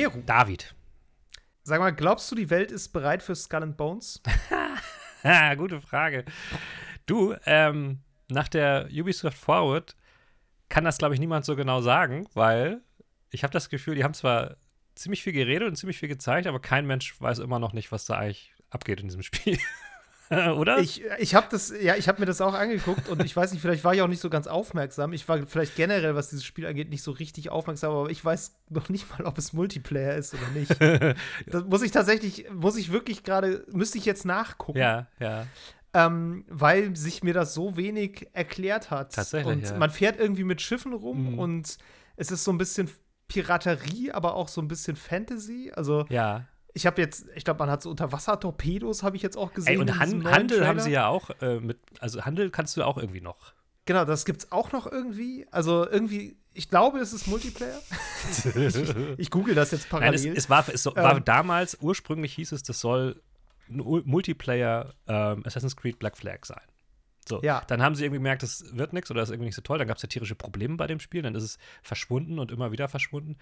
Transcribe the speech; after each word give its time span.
Meru. 0.00 0.22
David. 0.24 0.74
Sag 1.62 1.80
mal, 1.80 1.90
glaubst 1.90 2.30
du, 2.30 2.34
die 2.34 2.48
Welt 2.48 2.72
ist 2.72 2.88
bereit 2.88 3.22
für 3.22 3.36
Skull 3.36 3.62
and 3.62 3.76
Bones? 3.76 4.22
Gute 5.58 5.80
Frage. 5.82 6.24
Du, 7.04 7.34
ähm, 7.44 8.00
nach 8.30 8.48
der 8.48 8.88
Ubisoft 8.90 9.36
Forward 9.36 9.94
kann 10.70 10.84
das, 10.84 10.96
glaube 10.96 11.14
ich, 11.14 11.20
niemand 11.20 11.44
so 11.44 11.54
genau 11.54 11.82
sagen, 11.82 12.26
weil 12.32 12.80
ich 13.30 13.42
habe 13.42 13.52
das 13.52 13.68
Gefühl, 13.68 13.94
die 13.94 14.04
haben 14.04 14.14
zwar 14.14 14.56
ziemlich 14.94 15.22
viel 15.22 15.34
geredet 15.34 15.68
und 15.68 15.76
ziemlich 15.76 15.98
viel 15.98 16.08
gezeigt, 16.08 16.46
aber 16.46 16.60
kein 16.60 16.86
Mensch 16.86 17.20
weiß 17.20 17.38
immer 17.40 17.58
noch 17.58 17.74
nicht, 17.74 17.92
was 17.92 18.06
da 18.06 18.14
eigentlich 18.14 18.54
abgeht 18.70 19.00
in 19.00 19.08
diesem 19.08 19.22
Spiel. 19.22 19.58
Oder? 20.56 20.78
Ich, 20.78 21.02
ich 21.18 21.34
habe 21.34 21.48
das, 21.50 21.72
ja, 21.80 21.96
ich 21.96 22.08
habe 22.08 22.20
mir 22.20 22.26
das 22.26 22.40
auch 22.40 22.54
angeguckt 22.54 23.08
und 23.08 23.24
ich 23.24 23.34
weiß 23.34 23.52
nicht, 23.52 23.60
vielleicht 23.60 23.82
war 23.82 23.94
ich 23.94 24.02
auch 24.02 24.08
nicht 24.08 24.20
so 24.20 24.30
ganz 24.30 24.46
aufmerksam. 24.46 25.12
Ich 25.12 25.28
war 25.28 25.44
vielleicht 25.46 25.74
generell, 25.74 26.14
was 26.14 26.30
dieses 26.30 26.44
Spiel 26.44 26.66
angeht, 26.66 26.88
nicht 26.88 27.02
so 27.02 27.10
richtig 27.10 27.50
aufmerksam, 27.50 27.92
aber 27.92 28.10
ich 28.10 28.24
weiß 28.24 28.54
noch 28.68 28.88
nicht 28.88 29.10
mal, 29.10 29.26
ob 29.26 29.38
es 29.38 29.52
Multiplayer 29.52 30.14
ist 30.14 30.34
oder 30.34 30.48
nicht. 30.54 30.70
das 31.46 31.64
muss 31.64 31.82
ich 31.82 31.90
tatsächlich, 31.90 32.46
muss 32.52 32.76
ich 32.76 32.92
wirklich 32.92 33.24
gerade, 33.24 33.64
müsste 33.72 33.98
ich 33.98 34.04
jetzt 34.04 34.24
nachgucken. 34.24 34.78
Ja, 34.78 35.08
ja. 35.18 35.46
Ähm, 35.92 36.44
weil 36.48 36.94
sich 36.94 37.24
mir 37.24 37.34
das 37.34 37.52
so 37.52 37.76
wenig 37.76 38.28
erklärt 38.32 38.92
hat. 38.92 39.12
Tatsächlich. 39.14 39.52
Und 39.56 39.62
ja. 39.64 39.76
man 39.76 39.90
fährt 39.90 40.20
irgendwie 40.20 40.44
mit 40.44 40.62
Schiffen 40.62 40.92
rum 40.92 41.32
Mhm. 41.32 41.38
und 41.40 41.76
es 42.14 42.30
ist 42.30 42.44
so 42.44 42.52
ein 42.52 42.58
bisschen 42.58 42.88
Piraterie, 43.26 44.12
aber 44.12 44.34
auch 44.34 44.48
so 44.48 44.60
ein 44.60 44.68
bisschen 44.68 44.94
Fantasy. 44.96 45.72
Also 45.74 46.04
Ja. 46.08 46.44
Ich 46.74 46.86
habe 46.86 47.00
jetzt, 47.00 47.26
ich 47.34 47.44
glaube, 47.44 47.58
man 47.58 47.70
hat 47.70 47.82
so 47.82 47.90
Unterwasser-Torpedos, 47.90 49.02
habe 49.02 49.16
ich 49.16 49.22
jetzt 49.22 49.36
auch 49.36 49.52
gesehen. 49.52 49.72
Ey, 49.74 49.78
und 49.78 49.98
Han 49.98 50.24
Handel 50.24 50.66
haben 50.66 50.76
Trailer. 50.78 50.80
sie 50.80 50.90
ja 50.92 51.06
auch 51.08 51.30
äh, 51.40 51.60
mit, 51.60 51.78
also 52.00 52.24
Handel 52.24 52.50
kannst 52.50 52.76
du 52.76 52.82
auch 52.84 52.96
irgendwie 52.98 53.20
noch. 53.20 53.52
Genau, 53.86 54.04
das 54.04 54.24
gibt's 54.24 54.52
auch 54.52 54.72
noch 54.72 54.86
irgendwie. 54.90 55.46
Also 55.50 55.88
irgendwie, 55.88 56.36
ich 56.54 56.68
glaube, 56.68 56.98
es 57.00 57.12
ist 57.12 57.26
Multiplayer. 57.26 57.80
ich 59.16 59.30
google 59.30 59.54
das 59.54 59.70
jetzt 59.72 59.90
Nein, 59.92 60.00
parallel. 60.00 60.32
es, 60.32 60.44
es, 60.44 60.50
war, 60.50 60.68
es 60.68 60.86
war 60.86 61.16
Ähm. 61.16 61.24
damals, 61.24 61.76
ursprünglich 61.80 62.34
hieß 62.34 62.52
es, 62.52 62.62
das 62.62 62.80
soll 62.80 63.20
ein 63.68 63.78
Multiplayer 64.04 64.94
ähm, 65.06 65.42
Assassin's 65.46 65.76
Creed 65.76 65.98
Black 65.98 66.16
Flag 66.16 66.44
sein. 66.44 66.60
So, 67.28 67.40
Ja. 67.42 67.62
dann 67.68 67.82
haben 67.82 67.94
sie 67.94 68.04
irgendwie 68.04 68.18
gemerkt, 68.18 68.42
das 68.42 68.64
wird 68.76 68.92
nichts 68.92 69.10
oder 69.10 69.20
das 69.20 69.28
ist 69.28 69.34
irgendwie 69.34 69.46
nicht 69.46 69.54
so 69.56 69.62
toll. 69.62 69.78
Dann 69.78 69.86
gab 69.88 69.96
es 69.98 70.02
ja 70.02 70.08
tierische 70.08 70.34
Probleme 70.34 70.76
bei 70.76 70.86
dem 70.86 71.00
Spiel, 71.00 71.22
dann 71.22 71.34
ist 71.34 71.42
es 71.44 71.58
verschwunden 71.82 72.38
und 72.38 72.50
immer 72.50 72.72
wieder 72.72 72.88
verschwunden. 72.88 73.36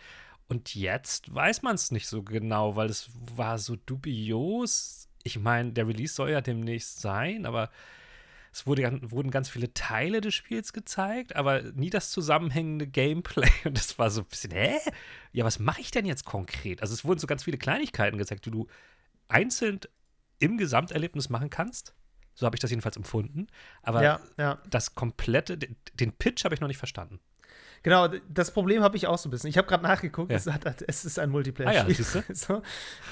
Und 0.49 0.75
jetzt 0.75 1.33
weiß 1.35 1.63
man 1.63 1.75
es 1.75 1.91
nicht 1.91 2.07
so 2.07 2.23
genau, 2.23 2.75
weil 2.75 2.89
es 2.89 3.11
war 3.37 3.59
so 3.59 3.77
dubios. 3.77 5.09
Ich 5.23 5.39
meine, 5.39 5.73
der 5.73 5.87
Release 5.87 6.15
soll 6.15 6.31
ja 6.31 6.41
demnächst 6.41 7.01
sein, 7.01 7.45
aber 7.45 7.71
es 8.51 8.67
wurde, 8.67 8.99
wurden 9.03 9.31
ganz 9.31 9.51
viele 9.51 9.75
Teile 9.75 10.21
des 10.23 10.35
Spiels 10.35 10.73
gezeigt, 10.73 11.37
aber 11.37 11.63
nie 11.63 11.91
das 11.91 12.11
zusammenhängende 12.11 12.87
Gameplay. 12.87 13.51
Und 13.65 13.77
das 13.77 13.99
war 13.99 14.11
so 14.11 14.23
ein 14.23 14.27
bisschen, 14.27 14.53
hä? 14.53 14.79
Ja, 15.33 15.45
was 15.45 15.59
mache 15.59 15.83
ich 15.83 15.91
denn 15.91 16.07
jetzt 16.07 16.25
konkret? 16.25 16.81
Also 16.81 16.95
es 16.95 17.05
wurden 17.05 17.19
so 17.19 17.27
ganz 17.27 17.45
viele 17.45 17.59
Kleinigkeiten 17.59 18.17
gezeigt, 18.17 18.47
die 18.47 18.51
du 18.51 18.67
einzeln 19.29 19.81
im 20.39 20.57
Gesamterlebnis 20.57 21.29
machen 21.29 21.51
kannst. 21.51 21.95
So 22.35 22.47
habe 22.47 22.57
ich 22.57 22.61
das 22.61 22.71
jedenfalls 22.71 22.97
empfunden. 22.97 23.49
Aber 23.83 24.03
ja, 24.03 24.21
ja. 24.39 24.59
das 24.71 24.95
komplette, 24.95 25.59
den, 25.59 25.77
den 25.95 26.13
Pitch 26.13 26.45
habe 26.45 26.55
ich 26.55 26.61
noch 26.61 26.69
nicht 26.69 26.79
verstanden. 26.79 27.21
Genau, 27.83 28.09
das 28.29 28.51
Problem 28.53 28.83
habe 28.83 28.97
ich 28.97 29.07
auch 29.07 29.19
so 29.19 29.29
ein 29.29 29.31
bisschen. 29.31 29.51
Ich 29.51 29.59
habe 29.59 29.69
gerade 29.69 29.83
nachgeguckt, 29.83 30.31
Ja. 30.31 30.37
es, 30.37 30.47
hat, 30.47 30.83
es 30.87 31.05
ist 31.05 31.19
ein 31.19 31.23
Ah 31.23 31.27
ja, 31.27 31.33
Multiplayer-Spiel. 31.33 32.25
so. 32.35 32.63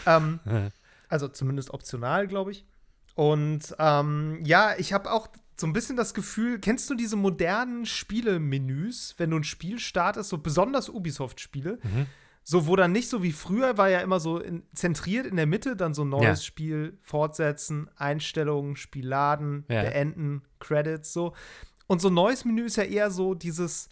ähm, 0.07 0.41
also 1.09 1.29
zumindest 1.29 1.71
optional, 1.71 2.27
glaube 2.27 2.51
ich. 2.53 2.67
Und 3.15 3.75
ähm, 3.79 4.41
ja, 4.45 4.75
ich 4.77 4.93
habe 4.93 5.11
auch 5.11 5.29
so 5.59 5.67
ein 5.67 5.73
bisschen 5.73 5.97
das 5.97 6.13
Gefühl, 6.13 6.59
kennst 6.59 6.91
du 6.91 6.95
diese 6.95 7.17
modernen 7.17 7.87
Spielemenüs, 7.87 9.15
wenn 9.19 9.31
du 9.31 9.39
ein 9.39 9.45
Spiel 9.45 9.79
startest, 9.79 10.29
so 10.31 10.39
besonders 10.39 10.89
Ubisoft-Spiele, 10.89 11.79
Mhm. 11.83 12.07
so 12.43 12.67
wo 12.67 12.77
dann 12.77 12.93
nicht 12.93 13.09
so 13.09 13.23
wie 13.23 13.33
früher 13.33 13.79
war 13.79 13.89
ja 13.89 14.01
immer 14.01 14.21
so 14.21 14.39
in, 14.39 14.63
zentriert 14.75 15.27
in 15.27 15.37
der 15.37 15.47
Mitte, 15.47 15.75
dann 15.77 15.95
so 15.95 16.05
ein 16.05 16.11
neues 16.11 16.41
Ja. 16.41 16.45
Spiel, 16.45 16.99
fortsetzen, 17.01 17.89
Einstellungen, 17.97 18.77
Spiel 18.77 19.07
laden, 19.07 19.65
Ja. 19.69 19.83
beenden, 19.83 20.43
Credits, 20.61 21.13
so. 21.13 21.35
Und 21.87 22.01
so 22.03 22.09
ein 22.09 22.15
neues 22.15 22.45
Menü 22.45 22.65
ist 22.67 22.77
ja 22.77 22.83
eher 22.85 23.11
so 23.11 23.35
dieses 23.35 23.89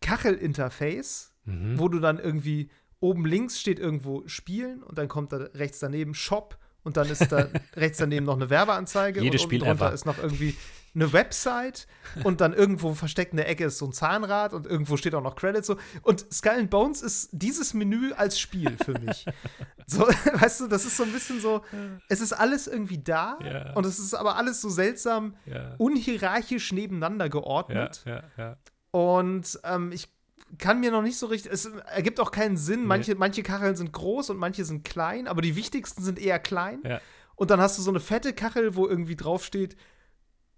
Kachelinterface, 0.00 1.32
Mhm. 1.44 1.78
wo 1.78 1.88
du 1.88 2.00
dann 2.00 2.18
irgendwie 2.18 2.70
oben 2.98 3.24
links 3.24 3.60
steht 3.60 3.78
irgendwo 3.78 4.26
Spielen 4.26 4.82
und 4.82 4.98
dann 4.98 5.06
kommt 5.06 5.32
da 5.32 5.36
rechts 5.54 5.78
daneben 5.78 6.12
Shop 6.14 6.58
und 6.82 6.96
dann 6.96 7.08
ist 7.08 7.30
da 7.30 7.46
rechts 7.76 7.98
daneben 7.98 8.26
noch 8.26 8.34
eine 8.34 8.50
Werbeanzeige 8.50 9.20
Jedes 9.20 9.42
und 9.42 9.46
Spiel 9.46 9.58
drunter 9.60 9.86
ever. 9.86 9.92
ist 9.92 10.06
noch 10.06 10.18
irgendwie 10.18 10.56
eine 10.94 11.12
Website 11.12 11.86
und 12.24 12.40
dann 12.40 12.52
irgendwo 12.54 12.94
versteckt 12.94 13.32
in 13.32 13.36
der 13.36 13.48
Ecke 13.48 13.66
ist 13.66 13.78
so 13.78 13.84
ein 13.86 13.92
Zahnrad 13.92 14.54
und 14.54 14.66
irgendwo 14.66 14.96
steht 14.96 15.14
auch 15.14 15.22
noch 15.22 15.36
Credits 15.36 15.66
so 15.68 15.76
und 16.02 16.24
Skull 16.32 16.52
and 16.52 16.70
Bones 16.70 17.02
ist 17.02 17.28
dieses 17.32 17.74
Menü 17.74 18.12
als 18.14 18.40
Spiel 18.40 18.76
für 18.82 18.98
mich. 18.98 19.24
so, 19.86 20.00
weißt 20.32 20.62
du, 20.62 20.66
das 20.68 20.84
ist 20.86 20.96
so 20.96 21.02
ein 21.04 21.12
bisschen 21.12 21.38
so, 21.40 21.62
es 22.08 22.20
ist 22.20 22.32
alles 22.32 22.66
irgendwie 22.66 22.98
da 22.98 23.38
Ja. 23.44 23.72
und 23.74 23.84
es 23.86 23.98
ist 24.00 24.14
aber 24.14 24.36
alles 24.36 24.60
so 24.62 24.68
seltsam 24.70 25.36
Ja. 25.44 25.74
unhierarchisch 25.78 26.72
nebeneinander 26.72 27.26
Ja, 27.26 27.30
geordnet. 27.30 28.02
ja, 28.06 28.22
ja. 28.38 28.56
Und 28.96 29.60
ähm, 29.62 29.92
ich 29.92 30.08
kann 30.56 30.80
mir 30.80 30.90
noch 30.90 31.02
nicht 31.02 31.18
so 31.18 31.26
richtig, 31.26 31.52
es 31.52 31.66
ergibt 31.66 32.18
auch 32.18 32.30
keinen 32.30 32.56
Sinn. 32.56 32.86
Manche, 32.86 33.14
manche 33.14 33.42
Kacheln 33.42 33.76
sind 33.76 33.92
groß 33.92 34.30
und 34.30 34.38
manche 34.38 34.64
sind 34.64 34.84
klein, 34.84 35.28
aber 35.28 35.42
die 35.42 35.54
wichtigsten 35.54 36.02
sind 36.02 36.18
eher 36.18 36.38
klein. 36.38 36.80
Ja. 36.82 37.02
Und 37.34 37.50
dann 37.50 37.60
hast 37.60 37.76
du 37.76 37.82
so 37.82 37.90
eine 37.90 38.00
fette 38.00 38.32
Kachel, 38.32 38.74
wo 38.74 38.88
irgendwie 38.88 39.14
draufsteht, 39.14 39.76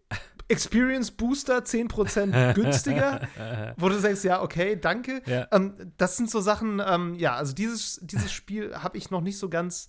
Experience 0.48 1.10
Booster 1.10 1.58
10% 1.58 2.54
günstiger, 2.54 3.26
wo 3.76 3.88
du 3.88 3.98
sagst, 3.98 4.22
ja, 4.22 4.40
okay, 4.40 4.78
danke. 4.80 5.20
Ja. 5.26 5.48
Ähm, 5.50 5.74
das 5.96 6.16
sind 6.16 6.30
so 6.30 6.40
Sachen, 6.40 6.80
ähm, 6.86 7.16
ja, 7.16 7.34
also 7.34 7.54
dieses, 7.54 7.98
dieses 8.04 8.30
Spiel 8.30 8.72
habe 8.76 8.96
ich 8.96 9.10
noch 9.10 9.20
nicht 9.20 9.38
so 9.38 9.48
ganz 9.48 9.88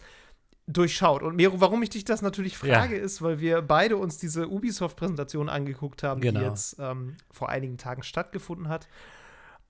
durchschaut. 0.71 1.23
Und 1.23 1.35
Mero, 1.35 1.59
warum 1.59 1.81
ich 1.83 1.89
dich 1.89 2.05
das 2.05 2.21
natürlich 2.21 2.57
frage, 2.57 2.95
ist, 2.95 3.21
weil 3.21 3.39
wir 3.39 3.61
beide 3.61 3.97
uns 3.97 4.17
diese 4.17 4.47
Ubisoft-Präsentation 4.49 5.49
angeguckt 5.49 6.03
haben, 6.03 6.21
Genau. 6.21 6.39
die 6.39 6.45
jetzt 6.45 6.77
ähm, 6.79 7.17
vor 7.31 7.49
einigen 7.49 7.77
Tagen 7.77 8.03
stattgefunden 8.03 8.69
hat. 8.69 8.87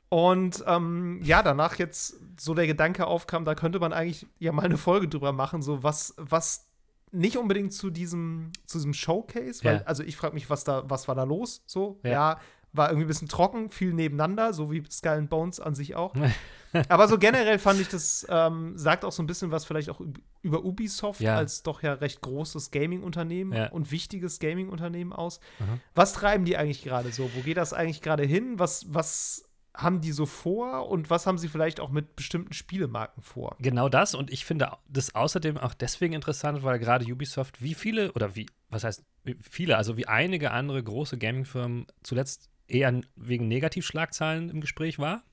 Und 0.10 0.64
ähm, 0.68 1.20
ja, 1.24 1.44
danach 1.44 1.78
jetzt 1.78 2.16
so 2.40 2.54
der 2.54 2.66
Gedanke 2.68 3.06
aufkam, 3.08 3.46
da 3.46 3.54
könnte 3.56 3.80
man 3.80 3.94
eigentlich 3.94 4.26
ja 4.40 4.52
mal 4.52 4.64
eine 4.66 4.78
Folge 4.78 5.08
drüber 5.08 5.32
machen, 5.32 5.62
so 5.62 5.84
was, 5.84 6.16
was 6.18 6.66
nicht 7.12 7.38
unbedingt 7.38 7.74
zu 7.74 7.90
diesem, 7.92 8.52
zu 8.66 8.78
diesem 8.80 8.94
Showcase, 8.94 9.64
weil, 9.64 9.78
Ja. 9.78 9.82
also 9.84 10.04
ich 10.04 10.18
frage 10.18 10.34
mich, 10.34 10.50
was 10.50 10.64
da, 10.64 10.84
was 10.90 11.08
war 11.08 11.16
da 11.16 11.24
los? 11.24 11.64
So, 11.66 12.00
Ja. 12.04 12.10
ja. 12.12 12.40
War 12.74 12.90
irgendwie 12.90 13.06
ein 13.06 13.08
bisschen 13.08 13.28
trocken, 13.28 13.70
viel 13.70 13.94
nebeneinander, 13.94 14.54
so 14.54 14.72
wie 14.72 14.84
Skull 14.90 15.12
and 15.14 15.30
Bones 15.30 15.60
an 15.60 15.74
sich 15.76 15.96
auch. 15.96 16.14
Aber 16.90 17.08
so 17.08 17.18
generell 17.18 17.58
fand 17.58 17.82
ich 17.82 17.88
das, 17.88 18.28
ähm, 18.30 18.78
sagt 18.78 19.04
auch 19.04 19.12
so 19.12 19.24
ein 19.24 19.28
bisschen 19.28 19.50
was 19.50 19.66
vielleicht 19.66 19.90
auch 19.90 20.00
üb- 20.00 20.20
über 20.44 20.64
Ubisoft 20.64 21.20
Ja. 21.20 21.36
als 21.36 21.64
doch 21.64 21.82
ja 21.82 21.94
recht 21.94 22.22
großes 22.22 22.70
Gaming-Unternehmen 22.70 23.54
Ja. 23.54 23.70
und 23.72 23.92
wichtiges 23.92 24.40
Gaming-Unternehmen 24.40 25.12
aus. 25.14 25.40
Mhm. 25.60 25.82
Was 25.96 26.14
treiben 26.14 26.46
die 26.46 26.58
eigentlich 26.58 26.84
gerade 26.84 27.12
so? 27.12 27.30
Wo 27.36 27.42
geht 27.42 27.58
das 27.58 27.74
eigentlich 27.74 28.02
gerade 28.02 28.24
hin? 28.24 28.60
Was, 28.60 28.86
was 28.94 29.46
haben 29.76 30.02
die 30.02 30.12
so 30.12 30.26
vor 30.28 30.90
und 30.90 31.10
was 31.10 31.26
haben 31.26 31.38
sie 31.38 31.48
vielleicht 31.48 31.80
auch 31.80 31.90
mit 31.90 32.16
bestimmten 32.16 32.54
Spielemarken 32.54 33.24
vor? 33.24 33.56
Genau 33.60 33.90
das 33.90 34.14
und 34.14 34.30
ich 34.30 34.46
finde 34.46 34.72
das 34.90 35.16
außerdem 35.16 35.58
auch 35.58 35.74
deswegen 35.74 36.14
interessant, 36.14 36.64
weil 36.64 36.78
gerade 36.80 37.06
Ubisoft, 37.12 37.62
wie 37.64 37.74
viele 37.74 38.12
oder 38.12 38.36
wie, 38.36 38.46
was 38.70 38.84
heißt 38.84 39.04
wie 39.24 39.38
viele, 39.42 39.76
also 39.78 39.98
wie 39.98 40.08
einige 40.08 40.52
andere 40.52 40.84
große 40.84 41.18
Gaming-Firmen 41.18 41.88
zuletzt 42.04 42.50
eher 42.70 43.02
wegen 43.16 43.48
Negativschlagzahlen 43.48 44.50
im 44.50 44.62
Gespräch 44.62 45.00
war 45.00 45.24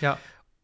Ja. 0.00 0.18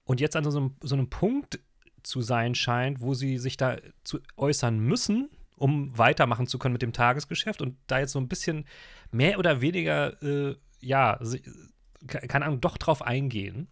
und 0.04 0.20
jetzt 0.20 0.36
an 0.36 0.44
so 0.50 0.56
einem, 0.58 0.76
so 0.82 0.94
einem 0.94 1.08
Punkt 1.10 1.60
zu 2.03 2.22
sein 2.22 2.54
scheint, 2.54 3.00
wo 3.00 3.14
sie 3.14 3.38
sich 3.38 3.56
da 3.56 3.76
zu 4.04 4.20
äußern 4.36 4.78
müssen, 4.78 5.28
um 5.56 5.97
weitermachen 5.98 6.47
zu 6.47 6.58
können 6.58 6.72
mit 6.72 6.82
dem 6.82 6.92
Tagesgeschäft 6.94 7.61
und 7.61 7.76
da 7.87 7.99
jetzt 7.99 8.12
so 8.12 8.19
ein 8.19 8.28
bisschen 8.28 8.64
mehr 9.11 9.38
oder 9.38 9.61
weniger, 9.61 10.22
äh, 10.22 10.56
ja, 10.81 11.19
keine 12.06 12.46
Ahnung, 12.46 12.61
doch 12.62 12.78
drauf 12.78 13.02
eingehen. 13.02 13.69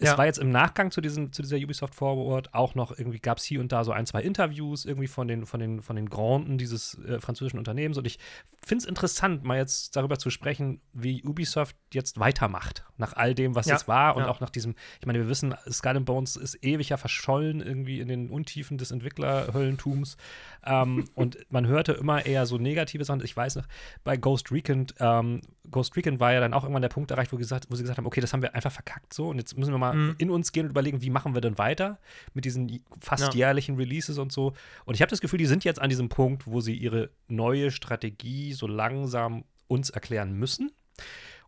Es 0.00 0.10
Ja. 0.10 0.18
war 0.18 0.26
jetzt 0.26 0.38
im 0.38 0.50
Nachgang 0.50 0.90
zu, 0.92 1.00
diesen, 1.00 1.32
zu 1.32 1.42
dieser 1.42 1.56
Ubisoft 1.56 1.94
Forward 1.94 2.54
auch 2.54 2.74
noch 2.76 2.96
irgendwie 2.96 3.18
gab 3.18 3.38
es 3.38 3.44
hier 3.44 3.60
und 3.60 3.72
da 3.72 3.82
so 3.82 3.90
ein, 3.92 4.06
zwei 4.06 4.22
Interviews 4.22 4.84
irgendwie 4.84 5.08
von 5.08 5.26
den, 5.26 5.44
von 5.44 5.58
den, 5.58 5.82
von 5.82 5.96
den 5.96 6.08
Granden 6.08 6.56
dieses 6.56 6.98
äh, 7.04 7.20
französischen 7.20 7.58
Unternehmens. 7.58 7.98
Und 7.98 8.06
ich 8.06 8.18
finde 8.64 8.82
es 8.84 8.88
interessant, 8.88 9.42
mal 9.44 9.58
jetzt 9.58 9.96
darüber 9.96 10.18
zu 10.18 10.30
sprechen, 10.30 10.80
wie 10.92 11.24
Ubisoft 11.24 11.74
jetzt 11.92 12.20
weitermacht, 12.20 12.84
nach 12.96 13.14
all 13.14 13.34
dem, 13.34 13.54
was 13.56 13.66
Ja, 13.66 13.74
es 13.76 13.88
war 13.88 14.14
und 14.16 14.22
ja. 14.22 14.28
auch 14.28 14.40
nach 14.40 14.50
diesem, 14.50 14.74
ich 15.00 15.06
meine, 15.06 15.18
wir 15.18 15.28
wissen, 15.28 15.54
Skull 15.68 15.98
Bones 16.00 16.36
ist 16.36 16.62
ewig 16.64 16.90
ja 16.90 16.96
verschollen 16.96 17.60
irgendwie 17.60 17.98
in 18.00 18.06
den 18.08 18.30
Untiefen 18.30 18.78
des 18.78 18.90
Entwicklerhöllentums. 18.92 20.16
ähm, 20.64 21.08
und 21.14 21.38
man 21.50 21.66
hörte 21.66 21.92
immer 21.92 22.24
eher 22.24 22.46
so 22.46 22.58
negative 22.58 23.04
Sachen. 23.04 23.22
Ich 23.24 23.36
weiß 23.36 23.56
noch, 23.56 23.66
bei 24.04 24.16
Ghost 24.16 24.52
Recon, 24.52 24.86
ähm, 25.00 25.40
Ghost 25.70 25.96
Recon 25.96 26.20
war 26.20 26.32
ja 26.32 26.40
dann 26.40 26.54
auch 26.54 26.62
irgendwann 26.62 26.82
der 26.82 26.88
Punkt 26.88 27.10
erreicht, 27.10 27.32
wo, 27.32 27.36
gesagt, 27.36 27.66
wo 27.68 27.74
sie 27.76 27.82
gesagt 27.82 27.98
haben, 27.98 28.06
okay, 28.06 28.20
das 28.20 28.32
haben 28.32 28.42
wir 28.42 28.54
einfach 28.54 28.72
verkackt 28.72 29.12
so 29.12 29.28
und 29.28 29.38
jetzt 29.38 29.56
müssen 29.58 29.72
wir 29.72 29.78
mal 29.78 29.87
Mhm. 29.92 30.14
in 30.18 30.30
uns 30.30 30.52
gehen 30.52 30.64
und 30.66 30.70
überlegen, 30.70 31.02
wie 31.02 31.10
machen 31.10 31.34
wir 31.34 31.40
denn 31.40 31.58
weiter 31.58 31.98
mit 32.34 32.44
diesen 32.44 32.82
fast 33.00 33.34
Ja. 33.34 33.46
jährlichen 33.46 33.76
Releases 33.76 34.18
und 34.18 34.32
so. 34.32 34.52
Und 34.84 34.94
ich 34.94 35.02
habe 35.02 35.10
das 35.10 35.20
Gefühl, 35.20 35.38
die 35.38 35.46
sind 35.46 35.64
jetzt 35.64 35.80
an 35.80 35.88
diesem 35.90 36.08
Punkt, 36.08 36.46
wo 36.46 36.60
sie 36.60 36.74
ihre 36.74 37.10
neue 37.28 37.70
Strategie 37.70 38.52
so 38.52 38.66
langsam 38.66 39.44
uns 39.66 39.90
erklären 39.90 40.32
müssen. 40.34 40.70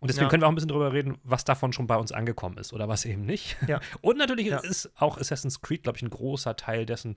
Und 0.01 0.09
deswegen 0.09 0.25
Ja. 0.25 0.31
können 0.31 0.43
wir 0.43 0.47
auch 0.47 0.53
ein 0.53 0.55
bisschen 0.55 0.69
drüber 0.69 0.93
reden, 0.93 1.19
was 1.25 1.45
davon 1.45 1.73
schon 1.73 1.87
bei 1.87 1.97
uns 1.97 2.13
angekommen 2.13 2.57
ist 2.59 2.73
oder 2.73 2.89
was 2.89 3.05
eben 3.05 3.23
nicht. 3.27 3.57
Ja. 3.69 3.81
Und 4.01 4.17
natürlich 4.19 4.47
ist 4.49 4.91
auch 4.97 5.19
Assassin's 5.19 5.61
Creed, 5.61 5.83
glaube 5.83 5.97
ich, 5.99 6.03
ein 6.03 6.11
großer 6.11 6.57
Teil 6.57 6.87
dessen. 6.87 7.17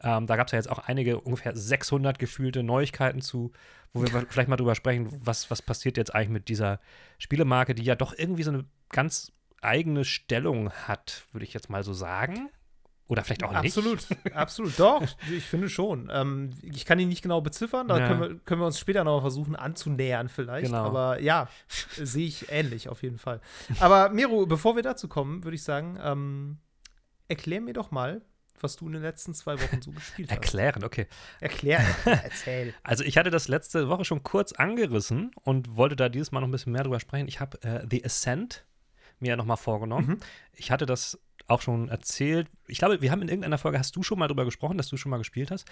Ähm, 0.00 0.26
da 0.26 0.36
gab 0.36 0.46
es 0.46 0.52
ja 0.52 0.58
jetzt 0.58 0.68
auch 0.70 0.78
einige, 0.78 1.20
ungefähr 1.20 1.56
600 1.56 2.18
gefühlte 2.18 2.62
Neuigkeiten 2.62 3.20
zu, 3.22 3.52
wo 3.92 4.02
wir 4.02 4.08
vielleicht 4.30 4.48
mal 4.48 4.56
drüber 4.56 4.74
sprechen, 4.74 5.08
was, 5.24 5.50
was 5.50 5.62
passiert 5.62 5.96
jetzt 5.96 6.14
eigentlich 6.14 6.28
mit 6.28 6.48
dieser 6.48 6.80
Spielemarke, 7.18 7.74
die 7.74 7.82
ja 7.82 7.94
doch 7.96 8.12
irgendwie 8.16 8.42
so 8.42 8.50
eine 8.52 8.64
ganz 8.90 9.32
eigene 9.62 10.04
Stellung 10.04 10.70
hat, 10.70 11.24
würde 11.32 11.44
ich 11.44 11.52
jetzt 11.54 11.70
mal 11.70 11.82
so 11.82 11.92
sagen. 11.92 12.50
Oder 13.06 13.24
vielleicht 13.24 13.42
auch 13.42 13.50
nicht. 13.62 13.74
Absolut, 13.76 14.06
absolut. 14.34 14.78
Doch, 14.78 15.02
ich 15.32 15.44
finde 15.44 15.70
schon. 15.70 16.10
Ähm, 16.12 16.50
ich 16.62 16.84
kann 16.84 16.98
ihn 16.98 17.08
nicht 17.08 17.22
genau 17.22 17.40
beziffern, 17.40 17.88
da 17.88 17.98
Ja. 17.98 18.06
können, 18.06 18.20
wir, 18.20 18.38
können 18.40 18.60
wir 18.60 18.66
uns 18.66 18.78
später 18.78 19.02
noch 19.02 19.22
versuchen 19.22 19.56
anzunähern 19.56 20.28
vielleicht. 20.28 20.66
Genau. 20.66 20.84
Aber 20.84 21.18
ja, 21.20 21.48
sehe 21.96 22.26
ich 22.26 22.52
ähnlich 22.52 22.90
auf 22.90 23.02
jeden 23.02 23.16
Fall. 23.16 23.40
Aber 23.80 24.10
Miro, 24.10 24.44
bevor 24.44 24.76
wir 24.76 24.82
dazu 24.82 25.08
kommen, 25.08 25.42
würde 25.42 25.54
ich 25.54 25.62
sagen, 25.62 25.98
ähm, 26.02 26.58
erklär 27.28 27.62
mir 27.62 27.72
doch 27.72 27.90
mal, 27.90 28.20
was 28.60 28.76
du 28.76 28.86
in 28.88 28.92
den 28.92 29.02
letzten 29.02 29.32
zwei 29.32 29.58
Wochen 29.58 29.80
so 29.80 29.90
gespielt 29.92 30.28
hast. 30.30 30.36
Erklären, 30.36 30.84
okay. 30.84 31.06
Erklär, 31.40 31.78
erklär, 31.78 32.24
erzähl. 32.24 32.74
Also 32.82 33.04
ich 33.04 33.16
hatte 33.16 33.30
das 33.30 33.48
letzte 33.48 33.88
Woche 33.88 34.04
schon 34.04 34.22
kurz 34.22 34.52
angerissen 34.52 35.30
und 35.44 35.76
wollte 35.76 35.96
da 35.96 36.10
dieses 36.10 36.30
Mal 36.30 36.40
noch 36.40 36.48
ein 36.48 36.50
bisschen 36.52 36.72
mehr 36.72 36.82
drüber 36.82 37.00
sprechen. 37.00 37.26
Ich 37.26 37.40
habe 37.40 37.62
äh, 37.62 37.86
The 37.90 38.04
Ascent 38.04 38.66
mir 39.20 39.36
nochmal 39.36 39.56
vorgenommen. 39.56 40.06
Mhm. 40.06 40.18
Ich 40.52 40.70
hatte 40.70 40.86
das 40.86 41.18
auch 41.46 41.62
schon 41.62 41.88
erzählt. 41.88 42.48
Ich 42.68 42.78
glaube, 42.78 43.00
wir 43.02 43.10
haben 43.10 43.22
in 43.22 43.28
irgendeiner 43.28 43.58
Folge, 43.58 43.78
hast 43.78 43.96
du 43.96 44.02
schon 44.02 44.18
mal 44.18 44.28
drüber 44.28 44.44
gesprochen, 44.44 44.76
dass 44.76 44.88
du 44.88 44.96
schon 44.96 45.10
mal 45.10 45.18
gespielt 45.18 45.50
hast. 45.50 45.66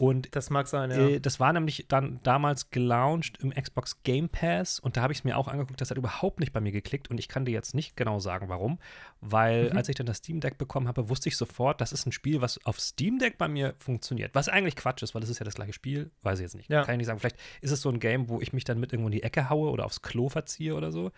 Und 0.00 0.34
Das 0.34 0.50
mag 0.50 0.68
sein, 0.68 0.90
ja. 0.90 0.96
äh, 1.08 1.20
das 1.20 1.40
war 1.40 1.52
nämlich 1.52 1.86
dann 1.88 2.20
damals 2.22 2.70
gelauncht 2.70 3.38
im 3.42 3.50
Xbox 3.50 4.02
Game 4.04 4.28
Pass 4.28 4.78
und 4.78 4.96
da 4.96 5.02
habe 5.02 5.12
ich 5.12 5.20
es 5.20 5.24
mir 5.24 5.36
auch 5.36 5.48
angeguckt, 5.48 5.80
das 5.80 5.90
hat 5.90 5.98
überhaupt 5.98 6.38
nicht 6.40 6.52
bei 6.52 6.60
mir 6.60 6.70
geklickt 6.72 7.10
und 7.10 7.18
ich 7.18 7.26
kann 7.28 7.44
dir 7.44 7.50
jetzt 7.52 7.74
nicht 7.74 7.96
genau 7.96 8.20
sagen, 8.20 8.48
warum, 8.48 8.78
weil 9.20 9.70
Mhm. 9.70 9.76
als 9.76 9.88
ich 9.88 9.96
dann 9.96 10.06
das 10.06 10.18
Steam 10.18 10.40
Deck 10.40 10.56
bekommen 10.58 10.86
habe, 10.86 11.08
wusste 11.08 11.28
ich 11.28 11.36
sofort, 11.36 11.80
das 11.80 11.92
ist 11.92 12.06
ein 12.06 12.12
Spiel, 12.12 12.40
was 12.40 12.64
auf 12.64 12.78
Steam 12.78 13.18
Deck 13.18 13.38
bei 13.38 13.48
mir 13.48 13.74
funktioniert. 13.78 14.34
Was 14.34 14.48
eigentlich 14.48 14.76
Quatsch 14.76 15.02
ist, 15.02 15.14
weil 15.16 15.22
es 15.22 15.28
ist 15.30 15.40
ja 15.40 15.44
das 15.44 15.54
gleiche 15.54 15.72
Spiel, 15.72 16.10
weiß 16.22 16.38
ich 16.38 16.44
jetzt 16.44 16.54
nicht. 16.54 16.70
Ja. 16.70 16.84
Kann 16.84 16.94
ich 16.94 16.98
nicht 16.98 17.06
sagen. 17.08 17.18
Vielleicht 17.18 17.36
ist 17.60 17.72
es 17.72 17.80
so 17.82 17.88
ein 17.90 17.98
Game, 17.98 18.28
wo 18.28 18.40
ich 18.40 18.52
mich 18.52 18.62
dann 18.64 18.78
mit 18.78 18.92
irgendwo 18.92 19.08
in 19.08 19.12
die 19.12 19.22
Ecke 19.24 19.50
haue 19.50 19.70
oder 19.70 19.84
aufs 19.84 20.02
Klo 20.02 20.28
verziehe 20.28 20.74
oder 20.76 20.92
so. 20.92 21.10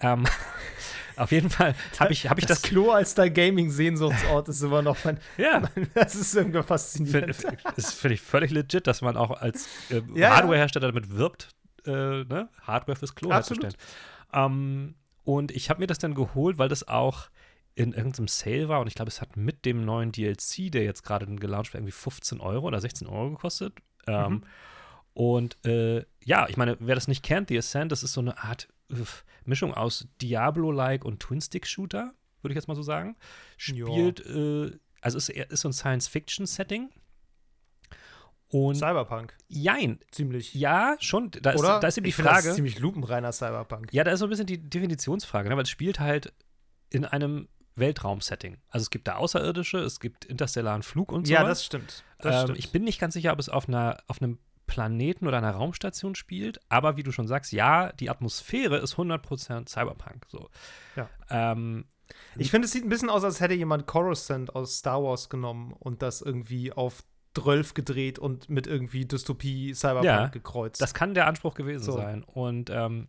Ähm, 0.00 0.24
auf 1.16 1.30
jeden 1.30 1.50
Fall 1.50 1.74
habe 2.00 2.12
ich, 2.12 2.28
hab 2.28 2.38
ich 2.38 2.46
das 2.46 2.60
das. 2.62 2.68
Klo 2.68 2.90
als 2.90 3.14
dein 3.14 3.32
Gaming-Sehnsuchtsort 3.32 4.48
ist 4.48 4.60
immer 4.64 4.82
noch 4.82 4.96
mein. 5.04 5.18
ja, 5.38 5.62
Das 5.94 6.14
ist 6.16 6.34
irgendwie 6.34 6.62
faszinierend. 6.62 7.36
Find- 7.36 7.58
ist 7.76 7.92
finde 7.94 8.14
ich 8.14 8.20
völlig 8.20 8.50
legit, 8.50 8.86
dass 8.86 9.00
man 9.02 9.16
auch 9.16 9.30
als 9.30 9.68
äh, 9.90 10.02
Ja. 10.14 10.34
Hardwarehersteller 10.36 10.88
damit 10.88 11.10
wirbt, 11.16 11.50
äh, 11.86 11.90
ne? 12.24 12.48
Hardware 12.62 12.96
fürs 12.96 13.14
Klo 13.14 13.30
Absolut. 13.30 13.64
herzustellen. 13.64 13.90
Ähm, 14.32 14.94
und 15.24 15.52
ich 15.52 15.70
habe 15.70 15.80
mir 15.80 15.86
das 15.86 15.98
dann 15.98 16.14
geholt, 16.14 16.58
weil 16.58 16.68
das 16.68 16.86
auch 16.88 17.28
in 17.76 17.92
irgendeinem 17.92 18.28
Sale 18.28 18.68
war 18.68 18.80
und 18.80 18.86
ich 18.88 18.94
glaube, 18.94 19.08
es 19.08 19.20
hat 19.20 19.36
mit 19.36 19.64
dem 19.64 19.84
neuen 19.84 20.12
DLC, 20.12 20.70
der 20.70 20.84
jetzt 20.84 21.02
gerade 21.02 21.26
gelauncht 21.26 21.72
wird, 21.72 21.80
irgendwie 21.80 21.92
15 21.92 22.40
Euro 22.40 22.66
oder 22.66 22.80
16 22.80 23.06
Euro 23.08 23.30
gekostet. 23.30 23.74
Ähm, 24.06 24.32
Mhm. 24.32 24.42
Und 25.14 25.64
äh, 25.64 26.04
ja, 26.24 26.48
ich 26.48 26.56
meine, 26.56 26.76
wer 26.80 26.96
das 26.96 27.06
nicht 27.08 27.22
kennt, 27.22 27.48
The 27.48 27.58
Ascent, 27.58 27.92
das 27.92 28.02
ist 28.02 28.12
so 28.14 28.20
eine 28.20 28.36
Art 28.42 28.68
uff, 28.90 29.24
Mischung 29.44 29.72
aus 29.72 30.08
Diablo-like 30.20 31.04
und 31.04 31.20
Twin-Stick-Shooter, 31.20 32.12
würde 32.44 32.52
ich 32.52 32.56
jetzt 32.56 32.68
mal 32.68 32.74
so 32.74 32.82
sagen. 32.82 33.16
Spielt, 33.56 34.24
äh, 34.26 34.70
also 35.00 35.18
ist, 35.18 35.28
ist 35.30 35.60
so 35.60 35.68
ein 35.68 35.72
Science-Fiction-Setting. 35.72 36.90
Und 38.48 38.76
Cyberpunk, 38.76 39.34
jein, 39.48 39.98
ziemlich. 40.12 40.54
ja, 40.54 40.96
schon, 41.00 41.32
da 41.32 41.50
ist, 41.50 41.58
Oder? 41.58 41.80
da 41.80 41.88
ist 41.88 41.96
eben 41.98 42.04
die 42.04 42.10
ich 42.10 42.14
finde, 42.14 42.28
Das 42.28 42.38
Frage. 42.38 42.50
ist 42.50 42.54
ziemlich 42.54 42.78
lupenreiner 42.78 43.32
Cyberpunk. 43.32 43.88
Ja, 43.92 44.04
da 44.04 44.12
ist 44.12 44.20
so 44.20 44.26
ein 44.26 44.30
bisschen 44.30 44.46
die 44.46 44.58
Definitionsfrage, 44.58 45.48
ne? 45.48 45.56
weil 45.56 45.64
es 45.64 45.70
spielt 45.70 45.98
halt 45.98 46.32
in 46.90 47.04
einem 47.04 47.48
Weltraum-Setting. 47.74 48.58
Also 48.68 48.84
es 48.84 48.90
gibt 48.90 49.08
da 49.08 49.16
Außerirdische, 49.16 49.78
es 49.78 49.98
gibt 49.98 50.24
interstellaren 50.24 50.84
Flug 50.84 51.10
und 51.10 51.26
so. 51.26 51.32
Ja, 51.32 51.42
das 51.42 51.64
stimmt. 51.64 52.04
Das 52.18 52.36
ähm, 52.36 52.42
stimmt. 52.42 52.58
Ich 52.60 52.70
bin 52.70 52.84
nicht 52.84 53.00
ganz 53.00 53.14
sicher, 53.14 53.32
ob 53.32 53.40
es 53.40 53.48
auf, 53.48 53.68
einer, 53.68 53.98
auf 54.06 54.22
einem 54.22 54.38
Planeten 54.66 55.26
oder 55.26 55.38
einer 55.38 55.50
Raumstation 55.50 56.14
spielt, 56.14 56.60
aber 56.68 56.96
wie 56.96 57.02
du 57.02 57.12
schon 57.12 57.26
sagst, 57.26 57.52
ja, 57.52 57.92
die 57.92 58.08
Atmosphäre 58.08 58.78
ist 58.78 58.94
100% 58.94 59.68
Cyberpunk. 59.68 60.26
So. 60.28 60.48
Ja. 60.96 61.08
Ähm, 61.28 61.86
Ich 62.36 62.50
finde, 62.50 62.66
es 62.66 62.72
sieht 62.72 62.84
ein 62.84 62.88
bisschen 62.88 63.10
aus, 63.10 63.24
als 63.24 63.40
hätte 63.40 63.54
jemand 63.54 63.86
Coruscant 63.86 64.54
aus 64.54 64.78
Star 64.78 65.02
Wars 65.02 65.28
genommen 65.28 65.72
und 65.78 66.02
das 66.02 66.20
irgendwie 66.20 66.72
auf 66.72 67.04
12 67.36 67.74
gedreht 67.74 68.18
und 68.18 68.48
mit 68.48 68.66
irgendwie 68.66 69.06
Dystopie 69.06 69.74
Cyberpunk 69.74 70.04
Ja, 70.04 70.26
gekreuzt. 70.28 70.80
Das 70.80 70.94
kann 70.94 71.14
der 71.14 71.26
Anspruch 71.26 71.54
gewesen 71.54 71.84
So. 71.84 71.92
sein. 71.92 72.22
Und 72.24 72.70
ähm, 72.70 73.08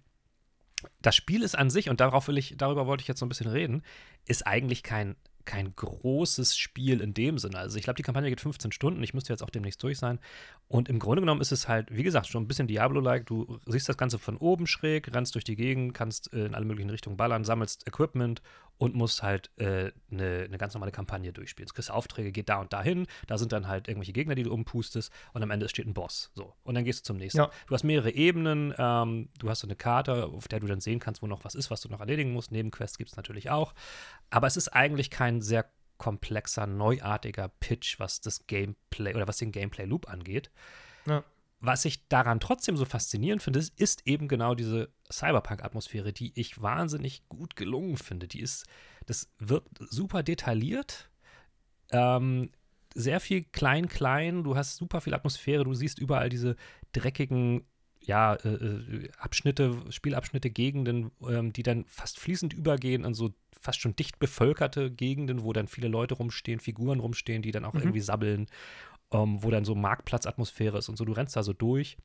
das 1.02 1.16
Spiel 1.16 1.44
ist 1.44 1.58
an 1.58 1.70
sich, 1.70 1.90
und 1.90 2.00
darauf 2.00 2.28
will 2.28 2.38
ich, 2.38 2.56
darüber 2.58 2.88
wollte 2.88 3.02
ich 3.02 3.08
jetzt 3.08 3.20
so 3.20 3.26
ein 3.26 3.30
bisschen 3.30 3.50
reden, 3.50 3.84
ist 4.26 4.46
eigentlich 4.46 4.84
kein, 4.84 5.16
kein 5.46 5.76
großes 5.76 6.58
Spiel 6.58 7.02
in 7.02 7.14
dem 7.14 7.38
Sinne. 7.38 7.58
Also 7.60 7.78
ich 7.78 7.84
glaube, 7.84 7.98
die 7.98 8.04
Kampagne 8.04 8.30
geht 8.30 8.42
15 8.42 8.72
Stunden, 8.72 9.02
ich 9.04 9.14
müsste 9.14 9.32
jetzt 9.32 9.44
auch 9.44 9.50
demnächst 9.50 9.82
durch 9.84 9.98
sein. 10.00 10.20
Und 10.68 10.90
im 10.90 10.98
Grunde 10.98 11.22
genommen 11.22 11.42
ist 11.42 11.52
es 11.52 11.68
halt, 11.68 11.96
wie 11.96 12.04
gesagt, 12.04 12.28
schon 12.28 12.44
ein 12.44 12.48
bisschen 12.48 12.68
Diablo-like. 12.68 13.26
Du 13.28 13.60
siehst 13.68 13.88
das 13.88 13.98
Ganze 13.98 14.18
von 14.18 14.38
oben 14.38 14.66
schräg, 14.66 15.14
rennst 15.14 15.36
durch 15.36 15.44
die 15.44 15.56
Gegend, 15.56 15.94
kannst 15.94 16.34
äh, 16.34 16.46
in 16.46 16.56
alle 16.56 16.66
möglichen 16.66 16.90
Richtungen 16.90 17.18
ballern, 17.18 17.44
sammelst 17.44 17.88
Equipment 17.88 18.42
und 18.78 18.96
musst 18.96 19.24
halt 19.24 19.52
eine 19.58 19.92
äh, 20.10 20.48
ne 20.48 20.58
ganz 20.58 20.74
normale 20.74 20.92
Kampagne 20.92 21.32
durchspielen. 21.32 21.68
Du 21.68 21.74
kriegst 21.74 21.92
Aufträge, 21.92 22.32
geht 22.32 22.50
da 22.50 22.60
und 22.60 22.74
dahin, 22.74 23.08
da 23.28 23.38
sind 23.38 23.52
dann 23.52 23.68
halt 23.68 23.88
irgendwelche 23.88 24.14
Gegner, 24.14 24.36
die 24.36 24.44
du 24.44 24.52
umpustest 24.52 25.12
und 25.34 25.44
am 25.44 25.52
Ende 25.52 25.70
steht 25.70 25.88
ein 25.88 25.94
Boss. 25.94 26.32
So. 26.34 26.54
Und 26.64 26.76
dann 26.76 26.84
gehst 26.84 27.02
du 27.02 27.04
zum 27.04 27.18
nächsten. 27.18 27.38
Ja. 27.38 27.52
Du 27.68 27.74
hast 27.74 27.84
mehrere 27.84 28.12
Ebenen, 28.12 28.74
ähm, 28.78 29.30
du 29.38 29.50
hast 29.50 29.60
so 29.60 29.68
eine 29.68 29.76
Karte, 29.76 30.26
auf 30.26 30.48
der 30.48 30.60
du 30.60 30.68
dann 30.68 30.82
sehen 30.82 31.00
kannst, 31.00 31.22
wo 31.22 31.28
noch 31.28 31.44
was 31.46 31.56
ist, 31.56 31.72
was 31.72 31.82
du 31.82 31.90
noch 31.90 32.00
erledigen 32.00 32.34
musst. 32.34 32.52
Nebenquests 32.52 32.98
gibt 32.98 33.12
es 33.12 33.18
natürlich 33.18 33.50
auch. 33.50 33.74
Aber 34.30 34.48
es 34.48 34.58
ist 34.58 34.70
eigentlich 34.70 35.10
kein 35.10 35.42
sehr 35.42 35.66
komplexer, 35.98 36.68
neuartiger 36.68 37.48
Pitch, 37.48 38.00
was 38.00 38.22
das 38.22 38.48
Gameplay 38.48 39.16
oder 39.16 39.28
was 39.28 39.38
den 39.38 39.52
Gameplay-Loop 39.52 40.10
angeht. 40.10 40.52
Ja. 41.06 41.24
Was 41.62 41.86
ich 41.86 42.08
daran 42.10 42.40
trotzdem 42.40 42.78
so 42.78 42.86
faszinierend 42.86 43.42
finde, 43.42 43.60
ist, 43.60 43.80
ist 43.80 44.06
eben 44.06 44.28
genau 44.28 44.56
diese 44.56 44.90
Cyberpunk-Atmosphäre, 45.12 46.14
die 46.14 46.32
ich 46.40 46.62
wahnsinnig 46.62 47.28
gut 47.30 47.56
gelungen 47.56 47.98
finde. 47.98 48.28
Die 48.28 48.42
ist, 48.42 48.66
das 49.06 49.30
wird 49.40 49.64
super 49.80 50.22
detailliert, 50.22 51.10
ähm, 51.92 52.52
sehr 52.94 53.20
viel 53.20 53.44
klein-klein, 53.44 54.44
du 54.44 54.56
hast 54.56 54.78
super 54.78 55.02
viel 55.02 55.14
Atmosphäre, 55.14 55.64
du 55.64 55.74
siehst 55.74 56.00
überall 56.00 56.30
diese 56.30 56.56
dreckigen 56.94 57.66
ja, 58.08 58.36
äh, 58.36 58.50
äh, 58.50 59.10
Abschnitte, 59.18 59.78
Spielabschnitte, 59.90 60.50
Gegenden, 60.50 61.12
ähm, 61.28 61.54
die 61.54 61.64
dann 61.64 61.86
fast 61.86 62.20
fließend 62.20 62.54
übergehen 62.54 63.04
in 63.04 63.14
so 63.14 63.34
fast 63.52 63.82
schon 63.82 63.96
dicht 63.96 64.20
bevölkerte 64.20 64.92
Gegenden, 64.92 65.44
wo 65.44 65.54
dann 65.54 65.68
viele 65.68 65.88
Leute 65.88 66.16
rumstehen, 66.16 66.60
Figuren 66.60 67.00
rumstehen, 67.00 67.42
die 67.42 67.52
dann 67.52 67.66
auch 67.66 67.74
Mhm. 67.74 67.80
irgendwie 67.82 68.02
sabbeln, 68.02 68.48
ähm, 69.12 69.42
wo 69.44 69.50
dann 69.50 69.66
so 69.66 69.76
Marktplatzatmosphäre 69.76 70.78
ist 70.78 70.90
und 70.90 70.98
so, 70.98 71.06
du 71.06 71.14
rennst 71.14 71.36
da 71.36 71.44
so 71.44 71.54
durch. 71.54 71.98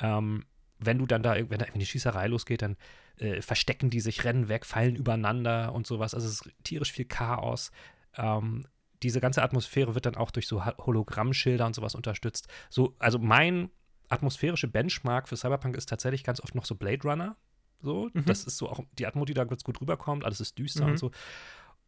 Ähm, 0.00 0.44
wenn 0.78 0.98
du 0.98 1.06
dann 1.06 1.22
da, 1.22 1.34
wenn 1.36 1.58
da 1.58 1.64
irgendwie 1.64 1.80
die 1.80 1.86
Schießerei 1.86 2.26
losgeht, 2.26 2.62
dann 2.62 2.76
äh, 3.18 3.40
verstecken 3.40 3.88
die 3.90 4.00
sich, 4.00 4.24
rennen 4.24 4.48
weg, 4.48 4.66
fallen 4.66 4.94
übereinander 4.96 5.72
und 5.72 5.86
sowas. 5.86 6.14
Also 6.14 6.26
es 6.26 6.42
ist 6.42 6.50
tierisch 6.64 6.92
viel 6.92 7.06
Chaos. 7.06 7.70
Ähm, 8.16 8.66
diese 9.02 9.20
ganze 9.20 9.42
Atmosphäre 9.42 9.94
wird 9.94 10.06
dann 10.06 10.16
auch 10.16 10.30
durch 10.30 10.46
so 10.46 10.64
Hologrammschilder 10.64 11.66
und 11.66 11.74
sowas 11.74 11.94
unterstützt. 11.94 12.48
So, 12.70 12.94
also 12.98 13.18
mein 13.18 13.70
atmosphärische 14.08 14.68
Benchmark 14.68 15.28
für 15.28 15.36
Cyberpunk 15.36 15.76
ist 15.76 15.88
tatsächlich 15.88 16.24
ganz 16.24 16.40
oft 16.40 16.54
noch 16.54 16.64
so 16.64 16.74
Blade 16.74 17.02
Runner. 17.02 17.36
So, 17.82 18.10
Mhm. 18.12 18.24
das 18.24 18.44
ist 18.44 18.56
so 18.56 18.68
auch 18.68 18.80
die 18.98 19.06
Atmo, 19.06 19.24
die 19.24 19.34
da 19.34 19.44
ganz 19.44 19.64
gut 19.64 19.80
rüberkommt. 19.80 20.24
Alles 20.24 20.40
ist 20.40 20.58
düster 20.58 20.84
Mhm. 20.84 20.90
und 20.92 20.96
so. 20.98 21.10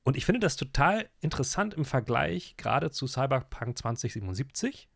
Und 0.05 0.17
ich 0.17 0.25
finde 0.25 0.41
das 0.41 0.57
total 0.57 1.09
interessant 1.21 1.75
im 1.75 1.85
Vergleich 1.85 2.57
gerade 2.57 2.91
zu 2.91 3.07
Cyberpunk 3.07 3.77
2077, 3.79 4.89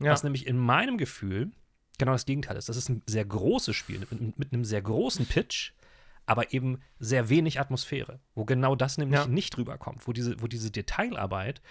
ja. 0.00 0.10
was 0.12 0.22
nämlich 0.22 0.46
in 0.46 0.58
meinem 0.58 0.98
Gefühl 0.98 1.52
genau 1.98 2.12
das 2.12 2.26
Gegenteil 2.26 2.56
ist. 2.56 2.68
Das 2.68 2.76
ist 2.76 2.88
ein 2.88 3.02
sehr 3.06 3.24
großes 3.24 3.74
Spiel 3.76 4.00
mit, 4.00 4.38
mit 4.38 4.52
einem 4.52 4.64
sehr 4.64 4.82
großen 4.82 5.26
Pitch, 5.26 5.72
aber 6.26 6.52
eben 6.52 6.80
sehr 6.98 7.28
wenig 7.28 7.60
Atmosphäre, 7.60 8.20
wo 8.34 8.44
genau 8.44 8.74
das 8.74 8.98
nämlich 8.98 9.20
Ja. 9.20 9.26
nicht 9.26 9.56
rüberkommt, 9.56 10.06
wo 10.08 10.12
diese, 10.12 10.40
wo 10.42 10.46
diese 10.48 10.70
Detailarbeit, 10.70 11.62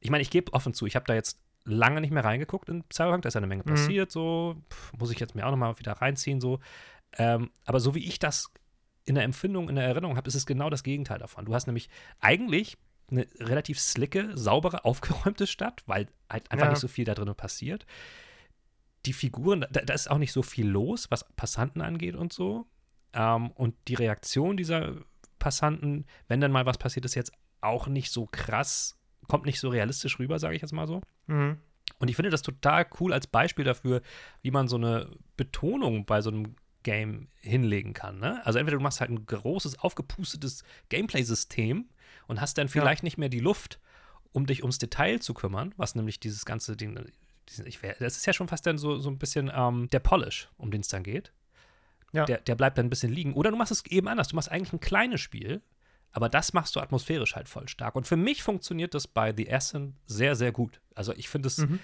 ich 0.00 0.10
meine, 0.10 0.22
ich 0.22 0.30
gebe 0.30 0.52
offen 0.52 0.74
zu, 0.74 0.86
ich 0.86 0.94
habe 0.96 1.06
da 1.06 1.14
jetzt 1.14 1.40
lange 1.64 2.00
nicht 2.00 2.10
mehr 2.10 2.24
reingeguckt 2.24 2.68
in 2.68 2.84
Cyberpunk, 2.92 3.22
da 3.22 3.28
ist 3.28 3.34
ja 3.34 3.38
eine 3.38 3.46
Menge 3.46 3.62
Mhm. 3.64 3.70
passiert, 3.70 4.10
so, 4.10 4.56
pff, 4.70 4.92
muss 4.98 5.10
ich 5.10 5.18
jetzt 5.20 5.34
mir 5.34 5.46
auch 5.46 5.50
noch 5.50 5.56
mal 5.56 5.78
wieder 5.78 5.92
reinziehen, 5.92 6.40
so. 6.40 6.60
Ähm, 7.16 7.50
aber 7.64 7.80
so 7.80 7.94
wie 7.94 8.04
ich 8.06 8.18
das 8.18 8.50
in 9.04 9.14
der 9.14 9.24
Empfindung, 9.24 9.68
in 9.68 9.76
der 9.76 9.84
Erinnerung 9.84 10.16
habe, 10.16 10.28
ist 10.28 10.34
es 10.34 10.46
genau 10.46 10.70
das 10.70 10.82
Gegenteil 10.82 11.18
davon. 11.18 11.44
Du 11.44 11.54
hast 11.54 11.66
nämlich 11.66 11.88
eigentlich 12.20 12.76
eine 13.10 13.26
relativ 13.38 13.78
slicke, 13.78 14.36
saubere, 14.36 14.84
aufgeräumte 14.84 15.46
Stadt, 15.46 15.82
weil 15.86 16.08
halt 16.30 16.50
einfach 16.50 16.66
Ja. 16.66 16.70
nicht 16.70 16.80
so 16.80 16.88
viel 16.88 17.04
da 17.04 17.14
drin 17.14 17.32
passiert. 17.34 17.86
Die 19.06 19.12
Figuren, 19.12 19.66
da, 19.70 19.82
da 19.82 19.92
ist 19.92 20.10
auch 20.10 20.18
nicht 20.18 20.32
so 20.32 20.42
viel 20.42 20.66
los, 20.66 21.10
was 21.10 21.26
Passanten 21.36 21.82
angeht 21.82 22.16
und 22.16 22.32
so. 22.32 22.66
Ähm, 23.12 23.50
und 23.52 23.74
die 23.88 23.94
Reaktion 23.94 24.56
dieser 24.56 24.94
Passanten, 25.38 26.06
wenn 26.28 26.40
dann 26.40 26.52
mal 26.52 26.64
was 26.64 26.78
passiert, 26.78 27.04
ist 27.04 27.14
jetzt 27.14 27.32
auch 27.60 27.86
nicht 27.86 28.10
so 28.10 28.26
krass, 28.26 28.98
kommt 29.28 29.46
nicht 29.46 29.60
so 29.60 29.68
realistisch 29.68 30.18
rüber, 30.18 30.38
sage 30.38 30.56
ich 30.56 30.62
jetzt 30.62 30.72
mal 30.72 30.86
so. 30.86 31.00
Mhm. 31.26 31.58
Und 31.98 32.08
ich 32.08 32.16
finde 32.16 32.30
das 32.30 32.42
total 32.42 32.86
cool 33.00 33.12
als 33.12 33.26
Beispiel 33.26 33.64
dafür, 33.64 34.02
wie 34.42 34.50
man 34.50 34.68
so 34.68 34.76
eine 34.76 35.10
Betonung 35.36 36.06
bei 36.06 36.20
so 36.22 36.30
einem 36.30 36.56
Game 36.82 37.28
hinlegen 37.40 37.92
kann. 37.92 38.18
Ne? 38.18 38.44
Also 38.46 38.58
entweder 38.58 38.76
du 38.76 38.82
machst 38.82 39.00
halt 39.00 39.10
ein 39.10 39.26
großes, 39.26 39.78
aufgepustetes 39.78 40.64
Gameplay-System 40.88 41.88
und 42.26 42.40
hast 42.40 42.58
dann 42.58 42.68
vielleicht 42.68 43.02
ja. 43.02 43.06
nicht 43.06 43.18
mehr 43.18 43.28
die 43.28 43.40
Luft, 43.40 43.80
um 44.32 44.46
dich 44.46 44.62
ums 44.62 44.78
Detail 44.78 45.20
zu 45.20 45.34
kümmern, 45.34 45.72
was 45.76 45.94
nämlich 45.94 46.20
dieses 46.20 46.44
ganze 46.44 46.76
Ding, 46.76 46.98
ich 47.64 47.80
das 47.98 48.16
ist 48.16 48.26
ja 48.26 48.32
schon 48.32 48.48
fast 48.48 48.66
dann 48.66 48.78
so, 48.78 48.98
so 48.98 49.10
ein 49.10 49.18
bisschen 49.18 49.50
ähm, 49.54 49.88
der 49.90 50.00
Polish, 50.00 50.48
um 50.56 50.70
den 50.70 50.80
es 50.80 50.88
dann 50.88 51.02
geht. 51.02 51.32
Ja. 52.12 52.24
Der, 52.26 52.38
der 52.38 52.54
bleibt 52.54 52.78
dann 52.78 52.86
ein 52.86 52.90
bisschen 52.90 53.12
liegen. 53.12 53.34
Oder 53.34 53.50
du 53.50 53.56
machst 53.56 53.72
es 53.72 53.84
eben 53.86 54.06
anders. 54.06 54.28
Du 54.28 54.36
machst 54.36 54.50
eigentlich 54.50 54.72
ein 54.72 54.80
kleines 54.80 55.20
Spiel, 55.20 55.62
aber 56.14 56.28
das 56.28 56.52
machst 56.52 56.76
du 56.76 56.80
atmosphärisch 56.80 57.34
halt 57.34 57.48
voll 57.48 57.68
stark. 57.68 57.96
Und 57.96 58.06
für 58.06 58.16
mich 58.16 58.42
funktioniert 58.42 58.94
das 58.94 59.08
bei 59.08 59.34
The 59.36 59.52
Ascent 59.52 59.96
sehr, 60.06 60.36
sehr 60.36 60.52
gut. 60.52 60.80
Also 60.94 61.12
ich 61.12 61.28
finde 61.28 61.48
es 61.48 61.58
mhm. 61.58 61.80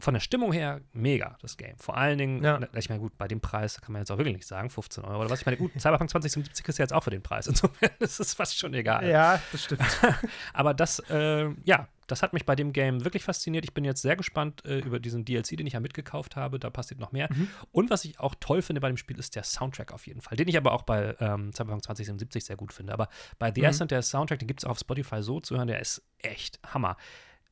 Von 0.00 0.14
der 0.14 0.20
Stimmung 0.20 0.52
her 0.52 0.80
mega, 0.92 1.36
das 1.42 1.56
Game. 1.56 1.76
Vor 1.78 1.96
allen 1.96 2.18
Dingen, 2.18 2.42
ja. 2.42 2.60
ich 2.74 2.88
meine, 2.88 3.00
gut, 3.00 3.16
bei 3.18 3.28
dem 3.28 3.40
Preis 3.40 3.80
kann 3.80 3.92
man 3.92 4.02
jetzt 4.02 4.10
auch 4.10 4.18
wirklich 4.18 4.34
nicht 4.34 4.46
sagen, 4.46 4.70
15 4.70 5.04
Euro 5.04 5.20
oder 5.20 5.30
was. 5.30 5.40
Ich 5.40 5.46
meine, 5.46 5.58
gut, 5.58 5.72
Cyberpunk 5.72 6.10
2077 6.10 6.66
ist 6.66 6.78
ja 6.78 6.84
jetzt 6.84 6.92
auch 6.92 7.04
für 7.04 7.10
den 7.10 7.22
Preis. 7.22 7.46
Insofern 7.48 7.90
ist 7.98 8.18
es 8.18 8.34
fast 8.34 8.58
schon 8.58 8.74
egal. 8.74 9.08
Ja, 9.08 9.40
das 9.52 9.64
stimmt. 9.64 9.82
aber 10.52 10.74
das, 10.74 11.00
äh, 11.10 11.48
ja, 11.64 11.88
das 12.06 12.22
hat 12.22 12.32
mich 12.32 12.44
bei 12.44 12.56
dem 12.56 12.72
Game 12.72 13.04
wirklich 13.04 13.22
fasziniert. 13.22 13.64
Ich 13.64 13.74
bin 13.74 13.84
jetzt 13.84 14.02
sehr 14.02 14.16
gespannt 14.16 14.64
äh, 14.64 14.80
über 14.80 14.98
diesen 14.98 15.24
DLC, 15.24 15.56
den 15.56 15.66
ich 15.66 15.74
ja 15.74 15.80
mitgekauft 15.80 16.36
habe. 16.36 16.58
Da 16.58 16.70
passiert 16.70 16.98
noch 16.98 17.12
mehr. 17.12 17.28
Mhm. 17.32 17.48
Und 17.70 17.90
was 17.90 18.04
ich 18.04 18.18
auch 18.18 18.34
toll 18.40 18.62
finde 18.62 18.80
bei 18.80 18.88
dem 18.88 18.96
Spiel, 18.96 19.18
ist 19.18 19.36
der 19.36 19.44
Soundtrack 19.44 19.92
auf 19.92 20.06
jeden 20.06 20.20
Fall. 20.20 20.36
Den 20.36 20.48
ich 20.48 20.56
aber 20.56 20.72
auch 20.72 20.82
bei 20.82 21.14
ähm, 21.20 21.52
Cyberpunk 21.52 21.84
2077 21.84 22.44
sehr 22.44 22.56
gut 22.56 22.72
finde. 22.72 22.92
Aber 22.92 23.08
bei 23.38 23.52
The 23.54 23.60
mhm. 23.60 23.66
Ascent, 23.68 23.90
der 23.90 24.02
Soundtrack, 24.02 24.40
den 24.40 24.48
gibt 24.48 24.60
es 24.60 24.64
auch 24.64 24.70
auf 24.70 24.78
Spotify 24.78 25.22
so 25.22 25.40
zu 25.40 25.56
hören, 25.56 25.68
der 25.68 25.80
ist 25.80 26.02
echt 26.18 26.58
Hammer. 26.66 26.96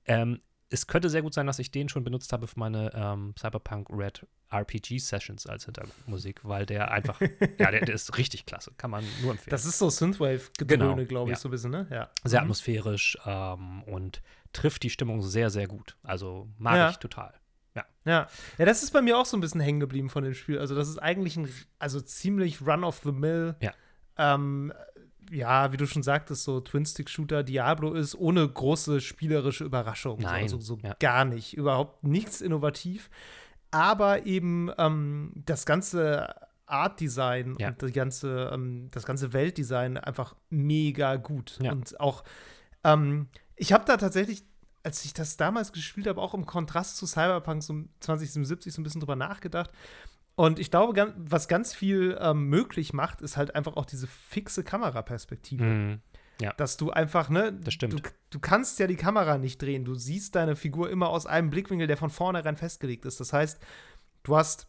Ähm, 0.07 0.41
es 0.71 0.87
könnte 0.87 1.09
sehr 1.09 1.23
gut 1.23 1.35
sein, 1.35 1.47
dass 1.47 1.59
ich 1.59 1.71
den 1.71 1.89
schon 1.89 2.05
benutzt 2.05 2.33
habe 2.33 2.47
für 2.47 2.59
meine 2.59 2.91
ähm, 2.95 3.35
Cyberpunk 3.39 3.89
Red 3.91 4.27
RPG 4.51 4.99
Sessions 4.99 5.47
als 5.47 5.65
Hintergrundmusik, 5.65 6.41
weil 6.45 6.67
der 6.67 6.91
einfach, 6.91 7.21
ja, 7.59 7.71
der, 7.71 7.85
der, 7.85 7.95
ist 7.95 8.17
richtig 8.19 8.47
klasse. 8.47 8.73
Kann 8.77 8.91
man 8.91 9.05
nur 9.23 9.33
empfehlen. 9.33 9.51
Das 9.51 9.65
ist 9.65 9.79
so 9.79 9.91
Synthwave-Gedröhne, 9.91 10.95
genau, 10.97 11.09
glaube 11.09 11.31
ich, 11.31 11.37
ja. 11.37 11.41
so 11.41 11.49
ein 11.49 11.51
bisschen, 11.51 11.71
ne? 11.71 11.87
Ja. 11.91 12.11
Sehr 12.25 12.41
mhm. 12.41 12.45
atmosphärisch 12.45 13.19
ähm, 13.25 13.83
und 13.85 14.23
trifft 14.53 14.83
die 14.83 14.91
Stimmung 14.91 15.23
sehr, 15.23 15.51
sehr 15.51 15.69
gut. 15.69 15.97
Also 16.03 16.49
mag 16.59 16.77
ja. 16.77 16.91
ich 16.91 16.97
total. 16.97 17.35
Ja. 17.75 17.85
ja. 18.05 18.29
Ja, 18.59 18.65
das 18.65 18.83
ist 18.83 18.93
bei 18.93 19.03
mir 19.03 19.17
auch 19.19 19.27
so 19.27 19.37
ein 19.37 19.41
bisschen 19.41 19.61
hängen 19.61 19.81
geblieben 19.81 20.11
von 20.11 20.25
dem 20.25 20.35
Spiel. 20.35 20.59
Also, 20.59 20.75
das 20.75 20.89
ist 20.89 20.99
eigentlich 20.99 21.37
ein, 21.37 21.49
also 21.79 22.01
ziemlich 22.01 22.61
Run 22.61 22.85
of 22.85 23.01
the 23.05 23.13
Mill. 23.13 23.57
Ja. 23.61 23.73
Ähm, 24.17 24.73
ja, 25.31 25.73
wie 25.73 25.77
du 25.77 25.87
schon 25.87 26.03
sagtest, 26.03 26.45
so 26.45 26.61
Twin-Stick-Shooter 26.61 27.43
Diablo 27.43 27.95
ist, 27.95 28.15
ohne 28.15 28.49
große 28.49 29.01
spielerische 29.01 29.65
Überraschung. 29.65 30.21
Nein. 30.21 30.43
Also 30.43 30.61
so 30.61 30.79
ja. 30.83 30.95
gar 30.99 31.25
nicht. 31.25 31.55
Überhaupt 31.57 32.05
nichts 32.05 32.41
innovativ. 32.41 33.11
Aber 33.71 34.27
eben 34.27 34.71
ähm, 34.79 35.33
das 35.35 35.67
ganze 35.67 36.35
Art-Design 36.67 37.57
ja. 37.59 37.69
und 37.69 37.83
die 37.83 37.93
ganze, 37.93 38.51
ähm, 38.53 38.89
das 38.93 39.05
ganze 39.05 39.33
Weltdesign 39.33 39.97
einfach 39.99 40.35
mega 40.51 41.17
gut. 41.17 41.59
Ja. 41.61 41.73
Und 41.73 41.99
auch 42.01 42.25
ähm, 42.85 43.29
ich 43.57 43.73
habe 43.73 43.85
da 43.85 43.97
tatsächlich, 43.97 44.45
als 44.83 45.05
ich 45.05 45.13
das 45.13 45.37
damals 45.37 45.73
gespielt 45.73 46.07
habe, 46.07 46.21
auch 46.21 46.35
im 46.35 46.47
Kontrast 46.47 46.97
zu 46.97 47.07
Cyberpunk 47.07 47.63
so 47.63 47.75
2077 48.01 48.73
so 48.73 48.81
ein 48.81 48.85
bisschen 48.85 49.01
drüber 49.01 49.17
nachgedacht. 49.17 49.71
Und 50.39 50.61
ich 50.61 50.71
glaube, 50.71 51.15
was 51.17 51.49
ganz 51.49 51.75
viel 51.75 52.17
ähm, 52.21 52.45
möglich 52.45 52.93
macht, 52.93 53.23
ist 53.23 53.37
halt 53.37 53.57
einfach 53.57 53.77
auch 53.77 53.85
diese 53.85 54.07
fixe 54.07 54.63
Kameraperspektive. 54.63 55.65
Mhm. 55.65 56.01
Ja. 56.41 56.53
Dass 56.53 56.77
du 56.77 56.93
einfach, 56.93 57.29
ne, 57.29 57.53
das 57.53 57.75
stimmt. 57.75 57.95
Du, 57.95 58.11
du, 58.31 58.39
kannst 58.39 58.79
ja 58.79 58.87
die 58.87 58.95
Kamera 58.95 59.37
nicht 59.37 59.61
drehen. 59.61 59.85
Du 59.85 59.97
siehst 59.97 60.37
deine 60.37 60.55
Figur 60.55 60.91
immer 60.91 61.09
aus 61.09 61.27
einem 61.27 61.51
Blickwinkel, 61.51 61.89
der 61.89 61.97
von 61.97 62.11
vornherein 62.11 62.57
festgelegt 62.57 63.05
ist. 63.05 63.19
Das 63.19 63.33
heißt, 63.33 63.59
du 64.23 64.37
hast, 64.37 64.69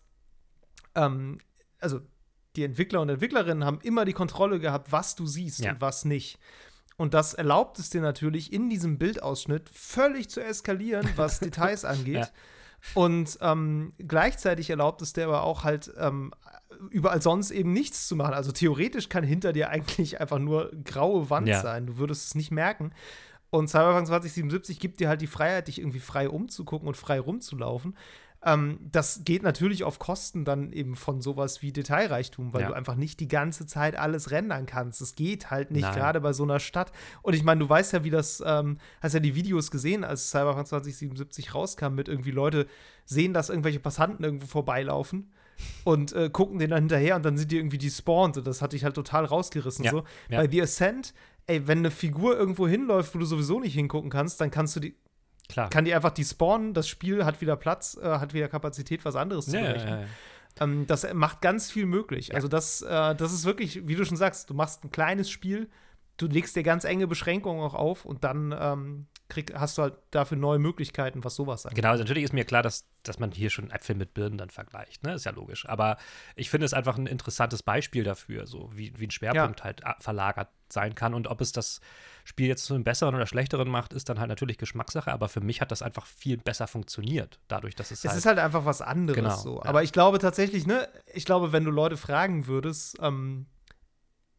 ähm, 0.96 1.38
also 1.80 2.02
die 2.56 2.64
Entwickler 2.64 3.02
und 3.02 3.10
Entwicklerinnen 3.10 3.64
haben 3.64 3.80
immer 3.84 4.06
die 4.06 4.14
Kontrolle 4.14 4.60
gehabt, 4.60 4.92
was 4.92 5.14
du 5.14 5.28
siehst 5.28 5.60
ja. 5.60 5.74
und 5.74 5.82
was 5.82 6.04
nicht. 6.04 6.40
Und 6.98 7.14
das 7.14 7.36
erlaubt 7.36 7.78
es 7.78 7.92
dir 7.92 8.02
natürlich 8.02 8.52
in 8.52 8.72
diesem 8.72 8.98
Bildausschnitt 8.98 9.70
völlig 9.70 10.32
zu 10.32 10.44
eskalieren, 10.44 11.08
was 11.16 11.40
Details 11.42 11.86
angeht. 11.86 12.16
Ja. 12.16 12.30
Und 12.94 13.38
ähm, 13.42 13.94
gleichzeitig 13.98 14.70
erlaubt 14.70 15.02
es 15.02 15.14
dir 15.14 15.26
aber 15.26 15.44
auch 15.44 15.64
halt 15.64 15.92
ähm, 15.98 16.34
überall 16.90 17.22
sonst 17.22 17.52
eben 17.52 17.74
nichts 17.74 18.08
zu 18.08 18.16
machen. 18.16 18.34
Also 18.34 18.52
theoretisch 18.52 19.10
kann 19.10 19.24
hinter 19.24 19.54
dir 19.54 19.70
eigentlich 19.70 20.20
einfach 20.22 20.40
nur 20.40 20.72
graue 20.84 21.30
Wand 21.30 21.48
ja. 21.48 21.62
sein. 21.62 21.88
Du 21.88 21.98
würdest 21.98 22.28
es 22.28 22.36
nicht 22.36 22.52
merken. 22.52 22.92
Und 23.52 23.68
Cyberpunk 23.68 24.08
2077 24.08 24.80
gibt 24.80 25.00
dir 25.00 25.10
halt 25.10 25.22
die 25.22 25.28
Freiheit, 25.28 25.68
dich 25.68 25.80
irgendwie 25.80 26.00
frei 26.00 26.30
umzugucken 26.30 26.88
und 26.88 26.96
frei 26.96 27.20
rumzulaufen. 27.20 27.98
Ähm, 28.44 28.80
das 28.92 29.22
geht 29.26 29.44
natürlich 29.44 29.84
auf 29.84 30.00
Kosten 30.00 30.46
dann 30.46 30.72
eben 30.72 30.96
von 30.96 31.22
sowas 31.22 31.62
wie 31.62 31.74
Detailreichtum, 31.74 32.54
weil 32.54 32.62
ja. 32.62 32.68
du 32.70 32.74
einfach 32.74 32.96
nicht 32.96 33.20
die 33.20 33.28
ganze 33.28 33.66
Zeit 33.66 33.98
alles 33.98 34.32
rendern 34.32 34.66
kannst. 34.66 35.02
Es 35.02 35.16
geht 35.16 35.52
halt 35.52 35.72
nicht, 35.72 35.92
gerade 35.92 36.22
bei 36.22 36.32
so 36.32 36.44
einer 36.44 36.60
Stadt. 36.60 36.92
Und 37.22 37.34
ich 37.34 37.44
meine, 37.44 37.60
du 37.60 37.70
weißt 37.70 37.94
ja, 37.94 38.04
wie 38.04 38.10
das, 38.10 38.42
ähm, 38.46 38.78
hast 39.02 39.14
ja 39.14 39.20
die 39.20 39.36
Videos 39.36 39.72
gesehen, 39.72 40.04
als 40.04 40.30
Cyberpunk 40.30 40.68
2077 40.68 41.54
rauskam, 41.54 41.96
mit 41.96 42.08
irgendwie 42.08 42.32
Leute 42.32 42.68
sehen, 43.06 43.34
dass 43.34 43.50
irgendwelche 43.50 43.80
Passanten 43.80 44.24
irgendwo 44.24 44.48
vorbeilaufen 44.48 45.34
und 45.84 46.14
äh, 46.14 46.30
gucken 46.30 46.60
den 46.60 46.70
dann 46.70 46.84
hinterher 46.84 47.16
und 47.18 47.26
dann 47.26 47.38
sind 47.38 47.52
die 47.52 47.58
irgendwie 47.58 47.78
despawned. 47.78 48.38
Und 48.38 48.48
das 48.48 48.62
hatte 48.62 48.76
ich 48.76 48.86
halt 48.86 48.96
total 48.96 49.26
rausgerissen. 49.26 49.84
Ja, 49.84 49.92
so. 49.92 50.04
Ja. 50.30 50.40
Bei 50.40 50.50
The 50.50 50.62
Ascent, 50.62 51.14
ey, 51.48 51.68
wenn 51.68 51.80
eine 51.80 51.92
Figur 51.92 52.38
irgendwo 52.38 52.68
hinläuft, 52.68 53.14
wo 53.16 53.20
du 53.20 53.26
sowieso 53.26 53.60
nicht 53.60 53.74
hingucken 53.74 54.10
kannst, 54.10 54.40
dann 54.40 54.52
kannst 54.52 54.76
du 54.76 54.80
die, 54.80 54.96
Klar. 55.50 55.70
Kann 55.70 55.84
die 55.84 55.94
einfach 55.94 56.12
die 56.12 56.24
spawnen, 56.24 56.74
das 56.74 56.88
Spiel 56.88 57.26
hat 57.26 57.42
wieder 57.42 57.56
Platz, 57.56 57.98
äh, 58.02 58.06
hat 58.06 58.34
wieder 58.34 58.48
Kapazität, 58.48 59.04
was 59.04 59.16
anderes 59.16 59.46
zu 59.46 59.52
berechnen. 59.54 59.90
Ja, 59.90 60.02
ja, 60.02 60.08
ähm, 60.60 60.86
das 60.86 61.12
macht 61.14 61.42
ganz 61.42 61.72
viel 61.72 61.88
möglich. 61.88 62.36
Also 62.36 62.48
das, 62.48 62.84
äh, 62.84 63.16
das 63.16 63.34
ist 63.34 63.46
wirklich, 63.46 63.88
wie 63.88 63.96
du 63.96 64.06
schon 64.06 64.18
sagst, 64.18 64.50
du 64.50 64.54
machst 64.54 64.84
ein 64.84 64.92
kleines 64.92 65.30
Spiel, 65.30 65.70
du 66.18 66.28
legst 66.28 66.56
dir 66.56 66.64
ganz 66.64 66.84
enge 66.84 67.08
Beschränkungen 67.08 67.62
auch 67.64 67.74
auf 67.74 68.06
und 68.06 68.24
dann 68.24 68.56
ähm, 68.58 69.08
krieg, 69.30 69.54
hast 69.56 69.78
du 69.78 69.84
halt 69.84 69.96
dafür 70.12 70.38
neue 70.38 70.60
Möglichkeiten, 70.60 71.24
was 71.24 71.36
sowas 71.36 71.66
angeht. 71.66 71.78
Genau, 71.78 71.90
also 71.90 72.04
natürlich 72.04 72.24
ist 72.24 72.34
mir 72.34 72.46
klar, 72.46 72.64
dass, 72.64 72.86
dass 73.04 73.20
man 73.20 73.32
hier 73.32 73.50
schon 73.50 73.72
Äpfel 73.72 73.96
mit 73.96 74.14
Birnen 74.14 74.38
dann 74.38 74.50
vergleicht, 74.50 75.04
ne? 75.04 75.14
Ist 75.14 75.26
ja 75.26 75.32
logisch. 75.32 75.68
Aber 75.70 75.98
ich 76.36 76.50
finde 76.50 76.66
es 76.66 76.74
einfach 76.74 76.98
ein 76.98 77.08
interessantes 77.08 77.64
Beispiel 77.64 78.04
dafür, 78.04 78.48
so 78.48 78.70
wie, 78.74 78.92
wie 78.98 79.08
ein 79.08 79.12
Schwerpunkt 79.12 79.60
ja. 79.60 79.66
halt 79.66 79.82
äh, 79.84 79.94
verlagert 80.00 80.50
sein 80.72 80.96
kann. 80.96 81.14
Und 81.14 81.28
ob 81.28 81.42
es 81.42 81.52
das 81.52 81.80
Spiel 82.26 82.48
jetzt 82.48 82.66
zu 82.66 82.74
einem 82.74 82.84
besseren 82.84 83.16
oder 83.16 83.26
schlechteren 83.26 83.70
macht, 83.70 83.94
ist 83.94 84.10
dann 84.10 84.20
halt 84.20 84.30
natürlich 84.30 84.58
Geschmackssache. 84.58 85.12
Aber 85.12 85.30
für 85.30 85.42
mich 85.42 85.62
hat 85.62 85.72
das 85.72 85.82
einfach 85.82 86.06
viel 86.06 86.38
besser 86.38 86.68
funktioniert, 86.68 87.40
dadurch, 87.48 87.76
dass 87.76 87.92
es. 87.92 88.00
Es 88.00 88.10
halt 88.10 88.18
ist 88.18 88.26
halt 88.26 88.40
einfach 88.40 88.66
was 88.66 88.82
anderes 88.82 89.16
genau, 89.16 89.36
so. 89.36 89.56
Ja. 89.58 89.66
Aber 89.66 89.84
ich 89.84 89.94
glaube 89.94 90.20
tatsächlich, 90.20 90.68
ne, 90.68 90.88
ich 91.14 91.26
glaube, 91.26 91.52
wenn 91.52 91.64
du 91.64 91.72
Leute 91.72 91.98
fragen 91.98 92.48
würdest, 92.48 92.98
ähm, 93.02 93.46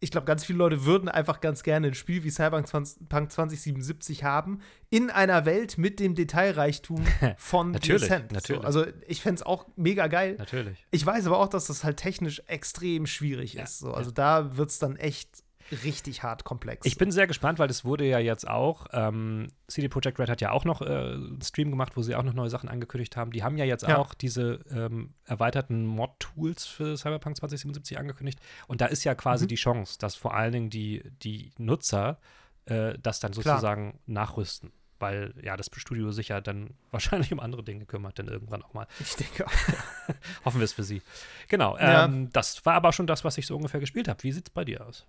ich 0.02 0.11
glaube, 0.11 0.25
ganz 0.25 0.45
viele 0.45 0.59
Leute 0.59 0.85
würden 0.87 1.09
einfach 1.11 1.40
ganz 1.40 1.62
gerne 1.62 1.88
ein 1.88 1.95
Spiel 1.95 2.25
wie 2.25 2.30
Cyberpunk 2.30 2.66
2077 2.66 4.25
haben, 4.25 4.61
in 4.88 5.11
einer 5.11 5.45
Welt 5.45 5.76
mit 5.76 6.00
dem 6.00 6.14
Detailreichtum 6.14 7.04
von 7.37 7.73
natürlich, 7.73 8.02
Descent. 8.02 8.33
Natürlich. 8.33 8.62
So, 8.62 8.66
also 8.66 8.87
ich 9.07 9.21
fände 9.21 9.37
es 9.37 9.42
auch 9.47 9.66
mega 9.76 10.07
geil. 10.07 10.37
Natürlich. 10.38 10.87
Ich 10.90 11.04
weiß 11.04 11.26
aber 11.26 11.38
auch, 11.38 11.49
dass 11.49 11.66
das 11.66 11.85
halt 11.85 11.99
technisch 11.99 12.42
extrem 12.47 13.07
schwierig 13.07 13.54
ja, 13.54 13.64
ist. 13.64 13.78
So. 13.78 13.92
Also 13.92 14.11
ja. 14.11 14.14
da 14.14 14.57
wird 14.57 14.71
es 14.71 14.78
dann 14.78 14.97
echt 14.97 15.45
richtig 15.84 16.22
hart 16.22 16.44
komplex. 16.44 16.86
Ich 16.86 16.98
bin 16.98 17.10
sehr 17.10 17.26
gespannt, 17.26 17.58
weil 17.58 17.68
das 17.68 17.84
wurde 17.84 18.04
ja 18.04 18.18
jetzt 18.18 18.48
auch, 18.48 18.86
ähm, 18.92 19.48
CD 19.68 19.88
Projekt 19.88 20.18
Red 20.18 20.28
hat 20.28 20.40
ja 20.40 20.52
auch 20.52 20.64
noch 20.64 20.82
äh, 20.82 20.86
einen 20.86 21.40
Stream 21.42 21.70
gemacht, 21.70 21.96
wo 21.96 22.02
sie 22.02 22.14
auch 22.14 22.22
noch 22.22 22.34
neue 22.34 22.50
Sachen 22.50 22.68
angekündigt 22.68 23.16
haben. 23.16 23.30
Die 23.30 23.42
haben 23.42 23.56
ja 23.56 23.64
jetzt 23.64 23.86
ja. 23.86 23.98
auch 23.98 24.14
diese 24.14 24.60
ähm, 24.70 25.14
erweiterten 25.24 25.86
Mod-Tools 25.86 26.66
für 26.66 26.96
Cyberpunk 26.96 27.36
2077 27.36 27.98
angekündigt. 27.98 28.40
Und 28.66 28.80
da 28.80 28.86
ist 28.86 29.04
ja 29.04 29.14
quasi 29.14 29.44
mhm. 29.44 29.48
die 29.48 29.56
Chance, 29.56 29.98
dass 29.98 30.14
vor 30.14 30.34
allen 30.34 30.52
Dingen 30.52 30.70
die, 30.70 31.02
die 31.22 31.52
Nutzer 31.58 32.18
äh, 32.66 32.94
das 33.00 33.20
dann 33.20 33.32
sozusagen 33.32 33.92
Klar. 33.92 34.02
nachrüsten 34.06 34.72
weil 35.00 35.34
ja 35.42 35.56
das 35.56 35.70
Studio 35.74 36.12
sich 36.12 36.28
ja 36.28 36.40
dann 36.40 36.74
wahrscheinlich 36.90 37.32
um 37.32 37.40
andere 37.40 37.64
Dinge 37.64 37.86
kümmert, 37.86 38.18
dann 38.18 38.28
irgendwann 38.28 38.62
auch 38.62 38.74
mal. 38.74 38.86
Ich 39.00 39.16
denke 39.16 39.46
auch. 39.46 39.52
Hoffen 40.44 40.60
wir 40.60 40.64
es 40.64 40.74
für 40.74 40.84
Sie. 40.84 41.02
Genau. 41.48 41.76
Ja. 41.78 42.04
Ähm, 42.04 42.30
das 42.32 42.64
war 42.66 42.74
aber 42.74 42.92
schon 42.92 43.06
das, 43.06 43.24
was 43.24 43.38
ich 43.38 43.46
so 43.46 43.56
ungefähr 43.56 43.80
gespielt 43.80 44.08
habe. 44.08 44.22
Wie 44.22 44.32
sieht 44.32 44.48
es 44.48 44.50
bei 44.50 44.64
dir 44.64 44.86
aus? 44.86 45.06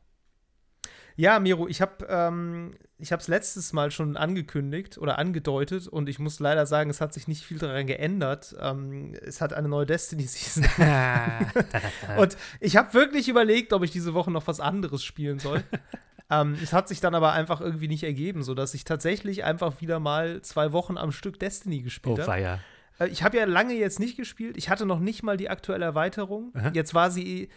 Ja, 1.16 1.40
Miro, 1.40 1.68
ich 1.68 1.82
habe 1.82 2.06
ähm, 2.10 2.74
ich 2.98 3.12
es 3.12 3.28
letztes 3.28 3.74
Mal 3.74 3.92
schon 3.92 4.16
angekündigt 4.16 4.98
oder 4.98 5.18
angedeutet 5.18 5.88
und 5.88 6.08
ich 6.08 6.20
muss 6.20 6.40
leider 6.40 6.66
sagen, 6.66 6.90
es 6.90 7.02
hat 7.02 7.14
sich 7.14 7.28
nicht 7.28 7.44
viel 7.44 7.58
daran 7.58 7.88
geändert. 7.88 8.56
Ähm, 8.60 9.14
es 9.22 9.42
hat 9.42 9.54
eine 9.54 9.68
neue 9.68 9.86
Destiny-Season. 9.86 10.66
und 12.18 12.38
ich 12.60 12.78
habe 12.78 12.94
wirklich 12.94 13.28
überlegt, 13.28 13.74
ob 13.74 13.84
ich 13.84 13.92
diese 13.92 14.14
Woche 14.14 14.32
noch 14.32 14.48
was 14.48 14.60
anderes 14.60 15.04
spielen 15.04 15.40
soll. 15.40 15.64
ähm, 16.30 16.58
es 16.62 16.74
hat 16.74 16.88
sich 16.88 17.02
dann 17.02 17.16
aber 17.16 17.34
einfach 17.34 17.60
irgendwie 17.60 17.88
nicht 17.88 18.04
ergeben, 18.04 18.44
sodass 18.44 18.74
ich 18.74 18.84
tatsächlich 18.84 19.44
einfach 19.44 19.82
wieder 19.82 20.00
mal 20.00 20.42
zwei 20.42 20.72
Wochen 20.72 20.98
am 20.98 21.12
Stück 21.12 21.40
Destiny 21.40 21.82
gespielt 21.82 22.20
oh, 22.20 22.28
habe. 22.28 22.60
Äh, 23.00 23.08
ich 23.08 23.24
habe 23.24 23.38
ja 23.38 23.46
lange 23.46 23.74
jetzt 23.74 24.00
nicht 24.00 24.18
gespielt. 24.18 24.58
Ich 24.58 24.70
hatte 24.70 24.86
noch 24.86 25.00
nicht 25.00 25.24
mal 25.24 25.38
die 25.38 25.50
aktuelle 25.50 25.86
Erweiterung. 25.86 26.52
Aha. 26.54 26.72
Jetzt 26.74 26.94
war 26.94 27.12
sie 27.12 27.50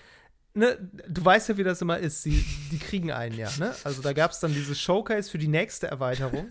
ne, 0.54 0.78
du 1.08 1.24
weißt 1.24 1.48
ja, 1.50 1.56
wie 1.56 1.64
das 1.64 1.82
immer 1.82 1.98
ist. 1.98 2.24
Die, 2.24 2.44
die 2.70 2.78
kriegen 2.78 3.10
einen 3.12 3.36
ja, 3.36 3.48
ne? 3.58 3.74
Also 3.84 4.00
da 4.02 4.12
gab 4.12 4.30
es 4.30 4.40
dann 4.40 4.52
dieses 4.52 4.80
Showcase 4.80 5.30
für 5.30 5.38
die 5.38 5.48
nächste 5.48 5.88
Erweiterung, 5.88 6.48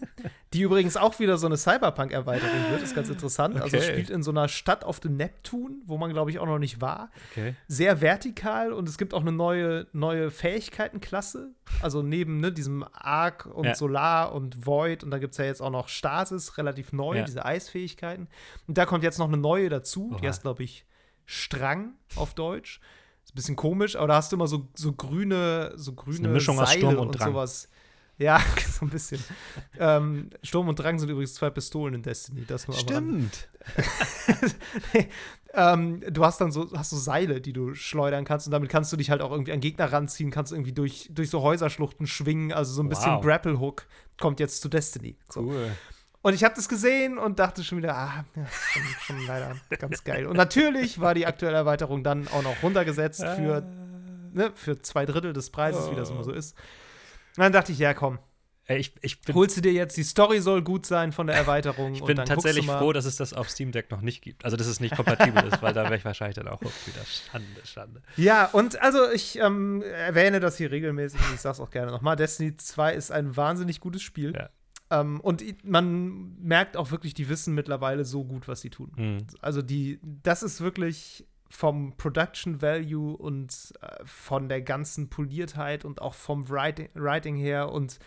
die 0.54 0.62
übrigens 0.62 0.98
auch 0.98 1.20
wieder 1.20 1.38
so 1.38 1.48
eine 1.48 1.58
Cyberpunk-Erweiterung 1.58 2.72
wird. 2.72 2.82
Ist 2.82 2.96
ganz 2.96 3.10
interessant. 3.10 3.56
Also 3.60 3.78
es 3.78 3.84
Okay. 3.84 3.92
spielt 3.94 4.10
in 4.10 4.22
so 4.24 4.32
einer 4.32 4.48
Stadt 4.50 4.84
auf 4.84 5.00
dem 5.00 5.16
Neptun, 5.16 5.82
wo 5.86 5.98
man, 5.98 6.12
glaube 6.12 6.32
ich, 6.32 6.40
auch 6.40 6.46
noch 6.46 6.60
nicht 6.60 6.82
war. 6.82 7.10
Okay. 7.32 7.56
Sehr 7.68 8.02
vertikal 8.02 8.74
und 8.74 8.88
es 8.90 8.98
gibt 8.98 9.14
auch 9.14 9.22
eine 9.22 9.32
neue, 9.32 9.88
neue 9.94 10.30
Fähigkeitenklasse. 10.32 11.52
Also 11.82 12.02
neben 12.02 12.40
ne, 12.40 12.52
diesem 12.52 12.86
Arc 12.94 13.46
und 13.46 13.66
Ja. 13.66 13.76
Solar 13.76 14.34
und 14.34 14.66
Void 14.66 15.04
und 15.04 15.12
da 15.12 15.18
gibt 15.18 15.32
es 15.34 15.38
ja 15.38 15.46
jetzt 15.46 15.62
auch 15.62 15.70
noch 15.72 15.88
Stasis, 15.90 16.58
relativ 16.58 16.94
neu, 16.94 17.18
Ja. 17.18 17.24
diese 17.24 17.46
Eisfähigkeiten. 17.46 18.28
Und 18.68 18.78
da 18.78 18.86
kommt 18.86 19.04
jetzt 19.04 19.18
noch 19.20 19.28
eine 19.28 19.38
neue 19.38 19.70
dazu, 19.70 20.10
die 20.12 20.24
Oha. 20.24 20.28
heißt, 20.30 20.42
glaube 20.42 20.64
ich, 20.64 20.86
Strang 21.26 21.94
auf 22.16 22.34
Deutsch. 22.34 22.80
Ist 23.24 23.32
ein 23.32 23.36
bisschen 23.36 23.56
komisch, 23.56 23.96
aber 23.96 24.08
da 24.08 24.16
hast 24.16 24.32
du 24.32 24.36
immer 24.36 24.48
so, 24.48 24.68
so 24.76 24.92
grüne, 24.94 25.74
so 25.76 25.94
grüne 25.94 26.28
Mischung 26.28 26.60
aus 26.60 26.70
Seile 26.70 26.80
Sturm 26.82 26.98
und 26.98 27.12
Drang. 27.20 27.32
sowas. 27.32 27.70
Ja, 28.20 28.40
so 28.80 28.86
ein 28.86 28.90
bisschen. 28.90 29.24
ähm, 29.80 30.30
Sturm 30.44 30.68
und 30.68 30.78
Drang 30.78 31.00
sind 31.00 31.10
übrigens 31.10 31.34
zwei 31.34 31.50
Pistolen 31.50 31.96
in 31.96 32.04
Destiny. 32.04 32.46
Das 32.46 32.68
nur. 32.68 32.78
Stimmt. 32.78 33.48
ähm, 35.54 36.02
du 36.12 36.24
hast 36.24 36.40
dann 36.40 36.52
so, 36.52 36.70
hast 36.76 36.92
so 36.92 36.98
Seile, 36.98 37.42
die 37.42 37.54
du 37.54 37.74
schleudern 37.74 38.26
kannst 38.26 38.48
und 38.48 38.52
damit 38.52 38.70
kannst 38.70 38.92
du 38.94 38.98
dich 38.98 39.10
halt 39.10 39.22
auch 39.22 39.32
irgendwie 39.32 39.52
an 39.52 39.60
Gegner 39.62 39.92
ranziehen, 39.92 40.32
kannst 40.32 40.52
irgendwie 40.52 40.74
durch, 40.74 41.10
durch 41.12 41.30
so 41.30 41.42
Häuserschluchten 41.42 42.08
schwingen, 42.08 42.52
also 42.52 42.74
so 42.74 42.84
ein 42.84 42.90
bisschen 42.90 43.14
Wow. 43.14 43.24
Grapple 43.24 43.60
Hook 43.60 43.88
kommt 44.20 44.40
jetzt 44.40 44.62
zu 44.62 44.70
Destiny. 44.70 45.18
So. 45.30 45.42
Cool. 45.42 45.72
Und 46.24 46.34
ich 46.34 46.44
habe 46.46 46.56
das 46.56 46.70
gesehen 46.70 47.18
und 47.18 47.38
dachte 47.38 47.66
schon 47.66 47.80
wieder, 47.80 47.96
ah, 47.96 48.26
ja, 48.36 48.46
schon, 48.48 48.84
schon 49.02 49.28
leider 49.28 49.58
ganz 49.78 50.06
geil. 50.06 50.26
Und 50.26 50.38
natürlich 50.38 51.02
war 51.02 51.14
die 51.14 51.26
aktuelle 51.26 51.58
Erweiterung 51.58 52.02
dann 52.02 52.30
auch 52.30 52.42
noch 52.42 52.64
runtergesetzt 52.64 53.22
für, 53.22 53.62
ne, 54.32 54.52
für 54.56 54.82
zwei 54.82 55.06
Drittel 55.06 55.34
des 55.34 55.50
Preises, 55.50 55.92
wie 55.92 55.96
das 55.96 56.12
immer 56.12 56.24
so 56.24 56.32
ist. 56.32 56.56
Und 57.36 57.44
dann 57.44 57.52
dachte 57.52 57.74
ich, 57.74 57.80
ja, 57.80 57.94
komm, 57.94 58.20
ich, 58.70 58.94
ich 59.02 59.20
holst 59.34 59.58
du 59.58 59.62
dir 59.62 59.74
jetzt, 59.74 59.98
die 59.98 60.04
Story 60.04 60.40
soll 60.40 60.62
gut 60.62 60.86
sein 60.86 61.12
von 61.12 61.28
der 61.28 61.36
Erweiterung. 61.36 61.96
ich 61.96 62.02
und 62.02 62.08
bin 62.08 62.16
tatsächlich 62.16 62.66
froh, 62.66 62.94
dass 62.94 63.04
es 63.04 63.18
das 63.18 63.34
auf 63.34 63.50
Steam 63.50 63.74
Deck 63.74 63.92
noch 63.92 64.00
nicht 64.00 64.22
gibt. 64.22 64.46
Also, 64.46 64.56
dass 64.56 64.68
es 64.68 64.80
nicht 64.80 64.96
kompatibel 64.96 65.44
ist, 65.44 65.62
weil 65.62 65.74
da 65.74 65.84
wäre 65.84 65.98
ich 65.98 66.06
wahrscheinlich 66.06 66.36
dann 66.36 66.48
auch 66.48 66.62
wieder 66.62 67.04
Schande, 67.06 67.66
Schande. 67.66 68.02
Ja, 68.16 68.46
und 68.46 68.82
also 68.82 69.12
ich 69.12 69.38
ähm, 69.40 69.82
erwähne 69.82 70.40
das 70.40 70.56
hier 70.56 70.72
regelmäßig 70.72 71.20
und 71.20 71.34
ich 71.36 71.42
sag's 71.42 71.60
auch 71.60 71.72
gerne 71.72 71.92
nochmal. 71.92 72.16
Destiny 72.16 72.56
2 72.56 72.94
ist 72.94 73.12
ein 73.12 73.36
wahnsinnig 73.36 73.82
gutes 73.82 74.02
Spiel. 74.02 74.34
Ja. 74.34 74.50
Ähm, 74.94 75.20
und 75.22 75.44
man 75.66 76.36
merkt 76.40 76.78
auch 76.78 76.92
wirklich, 76.92 77.14
die 77.14 77.30
wissen 77.30 77.56
mittlerweile 77.56 78.06
so 78.06 78.24
gut, 78.24 78.48
was 78.48 78.62
sie 78.62 78.70
tun. 78.70 78.92
Mhm. 78.96 79.28
Also 79.42 79.62
die, 79.62 80.00
das 80.04 80.44
ist 80.44 80.62
wirklich 80.62 81.26
vom 81.50 81.96
Production 81.98 82.62
Value 82.62 83.16
und 83.16 83.74
äh, 83.82 83.88
von 84.06 84.50
der 84.50 84.62
ganzen 84.62 85.10
Poliertheit 85.10 85.86
und 85.86 86.02
auch 86.02 86.14
vom 86.14 86.50
Writing, 86.50 86.90
Writing 86.94 87.36
her 87.36 87.72
und 87.72 88.00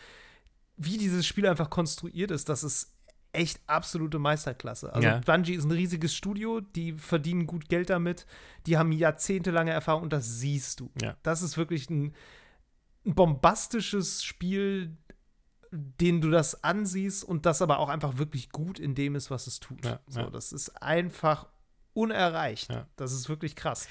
wie 0.76 0.98
dieses 0.98 1.26
Spiel 1.26 1.46
einfach 1.46 1.70
konstruiert 1.70 2.30
ist, 2.30 2.48
das 2.48 2.62
ist 2.62 2.92
echt 3.32 3.60
absolute 3.66 4.18
Meisterklasse. 4.18 4.92
Also 4.92 5.06
Ja. 5.06 5.20
Bungie 5.20 5.54
ist 5.54 5.64
ein 5.64 5.70
riesiges 5.70 6.14
Studio, 6.14 6.60
die 6.60 6.92
verdienen 6.94 7.46
gut 7.46 7.68
Geld 7.68 7.90
damit, 7.90 8.26
die 8.66 8.76
haben 8.76 8.92
jahrzehntelange 8.92 9.70
Erfahrung 9.70 10.04
und 10.04 10.12
das 10.12 10.38
siehst 10.40 10.80
du. 10.80 10.90
Ja. 11.00 11.16
Das 11.22 11.42
ist 11.42 11.56
wirklich 11.56 11.88
ein, 11.90 12.14
ein 13.04 13.14
bombastisches 13.14 14.24
Spiel, 14.24 14.96
den 15.76 16.21
du 16.21 16.30
das 16.30 16.64
ansiehst 16.64 17.25
und 17.25 17.47
das 17.47 17.62
aber 17.62 17.78
auch 17.78 17.88
einfach 17.88 18.18
wirklich 18.18 18.50
gut 18.50 18.78
in 18.78 18.95
dem 18.95 19.14
ist, 19.14 19.30
was 19.30 19.47
es 19.47 19.61
tut. 19.61 19.85
Ja, 19.85 20.00
so, 20.06 20.21
ja. 20.21 20.30
Das 20.30 20.52
ist 20.52 20.83
einfach 20.83 21.47
unerreicht. 21.95 22.71
Ja. 22.71 22.87
Das 22.97 23.12
ist 23.12 23.28
wirklich 23.28 23.56
krass. 23.56 23.88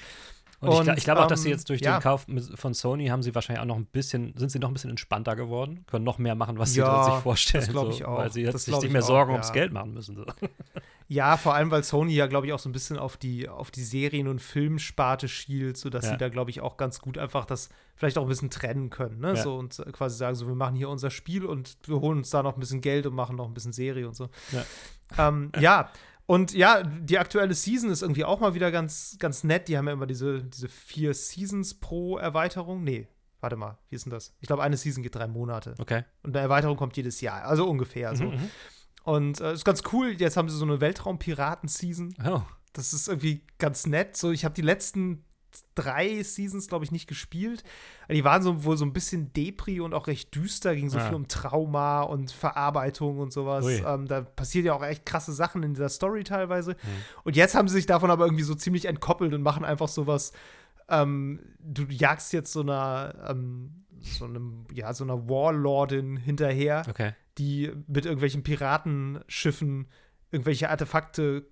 Und, 0.60 0.70
ich, 0.72 0.78
Und, 0.78 0.88
gla- 0.88 0.96
ich 0.96 1.04
glaube 1.04 1.22
auch, 1.22 1.26
dass 1.26 1.42
sie 1.42 1.48
ähm, 1.50 1.54
jetzt 1.56 1.68
durch 1.68 1.80
ja. 1.80 1.98
den 1.98 2.02
Kauf 2.02 2.26
von 2.54 2.72
Sony 2.74 3.08
haben 3.08 3.22
sie 3.22 3.34
wahrscheinlich 3.34 3.60
auch 3.60 3.66
noch 3.66 3.76
ein 3.76 3.84
bisschen, 3.86 4.32
sind 4.36 4.50
sie 4.50 4.58
noch 4.58 4.68
ein 4.68 4.72
bisschen 4.74 4.90
entspannter 4.90 5.36
geworden, 5.36 5.84
können 5.86 6.04
noch 6.04 6.18
mehr 6.18 6.34
machen, 6.34 6.58
was 6.58 6.74
Ja, 6.74 7.04
sie 7.04 7.10
sich 7.12 7.20
vorstellen. 7.22 7.64
das 7.64 7.72
glaub 7.72 7.86
so, 7.86 7.90
ich 7.92 8.04
auch. 8.04 8.18
Weil 8.18 8.32
sie 8.32 8.42
jetzt 8.42 8.64
sich 8.64 8.74
nicht 8.74 8.84
ich 8.84 8.90
mehr 8.92 9.02
auch, 9.02 9.06
Sorgen 9.06 9.30
ja. 9.32 9.34
ums 9.36 9.52
Geld 9.52 9.72
machen 9.72 9.92
müssen. 9.94 10.16
So. 10.16 10.24
Ja, 11.08 11.36
vor 11.36 11.54
allem, 11.54 11.70
weil 11.70 11.84
Sony 11.84 12.14
ja, 12.14 12.26
glaube 12.26 12.48
ich, 12.48 12.52
auch 12.52 12.58
so 12.58 12.68
ein 12.68 12.72
bisschen 12.72 12.98
auf 12.98 13.16
die, 13.16 13.48
auf 13.48 13.70
die 13.70 13.84
Serien- 13.84 14.26
und 14.26 14.40
Filmsparte 14.42 15.28
schielt, 15.28 15.76
sodass 15.76 16.04
Ja. 16.04 16.10
sie 16.10 16.16
da, 16.16 16.28
glaube 16.30 16.50
ich, 16.50 16.60
auch 16.62 16.76
ganz 16.78 16.98
gut 17.00 17.16
einfach 17.16 17.44
das 17.44 17.68
vielleicht 17.94 18.18
auch 18.18 18.22
ein 18.22 18.28
bisschen 18.28 18.50
trennen 18.50 18.90
können. 18.90 19.20
Ne? 19.20 19.34
Ja. 19.34 19.36
So 19.36 19.54
und 19.56 19.80
quasi 19.92 20.16
sagen, 20.16 20.34
so, 20.34 20.48
wir 20.48 20.56
machen 20.56 20.74
hier 20.74 20.88
unser 20.88 21.10
Spiel 21.10 21.44
und 21.46 21.76
wir 21.86 22.00
holen 22.00 22.18
uns 22.18 22.30
da 22.30 22.42
noch 22.42 22.54
ein 22.56 22.60
bisschen 22.60 22.80
Geld 22.80 23.06
und 23.06 23.14
machen 23.14 23.36
noch 23.36 23.46
ein 23.46 23.54
bisschen 23.54 23.72
Serie 23.72 24.08
und 24.08 24.16
so. 24.16 24.28
Ja. 24.50 25.28
Ähm, 25.28 25.52
ja. 25.60 25.90
Und 26.26 26.52
ja, 26.52 26.82
die 26.82 27.18
aktuelle 27.18 27.54
Season 27.54 27.90
ist 27.90 28.02
irgendwie 28.02 28.24
auch 28.24 28.40
mal 28.40 28.54
wieder 28.54 28.70
ganz, 28.72 29.16
ganz 29.18 29.44
nett. 29.44 29.68
Die 29.68 29.78
haben 29.78 29.86
ja 29.86 29.92
immer 29.92 30.06
diese, 30.06 30.42
diese 30.42 30.68
vier 30.68 31.14
Seasons 31.14 31.74
pro 31.74 32.18
Erweiterung. 32.18 32.82
Nee, 32.82 33.08
warte 33.40 33.56
mal, 33.56 33.78
wie 33.90 33.96
ist 33.96 34.06
denn 34.06 34.10
das? 34.12 34.34
Ich 34.40 34.48
glaube, 34.48 34.62
eine 34.62 34.76
Season 34.76 35.02
geht 35.04 35.14
drei 35.14 35.28
Monate. 35.28 35.74
Okay. 35.78 36.04
Und 36.24 36.36
eine 36.36 36.42
Erweiterung 36.42 36.76
kommt 36.76 36.96
jedes 36.96 37.20
Jahr. 37.20 37.44
Also 37.44 37.68
ungefähr 37.68 38.16
so. 38.16 38.24
Mhm, 38.24 38.30
mhm. 38.32 38.50
Und 39.04 39.40
äh, 39.40 39.52
ist 39.52 39.64
ganz 39.64 39.84
cool. 39.92 40.16
Jetzt 40.18 40.36
haben 40.36 40.48
sie 40.48 40.56
so 40.56 40.64
eine 40.64 40.80
Weltraum-Piraten-Season. 40.80 42.14
Oh, 42.26 42.42
Das 42.72 42.92
ist 42.92 43.06
irgendwie 43.06 43.42
ganz 43.58 43.86
nett. 43.86 44.16
So, 44.16 44.32
ich 44.32 44.44
habe 44.44 44.54
die 44.54 44.62
letzten 44.62 45.24
drei 45.74 46.22
Seasons, 46.22 46.68
glaube 46.68 46.84
ich, 46.84 46.92
nicht 46.92 47.06
gespielt. 47.06 47.64
Die 48.10 48.24
waren 48.24 48.42
so 48.42 48.64
wohl 48.64 48.76
so 48.76 48.84
ein 48.84 48.92
bisschen 48.92 49.32
Depri 49.32 49.80
und 49.80 49.94
auch 49.94 50.06
recht 50.06 50.34
düster, 50.34 50.74
ging 50.74 50.88
so 50.90 50.98
Ja. 50.98 51.06
viel 51.06 51.14
um 51.14 51.28
Trauma 51.28 52.02
und 52.02 52.30
Verarbeitung 52.30 53.18
und 53.18 53.32
sowas. 53.32 53.66
Ähm, 53.66 54.06
da 54.06 54.20
passiert 54.22 54.64
ja 54.64 54.74
auch 54.74 54.84
echt 54.84 55.06
krasse 55.06 55.32
Sachen 55.32 55.62
in 55.62 55.74
dieser 55.74 55.88
Story 55.88 56.24
teilweise. 56.24 56.72
Mhm. 56.72 56.76
Und 57.24 57.36
jetzt 57.36 57.54
haben 57.54 57.68
sie 57.68 57.74
sich 57.74 57.86
davon 57.86 58.10
aber 58.10 58.24
irgendwie 58.26 58.44
so 58.44 58.54
ziemlich 58.54 58.84
entkoppelt 58.84 59.32
und 59.34 59.42
machen 59.42 59.64
einfach 59.64 59.88
sowas. 59.88 60.32
Ähm, 60.88 61.40
du 61.58 61.84
jagst 61.84 62.32
jetzt 62.32 62.52
so 62.52 62.60
einer, 62.60 63.14
ähm, 63.28 63.84
so 64.00 64.24
einem, 64.24 64.66
ja, 64.72 64.92
so 64.94 65.04
einer 65.04 65.28
Warlordin 65.28 66.16
hinterher 66.16 66.82
okay. 66.88 67.14
die 67.38 67.72
mit 67.88 68.04
irgendwelchen 68.04 68.42
Piratenschiffen 68.42 69.88
irgendwelche 70.30 70.70
Artefakte 70.70 71.46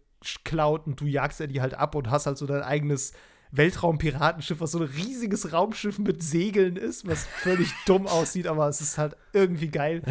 klaut 0.45 0.87
und 0.87 1.01
du 1.01 1.07
jagst 1.07 1.41
ja 1.41 1.47
die 1.47 1.61
halt 1.61 1.75
ab 1.75 1.95
und 1.95 2.11
hast 2.11 2.27
halt 2.27 2.39
so 2.39 2.47
dein 2.47 2.63
eigenes 2.63 3.13
Weltraumpiratenschiff, 3.57 4.61
was 4.61 4.73
so 4.73 4.79
ein 4.79 4.85
riesiges 4.85 5.53
Raumschiff 5.53 5.99
mit 5.99 6.23
Segeln 6.23 6.77
ist, 6.77 7.07
was 7.07 7.25
völlig 7.27 7.73
dumm 7.87 8.07
aussieht, 8.07 8.47
aber 8.47 8.69
es 8.69 8.81
ist 8.81 8.99
halt 8.99 9.17
irgendwie 9.33 9.69
geil. 9.69 10.03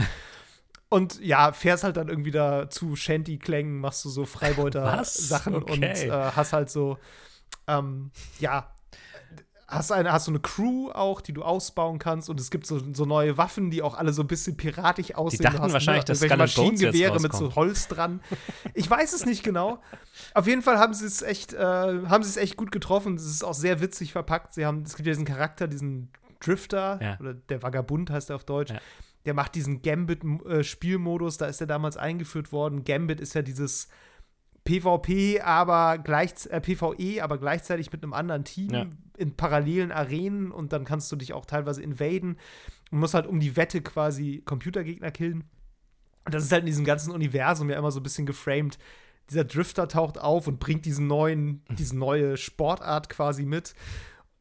Und 0.90 1.20
ja, 1.22 1.52
fährst 1.54 1.84
halt 1.84 1.98
dann 1.98 2.08
irgendwie 2.08 2.32
da 2.32 2.70
zu 2.70 2.96
Shanty-Klängen, 2.96 3.80
machst 3.80 4.06
du 4.06 4.10
so? 4.10 4.26
Freibeuter-Sachen 4.26 5.56
Okay. 5.56 5.72
und 5.74 5.84
äh, 5.84 6.10
hast 6.12 6.54
halt 6.54 6.70
so, 6.70 6.98
ähm, 7.68 8.12
ja, 8.40 8.73
hast, 9.68 9.92
eine, 9.92 10.12
hast 10.12 10.26
so 10.26 10.32
eine 10.32 10.40
Crew 10.40 10.92
auch, 10.92 11.22
die 11.22 11.34
du 11.34 11.44
ausbauen 11.44 12.00
kannst 12.00 12.30
und 12.30 12.40
es 12.40 12.52
gibt 12.52 12.66
so, 12.66 12.80
so 12.94 13.06
neue 13.06 13.38
Waffen, 13.38 13.72
die 13.72 13.82
auch 13.82 13.96
alle 13.96 14.14
so 14.14 14.22
ein 14.22 14.28
bisschen 14.28 14.58
piratisch 14.58 15.16
aussehen. 15.16 15.40
Du 15.40 15.44
dachten 15.46 15.62
hast, 15.62 15.74
wahrscheinlich, 15.74 16.06
dass 16.06 16.22
jetzt 16.22 16.38
Maschinengewehre 16.38 17.20
mit 17.20 17.34
so. 17.34 17.56
Holz 17.56 17.88
dran. 17.88 18.22
Ich 18.74 18.90
weiß 18.90 19.14
es 19.14 19.26
nicht 19.26 19.44
genau. 19.44 19.80
Auf 20.34 20.48
jeden 20.48 20.62
Fall 20.62 20.78
haben 20.78 20.94
sie 20.94 21.06
es 21.06 21.22
echt, 21.22 21.54
äh, 21.54 21.58
haben 21.60 22.24
sie 22.24 22.30
es 22.30 22.38
echt 22.38 22.58
gut 22.58 22.72
getroffen. 22.72 23.16
Es 23.16 23.26
ist 23.26 23.44
auch 23.44 23.54
sehr 23.54 23.82
witzig 23.82 24.12
verpackt. 24.12 24.54
Sie 24.54 24.66
haben, 24.66 24.84
es 24.84 24.96
gibt 24.96 25.08
ja 25.08 25.14
diesen 25.14 25.26
Charakter, 25.26 25.68
diesen 25.68 26.10
Drifter, 26.40 27.00
Ja. 27.02 27.18
oder 27.20 27.34
der 27.34 27.64
Vagabund 27.64 28.10
heißt 28.10 28.30
er 28.30 28.36
auf 28.36 28.44
Deutsch. 28.44 28.72
Ja. 28.72 28.80
Der 29.26 29.34
macht 29.34 29.56
diesen 29.56 29.82
Gambit-Spielmodus, 29.82 31.38
da 31.38 31.46
ist 31.46 31.62
er 31.62 31.68
damals 31.68 31.98
eingeführt 31.98 32.52
worden. 32.52 32.84
Gambit 32.84 33.22
ist 33.22 33.34
ja 33.34 33.42
dieses 33.42 33.88
PvP, 34.66 35.42
aber 35.42 35.98
gleich, 35.98 36.32
äh, 36.50 36.62
PvE, 36.62 37.22
aber 37.22 37.38
gleichzeitig 37.38 37.92
mit 37.92 38.04
einem 38.04 38.14
anderen 38.14 38.44
Team 38.44 38.72
Ja. 38.74 38.86
in 39.18 39.36
parallelen 39.36 39.92
Arenen 39.92 40.52
und 40.52 40.72
dann 40.74 40.86
kannst 40.86 41.12
du 41.12 41.16
dich 41.16 41.34
auch 41.34 41.46
teilweise 41.46 41.82
invaden 41.82 42.38
und 42.92 43.00
musst 43.00 43.14
halt 43.14 43.28
um 43.28 43.40
die 43.40 43.56
Wette 43.58 43.82
quasi 43.82 44.42
Computergegner 44.46 45.12
killen. 45.12 45.44
Und 46.26 46.34
das 46.34 46.44
ist 46.46 46.52
halt 46.52 46.62
in 46.62 46.68
diesem 46.68 46.86
ganzen 46.86 47.12
Universum 47.12 47.70
ja 47.70 47.78
immer 47.78 47.92
so 47.92 48.00
ein 48.00 48.04
bisschen 48.04 48.26
geframed. 48.26 48.78
Dieser 49.30 49.44
Drifter 49.44 49.88
taucht 49.88 50.18
auf 50.18 50.48
und 50.48 50.60
bringt 50.60 50.86
diesen 50.86 51.08
neuen, 51.08 51.62
diese 51.78 51.98
neue 51.98 52.38
Sportart 52.38 53.10
quasi 53.10 53.46
mit. 53.46 53.76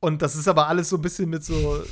Und 0.00 0.22
das 0.22 0.37
ist 0.37 0.46
aber 0.48 0.68
alles 0.68 0.88
so 0.88 0.96
ein 0.96 1.02
bisschen 1.02 1.28
mit 1.30 1.44
so 1.44 1.82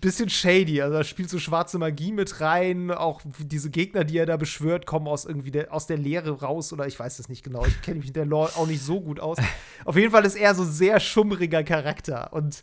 bisschen 0.00 0.28
shady. 0.28 0.80
Also 0.82 0.98
da 0.98 1.04
spielt 1.04 1.30
so 1.30 1.38
schwarze 1.38 1.78
Magie 1.78 2.12
mit 2.12 2.40
rein. 2.40 2.90
Auch 2.90 3.20
diese 3.38 3.70
Gegner, 3.70 4.04
die 4.04 4.18
er 4.18 4.26
da 4.26 4.36
beschwört, 4.36 4.86
kommen 4.86 5.08
aus 5.08 5.24
irgendwie 5.24 5.50
der, 5.50 5.72
aus 5.72 5.86
der 5.86 5.96
Leere 5.96 6.40
raus. 6.40 6.72
Oder 6.72 6.86
ich 6.86 6.98
weiß 6.98 7.18
es 7.18 7.28
nicht 7.28 7.42
genau. 7.42 7.64
Ich 7.66 7.82
kenne 7.82 7.98
mich 7.98 8.06
mit 8.06 8.16
der 8.16 8.26
Lore 8.26 8.56
auch 8.56 8.66
nicht 8.66 8.82
so 8.82 9.00
gut 9.00 9.20
aus. 9.20 9.38
Auf 9.84 9.96
jeden 9.96 10.10
Fall 10.10 10.24
ist 10.24 10.36
er 10.36 10.54
so 10.54 10.62
ein 10.62 10.70
sehr 10.70 11.00
schummriger 11.00 11.62
Charakter. 11.64 12.32
Und 12.32 12.62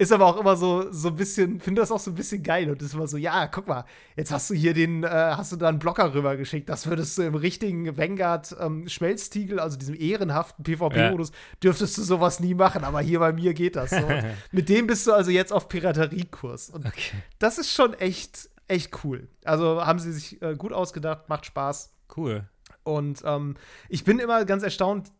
ist 0.00 0.12
aber 0.12 0.26
auch 0.26 0.36
immer 0.38 0.56
so, 0.56 0.92
so 0.92 1.08
ein 1.08 1.16
bisschen, 1.16 1.60
finde 1.60 1.82
das 1.82 1.90
auch 1.90 1.98
so 1.98 2.12
ein 2.12 2.14
bisschen 2.14 2.42
geil 2.44 2.70
und 2.70 2.80
ist 2.80 2.94
immer 2.94 3.08
so, 3.08 3.16
ja, 3.16 3.48
guck 3.48 3.66
mal, 3.66 3.84
jetzt 4.16 4.30
hast 4.30 4.48
du 4.48 4.54
hier 4.54 4.72
den, 4.72 5.02
äh, 5.02 5.08
hast 5.08 5.50
du 5.50 5.56
da 5.56 5.68
einen 5.68 5.80
Blocker 5.80 6.14
rübergeschickt, 6.14 6.68
das 6.68 6.86
würdest 6.86 7.18
du 7.18 7.22
im 7.22 7.34
richtigen 7.34 7.96
Vanguard 7.96 8.56
ähm, 8.60 8.88
Schmelztiegel, 8.88 9.58
also 9.58 9.76
diesem 9.76 9.96
ehrenhaften 9.96 10.62
PvP-Modus, 10.64 11.32
dürftest 11.62 11.98
du 11.98 12.02
sowas 12.02 12.38
nie 12.38 12.54
machen, 12.54 12.84
aber 12.84 13.00
hier 13.00 13.18
bei 13.18 13.32
mir 13.32 13.54
geht 13.54 13.74
das 13.74 13.90
so. 13.90 14.08
Mit 14.52 14.68
dem 14.68 14.86
bist 14.86 15.04
du 15.06 15.12
also 15.12 15.30
jetzt 15.32 15.52
auf 15.52 15.68
Pirateriekurs 15.68 16.70
und 16.70 16.86
Okay. 16.86 17.16
das 17.40 17.58
ist 17.58 17.72
schon 17.72 17.92
echt, 17.94 18.48
echt 18.68 19.04
cool. 19.04 19.28
Also 19.44 19.84
haben 19.84 19.98
sie 19.98 20.12
sich 20.12 20.40
äh, 20.42 20.54
gut 20.54 20.72
ausgedacht, 20.72 21.28
macht 21.28 21.44
Spaß 21.44 21.92
Cool. 22.16 22.44
und 22.84 23.22
ähm, 23.24 23.56
ich 23.88 24.04
bin 24.04 24.20
immer 24.20 24.44
ganz 24.44 24.62
erstaunt, 24.62 25.10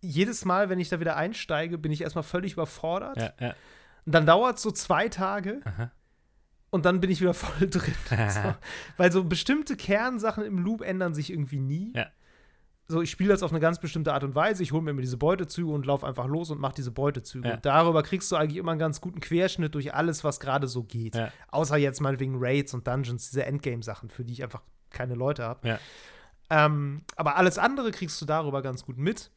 jedes 0.00 0.44
Mal, 0.44 0.68
wenn 0.68 0.80
ich 0.80 0.88
da 0.90 1.00
wieder 1.00 1.16
einsteige, 1.16 1.78
bin 1.78 1.90
ich 1.92 2.02
erstmal 2.02 2.24
völlig 2.24 2.54
überfordert. 2.54 3.16
Ja, 3.16 3.32
ja. 3.40 3.54
Und 4.06 4.14
dann 4.14 4.26
dauert 4.26 4.56
es 4.56 4.62
so 4.62 4.70
zwei 4.70 5.08
Tage. 5.08 5.60
Aha. 5.64 5.90
Und 6.70 6.84
dann 6.84 7.00
bin 7.00 7.10
ich 7.10 7.20
wieder 7.20 7.34
voll 7.34 7.68
drin. 7.68 7.94
so. 8.28 8.54
Weil 8.96 9.12
so 9.12 9.24
bestimmte 9.24 9.76
Kernsachen 9.76 10.44
im 10.44 10.58
Loop 10.58 10.80
ändern 10.82 11.14
sich 11.14 11.30
irgendwie 11.30 11.60
nie. 11.60 11.92
Ja. 11.94 12.08
So, 12.86 13.00
ich 13.00 13.10
spiele 13.10 13.30
das 13.30 13.42
auf 13.42 13.50
eine 13.50 13.60
ganz 13.60 13.80
bestimmte 13.80 14.12
Art 14.12 14.24
und 14.24 14.34
Weise. 14.34 14.62
Ich 14.62 14.72
hole 14.72 14.82
mir 14.82 14.90
immer 14.90 15.00
diese 15.00 15.16
Beutezüge 15.16 15.70
und 15.70 15.86
laufe 15.86 16.06
einfach 16.06 16.26
los 16.26 16.50
und 16.50 16.60
mache 16.60 16.74
diese 16.74 16.90
Beutezüge. 16.90 17.48
Ja. 17.48 17.56
Darüber 17.56 18.02
kriegst 18.02 18.30
du 18.30 18.36
eigentlich 18.36 18.58
immer 18.58 18.72
einen 18.72 18.78
ganz 18.78 19.00
guten 19.00 19.20
Querschnitt 19.20 19.74
durch 19.74 19.94
alles, 19.94 20.22
was 20.22 20.38
gerade 20.38 20.68
so 20.68 20.82
geht. 20.82 21.14
Ja. 21.14 21.32
Außer 21.48 21.78
jetzt 21.78 22.00
mal 22.00 22.20
wegen 22.20 22.34
Raids 22.36 22.74
und 22.74 22.86
Dungeons, 22.86 23.30
diese 23.30 23.46
Endgame-Sachen, 23.46 24.10
für 24.10 24.22
die 24.22 24.34
ich 24.34 24.42
einfach 24.42 24.60
keine 24.90 25.14
Leute 25.14 25.44
habe. 25.44 25.66
Ja. 25.66 25.78
Ähm, 26.50 27.02
aber 27.16 27.36
alles 27.36 27.56
andere 27.56 27.90
kriegst 27.90 28.20
du 28.20 28.26
darüber 28.26 28.60
ganz 28.60 28.84
gut 28.84 28.98
mit. 28.98 29.30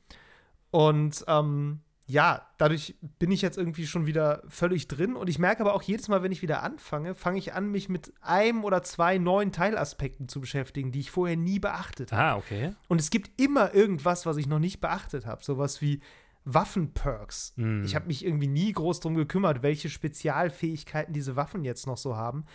Und 0.71 1.23
ähm, 1.27 1.80
ja, 2.10 2.48
dadurch 2.58 2.96
bin 3.20 3.32
ich 3.32 3.41
jetzt 3.41 3.58
irgendwie 3.58 3.86
schon 3.86 4.06
wieder 4.06 4.41
völlig 4.48 4.88
drin. 4.88 5.17
Und 5.17 5.30
ich 5.30 5.39
merke 5.39 5.62
aber 5.62 5.74
auch 5.74 5.82
jedes 5.82 6.08
Mal, 6.08 6.24
wenn 6.24 6.32
ich 6.32 6.41
wieder 6.41 6.63
anfange, 6.63 7.15
fange 7.15 7.38
ich 7.38 7.54
an, 7.54 7.70
mich 7.70 7.89
mit 7.89 8.13
einem 8.22 8.63
oder 8.63 8.82
zwei 8.82 9.17
neuen 9.17 9.52
Teilaspekten 9.52 10.30
zu 10.30 10.39
beschäftigen, 10.39 10.93
die 10.93 11.02
ich 11.02 11.12
vorher 11.12 11.36
nie 11.36 11.60
beachtet 11.60 12.13
habe. 12.13 12.22
Ah, 12.22 12.38
okay. 12.38 12.74
Und 12.88 13.02
es 13.02 13.10
gibt 13.10 13.41
immer 13.41 13.74
irgendwas, 13.74 14.26
was 14.26 14.38
ich 14.38 14.48
noch 14.48 14.60
nicht 14.60 14.80
beachtet 14.80 15.26
habe. 15.26 15.43
Sowas 15.43 15.82
wie 15.82 16.00
Waffenperks. 16.46 17.52
Mm. 17.58 17.84
Ich 17.84 17.93
habe 17.93 18.08
mich 18.08 18.24
irgendwie 18.26 18.48
nie 18.48 18.72
groß 18.72 19.02
drum 19.02 19.15
gekümmert, 19.15 19.62
welche 19.62 19.89
Spezialfähigkeiten 19.89 21.13
diese 21.13 21.36
Waffen 21.36 21.65
jetzt 21.65 21.88
noch 21.88 21.98
so 21.98 22.15
haben. 22.15 22.46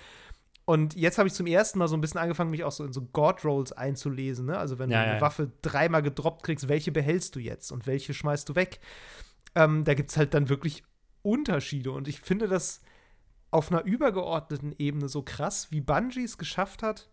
Und 0.64 0.94
jetzt 0.94 1.18
habe 1.18 1.28
ich 1.28 1.34
zum 1.34 1.46
ersten 1.46 1.78
Mal 1.78 1.88
so 1.88 1.96
ein 1.96 2.00
bisschen 2.00 2.20
angefangen, 2.20 2.50
mich 2.50 2.64
auch 2.64 2.72
so 2.72 2.84
in 2.84 2.92
so 2.92 3.02
God-Rolls 3.02 3.72
einzulesen. 3.72 4.46
Ne? 4.46 4.56
Also, 4.56 4.78
wenn 4.78 4.90
Ja, 4.90 5.00
du 5.00 5.04
eine 5.08 5.14
ja. 5.16 5.20
Waffe 5.20 5.50
dreimal 5.60 6.02
gedroppt 6.02 6.44
kriegst, 6.44 6.68
welche 6.68 6.92
behältst 6.92 7.34
du 7.36 7.40
jetzt 7.40 7.70
und 7.70 7.86
welche 7.86 8.14
schmeißt 8.14 8.48
du 8.48 8.54
weg? 8.54 8.80
Ähm, 9.54 9.84
da 9.84 9.94
gibt 9.94 10.10
es 10.10 10.16
halt 10.16 10.34
dann 10.34 10.48
wirklich 10.48 10.84
Unterschiede. 11.22 11.92
Und 11.92 12.08
ich 12.08 12.20
finde 12.20 12.48
das 12.48 12.80
auf 13.50 13.70
einer 13.70 13.84
übergeordneten 13.84 14.74
Ebene 14.78 15.08
so 15.08 15.22
krass, 15.22 15.70
wie 15.70 15.80
Bungie 15.80 16.24
es 16.24 16.38
geschafft 16.38 16.82
hat, 16.82 17.10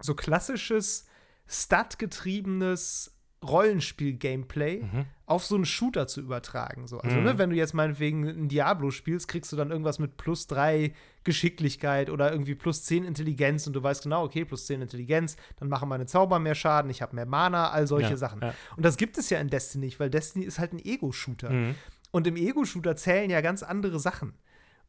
so 0.00 0.14
klassisches, 0.14 1.06
statgetriebenes 1.46 3.13
Rollenspiel-Gameplay 3.44 4.82
Mhm. 4.82 5.04
auf 5.26 5.44
so 5.46 5.54
einen 5.54 5.64
Shooter 5.64 6.06
zu 6.06 6.20
übertragen. 6.20 6.86
So. 6.86 6.98
Also, 6.98 7.16
Mhm. 7.16 7.22
ne, 7.24 7.38
wenn 7.38 7.50
du 7.50 7.56
jetzt 7.56 7.72
meinetwegen 7.74 8.26
ein 8.26 8.48
Diablo 8.48 8.90
spielst, 8.90 9.28
kriegst 9.28 9.50
du 9.52 9.56
dann 9.56 9.70
irgendwas 9.70 9.98
mit 9.98 10.16
plus 10.16 10.46
drei 10.46 10.92
Geschicklichkeit 11.24 12.10
oder 12.10 12.30
irgendwie 12.30 12.54
plus 12.54 12.82
zehn 12.84 13.04
Intelligenz 13.04 13.66
und 13.66 13.72
du 13.72 13.82
weißt 13.82 14.02
genau, 14.02 14.24
okay, 14.24 14.44
plus 14.44 14.66
zehn 14.66 14.82
Intelligenz, 14.82 15.36
dann 15.58 15.68
machen 15.68 15.88
meine 15.88 16.06
Zauber 16.06 16.38
mehr 16.38 16.54
Schaden, 16.54 16.90
ich 16.90 17.00
habe 17.02 17.14
mehr 17.16 17.26
Mana, 17.26 17.70
all 17.70 17.86
solche 17.86 18.10
Ja, 18.10 18.16
Sachen. 18.16 18.40
ja. 18.42 18.54
Und 18.76 18.84
das 18.84 18.96
gibt 18.96 19.16
es 19.18 19.30
ja 19.30 19.38
in 19.40 19.48
Destiny 19.48 19.86
nicht, 19.86 19.98
weil 20.00 20.10
Destiny 20.10 20.44
ist 20.44 20.58
halt 20.58 20.72
ein 20.72 20.78
Ego-Shooter. 20.84 21.50
Mhm. 21.50 21.74
Und 22.10 22.26
im 22.26 22.36
Ego-Shooter 22.36 22.94
zählen 22.96 23.30
ja 23.30 23.40
ganz 23.40 23.62
andere 23.62 23.98
Sachen. 23.98 24.34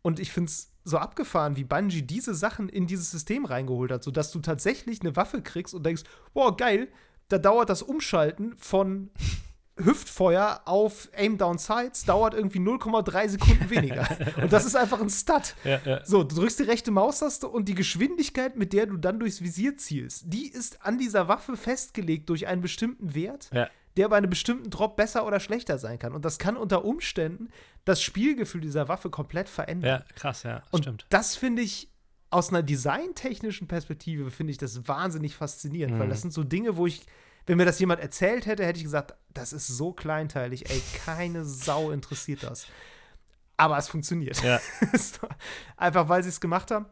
Und 0.02 0.20
ich 0.20 0.32
finde 0.32 0.50
es 0.50 0.72
so 0.84 1.00
abgefahren, 1.00 1.56
wie 1.56 1.64
Bungie 1.64 2.04
diese 2.04 2.36
Sachen 2.36 2.70
in 2.70 2.86
dieses 2.86 3.10
System 3.10 3.46
reingeholt 3.46 3.92
hat, 3.92 4.04
sodass 4.04 4.32
du 4.32 4.40
tatsächlich 4.40 5.02
eine 5.02 5.16
Waffe 5.16 5.42
kriegst 5.42 5.74
und 5.74 5.84
denkst, 5.84 6.04
boah, 6.36 6.56
geil, 6.56 6.90
da 7.30 7.38
dauert 7.38 7.70
das 7.70 7.82
Umschalten 7.82 8.56
von 8.58 9.10
Hüftfeuer 9.78 10.62
auf 10.66 11.10
Aim 11.18 11.38
Down 11.38 11.58
Sights 11.58 12.06
dauert 12.06 12.34
irgendwie 12.34 12.60
0,3 12.60 13.30
Sekunden 13.30 13.70
weniger. 13.70 14.08
und 14.42 14.54
das 14.54 14.66
ist 14.66 14.76
einfach 14.76 15.02
ein 15.02 15.10
Stat. 15.10 15.54
Ja, 15.66 15.82
ja. 15.84 16.06
So, 16.06 16.24
du 16.24 16.36
drückst 16.36 16.60
die 16.60 16.64
rechte 16.64 16.92
Maustaste 16.92 17.48
und 17.50 17.68
die 17.68 17.76
Geschwindigkeit, 17.76 18.56
mit 18.56 18.72
der 18.72 18.86
du 18.86 18.96
dann 18.98 19.20
durchs 19.20 19.42
Visier 19.42 19.76
zielst, 19.76 20.24
die 20.28 20.48
ist 20.50 20.86
an 20.86 20.98
dieser 20.98 21.28
Waffe 21.28 21.58
festgelegt 21.58 22.30
durch 22.30 22.48
einen 22.48 22.62
bestimmten 22.62 23.16
Wert, 23.16 23.50
Ja. 23.52 23.70
der 23.98 24.08
bei 24.08 24.16
einem 24.18 24.30
bestimmten 24.30 24.70
Drop 24.70 24.96
besser 24.96 25.26
oder 25.28 25.42
schlechter 25.42 25.78
sein 25.78 26.00
kann. 26.00 26.14
Und 26.14 26.24
das 26.24 26.40
kann 26.40 26.56
unter 26.56 26.86
Umständen 26.86 27.50
das 27.84 28.02
Spielgefühl 28.02 28.62
dieser 28.62 28.88
Waffe 28.88 29.10
komplett 29.10 29.50
verändern. 29.50 30.04
ja, 30.08 30.16
krass, 30.16 30.44
ja, 30.44 30.64
und 30.72 30.84
stimmt. 30.84 31.06
das 31.10 31.36
finde 31.36 31.62
ich 31.62 31.90
aus 32.30 32.50
einer 32.50 32.64
designtechnischen 32.64 33.68
Perspektive 33.68 34.32
finde 34.32 34.52
ich 34.52 34.58
das 34.58 34.88
wahnsinnig 34.88 35.36
faszinierend, 35.36 35.98
weil 36.00 36.08
Mhm. 36.08 36.12
das 36.12 36.22
sind 36.22 36.34
so 36.34 36.44
Dinge, 36.44 36.76
wo 36.78 36.86
ich 36.88 37.06
wenn 37.48 37.58
mir 37.58 37.66
das 37.66 37.78
jemand 37.78 38.02
erzählt 38.02 38.48
hätte, 38.48 38.66
hätte 38.66 38.78
ich 38.78 38.84
gesagt, 38.86 39.14
das 39.32 39.54
ist 39.54 39.68
so 39.68 39.94
kleinteilig, 39.94 40.68
ey, 40.68 40.82
keine 41.06 41.46
Sau 41.46 41.92
interessiert 41.92 42.42
das. 42.42 42.66
Aber 43.56 43.78
es 43.78 43.88
funktioniert. 43.88 44.42
Ja. 44.42 44.60
einfach 45.78 46.10
weil 46.10 46.24
sie 46.24 46.30
es 46.30 46.42
gemacht 46.42 46.72
haben. 46.72 46.88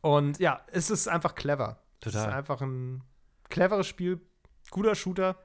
Und 0.00 0.40
ja, 0.40 0.60
es 0.72 0.90
ist 0.90 1.06
einfach 1.08 1.36
clever. 1.36 1.78
Es 2.00 2.12
Total. 2.12 2.28
ist 2.28 2.34
einfach 2.34 2.60
ein 2.62 3.04
cleveres 3.48 3.86
Spiel, 3.86 4.20
guter 4.70 4.96
Shooter. 4.96 5.36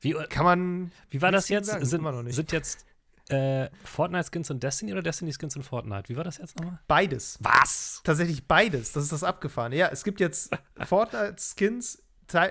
Wie, 0.00 0.12
Kann 0.28 0.44
man. 0.44 0.92
wie 1.08 1.22
war 1.22 1.32
das 1.32 1.48
jetzt? 1.48 1.70
Sind, 1.80 2.02
noch 2.02 2.22
nicht. 2.22 2.34
sind 2.36 2.52
jetzt 2.52 2.84
äh, 3.30 3.68
Fortnite-Skins 3.84 4.50
in 4.50 4.60
Destiny 4.60 4.92
oder 4.92 5.02
Destiny-Skins 5.02 5.56
in 5.56 5.62
Fortnite? 5.62 6.08
Wie 6.08 6.16
war 6.16 6.24
das 6.24 6.38
jetzt 6.38 6.58
nochmal? 6.58 6.78
Beides. 6.88 7.38
Was? 7.40 8.00
Tatsächlich 8.04 8.46
beides. 8.46 8.92
Das 8.92 9.04
ist 9.04 9.12
das 9.12 9.24
Abgefahrene. 9.24 9.76
Ja, 9.76 9.88
es 9.88 10.04
gibt 10.04 10.20
jetzt 10.20 10.50
Fortnite-Skins 10.84 12.02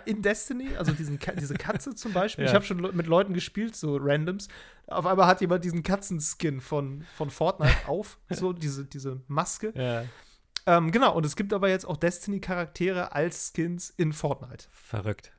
in 0.05 0.21
Destiny, 0.21 0.75
also 0.75 0.91
diesen, 0.91 1.19
diese 1.39 1.53
Katze 1.53 1.93
zum 1.93 2.13
Beispiel. 2.13 2.45
Ja. 2.45 2.51
Ich 2.51 2.55
habe 2.55 2.65
schon 2.65 2.81
mit 2.95 3.07
Leuten 3.07 3.33
gespielt, 3.33 3.75
so 3.75 3.97
Randoms. 3.97 4.47
Auf 4.87 5.05
einmal 5.05 5.27
hat 5.27 5.41
jemand 5.41 5.63
diesen 5.63 5.83
Katzenskin 5.83 6.61
von, 6.61 7.05
von 7.15 7.29
Fortnite 7.29 7.75
auf, 7.87 8.17
so 8.29 8.53
diese, 8.53 8.85
diese 8.85 9.21
Maske. 9.27 9.73
Ja. 9.75 10.05
Ähm, 10.65 10.91
genau, 10.91 11.15
und 11.15 11.25
es 11.25 11.35
gibt 11.35 11.53
aber 11.53 11.69
jetzt 11.69 11.85
auch 11.85 11.97
Destiny-Charaktere 11.97 13.13
als 13.13 13.53
Skins 13.53 13.89
in 13.89 14.13
Fortnite. 14.13 14.65
Verrückt. 14.71 15.31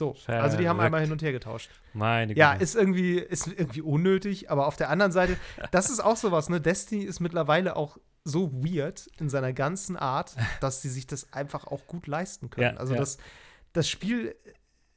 So, 0.00 0.16
also 0.26 0.56
die 0.56 0.68
haben 0.68 0.76
Verrückt. 0.78 0.86
einmal 0.86 1.00
hin 1.02 1.12
und 1.12 1.22
her 1.22 1.32
getauscht. 1.32 1.70
Meine 1.92 2.34
Ja, 2.34 2.52
Güte. 2.52 2.64
ist 2.64 2.74
irgendwie, 2.74 3.18
ist 3.18 3.46
irgendwie 3.46 3.82
unnötig, 3.82 4.50
aber 4.50 4.66
auf 4.66 4.76
der 4.76 4.88
anderen 4.90 5.12
Seite, 5.12 5.36
das 5.70 5.90
ist 5.90 6.00
auch 6.00 6.16
sowas, 6.16 6.48
ne? 6.48 6.60
Destiny 6.60 7.04
ist 7.04 7.20
mittlerweile 7.20 7.76
auch 7.76 7.98
so 8.24 8.52
weird 8.52 9.08
in 9.18 9.28
seiner 9.28 9.52
ganzen 9.52 9.96
Art, 9.96 10.36
dass 10.60 10.82
sie 10.82 10.88
sich 10.88 11.06
das 11.06 11.32
einfach 11.32 11.66
auch 11.66 11.86
gut 11.86 12.06
leisten 12.06 12.50
können. 12.50 12.74
Ja, 12.74 12.80
also 12.80 12.94
ja. 12.94 12.98
das, 13.00 13.18
das 13.72 13.88
Spiel, 13.88 14.34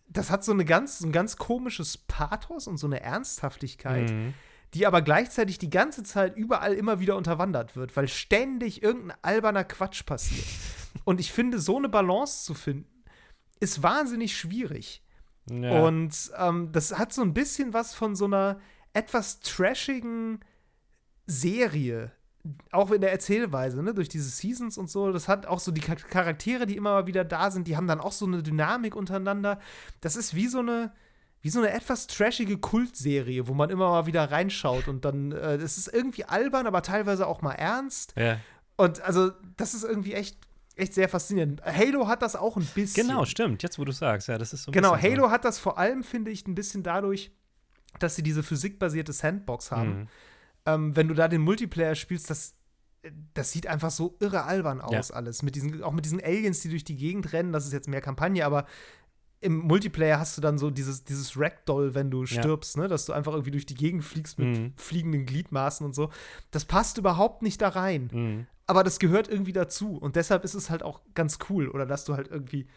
das 0.08 0.30
hat 0.32 0.44
so 0.44 0.52
eine 0.52 0.66
ganz, 0.66 1.00
so 1.00 1.08
ein 1.08 1.12
ganz 1.12 1.38
komisches 1.38 1.98
Pathos 1.98 2.68
und 2.68 2.78
so 2.78 2.88
eine 2.88 3.02
Ernsthaftigkeit, 3.02 4.10
Mhm. 4.12 4.34
die 4.74 4.86
aber 4.88 5.02
gleichzeitig 5.02 5.58
die 5.60 5.70
ganze 5.70 6.04
Zeit 6.04 6.36
überall 6.38 6.74
immer 6.74 7.00
wieder 7.00 7.16
unterwandert 7.16 7.76
wird, 7.76 7.96
weil 7.98 8.08
ständig 8.08 8.82
irgendein 8.84 9.18
alberner 9.22 9.63
Quatsch 9.63 10.06
passiert. 10.06 10.46
und 11.06 11.20
ich 11.20 11.32
finde, 11.32 11.60
so 11.60 11.78
eine 11.78 11.89
Balance 11.89 12.44
zu 12.46 12.54
finden, 12.54 12.88
ist 13.63 13.82
wahnsinnig 13.82 14.38
schwierig. 14.38 15.02
Ja. 15.49 15.84
Und 15.86 16.32
ähm, 16.38 16.71
das 16.71 16.97
hat 16.97 17.12
so 17.13 17.21
ein 17.21 17.34
bisschen 17.34 17.73
was 17.73 17.93
von 17.93 18.15
so 18.15 18.26
einer 18.26 18.60
etwas 18.93 19.39
trashigen 19.39 20.39
Serie. 21.26 22.12
Auch 22.71 22.91
in 22.91 22.99
der 22.99 23.12
Erzählweise, 23.12 23.82
ne, 23.82 23.93
durch 23.93 24.10
diese 24.10 24.30
Seasons 24.30 24.78
und 24.78 24.89
so. 24.89 25.12
Das 25.13 25.28
hat 25.30 25.45
auch 25.45 25.60
so 25.60 25.71
die 25.71 25.82
Char- 25.82 25.95
Charaktere, 25.95 26.65
die 26.65 26.76
immer 26.76 26.91
mal 26.91 27.08
wieder 27.08 27.23
da 27.23 27.52
sind, 27.52 27.67
die 27.67 27.78
haben 27.78 27.88
dann 27.88 28.02
auch 28.02 28.12
so 28.12 28.26
eine 28.26 28.43
Dynamik 28.43 28.95
untereinander. 28.95 29.60
Das 30.02 30.17
ist 30.17 30.36
wie 30.36 30.47
so 30.47 30.60
eine, 30.60 30.91
wie 31.41 31.49
so 31.49 31.60
eine 31.60 31.71
etwas 31.71 32.08
trashige 32.08 32.58
Kultserie, 32.58 33.47
wo 33.47 33.54
man 33.54 33.69
immer 33.69 33.89
mal 33.89 34.06
wieder 34.08 34.30
reinschaut 34.30 34.89
und 34.89 35.06
dann, 35.06 35.32
äh, 35.32 35.58
das 35.58 35.78
ist 35.78 35.88
irgendwie 35.93 36.26
albern, 36.26 36.67
aber 36.67 36.82
teilweise 36.82 37.28
auch 37.28 37.41
mal 37.41 37.54
ernst. 37.54 38.13
ja. 38.17 38.38
Und 38.76 39.02
also, 39.02 39.32
das 39.56 39.76
ist 39.76 39.84
irgendwie 39.84 40.13
echt, 40.13 40.36
echt 40.75 40.93
sehr 40.93 41.09
faszinierend. 41.09 41.62
Halo 41.63 42.07
hat 42.07 42.21
das 42.21 42.36
auch 42.36 42.57
ein 42.57 42.65
bisschen. 42.73 43.07
Genau, 43.07 43.25
stimmt. 43.25 43.63
Jetzt, 43.63 43.77
wo 43.79 43.86
du 43.86 43.91
sagst, 43.91 44.27
ja, 44.27 44.38
das 44.38 44.53
ist 44.53 44.63
so 44.63 44.71
ein 44.71 44.73
Genau, 44.73 44.95
Halo 44.95 45.29
hat 45.31 45.45
das 45.45 45.59
vor 45.59 45.77
allem, 45.77 46.03
finde 46.03 46.31
ich, 46.31 46.47
ein 46.47 46.55
bisschen 46.55 46.83
dadurch, 46.83 47.31
dass 47.99 48.15
sie 48.15 48.23
diese 48.23 48.43
physikbasierte 48.43 49.13
Sandbox 49.13 49.67
so. 49.67 49.75
haben. 49.75 49.99
Mhm. 49.99 50.07
Ähm, 50.65 50.95
wenn 50.95 51.07
du 51.07 51.13
da 51.13 51.27
den 51.27 51.41
Multiplayer 51.41 51.93
spielst, 51.95 52.29
das, 52.29 52.55
das 53.33 53.51
sieht 53.51 53.67
einfach 53.67 53.91
so 53.91 54.15
irre 54.19 54.43
albern 54.45 54.79
aus, 54.81 55.12
alles. 55.12 55.43
Mit 55.43 55.55
diesen, 55.55 55.83
auch 55.83 55.91
mit 55.91 56.05
diesen 56.05 56.21
Aliens, 56.23 56.62
die 56.62 56.69
durch 56.69 56.86
die 56.86 56.95
Gegend 56.95 57.33
rennen, 57.33 57.51
das 57.51 57.65
ist 57.65 57.73
jetzt 57.73 57.88
mehr 57.89 58.01
Kampagne, 58.01 58.45
aber 58.45 58.65
im 59.41 59.57
Multiplayer 59.57 60.19
hast 60.19 60.38
du 60.38 60.41
dann 60.41 60.57
so 60.57 60.69
dieses, 60.71 61.03
dieses 61.03 61.38
Ragdoll, 61.38 61.93
wenn 61.95 62.09
du 62.09 62.21
Ja. 62.23 62.27
stirbst, 62.41 62.77
ne? 62.77 62.88
dass 62.88 63.05
du 63.05 63.12
einfach 63.12 63.33
irgendwie 63.33 63.51
durch 63.51 63.65
die 63.65 63.75
Gegend 63.75 64.05
fliegst 64.05 64.39
mit 64.39 64.57
Mhm. 64.57 64.73
fliegenden 64.77 65.25
Gliedmaßen 65.25 65.86
und 65.86 65.93
so. 65.93 66.09
Das 66.51 66.63
passt 66.63 66.97
überhaupt 66.97 67.41
nicht 67.41 67.62
da 67.62 67.67
rein. 67.67 68.09
Mhm. 68.13 68.47
Aber 68.67 68.84
das 68.84 68.99
gehört 68.99 69.28
irgendwie 69.28 69.54
dazu. 69.54 69.97
Und 69.97 70.15
deshalb 70.15 70.43
ist 70.43 70.54
es 70.54 70.69
halt 70.69 70.84
auch 70.84 71.02
ganz 71.15 71.38
cool. 71.49 71.67
Oder 71.69 71.86
dass 71.86 72.06
du 72.06 72.15
halt 72.15 72.30
irgendwie 72.30 72.67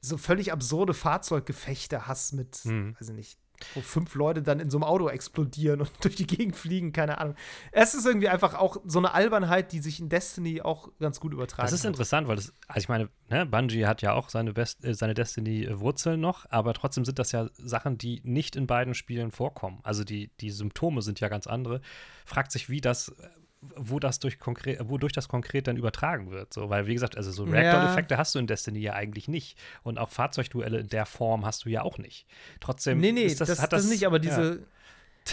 so 0.00 0.16
völlig 0.16 0.52
absurde 0.52 0.94
Fahrzeuggefechte 0.94 2.06
hast 2.06 2.32
mit, 2.32 2.64
Mhm. 2.64 2.94
weiß 2.98 3.08
ich 3.10 3.14
nicht, 3.14 3.38
wo 3.74 3.80
fünf 3.80 4.14
Leute 4.14 4.42
dann 4.42 4.60
in 4.60 4.68
so 4.70 4.76
einem 4.76 4.84
Auto 4.84 5.08
explodieren 5.08 5.80
und 5.80 5.90
durch 6.02 6.14
die 6.14 6.26
Gegend 6.26 6.56
fliegen, 6.56 6.92
keine 6.92 7.18
Ahnung. 7.18 7.34
Es 7.72 7.94
ist 7.94 8.06
irgendwie 8.06 8.28
einfach 8.28 8.54
auch 8.54 8.76
so 8.84 8.98
eine 8.98 9.14
Albernheit, 9.14 9.72
die 9.72 9.80
sich 9.80 9.98
in 9.98 10.08
Destiny 10.10 10.60
auch 10.60 10.90
ganz 11.00 11.20
gut 11.20 11.32
übertragen 11.32 11.66
Das 11.66 11.72
ist 11.72 11.84
interessant, 11.86 12.28
weil 12.28 12.36
das, 12.36 12.52
also 12.68 12.78
ich 12.80 12.88
meine, 12.88 13.08
ne, 13.30 13.46
Bungie 13.46 13.86
hat 13.86 14.02
ja 14.02 14.12
auch 14.12 14.28
seine, 14.28 14.52
Best, 14.52 14.84
äh, 14.84 14.94
seine 14.94 15.14
Destiny-Wurzeln 15.14 16.20
noch, 16.20 16.44
aber 16.50 16.74
trotzdem 16.74 17.04
sind 17.06 17.18
das 17.18 17.32
ja 17.32 17.48
Sachen, 17.54 17.96
die 17.98 18.20
nicht 18.24 18.56
in 18.56 18.66
beiden 18.66 18.94
Spielen 18.94 19.30
vorkommen. 19.30 19.80
Also 19.82 20.04
die, 20.04 20.30
die 20.40 20.50
Symptome 20.50 21.00
sind 21.02 21.20
ja 21.20 21.28
ganz 21.28 21.46
andere. 21.46 21.80
Fragt 22.26 22.52
sich, 22.52 22.68
wie 22.68 22.80
das, 22.82 23.08
äh, 23.08 23.28
wo 23.60 23.98
das 23.98 24.20
durch 24.20 24.38
konkret, 24.38 24.78
wodurch 24.88 25.12
das 25.12 25.28
konkret 25.28 25.66
dann 25.66 25.76
übertragen 25.76 26.30
wird. 26.30 26.52
So, 26.52 26.68
weil, 26.70 26.86
wie 26.86 26.94
gesagt, 26.94 27.16
also 27.16 27.30
so 27.32 27.46
Ja. 27.46 27.52
Ragdoll-Effekte 27.60 28.18
hast 28.18 28.34
du 28.34 28.38
in 28.38 28.46
Destiny 28.46 28.80
ja 28.80 28.92
eigentlich 28.92 29.28
nicht. 29.28 29.58
Und 29.82 29.98
auch 29.98 30.10
Fahrzeugduelle 30.10 30.78
in 30.78 30.88
der 30.88 31.06
Form 31.06 31.44
hast 31.44 31.64
du 31.64 31.70
ja 31.70 31.82
auch 31.82 31.98
nicht. 31.98 32.26
Trotzdem 32.60 32.98
Nee, 32.98 33.12
nee, 33.12 33.22
ist 33.22 33.40
das, 33.40 33.48
das, 33.48 33.56
das, 33.56 33.62
hat 33.62 33.72
das, 33.72 33.88
nicht, 33.88 34.06
aber 34.06 34.22
ja. 34.22 34.56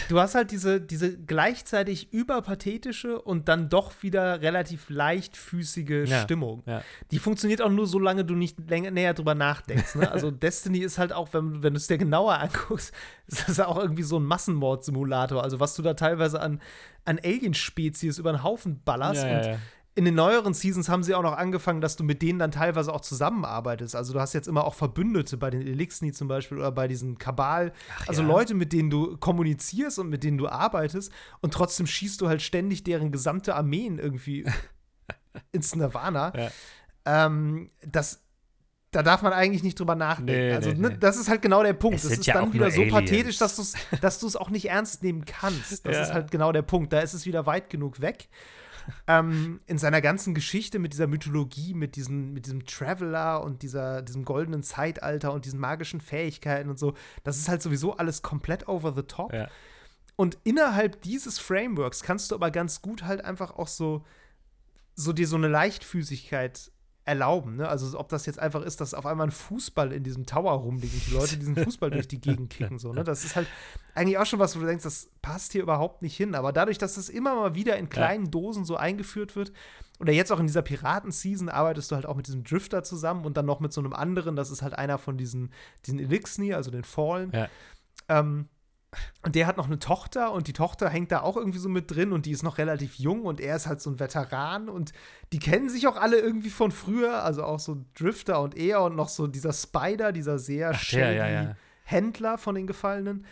Du 0.08 0.18
hast 0.20 0.34
halt 0.34 0.50
diese, 0.50 0.80
diese 0.80 1.16
gleichzeitig 1.16 2.12
überpathetische 2.12 3.20
und 3.20 3.48
dann 3.48 3.68
doch 3.68 3.92
wieder 4.02 4.40
relativ 4.40 4.90
leichtfüßige 4.90 6.08
Ja, 6.08 6.22
Stimmung. 6.22 6.62
ja. 6.66 6.82
Die 7.10 7.18
funktioniert 7.18 7.62
auch 7.62 7.70
nur, 7.70 7.86
solange 7.86 8.24
du 8.24 8.34
nicht 8.34 8.58
länger, 8.68 8.90
näher 8.90 9.14
drüber 9.14 9.34
nachdenkst. 9.34 9.94
Ne? 9.96 10.10
Also 10.10 10.30
Destiny 10.32 10.78
ist 10.78 10.98
halt 10.98 11.12
auch, 11.12 11.32
wenn, 11.32 11.62
wenn 11.62 11.74
du 11.74 11.78
es 11.78 11.86
dir 11.86 11.98
genauer 11.98 12.38
anguckst, 12.38 12.92
ist 13.26 13.48
das 13.48 13.60
auch 13.60 13.78
irgendwie 13.78 14.02
so 14.02 14.18
ein 14.18 14.24
Massenmord-Simulator. 14.24 15.42
Also 15.42 15.60
was 15.60 15.74
du 15.74 15.82
da 15.82 15.94
teilweise 15.94 16.40
an, 16.40 16.60
an 17.04 17.18
Alien-Spezies 17.22 18.18
über 18.18 18.32
den 18.32 18.42
Haufen 18.42 18.80
ballerst. 18.84 19.24
Ja, 19.24 19.36
und 19.38 19.46
ja. 19.46 19.58
In 19.96 20.04
den 20.04 20.14
neueren 20.14 20.54
Seasons 20.54 20.88
haben 20.88 21.04
sie 21.04 21.14
auch 21.14 21.22
noch 21.22 21.36
angefangen, 21.36 21.80
dass 21.80 21.94
du 21.94 22.02
mit 22.02 22.20
denen 22.20 22.40
dann 22.40 22.50
teilweise 22.50 22.92
auch 22.92 23.00
zusammenarbeitest. 23.00 23.94
Also 23.94 24.12
du 24.12 24.20
hast 24.20 24.32
jetzt 24.32 24.48
immer 24.48 24.64
auch 24.64 24.74
Verbündete 24.74 25.36
bei 25.36 25.50
den 25.50 25.62
Elixni 25.62 26.12
zum 26.12 26.26
Beispiel 26.26 26.58
oder 26.58 26.72
bei 26.72 26.88
diesen 26.88 27.16
Kabal. 27.18 27.72
also 28.08 28.22
ja. 28.22 28.28
Leute, 28.28 28.54
mit 28.54 28.72
denen 28.72 28.90
du 28.90 29.16
kommunizierst 29.16 30.00
und 30.00 30.08
mit 30.08 30.24
denen 30.24 30.36
du 30.36 30.48
arbeitest 30.48 31.12
und 31.42 31.54
trotzdem 31.54 31.86
schießt 31.86 32.20
du 32.20 32.28
halt 32.28 32.42
ständig 32.42 32.82
deren 32.82 33.12
gesamte 33.12 33.54
Armeen 33.54 33.98
irgendwie 34.00 34.44
ins 35.52 35.76
Nirvana. 35.76 36.32
Ja. 36.36 36.50
Ähm, 37.26 37.70
das 37.86 38.20
da 38.90 39.02
darf 39.02 39.22
man 39.22 39.32
eigentlich 39.32 39.64
nicht 39.64 39.78
drüber 39.78 39.96
nachdenken. 39.96 40.32
Nee, 40.32 40.52
also, 40.54 40.70
nee, 40.70 40.78
ne, 40.78 40.88
nee. 40.90 40.96
das 41.00 41.16
ist 41.16 41.28
halt 41.28 41.42
genau 41.42 41.64
der 41.64 41.72
Punkt. 41.72 41.96
Es 41.96 42.02
Das 42.08 42.12
ist 42.18 42.26
ja 42.26 42.34
dann 42.34 42.52
wieder 42.52 42.70
so 42.70 42.80
Aliens. 42.80 42.94
pathetisch, 42.94 43.38
dass 43.38 43.56
du 43.56 43.62
es 43.62 43.74
dass 44.00 44.20
du's 44.20 44.36
auch 44.36 44.50
nicht 44.50 44.68
ernst 44.70 45.02
nehmen 45.02 45.24
kannst. 45.24 45.84
Das 45.86 45.96
Ja. 45.96 46.02
ist 46.02 46.12
halt 46.14 46.30
genau 46.30 46.52
der 46.52 46.62
Punkt. 46.62 46.92
Da 46.92 47.00
ist 47.00 47.12
es 47.12 47.26
wieder 47.26 47.44
weit 47.46 47.70
genug 47.70 48.00
weg. 48.00 48.28
Ähm, 49.06 49.60
in 49.66 49.78
seiner 49.78 50.00
ganzen 50.00 50.34
Geschichte 50.34 50.78
mit 50.78 50.92
dieser 50.92 51.06
Mythologie, 51.06 51.74
mit, 51.74 51.96
diesen, 51.96 52.32
mit 52.32 52.46
diesem 52.46 52.66
Traveler 52.66 53.42
und 53.42 53.62
dieser, 53.62 54.02
diesem 54.02 54.24
goldenen 54.24 54.62
Zeitalter 54.62 55.32
und 55.32 55.44
diesen 55.44 55.60
magischen 55.60 56.00
Fähigkeiten 56.00 56.70
und 56.70 56.78
so, 56.78 56.94
das 57.22 57.38
ist 57.38 57.48
halt 57.48 57.62
sowieso 57.62 57.96
alles 57.96 58.22
komplett 58.22 58.68
over 58.68 58.92
the 58.94 59.02
top. 59.02 59.32
Ja. 59.32 59.48
Und 60.16 60.38
innerhalb 60.44 61.02
dieses 61.02 61.38
Frameworks 61.38 62.02
kannst 62.02 62.30
du 62.30 62.36
aber 62.36 62.50
ganz 62.50 62.82
gut 62.82 63.02
halt 63.02 63.24
einfach 63.24 63.56
auch 63.56 63.68
so, 63.68 64.04
so 64.94 65.12
dir 65.12 65.26
so 65.26 65.36
eine 65.36 65.48
Leichtfüßigkeit 65.48 66.70
erlauben. 67.04 67.56
Ne? 67.56 67.68
Also 67.68 67.98
ob 67.98 68.08
das 68.08 68.24
jetzt 68.26 68.38
einfach 68.38 68.62
ist, 68.62 68.80
dass 68.80 68.94
auf 68.94 69.04
einmal 69.04 69.26
ein 69.26 69.32
Fußball 69.32 69.92
in 69.92 70.02
diesem 70.02 70.24
Tower 70.24 70.52
rumliegt 70.52 70.94
und 70.94 71.06
die 71.06 71.12
Leute 71.12 71.36
diesen 71.36 71.56
Fußball 71.56 71.90
durch 71.90 72.08
die 72.08 72.20
Gegend 72.20 72.50
kicken. 72.50 72.78
So, 72.78 72.92
ne? 72.92 73.04
Das 73.04 73.24
ist 73.24 73.36
halt 73.36 73.46
eigentlich 73.94 74.18
auch 74.18 74.26
schon 74.26 74.38
was, 74.38 74.56
wo 74.56 74.60
du 74.60 74.66
denkst, 74.66 74.84
das 74.84 75.10
passt 75.20 75.52
hier 75.52 75.62
überhaupt 75.62 76.02
nicht 76.02 76.16
hin. 76.16 76.34
Aber 76.34 76.52
dadurch, 76.52 76.78
dass 76.78 76.94
das 76.94 77.08
immer 77.08 77.34
mal 77.34 77.54
wieder 77.54 77.76
in 77.76 77.90
kleinen 77.90 78.30
Dosen 78.30 78.64
so 78.64 78.76
eingeführt 78.76 79.36
wird, 79.36 79.52
oder 80.00 80.12
jetzt 80.12 80.32
auch 80.32 80.40
in 80.40 80.46
dieser 80.46 80.62
Piraten-Season 80.62 81.48
arbeitest 81.48 81.90
du 81.90 81.94
halt 81.94 82.06
auch 82.06 82.16
mit 82.16 82.26
diesem 82.26 82.42
Drifter 82.42 82.82
zusammen 82.82 83.24
und 83.24 83.36
dann 83.36 83.46
noch 83.46 83.60
mit 83.60 83.72
so 83.72 83.80
einem 83.80 83.92
anderen, 83.92 84.34
das 84.34 84.50
ist 84.50 84.62
halt 84.62 84.74
einer 84.74 84.98
von 84.98 85.16
diesen, 85.16 85.52
diesen 85.86 86.00
Elixni, 86.00 86.52
also 86.52 86.70
den 86.70 86.84
Fallen. 86.84 87.30
Ja. 87.32 87.48
Ähm, 88.08 88.48
und 89.22 89.34
der 89.34 89.46
hat 89.46 89.56
noch 89.56 89.66
eine 89.66 89.78
Tochter 89.78 90.32
und 90.32 90.48
die 90.48 90.52
Tochter 90.52 90.88
hängt 90.88 91.12
da 91.12 91.20
auch 91.22 91.36
irgendwie 91.36 91.58
so 91.58 91.68
mit 91.68 91.90
drin 91.90 92.12
und 92.12 92.26
die 92.26 92.30
ist 92.30 92.42
noch 92.42 92.58
relativ 92.58 92.96
jung 92.96 93.22
und 93.22 93.40
er 93.40 93.56
ist 93.56 93.66
halt 93.66 93.80
so 93.80 93.90
ein 93.90 94.00
Veteran 94.00 94.68
und 94.68 94.92
die 95.32 95.38
kennen 95.38 95.68
sich 95.68 95.86
auch 95.86 95.96
alle 95.96 96.18
irgendwie 96.18 96.50
von 96.50 96.72
früher, 96.72 97.22
also 97.22 97.44
auch 97.44 97.60
so 97.60 97.84
Drifter 97.94 98.40
und 98.40 98.56
er 98.56 98.82
und 98.82 98.96
noch 98.96 99.08
so 99.08 99.26
dieser 99.26 99.52
Spider, 99.52 100.12
dieser 100.12 100.38
sehr 100.38 100.72
Ach, 100.74 100.90
der, 100.90 101.12
ja, 101.12 101.24
shady 101.24 101.34
ja. 101.34 101.56
Händler 101.84 102.38
von 102.38 102.54
den 102.54 102.66
Gefallenen. 102.66 103.26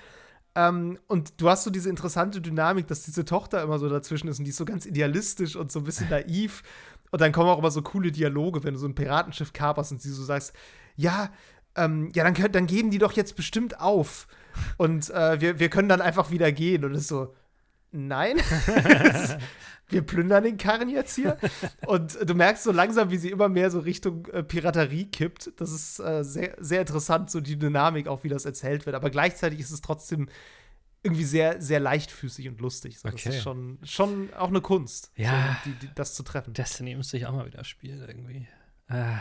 Ähm, 0.55 0.98
und 1.07 1.40
du 1.40 1.48
hast 1.48 1.64
so 1.64 1.70
diese 1.70 1.88
interessante 1.88 2.40
Dynamik, 2.40 2.87
dass 2.87 3.05
diese 3.05 3.25
Tochter 3.25 3.62
immer 3.62 3.79
so 3.79 3.88
dazwischen 3.88 4.29
ist 4.29 4.38
und 4.38 4.44
die 4.44 4.51
ist 4.51 4.59
so 4.59 4.64
ganz 4.64 4.85
idealistisch 4.85 5.57
und 5.57 5.72
so 5.72 5.81
ein 5.81 5.85
bisschen 5.85 6.11
naiv. 6.11 6.62
Und 7.11 7.20
dann 7.20 7.33
kommen 7.33 7.48
auch 7.48 7.59
immer 7.59 7.70
so 7.70 7.83
coole 7.83 8.12
Dialoge, 8.12 8.64
wenn 8.64 8.75
du 8.75 8.81
so 8.81 8.87
ein 8.87 8.94
Piratenschiff 8.94 9.53
kaperst 9.53 9.92
und 9.92 10.03
sie 10.03 10.11
so 10.11 10.22
sagst, 10.22 10.55
ja, 10.96 11.31
ähm, 11.77 12.11
ja, 12.14 12.31
dann, 12.31 12.53
dann 12.53 12.66
geben 12.66 12.90
die 12.90 12.98
doch 12.98 13.12
jetzt 13.12 13.37
bestimmt 13.37 13.81
auf. 13.81 14.27
Und 14.77 15.11
äh, 15.11 15.41
wir, 15.41 15.59
wir 15.59 15.71
können 15.71 15.88
dann 15.88 16.01
einfach 16.01 16.31
wieder 16.31 16.53
gehen. 16.53 16.85
Und 16.85 16.95
es 16.95 17.03
ist 17.03 17.09
so, 17.09 17.35
nein. 17.91 18.37
wir 19.88 20.03
plündern 20.03 20.45
den 20.45 20.57
Karren 20.57 20.88
jetzt 20.88 21.15
hier. 21.15 21.37
Und 21.87 22.19
du 22.29 22.35
merkst 22.35 22.65
so 22.65 22.73
langsam, 22.73 23.11
wie 23.11 23.19
sie 23.19 23.31
immer 23.31 23.49
mehr 23.49 23.71
so 23.71 23.81
Richtung 23.81 24.27
äh, 24.27 24.43
Piraterie 24.43 25.07
kippt. 25.07 25.53
Das 25.57 25.71
ist 25.71 25.99
äh, 26.01 26.25
sehr, 26.25 26.57
sehr 26.59 26.81
interessant, 26.81 27.31
so 27.31 27.41
die 27.41 27.59
Dynamik, 27.59 28.09
auch 28.09 28.25
wie 28.25 28.29
das 28.29 28.45
erzählt 28.45 28.87
wird. 28.87 28.97
Aber 28.97 29.11
gleichzeitig 29.11 29.61
ist 29.61 29.71
es 29.71 29.81
trotzdem 29.81 30.29
irgendwie 31.05 31.25
sehr, 31.25 31.61
sehr 31.61 31.81
leichtfüßig 31.81 32.49
und 32.49 32.61
lustig. 32.61 32.99
So, 33.01 33.09
Okay. 33.09 33.21
Das 33.25 33.35
ist 33.37 33.43
schon, 33.43 33.79
schon 33.83 34.33
auch 34.35 34.49
eine 34.49 34.61
Kunst, 34.61 35.11
Ja. 35.17 35.59
so, 35.65 35.71
die, 35.71 35.87
die, 35.87 35.95
das 35.95 36.15
zu 36.15 36.23
treffen. 36.23 36.55
Destiny 36.55 36.95
müsste 36.95 37.17
ich 37.17 37.27
auch 37.27 37.33
mal 37.33 37.45
wieder 37.45 37.65
spielen 37.65 38.01
irgendwie. 38.07 38.47
Ah. 38.88 39.19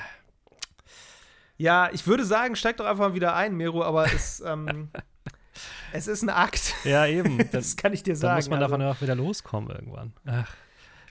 Ja, 1.58 1.90
ich 1.92 2.08
würde 2.08 2.24
sagen, 2.26 2.56
steig 2.56 2.78
doch 2.78 2.86
einfach 2.86 3.10
mal 3.10 3.14
wieder 3.16 3.36
ein, 3.36 3.56
Mero, 3.56 3.84
aber 3.84 4.12
es, 4.14 4.42
ähm, 4.46 4.90
es 5.94 6.08
ist 6.08 6.22
ein 6.24 6.30
Akt. 6.30 6.74
Ja, 6.84 7.06
eben. 7.06 7.38
Dann, 7.38 7.48
Das 7.52 7.76
kann 7.78 7.94
ich 7.94 8.04
dir 8.04 8.14
dann 8.14 8.20
sagen. 8.22 8.36
muss 8.38 8.50
man 8.50 8.60
also. 8.60 8.70
davon 8.72 8.82
ja 8.82 8.92
auch 8.92 9.02
wieder 9.02 9.16
loskommen 9.16 9.70
irgendwann. 9.70 10.14
Ach. 10.26 10.54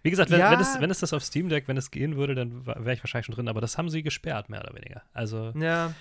Wie 0.02 0.10
gesagt, 0.10 0.30
wenn, 0.30 0.40
Ja. 0.40 0.50
wenn, 0.50 0.60
es, 0.60 0.80
wenn 0.80 0.90
es 0.90 1.00
das 1.00 1.12
auf 1.12 1.22
Steam 1.22 1.48
Deck, 1.48 1.68
wenn 1.68 1.76
es 1.76 1.90
gehen 1.90 2.16
würde, 2.16 2.34
dann 2.34 2.64
wäre 2.66 2.92
ich 2.94 3.02
wahrscheinlich 3.02 3.26
schon 3.26 3.34
drin. 3.34 3.48
Aber 3.48 3.60
das 3.60 3.76
haben 3.76 3.90
sie 3.90 4.02
gesperrt, 4.02 4.48
mehr 4.48 4.60
oder 4.60 4.74
weniger. 4.74 5.02
Also, 5.12 5.52
Ja. 5.56 5.92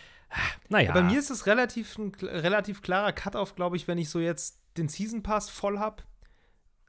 naja. 0.69 0.93
Bei 0.93 1.03
mir 1.03 1.19
ist 1.19 1.29
es 1.29 1.45
relativ 1.47 1.97
ein 1.97 2.13
relativ 2.21 2.81
klarer 2.81 3.11
Cut-off, 3.11 3.55
glaube 3.55 3.75
ich, 3.75 3.87
wenn 3.87 3.97
ich 3.97 4.09
so 4.09 4.19
jetzt 4.19 4.59
den 4.77 4.87
Season 4.87 5.21
Pass 5.23 5.49
voll 5.49 5.79
habe. 5.79 6.03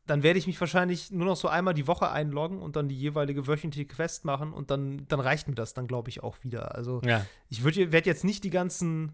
Dann 0.06 0.22
werde 0.22 0.38
ich 0.38 0.46
mich 0.46 0.60
wahrscheinlich 0.60 1.10
nur 1.12 1.26
noch 1.26 1.36
so 1.36 1.46
einmal 1.48 1.74
die 1.74 1.86
Woche 1.86 2.10
einloggen 2.10 2.60
und 2.60 2.74
dann 2.76 2.88
die 2.88 2.96
jeweilige 2.98 3.46
wöchentliche 3.46 3.86
Quest 3.86 4.24
machen 4.24 4.52
und 4.52 4.70
dann, 4.70 5.06
dann 5.08 5.20
reicht 5.20 5.46
mir 5.46 5.54
das 5.54 5.72
dann, 5.72 5.86
glaube 5.86 6.08
ich, 6.10 6.22
auch 6.22 6.36
wieder. 6.42 6.74
Also 6.74 7.00
ja. 7.04 7.24
ich 7.48 7.62
werde 7.64 8.08
jetzt 8.10 8.24
nicht 8.24 8.42
die 8.42 8.50
ganzen 8.50 9.12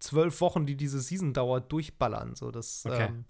zwölf 0.00 0.40
Wochen, 0.40 0.66
die 0.66 0.76
diese 0.76 1.00
Season 1.00 1.32
dauert, 1.32 1.70
durchballern. 1.72 2.34
So, 2.34 2.50
das, 2.50 2.84
Okay. 2.86 3.06
ähm, 3.08 3.24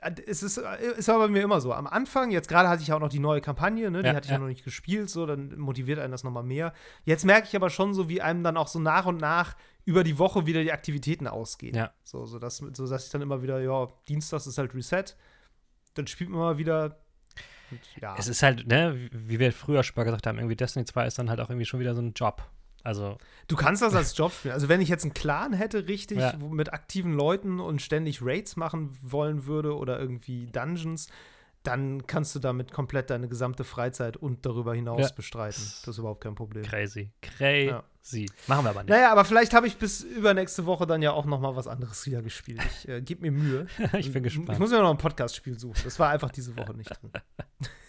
äh, 0.00 0.12
es 0.26 0.42
ist, 0.42 0.56
äh, 0.58 0.92
ist 0.96 1.08
aber 1.08 1.26
bei 1.26 1.32
mir 1.32 1.42
immer 1.42 1.60
so. 1.60 1.72
Am 1.72 1.86
Anfang, 1.86 2.30
jetzt 2.30 2.48
gerade 2.48 2.68
hatte 2.68 2.82
ich 2.82 2.92
auch 2.92 2.98
noch 3.00 3.08
die 3.08 3.18
neue 3.20 3.40
Kampagne, 3.40 3.90
ne? 3.90 4.02
die 4.02 4.08
Ja, 4.08 4.14
hatte 4.14 4.26
ich 4.26 4.32
ja 4.32 4.38
noch 4.38 4.46
nicht 4.48 4.64
gespielt, 4.64 5.10
so, 5.10 5.26
dann 5.26 5.58
motiviert 5.58 5.98
einen 5.98 6.10
das 6.12 6.24
nochmal 6.24 6.42
mehr. 6.42 6.72
Jetzt 7.04 7.24
merke 7.24 7.46
ich 7.48 7.54
aber 7.56 7.70
schon 7.70 7.94
so, 7.94 8.08
wie 8.08 8.20
einem 8.22 8.42
dann 8.42 8.56
auch 8.56 8.68
so 8.68 8.78
nach 8.80 9.06
und 9.06 9.18
nach 9.18 9.54
über 9.84 10.02
die 10.04 10.18
Woche 10.18 10.46
wieder 10.46 10.62
die 10.62 10.72
Aktivitäten 10.72 11.26
ausgehen. 11.26 11.74
Ja. 11.74 11.92
So, 12.04 12.24
so, 12.26 12.38
dass, 12.38 12.58
so 12.58 12.86
dass 12.88 13.04
ich 13.06 13.10
dann 13.10 13.22
immer 13.22 13.42
wieder, 13.42 13.60
ja, 13.60 13.88
Dienstags 14.08 14.46
ist 14.46 14.58
halt 14.58 14.74
Reset, 14.74 15.04
dann 15.94 16.06
spielt 16.06 16.30
man 16.30 16.38
mal 16.40 16.58
wieder. 16.58 16.98
Und, 17.70 17.80
ja. 18.00 18.14
Es 18.18 18.28
ist 18.28 18.42
halt, 18.42 18.66
ne, 18.66 18.94
wie- 18.96 19.10
wie 19.30 19.38
wir 19.40 19.52
früher 19.52 19.82
schon 19.82 19.94
mal 19.96 20.04
gesagt 20.04 20.26
haben, 20.26 20.38
irgendwie 20.38 20.56
Destiny 20.56 20.84
2 20.84 21.06
ist 21.06 21.18
dann 21.18 21.30
halt 21.30 21.40
auch 21.40 21.48
irgendwie 21.50 21.64
schon 21.66 21.80
wieder 21.80 21.94
so 21.94 22.02
ein 22.02 22.12
Job. 22.12 22.42
Also, 22.84 23.16
Du 23.48 23.56
kannst 23.56 23.82
das 23.82 23.94
als 23.94 24.16
Job 24.16 24.32
spielen. 24.32 24.54
Also, 24.54 24.68
wenn 24.68 24.80
ich 24.80 24.88
jetzt 24.88 25.04
einen 25.04 25.14
Clan 25.14 25.52
hätte, 25.52 25.86
richtig, 25.88 26.18
Ja. 26.18 26.34
mit 26.50 26.72
aktiven 26.72 27.12
Leuten 27.14 27.60
und 27.60 27.82
ständig 27.82 28.20
Raids 28.22 28.56
machen 28.56 28.96
wollen 29.02 29.46
würde 29.46 29.76
oder 29.76 30.00
irgendwie 30.00 30.46
Dungeons, 30.46 31.08
dann 31.64 32.06
kannst 32.08 32.34
du 32.34 32.40
damit 32.40 32.72
komplett 32.72 33.10
deine 33.10 33.28
gesamte 33.28 33.62
Freizeit 33.62 34.16
und 34.16 34.44
darüber 34.44 34.74
hinaus 34.74 35.00
Ja. 35.10 35.14
bestreiten. 35.14 35.62
Das 35.62 35.86
ist 35.86 35.98
überhaupt 35.98 36.20
kein 36.22 36.34
Problem. 36.34 36.64
crazy. 36.64 37.10
Crazy. 37.20 38.26
Machen 38.48 38.64
wir 38.64 38.70
aber 38.70 38.82
nicht. 38.82 38.90
Naja, 38.90 39.12
aber 39.12 39.24
vielleicht 39.24 39.54
habe 39.54 39.68
ich 39.68 39.76
bis 39.76 40.02
übernächste 40.02 40.66
Woche 40.66 40.88
dann 40.88 41.02
ja 41.02 41.12
auch 41.12 41.24
noch 41.24 41.38
mal 41.38 41.54
was 41.54 41.68
anderes 41.68 42.04
wieder 42.04 42.20
gespielt. 42.20 42.60
Ich 42.78 42.88
äh, 42.88 43.00
gebe 43.00 43.22
mir 43.22 43.30
Mühe. 43.30 43.66
ich 43.96 44.12
bin 44.12 44.24
gespannt. 44.24 44.50
Ich 44.50 44.58
muss 44.58 44.72
mir 44.72 44.80
noch 44.80 44.90
ein 44.90 44.98
Podcast-Spiel 44.98 45.56
suchen. 45.56 45.80
Das 45.84 46.00
war 46.00 46.08
einfach 46.10 46.32
diese 46.32 46.56
Woche 46.56 46.74
nicht 46.74 46.90
drin. 47.00 47.12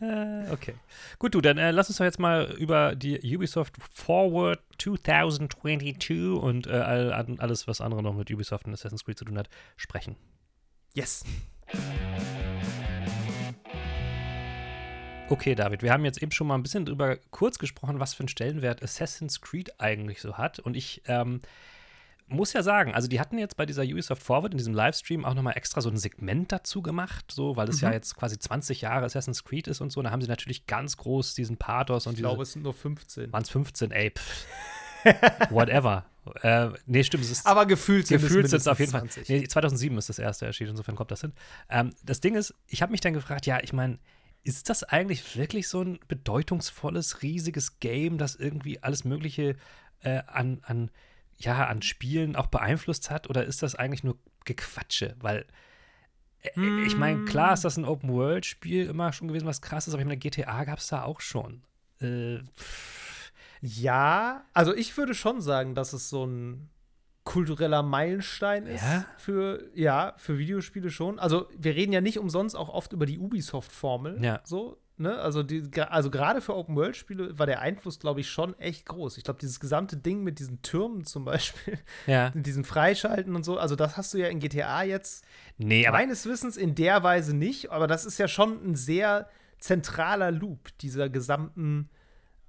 Äh, 0.00 0.48
okay. 0.52 0.74
Gut, 1.18 1.34
du, 1.34 1.40
dann 1.40 1.58
äh, 1.58 1.70
lass 1.70 1.88
uns 1.88 1.98
doch 1.98 2.04
jetzt 2.04 2.18
mal 2.18 2.52
über 2.58 2.94
die 2.96 3.18
Ubisoft 3.36 3.76
Forward 3.92 4.60
2022 4.78 6.10
und 6.40 6.66
äh, 6.66 6.70
all, 6.70 7.12
an- 7.12 7.38
alles, 7.40 7.66
was 7.68 7.80
andere 7.80 8.02
noch 8.02 8.14
mit 8.14 8.30
Ubisoft 8.30 8.66
und 8.66 8.72
Assassin's 8.72 9.04
Creed 9.04 9.18
zu 9.18 9.24
tun 9.24 9.38
hat, 9.38 9.48
sprechen. 9.76 10.16
Yes. 10.94 11.24
Okay, 15.30 15.54
David, 15.54 15.82
wir 15.82 15.90
haben 15.92 16.04
jetzt 16.04 16.22
eben 16.22 16.32
schon 16.32 16.46
mal 16.46 16.54
ein 16.54 16.62
bisschen 16.62 16.84
drüber 16.84 17.16
kurz 17.30 17.58
gesprochen, 17.58 17.98
was 17.98 18.12
für 18.14 18.20
einen 18.20 18.28
Stellenwert 18.28 18.82
Assassin's 18.82 19.40
Creed 19.40 19.80
eigentlich 19.80 20.20
so 20.20 20.36
hat. 20.36 20.58
Und 20.58 20.76
ich 20.76 21.02
ähm, 21.06 21.40
muss 22.26 22.52
ja 22.52 22.62
sagen, 22.62 22.94
also 22.94 23.06
die 23.06 23.20
hatten 23.20 23.38
jetzt 23.38 23.56
bei 23.56 23.66
dieser 23.66 23.82
Ubisoft 23.82 24.22
Forward 24.22 24.52
in 24.52 24.58
diesem 24.58 24.74
Livestream 24.74 25.24
auch 25.24 25.34
nochmal 25.34 25.56
extra 25.56 25.80
so 25.80 25.90
ein 25.90 25.96
Segment 25.96 26.52
dazu 26.52 26.82
gemacht, 26.82 27.30
so, 27.30 27.56
weil 27.56 27.68
es 27.68 27.80
ja 27.80 27.92
jetzt 27.92 28.16
quasi 28.16 28.38
20 28.38 28.80
Jahre 28.80 29.04
Assassin's 29.04 29.44
Creed 29.44 29.68
ist 29.68 29.80
und 29.80 29.90
so. 29.90 30.00
Da 30.02 30.10
haben 30.10 30.22
sie 30.22 30.28
natürlich 30.28 30.66
ganz 30.66 30.96
groß 30.96 31.34
diesen 31.34 31.56
Pathos 31.56 32.06
und 32.06 32.12
Ich 32.12 32.16
diese 32.16 32.28
glaube, 32.28 32.42
es 32.42 32.52
sind 32.52 32.62
nur 32.62 32.74
15. 32.74 33.32
waren 33.32 33.42
es 33.42 33.50
15, 33.50 33.90
ey, 33.90 34.10
pff. 34.10 34.46
whatever. 35.50 36.06
äh, 36.40 36.70
nee, 36.86 37.04
stimmt, 37.04 37.24
es 37.24 37.30
ist 37.30 37.46
Aber 37.46 37.66
gefühlt 37.66 38.06
sind 38.06 38.22
gefühlt 38.22 38.46
es 38.46 38.52
sind 38.52 38.60
es 38.60 38.68
auf 38.68 38.78
jeden 38.78 38.92
Fall. 38.92 39.02
20. 39.02 39.28
Nee, 39.28 39.46
2007 39.46 39.98
ist 39.98 40.08
das 40.08 40.18
erste 40.18 40.46
erschienen, 40.46 40.70
insofern 40.70 40.96
kommt 40.96 41.10
das 41.10 41.20
hin. 41.20 41.34
Ähm, 41.68 41.94
das 42.02 42.20
Ding 42.20 42.34
ist, 42.34 42.54
ich 42.66 42.80
habe 42.80 42.92
mich 42.92 43.02
dann 43.02 43.12
gefragt, 43.12 43.44
ja, 43.44 43.60
ich 43.62 43.74
meine, 43.74 43.98
ist 44.42 44.68
das 44.70 44.82
eigentlich 44.84 45.36
wirklich 45.36 45.68
so 45.68 45.82
ein 45.82 45.98
bedeutungsvolles, 46.08 47.22
riesiges 47.22 47.80
Game, 47.80 48.18
das 48.18 48.34
irgendwie 48.36 48.82
alles 48.82 49.04
Mögliche 49.04 49.56
äh, 50.00 50.22
an, 50.26 50.60
an, 50.62 50.90
ja, 51.38 51.66
an 51.66 51.82
Spielen 51.82 52.36
auch 52.36 52.46
beeinflusst 52.46 53.10
hat? 53.10 53.28
Oder 53.28 53.44
ist 53.44 53.62
das 53.62 53.74
eigentlich 53.74 54.04
nur 54.04 54.16
Gequatsche? 54.44 55.16
Weil 55.20 55.46
äh, 56.42 56.84
ich 56.86 56.96
meine, 56.96 57.24
klar 57.24 57.54
ist 57.54 57.64
das 57.64 57.76
ein 57.76 57.84
Open-World-Spiel 57.84 58.86
immer 58.86 59.12
schon 59.12 59.28
gewesen, 59.28 59.46
was 59.46 59.62
krass 59.62 59.86
ist, 59.88 59.94
aber 59.94 60.00
ich 60.02 60.06
meine, 60.06 60.18
GTA 60.18 60.64
gab 60.64 60.78
es 60.78 60.88
da 60.88 61.02
auch 61.02 61.20
schon. 61.20 61.62
Äh, 62.00 62.38
Ja, 63.60 64.44
also 64.52 64.74
ich 64.74 64.96
würde 64.96 65.14
schon 65.14 65.40
sagen, 65.40 65.74
dass 65.74 65.92
es 65.94 66.10
so 66.10 66.26
ein 66.26 66.68
kultureller 67.24 67.82
Meilenstein 67.82 68.66
ist 68.66 68.82
Ja? 68.82 69.06
für 69.16 69.70
ja 69.74 70.12
für 70.18 70.36
Videospiele 70.38 70.90
schon. 70.90 71.18
Also 71.18 71.48
wir 71.56 71.74
reden 71.74 71.92
ja 71.92 72.02
nicht 72.02 72.18
umsonst 72.18 72.54
auch 72.54 72.68
oft 72.68 72.92
über 72.92 73.06
die 73.06 73.18
Ubisoft-Formel. 73.18 74.22
Ja. 74.22 74.40
So 74.44 74.76
ne, 74.96 75.18
also 75.18 75.42
die, 75.42 75.62
also 75.88 76.10
gerade 76.10 76.40
für 76.40 76.54
Open 76.54 76.76
World 76.76 76.96
Spiele 76.96 77.38
war 77.38 77.46
der 77.46 77.60
Einfluss 77.60 77.98
glaube 77.98 78.20
ich 78.20 78.28
schon 78.30 78.58
echt 78.58 78.86
groß. 78.86 79.18
Ich 79.18 79.24
glaube 79.24 79.38
dieses 79.40 79.60
gesamte 79.60 79.96
Ding 79.96 80.22
mit 80.22 80.38
diesen 80.38 80.62
Türmen 80.62 81.04
zum 81.04 81.24
Beispiel, 81.24 81.78
Ja. 82.06 82.30
mit 82.34 82.46
diesem 82.46 82.64
Freischalten 82.64 83.34
und 83.36 83.44
so. 83.44 83.58
Also 83.58 83.76
das 83.76 83.96
hast 83.96 84.14
du 84.14 84.18
ja 84.18 84.28
in 84.28 84.38
GTA 84.40 84.82
jetzt 84.84 85.24
Nee, 85.58 85.88
meines 85.90 86.26
Wissens 86.26 86.56
in 86.56 86.74
der 86.74 87.02
Weise 87.02 87.36
nicht. 87.36 87.70
Aber 87.70 87.86
das 87.86 88.04
ist 88.04 88.18
ja 88.18 88.26
schon 88.28 88.64
ein 88.64 88.74
sehr 88.74 89.28
zentraler 89.58 90.30
Loop 90.30 90.76
dieser 90.78 91.08
gesamten 91.08 91.88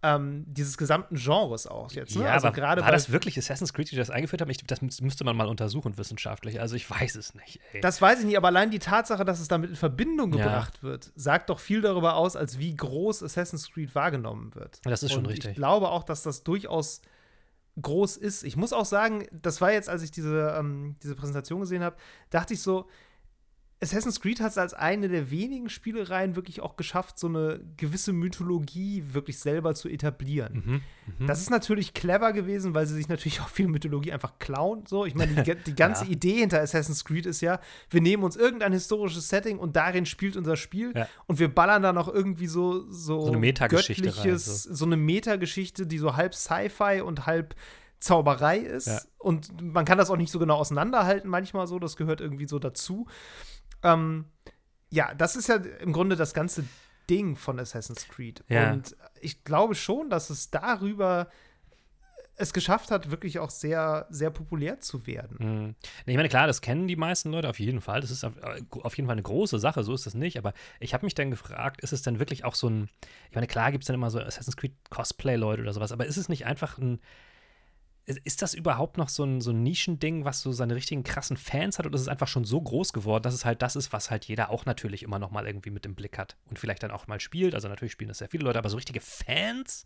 ähm, 0.06 0.46
dieses 0.48 0.78
gesamten 0.78 1.16
Genres 1.16 1.66
auch 1.66 1.92
jetzt. 1.92 2.16
Ne? 2.16 2.26
ja, 2.26 2.34
also 2.34 2.48
aber 2.48 2.56
gerade 2.56 2.82
war 2.84 2.92
das 2.92 3.12
wirklich 3.12 3.38
Assassin's 3.38 3.74
Creed, 3.74 3.92
die 3.92 3.96
das 3.96 4.10
eingeführt 4.10 4.42
haben? 4.42 4.50
Ich, 4.52 4.58
das 4.66 4.82
müsste 4.82 5.24
man 5.24 5.36
mal 5.36 5.48
untersuchen 5.48 5.98
wissenschaftlich. 5.98 6.62
Also 6.62 6.76
ich 6.76 6.90
weiß 6.90 7.16
es 7.16 7.34
nicht. 7.34 7.60
Ey. 7.74 7.82
Das 7.82 8.02
weiß 8.02 8.20
ich 8.20 8.26
nicht, 8.26 8.38
aber 8.38 8.50
allein 8.50 8.70
die 8.70 8.80
Tatsache, 8.80 9.26
dass 9.26 9.40
es 9.40 9.48
damit 9.48 9.72
in 9.72 9.76
Verbindung 9.76 10.32
Ja. 10.34 10.44
gebracht 10.44 10.84
wird, 10.84 11.12
sagt 11.16 11.50
doch 11.50 11.60
viel 11.60 11.82
darüber 11.82 12.16
aus, 12.16 12.36
als 12.36 12.60
wie 12.60 12.76
groß 12.76 13.24
Assassin's 13.24 13.72
Creed 13.72 13.96
wahrgenommen 13.96 14.54
wird. 14.56 14.80
Das 14.84 15.02
ist 15.02 15.12
schon 15.12 15.26
Und 15.26 15.32
richtig. 15.32 15.52
Ich 15.52 15.56
glaube 15.58 15.90
auch, 15.90 16.04
dass 16.04 16.22
das 16.24 16.44
durchaus 16.44 17.02
groß 17.82 18.18
ist. 18.18 18.44
Ich 18.44 18.56
muss 18.56 18.74
auch 18.74 18.86
sagen, 18.86 19.28
das 19.32 19.60
war 19.62 19.72
jetzt, 19.72 19.90
als 19.90 20.02
ich 20.04 20.12
diese, 20.12 20.56
ähm, 20.58 20.96
diese 21.04 21.16
Präsentation 21.16 21.60
gesehen 21.60 21.84
habe, 21.84 21.96
dachte 22.30 22.54
ich 22.54 22.62
so, 22.62 22.88
Assassin's 23.82 24.22
Creed 24.22 24.40
hat 24.40 24.52
es 24.52 24.58
als 24.58 24.74
eine 24.74 25.10
der 25.10 25.32
wenigen 25.32 25.70
Spielereien 25.70 26.36
wirklich 26.38 26.62
auch 26.62 26.78
geschafft, 26.78 27.20
so 27.20 27.28
eine 27.28 27.60
gewisse 27.76 28.14
Mythologie 28.14 29.04
wirklich 29.12 29.38
selber 29.40 29.76
zu 29.76 29.90
etablieren. 29.90 30.64
Mhm. 30.66 30.82
Mhm. 31.20 31.28
Das 31.28 31.42
ist 31.42 31.50
natürlich 31.50 31.94
clever 31.94 32.32
gewesen, 32.32 32.74
weil 32.74 32.86
sie 32.88 32.96
sich 32.96 33.10
natürlich 33.10 33.42
auch 33.42 33.50
viel 33.50 33.68
Mythologie 33.68 34.14
einfach 34.14 34.40
klauen. 34.40 34.86
So, 34.88 35.06
ich 35.06 35.14
meine, 35.14 35.44
die, 35.44 35.56
die 35.56 35.76
ganze 35.76 36.06
Ja. 36.06 36.12
Idee 36.12 36.40
hinter 36.40 36.62
Assassin's 36.62 37.04
Creed 37.04 37.26
ist 37.26 37.42
ja, 37.42 37.60
wir 37.90 38.02
nehmen 38.02 38.24
uns 38.24 38.36
irgendein 38.38 38.72
historisches 38.74 39.28
Setting 39.28 39.60
und 39.60 39.76
darin 39.76 40.06
spielt 40.06 40.38
unser 40.38 40.56
Spiel 40.56 40.94
Ja. 40.96 41.08
und 41.28 41.40
wir 41.40 41.54
ballern 41.54 41.84
da 41.84 41.92
noch 41.92 42.08
irgendwie 42.08 42.48
so 42.48 42.90
so, 42.90 43.22
So 43.22 43.28
eine 43.28 43.38
Metageschichte 43.38 44.04
göttliches, 44.04 44.64
so. 44.64 44.86
eine 44.86 44.98
Metageschichte, 44.98 45.86
die 45.86 45.98
so 45.98 46.16
halb 46.16 46.34
Sci-Fi 46.34 47.02
und 47.02 47.26
halb 47.26 47.56
Zauberei 48.00 48.60
ist. 48.60 48.88
Ja. 48.88 49.00
Und 49.18 49.62
man 49.62 49.84
kann 49.86 49.98
das 49.98 50.10
auch 50.10 50.18
nicht 50.18 50.32
so 50.32 50.38
genau 50.40 50.56
auseinanderhalten, 50.58 51.30
manchmal 51.30 51.66
so, 51.68 51.80
das 51.80 51.96
gehört 51.98 52.22
irgendwie 52.22 52.48
so 52.48 52.60
dazu. 52.60 53.08
Ähm, 53.86 54.26
ja, 54.90 55.14
das 55.14 55.36
ist 55.36 55.48
ja 55.48 55.56
im 55.56 55.94
Grunde 55.94 56.16
das 56.16 56.34
ganze 56.34 56.66
Ding 57.10 57.36
von 57.36 57.60
Assassin's 57.60 58.08
Creed. 58.08 58.44
Ja. 58.50 58.74
Und 58.74 58.96
ich 59.22 59.44
glaube 59.44 59.76
schon, 59.76 60.10
dass 60.10 60.30
es 60.30 60.50
darüber 60.50 61.30
es 62.38 62.52
geschafft 62.52 62.92
hat, 62.92 63.12
wirklich 63.12 63.40
auch 63.40 63.50
sehr, 63.50 64.08
sehr 64.10 64.30
populär 64.30 64.82
zu 64.82 65.08
werden. 65.08 65.38
Mhm. 65.40 65.76
Ich 66.06 66.16
meine, 66.18 66.28
klar, 66.28 66.48
das 66.48 66.62
kennen 66.62 66.88
die 66.88 66.98
meisten 66.98 67.32
Leute 67.32 67.50
auf 67.50 67.60
jeden 67.60 67.80
Fall. 67.80 68.02
Das 68.02 68.12
ist 68.12 68.26
auf, 68.26 68.34
auf 68.72 68.98
jeden 68.98 69.08
Fall 69.08 69.14
eine 69.14 69.24
große 69.24 69.58
Sache, 69.58 69.84
so 69.84 69.94
ist 69.94 70.06
es 70.06 70.16
nicht. 70.16 70.38
Aber 70.38 70.54
ich 70.80 70.94
habe 70.94 71.06
mich 71.06 71.16
dann 71.16 71.32
gefragt, 71.32 71.82
ist 71.82 71.94
es 71.94 72.02
denn 72.02 72.20
wirklich 72.20 72.44
auch 72.44 72.56
so 72.56 72.70
ein, 72.70 72.90
ich 73.30 73.36
meine, 73.36 73.48
klar 73.48 73.72
gibt 73.72 73.84
es 73.84 73.88
dann 73.88 73.94
immer 73.94 74.10
so 74.10 74.20
Assassin's 74.20 74.58
Creed 74.58 74.74
Cosplay-Leute 74.90 75.62
oder 75.62 75.74
sowas, 75.74 75.94
aber 75.94 76.06
ist 76.06 76.18
es 76.18 76.28
nicht 76.28 76.46
einfach 76.46 76.78
ein, 76.78 77.00
ist- 78.06 78.20
ist 78.24 78.42
das 78.42 78.54
überhaupt 78.54 78.98
noch 78.98 79.10
so 79.10 79.24
ein, 79.24 79.42
so 79.42 79.52
ein 79.52 79.64
Nischending, 79.64 80.26
was 80.26 80.42
so 80.42 80.52
seine 80.52 80.76
richtigen 80.76 81.04
krassen 81.04 81.38
Fans 81.38 81.80
hat 81.80 81.86
oder 81.86 81.96
ist 81.96 82.02
es 82.02 82.08
einfach 82.08 82.28
schon 82.28 82.46
so 82.46 82.62
groß 82.62 82.94
geworden, 82.94 83.24
dass 83.24 83.34
es 83.34 83.46
halt 83.46 83.62
das 83.62 83.76
ist, 83.76 83.92
was 83.94 84.12
halt 84.12 84.26
jeder 84.26 84.50
auch 84.52 84.66
natürlich 84.66 85.02
immer 85.04 85.20
noch 85.20 85.32
mal 85.32 85.48
irgendwie 85.48 85.72
mit 85.72 85.86
im 85.86 85.96
Blick 85.96 86.18
hat 86.18 86.36
und 86.50 86.60
vielleicht 86.60 86.84
dann 86.84 86.92
auch 86.92 87.08
mal 87.08 87.20
spielt. 87.20 87.56
Also 87.56 87.68
natürlich 87.68 87.94
spielen 87.94 88.10
das 88.10 88.20
sehr 88.20 88.30
viele 88.30 88.44
Leute, 88.44 88.60
aber 88.60 88.70
so 88.70 88.76
richtige 88.76 89.02
Fans? 89.02 89.86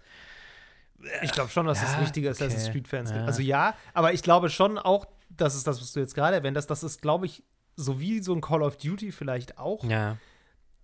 Ich 1.24 1.32
glaube 1.32 1.50
schon, 1.50 1.66
dass 1.66 1.82
es 1.82 1.94
Ja, 1.94 2.00
richtige 2.00 2.30
Assassin's 2.30 2.64
okay. 2.64 2.74
Creed-Fans 2.74 3.10
Ja. 3.12 3.16
gibt. 3.18 3.28
Also 3.28 3.42
ja, 3.42 3.74
aber 3.94 4.12
ich 4.14 4.22
glaube 4.22 4.50
schon 4.50 4.78
auch, 4.78 5.08
das 5.30 5.56
ist 5.56 5.66
das, 5.66 5.80
was 5.82 5.94
du 5.94 6.02
jetzt 6.02 6.14
gerade 6.14 6.36
erwähnt 6.36 6.58
hast, 6.58 6.68
das 6.68 6.84
ist, 6.84 7.02
glaube 7.02 7.26
ich, 7.26 7.44
so 7.78 8.02
wie 8.02 8.22
so 8.22 8.34
ein 8.34 8.42
Call 8.42 8.62
of 8.62 8.76
Duty 8.76 9.14
vielleicht 9.14 9.58
auch. 9.58 9.86
Ja. 9.86 10.18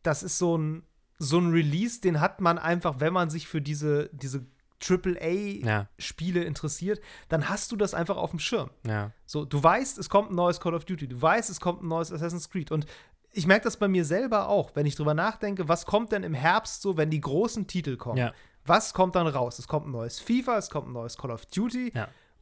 Das 0.04 0.24
ist 0.24 0.38
so 0.38 0.58
ein, 0.58 0.84
so 1.20 1.38
ein 1.40 1.52
Release, 1.52 2.00
den 2.00 2.22
hat 2.22 2.40
man 2.40 2.58
einfach, 2.58 3.02
wenn 3.02 3.12
man 3.12 3.30
sich 3.30 3.48
für 3.48 3.62
diese, 3.62 4.10
diese 4.14 4.46
AAA-Spiele 4.82 6.42
Ja, 6.42 6.46
interessiert, 6.46 7.02
dann 7.30 7.50
hast 7.50 7.72
du 7.72 7.76
das 7.76 7.94
einfach 7.94 8.18
auf 8.18 8.32
dem 8.32 8.40
Schirm. 8.40 8.70
ja. 8.86 9.12
So, 9.26 9.44
du 9.46 9.62
weißt, 9.62 9.98
es 9.98 10.10
kommt 10.10 10.32
ein 10.32 10.36
neues 10.36 10.60
Call 10.60 10.74
of 10.76 10.86
Duty, 10.86 11.08
du 11.08 11.22
weißt, 11.22 11.50
es 11.50 11.60
kommt 11.60 11.82
ein 11.84 11.88
neues 11.88 12.12
Assassin's 12.12 12.50
Creed. 12.50 12.72
Und 12.72 12.86
ich 13.32 13.48
merke 13.48 13.64
das 13.64 13.78
bei 13.78 13.88
mir 13.88 14.06
selber 14.06 14.48
auch, 14.50 14.72
wenn 14.76 14.86
ich 14.86 14.96
drüber 14.96 15.14
nachdenke, 15.14 15.68
was 15.68 15.86
kommt 15.86 16.12
denn 16.12 16.24
im 16.24 16.34
Herbst 16.34 16.82
so, 16.82 16.96
wenn 16.98 17.10
die 17.10 17.22
großen 17.22 17.68
Titel 17.68 17.98
kommen? 17.98 18.18
Ja. 18.18 18.34
Was 18.66 18.94
kommt 18.94 19.16
dann 19.16 19.28
raus? 19.28 19.60
Es 19.60 19.68
kommt 19.68 19.88
ein 19.88 19.92
neues 19.92 20.20
FIFA, 20.20 20.58
es 20.58 20.70
kommt 20.70 20.88
ein 20.88 20.94
neues 20.94 21.18
Call 21.18 21.32
of 21.32 21.46
Duty. 21.48 21.92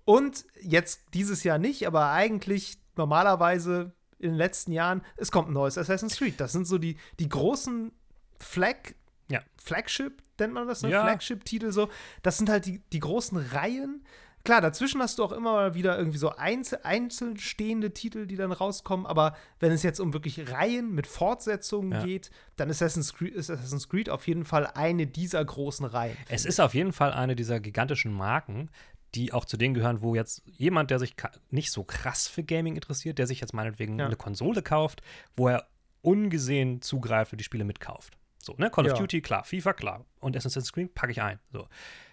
Und 0.06 0.46
jetzt 0.62 1.02
dieses 1.14 1.44
Jahr 1.44 1.58
nicht, 1.58 1.88
aber 1.88 2.12
eigentlich 2.12 2.78
normalerweise 2.96 3.94
in 4.20 4.30
den 4.30 4.38
letzten 4.38 4.72
Jahren, 4.72 5.02
es 5.18 5.32
kommt 5.32 5.50
ein 5.50 5.54
neues 5.54 5.78
Assassin's 5.78 6.18
Creed. 6.18 6.40
Das 6.40 6.52
sind 6.52 6.68
so 6.68 6.78
die, 6.78 6.98
die 7.20 7.28
großen 7.30 7.92
Flag, 8.38 8.94
Ja. 9.30 9.42
Flagship, 9.58 10.22
nennt 10.40 10.54
man 10.54 10.68
das, 10.68 10.82
ne? 10.84 10.90
Ja. 10.90 11.04
Flagship-Titel 11.04 11.72
so. 11.72 11.90
Das 12.22 12.38
sind 12.38 12.50
halt 12.50 12.66
die, 12.66 12.82
die 12.92 13.00
großen 13.00 13.38
Reihen. 13.38 14.04
Klar, 14.46 14.60
dazwischen 14.60 15.02
hast 15.02 15.20
du 15.20 15.24
auch 15.24 15.32
immer 15.32 15.54
mal 15.54 15.74
wieder 15.74 15.98
irgendwie 15.98 16.18
so 16.18 16.32
einzel 16.36 16.80
einzeln 16.84 17.38
stehende 17.38 17.94
Titel, 17.94 18.28
die 18.28 18.36
dann 18.36 18.52
rauskommen, 18.52 19.06
aber 19.06 19.38
wenn 19.62 19.72
es 19.72 19.84
jetzt 19.84 20.02
um 20.02 20.12
wirklich 20.12 20.52
Reihen 20.52 20.92
mit 20.94 21.08
Fortsetzungen 21.08 21.94
Ja. 21.94 22.04
geht, 22.04 22.30
dann 22.58 22.70
ist 22.70 22.82
Assassin's, 22.82 23.14
Creed, 23.14 23.34
ist 23.34 23.50
Assassin's 23.50 23.88
Creed 23.88 24.10
auf 24.10 24.28
jeden 24.28 24.44
Fall 24.44 24.68
eine 24.68 25.08
dieser 25.08 25.44
großen 25.46 25.86
Reihen. 25.86 26.18
Es 26.28 26.44
ist 26.44 26.60
auf 26.60 26.74
jeden 26.74 26.92
Fall 26.92 27.14
eine 27.14 27.38
dieser 27.38 27.62
gigantischen 27.62 28.12
Marken, 28.12 28.70
die 29.16 29.32
auch 29.32 29.46
zu 29.46 29.56
denen 29.56 29.76
gehören, 29.76 30.02
wo 30.02 30.14
jetzt 30.14 30.42
jemand, 30.46 30.92
der 30.92 31.00
sich 31.00 31.16
nicht 31.50 31.72
so 31.72 31.86
krass 31.86 32.28
für 32.28 32.44
Gaming 32.44 32.76
interessiert, 32.76 33.20
der 33.20 33.28
sich 33.28 33.40
jetzt 33.40 33.54
meinetwegen 33.54 33.98
Ja. 33.98 34.08
eine 34.08 34.18
Konsole 34.18 34.62
kauft, 34.62 35.02
wo 35.38 35.48
er 35.48 35.68
ungesehen 36.02 36.82
zugreift 36.82 37.32
und 37.32 37.38
die 37.38 37.46
Spiele 37.46 37.64
mitkauft. 37.64 38.18
So, 38.44 38.56
ne? 38.58 38.70
Call 38.70 38.86
of 38.86 38.92
Ja. 38.92 38.98
Duty, 38.98 39.22
klar. 39.22 39.46
FIFA, 39.46 39.72
klar. 39.74 40.06
Und 40.20 40.36
Assassin's 40.36 40.74
Creed 40.74 40.94
packe 40.94 41.12
ich 41.14 41.22
ein. 41.22 41.40
So. 41.54 41.68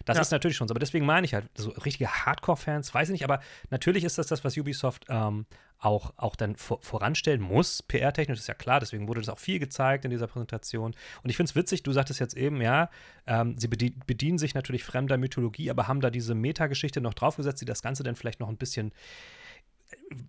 Das 0.05 0.15
Ja. 0.15 0.21
ist 0.21 0.31
natürlich 0.31 0.55
schon 0.55 0.67
so. 0.69 0.71
Aber 0.71 0.79
deswegen 0.79 1.05
meine 1.05 1.25
ich 1.25 1.33
halt, 1.33 1.49
so 1.55 1.71
richtige 1.71 2.09
Hardcore-Fans, 2.09 2.93
weiß 2.93 3.09
ich 3.09 3.13
nicht, 3.13 3.23
aber 3.25 3.41
natürlich 3.69 4.05
ist 4.05 4.17
das 4.17 4.27
das, 4.27 4.43
was 4.45 4.55
Ubisoft 4.57 5.05
ähm, 5.09 5.45
auch, 5.79 6.13
auch 6.15 6.35
dann 6.37 6.55
vor, 6.55 6.79
voranstellen 6.81 7.41
muss. 7.41 7.83
PR-technisch 7.83 8.39
ist 8.39 8.47
ja 8.47 8.53
klar, 8.53 8.79
deswegen 8.79 9.07
wurde 9.09 9.19
das 9.19 9.27
auch 9.29 9.39
viel 9.39 9.59
gezeigt 9.59 10.05
in 10.05 10.11
dieser 10.11 10.27
Präsentation. 10.27 10.95
Und 11.23 11.29
ich 11.29 11.35
finde 11.35 11.49
es 11.49 11.55
witzig, 11.55 11.83
du 11.83 11.91
sagtest 11.91 12.19
jetzt 12.21 12.37
eben, 12.37 12.61
ja, 12.61 12.89
ähm, 13.27 13.57
sie 13.57 13.67
bedien, 13.67 13.99
bedienen 14.07 14.37
sich 14.37 14.53
natürlich 14.53 14.83
fremder 14.85 15.17
Mythologie, 15.17 15.69
aber 15.69 15.87
haben 15.89 15.99
da 15.99 16.09
diese 16.11 16.33
Metageschichte 16.33 17.01
noch 17.01 17.13
draufgesetzt, 17.13 17.59
die 17.61 17.65
das 17.65 17.81
Ganze 17.81 18.03
dann 18.03 18.15
vielleicht 18.15 18.39
noch 18.39 18.47
ein 18.49 18.57
bisschen 18.57 18.93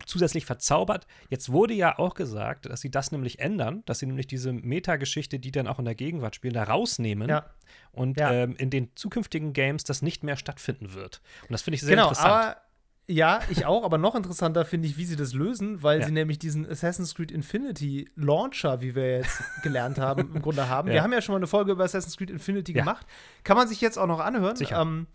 zusätzlich 0.07 0.45
verzaubert. 0.47 1.07
Jetzt 1.29 1.51
wurde 1.53 1.75
ja 1.75 1.99
auch 1.99 2.15
gesagt, 2.15 2.67
dass 2.67 2.81
sie 2.81 2.91
das 2.91 3.13
nämlich 3.13 3.39
ändern, 3.41 3.83
dass 3.87 3.99
sie 3.99 4.07
nämlich 4.07 4.27
diese 4.27 4.53
Metageschichte, 4.53 5.39
die 5.39 5.51
dann 5.51 5.67
auch 5.67 5.79
in 5.79 5.85
der 5.85 5.95
Gegenwart 5.95 6.35
spielen, 6.37 6.55
da 6.55 6.65
rausnehmen 6.65 7.29
Ja. 7.29 7.47
und 7.93 8.19
Ja. 8.19 8.33
ähm, 8.33 8.55
in 8.57 8.71
den 8.71 8.91
zukünftigen 8.95 9.53
Games 9.53 9.85
das 9.85 10.03
nicht 10.03 10.23
mehr 10.25 10.37
stattfinden 10.37 10.95
wird. 10.95 11.21
Und 11.43 11.53
das 11.53 11.63
finde 11.63 11.77
ich 11.77 11.81
sehr 11.83 11.91
genau, 11.91 12.09
interessant. 12.09 12.33
aber 12.33 12.57
ja, 13.09 13.41
ich 13.51 13.67
auch, 13.67 13.85
aber 13.85 13.99
noch 13.99 14.15
interessanter 14.15 14.65
finde 14.65 14.87
ich, 14.87 14.97
wie 14.97 15.05
sie 15.05 15.17
das 15.17 15.33
lösen, 15.35 15.83
weil 15.83 16.01
Ja. 16.01 16.07
sie 16.07 16.13
nämlich 16.13 16.39
diesen 16.39 16.65
Assassin's 16.71 17.15
Creed 17.17 17.33
Infinity 17.33 18.09
Launcher, 18.15 18.81
wie 18.81 18.95
wir 18.95 19.19
jetzt 19.19 19.43
gelernt 19.63 19.99
haben, 19.99 20.33
im 20.35 20.41
Grunde 20.41 20.69
haben. 20.69 20.89
Wir 20.93 21.03
haben 21.03 21.13
ja 21.13 21.21
schon 21.21 21.33
mal 21.33 21.39
eine 21.39 21.49
Folge 21.49 21.73
über 21.73 21.85
Assassin's 21.85 22.17
Creed 22.17 22.31
Infinity 22.31 22.73
gemacht. 22.73 23.05
Kann 23.43 23.57
man 23.57 23.67
sich 23.67 23.81
jetzt 23.81 23.99
auch 23.99 24.07
noch 24.07 24.21
anhören. 24.21 24.55
Sicher. 24.57 24.81
Ähm, 24.81 25.09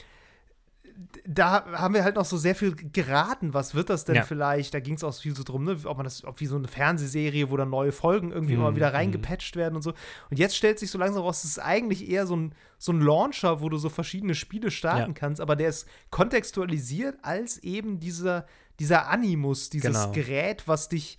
da 1.27 1.65
haben 1.73 1.93
wir 1.93 2.03
halt 2.03 2.15
noch 2.15 2.25
so 2.25 2.37
sehr 2.37 2.55
viel 2.55 2.73
geraten. 2.75 3.53
Was 3.53 3.75
wird 3.75 3.89
das 3.89 4.03
denn 4.05 4.15
Ja. 4.15 4.23
vielleicht? 4.23 4.73
Da 4.73 4.79
ging 4.79 4.95
es 4.95 5.03
auch 5.03 5.13
viel 5.13 5.35
so 5.35 5.43
drum, 5.43 5.63
ne? 5.63 5.77
ob 5.85 5.97
man 5.97 6.05
das, 6.05 6.23
ob 6.23 6.39
wie 6.39 6.47
so 6.47 6.55
eine 6.55 6.67
Fernsehserie, 6.67 7.51
wo 7.51 7.57
dann 7.57 7.69
neue 7.69 7.91
Folgen 7.91 8.31
irgendwie 8.31 8.55
Mhm, 8.55 8.61
immer 8.61 8.75
wieder 8.75 8.89
mhm. 8.89 8.95
reingepatcht 8.95 9.55
werden 9.55 9.75
und 9.75 9.81
so. 9.83 9.93
Und 10.31 10.39
jetzt 10.39 10.55
stellt 10.57 10.79
sich 10.79 10.89
so 10.89 10.97
langsam 10.97 11.21
raus, 11.21 11.43
es 11.43 11.51
ist 11.51 11.59
eigentlich 11.59 12.09
eher 12.09 12.25
so 12.25 12.35
ein, 12.35 12.53
so 12.79 12.91
ein 12.91 13.01
Launcher, 13.01 13.61
wo 13.61 13.69
du 13.69 13.77
so 13.77 13.89
verschiedene 13.89 14.33
Spiele 14.33 14.71
starten 14.71 15.11
Ja. 15.11 15.13
kannst, 15.19 15.39
aber 15.39 15.55
der 15.55 15.69
ist 15.69 15.87
kontextualisiert 16.09 17.17
als 17.23 17.57
eben 17.59 17.99
dieser, 17.99 18.45
dieser 18.79 19.09
Animus, 19.09 19.69
dieses 19.69 19.93
Genau. 20.03 20.11
Gerät, 20.11 20.67
was 20.67 20.89
dich 20.89 21.17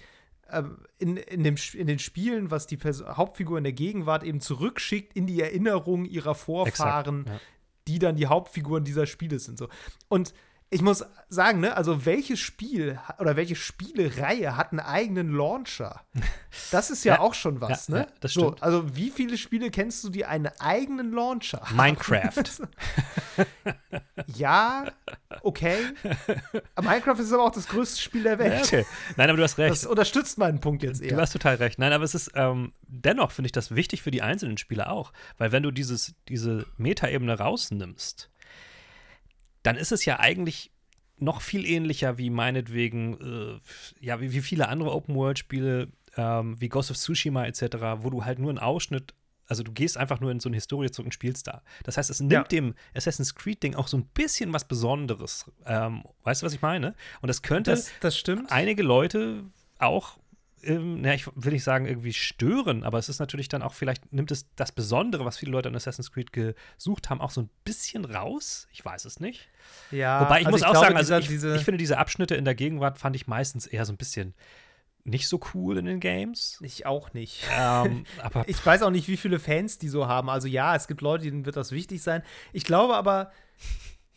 ähm, 0.50 0.78
in, 0.98 1.16
in, 1.18 1.44
dem, 1.44 1.56
in 1.74 1.86
den 1.86 1.98
Spielen, 1.98 2.50
was 2.50 2.66
die 2.66 2.76
Pers 2.78 3.04
Hauptfigur 3.06 3.58
in 3.58 3.64
der 3.64 3.72
Gegenwart 3.74 4.22
eben 4.24 4.40
zurückschickt 4.40 5.14
in 5.14 5.26
die 5.26 5.40
Erinnerung 5.42 6.04
ihrer 6.06 6.34
Vorfahren, 6.34 7.24
ja. 7.28 7.40
Die 7.88 7.98
dann 7.98 8.16
die 8.16 8.26
Hauptfiguren 8.26 8.84
dieser 8.84 9.06
Spiele 9.06 9.38
sind. 9.38 9.58
So. 9.58 9.68
Und 10.08 10.34
ich 10.70 10.82
muss 10.82 11.04
sagen, 11.30 11.60
ne, 11.60 11.76
also 11.76 12.04
welches 12.04 12.40
Spiel 12.40 12.98
oder 13.18 13.36
welche 13.36 13.56
Spielereihe 13.56 14.56
hat 14.56 14.72
einen 14.72 14.80
eigenen 14.80 15.32
Launcher? 15.34 16.02
Das 16.70 16.90
ist 16.90 17.04
ja, 17.04 17.14
Ja, 17.14 17.20
auch 17.20 17.34
schon 17.34 17.60
was, 17.60 17.88
ja, 17.88 17.94
ne? 17.94 18.00
ja, 18.02 18.06
das 18.20 18.32
so, 18.34 18.40
stimmt. 18.40 18.62
also 18.62 18.94
wie 18.96 19.10
viele 19.10 19.38
Spiele 19.38 19.70
kennst 19.70 20.04
du, 20.04 20.08
die 20.10 20.24
einen 20.26 20.48
eigenen 20.60 21.12
Launcher 21.12 21.60
haben? 21.62 21.76
Minecraft. 21.76 22.42
Ja, 24.34 24.86
okay. 25.42 25.76
Minecraft 26.80 27.18
ist 27.20 27.32
aber 27.32 27.44
auch 27.44 27.52
das 27.52 27.68
größte 27.68 28.00
Spiel 28.00 28.24
der 28.24 28.38
Welt. 28.38 28.62
okay. 28.64 28.84
Nein, 29.16 29.30
aber 29.30 29.36
du 29.36 29.42
hast 29.42 29.58
recht. 29.58 29.70
Das 29.70 29.86
unterstützt 29.86 30.38
meinen 30.38 30.60
Punkt 30.60 30.82
jetzt 30.82 31.00
Du 31.00 31.06
eher. 31.06 31.16
hast 31.16 31.32
total 31.32 31.56
recht. 31.56 31.78
Nein, 31.78 31.92
aber 31.92 32.04
es 32.04 32.14
ist 32.14 32.32
ähm, 32.34 32.72
dennoch 32.82 33.30
finde 33.30 33.46
ich 33.46 33.52
das 33.52 33.74
wichtig 33.74 34.02
für 34.02 34.10
die 34.10 34.22
einzelnen 34.22 34.58
Spieler 34.58 34.90
auch, 34.90 35.12
weil 35.38 35.52
wenn 35.52 35.62
du 35.62 35.70
dieses 35.70 36.14
diese 36.28 36.66
Metaebene 36.76 37.38
rausnimmst, 37.38 38.28
dann 39.62 39.76
ist 39.76 39.92
es 39.92 40.04
ja 40.04 40.20
eigentlich 40.20 40.70
noch 41.16 41.40
viel 41.40 41.66
ähnlicher 41.66 42.18
wie 42.18 42.30
meinetwegen, 42.30 43.60
äh, 43.60 44.04
ja, 44.04 44.20
wie, 44.20 44.32
wie 44.32 44.40
viele 44.40 44.68
andere 44.68 44.92
Open-World-Spiele, 44.92 45.88
ähm, 46.16 46.60
wie 46.60 46.68
Ghost 46.68 46.90
of 46.90 46.96
Tsushima 46.96 47.44
etc., 47.46 47.62
wo 47.98 48.10
du 48.10 48.24
halt 48.24 48.38
nur 48.38 48.50
einen 48.50 48.58
Ausschnitt 48.58 49.14
also 49.48 49.62
du 49.62 49.72
gehst 49.72 49.96
einfach 49.96 50.20
nur 50.20 50.30
in 50.30 50.40
so 50.40 50.48
eine 50.48 50.56
Historie 50.56 50.90
zurück 50.90 51.06
und 51.06 51.12
spielst 51.12 51.46
da. 51.46 51.62
Das 51.82 51.96
heißt, 51.96 52.10
es 52.10 52.20
nimmt 52.20 52.32
ja. 52.32 52.42
dem 52.44 52.74
Assassin's 52.94 53.34
Creed-Ding 53.34 53.74
auch 53.74 53.88
so 53.88 53.96
ein 53.96 54.04
bisschen 54.04 54.52
was 54.52 54.66
Besonderes. 54.66 55.50
Ähm, 55.64 56.04
weißt 56.22 56.42
du, 56.42 56.46
was 56.46 56.52
ich 56.52 56.60
meine? 56.60 56.94
Und 57.22 57.28
das 57.28 57.42
könnte 57.42 57.70
das, 57.70 57.90
das 58.00 58.22
einige 58.50 58.82
Leute 58.82 59.44
auch 59.78 60.18
ähm, 60.62 61.04
ja, 61.04 61.14
ich 61.14 61.26
will 61.34 61.52
nicht 61.52 61.64
sagen 61.64 61.86
irgendwie 61.86 62.12
stören, 62.12 62.84
aber 62.84 62.98
es 62.98 63.08
ist 63.08 63.18
natürlich 63.18 63.48
dann 63.48 63.62
auch, 63.62 63.74
vielleicht 63.74 64.12
nimmt 64.12 64.30
es 64.30 64.46
das 64.56 64.72
Besondere, 64.72 65.24
was 65.24 65.38
viele 65.38 65.52
Leute 65.52 65.68
an 65.68 65.76
Assassin's 65.76 66.12
Creed 66.12 66.32
gesucht 66.32 67.10
haben, 67.10 67.20
auch 67.20 67.30
so 67.30 67.42
ein 67.42 67.50
bisschen 67.64 68.04
raus. 68.04 68.68
Ich 68.72 68.84
weiß 68.84 69.04
es 69.04 69.20
nicht. 69.20 69.48
Ja, 69.90 70.22
Wobei 70.22 70.40
ich 70.40 70.46
also 70.46 70.50
muss 70.50 70.60
ich 70.60 70.66
auch 70.66 70.72
glaube, 70.72 70.86
sagen, 70.86 70.96
also 70.96 71.16
ich, 71.18 71.30
ich, 71.30 71.64
finde 71.64 71.78
diese 71.78 71.98
Abschnitte 71.98 72.34
in 72.34 72.44
der 72.44 72.54
Gegenwart 72.54 72.98
fand 72.98 73.16
ich 73.16 73.26
meistens 73.26 73.66
eher 73.66 73.84
so 73.84 73.92
ein 73.92 73.96
bisschen 73.96 74.34
nicht 75.04 75.28
so 75.28 75.40
cool 75.54 75.78
in 75.78 75.86
den 75.86 76.00
Games. 76.00 76.58
Ich 76.62 76.86
auch 76.86 77.12
nicht. 77.12 77.44
Ähm, 77.56 78.04
aber 78.22 78.48
ich 78.48 78.64
weiß 78.64 78.82
auch 78.82 78.90
nicht, 78.90 79.08
wie 79.08 79.16
viele 79.16 79.38
Fans 79.38 79.78
die 79.78 79.88
so 79.88 80.06
haben. 80.06 80.28
Also 80.28 80.48
ja, 80.48 80.74
es 80.74 80.86
gibt 80.86 81.00
Leute, 81.00 81.24
denen 81.24 81.46
wird 81.46 81.56
das 81.56 81.72
wichtig 81.72 82.02
sein. 82.02 82.22
Ich 82.52 82.64
glaube 82.64 82.96
aber, 82.96 83.32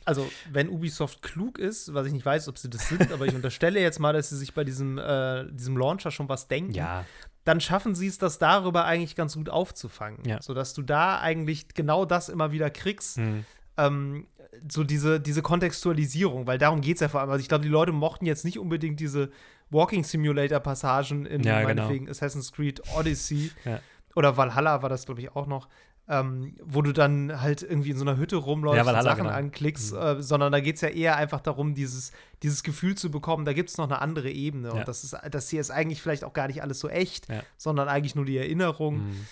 also 0.05 0.29
wenn 0.51 0.69
Ubisoft 0.69 1.21
klug 1.21 1.59
ist, 1.59 1.93
was 1.93 2.07
ich 2.07 2.13
nicht 2.13 2.25
weiß, 2.25 2.47
ob 2.47 2.57
sie 2.57 2.69
das 2.69 2.89
sind, 2.89 3.11
aber 3.11 3.25
ich 3.25 3.35
unterstelle 3.35 3.79
jetzt 3.79 3.99
mal, 3.99 4.13
dass 4.13 4.29
sie 4.29 4.37
sich 4.37 4.53
bei 4.53 4.63
diesem, 4.63 4.97
äh, 4.97 5.45
diesem 5.51 5.77
Launcher 5.77 6.11
schon 6.11 6.29
was 6.29 6.47
denken. 6.47 6.73
Ja. 6.73 7.05
Dann 7.43 7.59
schaffen 7.59 7.95
sie 7.95 8.07
es, 8.07 8.17
das 8.17 8.37
darüber 8.37 8.85
eigentlich 8.85 9.15
ganz 9.15 9.35
gut 9.35 9.49
aufzufangen. 9.49 10.23
Ja. 10.25 10.41
Sodass 10.41 10.73
du 10.73 10.81
da 10.81 11.19
eigentlich 11.19 11.69
genau 11.69 12.05
das 12.05 12.29
immer 12.29 12.51
wieder 12.51 12.69
kriegst. 12.69 13.17
Mhm. 13.17 13.45
Ähm, 13.77 14.27
so 14.69 14.83
diese, 14.83 15.19
diese 15.19 15.41
Kontextualisierung, 15.41 16.45
weil 16.45 16.57
darum 16.57 16.81
geht 16.81 16.95
es 16.95 17.01
ja 17.01 17.09
vor 17.09 17.21
allem. 17.21 17.29
Also 17.29 17.41
ich 17.41 17.47
glaube, 17.47 17.63
die 17.63 17.69
Leute 17.69 17.91
mochten 17.91 18.25
jetzt 18.25 18.45
nicht 18.45 18.59
unbedingt 18.59 18.99
diese 18.99 19.31
Walking 19.69 20.03
Simulator-Passagen 20.03 21.25
in 21.25 21.43
ja, 21.43 21.61
genau. 21.61 21.67
meinetwegen 21.67 22.05
genau. 22.05 22.11
Assassin's 22.11 22.51
Creed 22.51 22.81
Odyssey 22.95 23.51
ja. 23.65 23.79
oder 24.15 24.35
Valhalla 24.35 24.81
war 24.81 24.89
das, 24.89 25.05
glaube 25.05 25.21
ich, 25.21 25.35
auch 25.35 25.47
noch. 25.47 25.67
Ähm, 26.07 26.57
wo 26.61 26.81
du 26.81 26.91
dann 26.91 27.41
halt 27.41 27.61
irgendwie 27.61 27.91
in 27.91 27.97
so 27.97 28.03
einer 28.03 28.17
Hütte 28.17 28.35
rumläufst 28.35 28.85
ja, 28.85 28.97
und 28.97 29.03
Sachen 29.03 29.23
genau. 29.23 29.35
anklickst, 29.35 29.93
mhm. 29.93 29.99
äh, 29.99 30.21
sondern 30.21 30.51
da 30.51 30.59
geht 30.59 30.75
es 30.75 30.81
ja 30.81 30.89
eher 30.89 31.15
einfach 31.15 31.39
darum, 31.39 31.73
dieses, 31.73 32.11
dieses 32.43 32.63
Gefühl 32.63 32.95
zu 32.95 33.11
bekommen, 33.11 33.45
da 33.45 33.53
gibt 33.53 33.69
es 33.69 33.77
noch 33.77 33.85
eine 33.85 34.01
andere 34.01 34.29
Ebene. 34.29 34.69
Ja. 34.69 34.73
Und 34.73 34.87
das, 34.87 35.05
ist, 35.05 35.15
das 35.29 35.49
hier 35.49 35.61
ist 35.61 35.71
eigentlich 35.71 36.01
vielleicht 36.01 36.23
auch 36.23 36.33
gar 36.33 36.47
nicht 36.47 36.61
alles 36.61 36.79
so 36.79 36.89
echt, 36.89 37.29
ja. 37.29 37.43
sondern 37.55 37.87
eigentlich 37.87 38.15
nur 38.15 38.25
die 38.25 38.37
Erinnerung. 38.37 39.05
Mhm. 39.05 39.27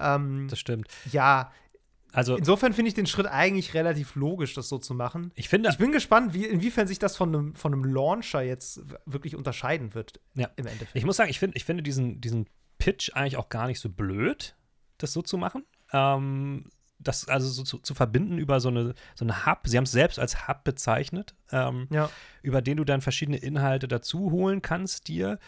Ähm, 0.00 0.48
das 0.48 0.58
stimmt. 0.58 0.88
Ja, 1.12 1.52
also, 2.14 2.36
Insofern 2.36 2.72
finde 2.72 2.88
ich 2.88 2.94
den 2.94 3.06
Schritt 3.06 3.26
eigentlich 3.26 3.74
relativ 3.74 4.14
logisch, 4.14 4.54
das 4.54 4.68
so 4.68 4.78
zu 4.78 4.94
machen. 4.94 5.32
Ich 5.34 5.48
finde. 5.48 5.68
Ich 5.70 5.78
bin 5.78 5.90
gespannt, 5.90 6.32
wie, 6.32 6.46
inwiefern 6.46 6.86
sich 6.86 7.00
das 7.00 7.16
von 7.16 7.34
einem, 7.34 7.54
von 7.56 7.72
einem 7.72 7.84
Launcher 7.84 8.40
jetzt 8.40 8.82
wirklich 9.04 9.34
unterscheiden 9.34 9.94
wird. 9.94 10.20
Ja. 10.34 10.48
Im 10.54 10.66
Endeffekt. 10.66 10.94
Ich 10.94 11.04
muss 11.04 11.16
sagen, 11.16 11.28
ich, 11.28 11.40
find, 11.40 11.56
ich 11.56 11.64
finde 11.64 11.82
diesen, 11.82 12.20
diesen 12.20 12.46
Pitch 12.78 13.10
eigentlich 13.14 13.36
auch 13.36 13.48
gar 13.48 13.66
nicht 13.66 13.80
so 13.80 13.88
blöd, 13.88 14.54
das 14.98 15.12
so 15.12 15.22
zu 15.22 15.36
machen. 15.38 15.64
Ähm, 15.94 16.64
das 16.98 17.28
also 17.28 17.48
so 17.48 17.62
zu, 17.62 17.78
zu, 17.78 17.94
verbinden 17.94 18.38
über 18.38 18.60
so 18.60 18.68
eine, 18.68 18.94
so 19.14 19.24
eine 19.24 19.46
Hub, 19.46 19.60
sie 19.64 19.76
haben 19.76 19.84
es 19.84 19.92
selbst 19.92 20.18
als 20.18 20.48
Hub 20.48 20.64
bezeichnet, 20.64 21.34
ähm, 21.52 21.86
ja. 21.90 22.10
über 22.42 22.62
den 22.62 22.76
du 22.76 22.84
dann 22.84 23.00
verschiedene 23.00 23.36
Inhalte 23.36 23.88
dazu 23.88 24.30
holen 24.30 24.62
kannst 24.62 25.08
dir, 25.08 25.38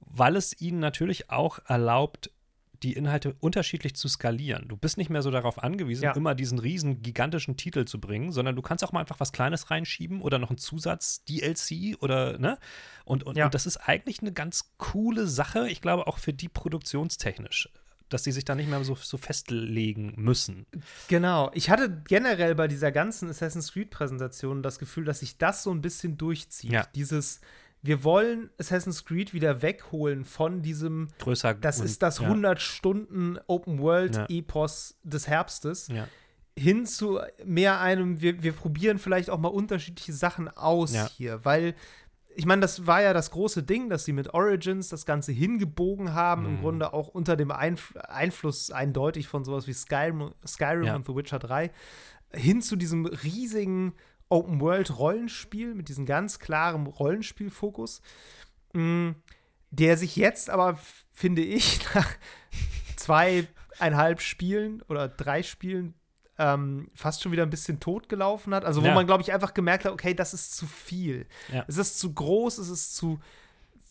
weil 0.00 0.36
es 0.36 0.60
ihnen 0.60 0.78
natürlich 0.78 1.30
auch 1.30 1.58
erlaubt, 1.66 2.30
die 2.82 2.92
Inhalte 2.92 3.34
unterschiedlich 3.40 3.96
zu 3.96 4.06
skalieren. 4.06 4.68
Du 4.68 4.76
bist 4.76 4.98
nicht 4.98 5.08
mehr 5.08 5.22
so 5.22 5.30
darauf 5.30 5.62
angewiesen, 5.62 6.04
ja. 6.04 6.12
immer 6.12 6.34
diesen 6.34 6.58
riesen 6.58 7.00
gigantischen 7.00 7.56
Titel 7.56 7.86
zu 7.86 7.98
bringen, 7.98 8.32
sondern 8.32 8.54
du 8.54 8.60
kannst 8.60 8.84
auch 8.84 8.92
mal 8.92 9.00
einfach 9.00 9.18
was 9.18 9.32
Kleines 9.32 9.70
reinschieben 9.70 10.20
oder 10.20 10.38
noch 10.38 10.50
einen 10.50 10.58
Zusatz 10.58 11.24
DLC 11.24 11.96
oder 12.02 12.38
ne? 12.38 12.58
Und, 13.06 13.24
und, 13.24 13.38
ja. 13.38 13.46
und 13.46 13.54
das 13.54 13.64
ist 13.64 13.78
eigentlich 13.78 14.20
eine 14.20 14.32
ganz 14.32 14.74
coole 14.76 15.26
Sache, 15.26 15.70
ich 15.70 15.80
glaube 15.80 16.06
auch 16.06 16.18
für 16.18 16.34
die 16.34 16.48
produktionstechnisch 16.48 17.70
dass 18.08 18.22
die 18.22 18.32
sich 18.32 18.44
da 18.44 18.54
nicht 18.54 18.68
mehr 18.70 18.82
so, 18.84 18.94
so 18.94 19.16
festlegen 19.16 20.14
müssen. 20.16 20.66
Genau. 21.08 21.50
Ich 21.54 21.70
hatte 21.70 22.02
generell 22.06 22.54
bei 22.54 22.68
dieser 22.68 22.92
ganzen 22.92 23.28
Assassin's 23.28 23.72
Creed-Präsentation 23.72 24.62
das 24.62 24.78
Gefühl, 24.78 25.04
dass 25.04 25.20
sich 25.20 25.38
das 25.38 25.62
so 25.62 25.70
ein 25.72 25.80
bisschen 25.80 26.16
durchzieht. 26.16 26.70
Ja. 26.72 26.86
Dieses, 26.94 27.40
wir 27.82 28.04
wollen 28.04 28.50
Assassin's 28.58 29.04
Creed 29.04 29.34
wieder 29.34 29.62
wegholen 29.62 30.24
von 30.24 30.62
diesem 30.62 31.08
größer 31.18 31.54
Das 31.54 31.80
und, 31.80 31.86
ist 31.86 32.02
das 32.02 32.18
ja. 32.18 32.26
100 32.26 32.60
Stunden 32.60 33.38
Open 33.46 33.78
World 33.80 34.16
Ja. 34.16 34.26
Epos 34.28 34.96
des 35.02 35.26
Herbstes 35.26 35.88
Ja. 35.88 36.06
hin 36.56 36.86
zu 36.86 37.20
mehr 37.44 37.80
einem 37.80 38.20
wir, 38.20 38.42
wir 38.42 38.52
probieren 38.52 38.98
vielleicht 38.98 39.30
auch 39.30 39.38
mal 39.38 39.48
unterschiedliche 39.48 40.12
Sachen 40.12 40.48
aus 40.48 40.94
hier, 41.16 41.44
weil 41.44 41.74
ich 42.36 42.46
meine, 42.46 42.60
das 42.60 42.86
war 42.86 43.02
ja 43.02 43.12
das 43.12 43.30
große 43.30 43.62
Ding, 43.62 43.88
dass 43.88 44.04
sie 44.04 44.12
mit 44.12 44.34
Origins 44.34 44.88
das 44.90 45.06
Ganze 45.06 45.32
hingebogen 45.32 46.12
haben, 46.12 46.44
im 46.44 46.56
Mhm. 46.56 46.60
Grunde 46.60 46.92
auch 46.92 47.08
unter 47.08 47.36
dem 47.36 47.50
Einf 47.50 47.94
Einfluss 47.96 48.70
eindeutig 48.70 49.26
von 49.26 49.44
sowas 49.44 49.66
wie 49.66 49.72
Skyrim, 49.72 50.34
Skyrim 50.46 50.84
Ja. 50.84 50.96
und 50.96 51.06
The 51.06 51.14
Witcher 51.16 51.38
3 51.38 51.70
hin 52.34 52.60
zu 52.60 52.76
diesem 52.76 53.06
riesigen 53.06 53.94
Open-World-Rollenspiel 54.28 55.74
mit 55.74 55.88
diesem 55.88 56.04
ganz 56.06 56.38
klaren 56.38 56.86
Rollenspielfokus, 56.86 58.02
mh, 58.74 59.14
der 59.70 59.96
sich 59.96 60.16
jetzt 60.16 60.50
aber, 60.50 60.78
finde 61.12 61.42
ich, 61.42 61.80
nach 61.94 62.08
zweieinhalb 62.96 64.20
Spielen 64.20 64.82
oder 64.88 65.08
drei 65.08 65.42
Spielen 65.42 65.94
ähm, 66.38 66.90
fast 66.94 67.22
schon 67.22 67.32
wieder 67.32 67.42
ein 67.44 67.50
bisschen 67.50 67.80
totgelaufen 67.80 68.54
hat. 68.54 68.64
Also 68.64 68.82
wo 68.82 68.86
Ja. 68.86 68.94
man, 68.94 69.06
glaube 69.06 69.22
ich, 69.22 69.32
einfach 69.32 69.54
gemerkt 69.54 69.84
hat, 69.84 69.92
okay, 69.92 70.14
das 70.14 70.34
ist 70.34 70.56
zu 70.56 70.66
viel. 70.66 71.26
Ja. 71.52 71.64
Es 71.66 71.76
ist 71.78 71.98
zu 71.98 72.12
groß, 72.12 72.58
es 72.58 72.68
ist 72.68 72.96
zu, 72.96 73.20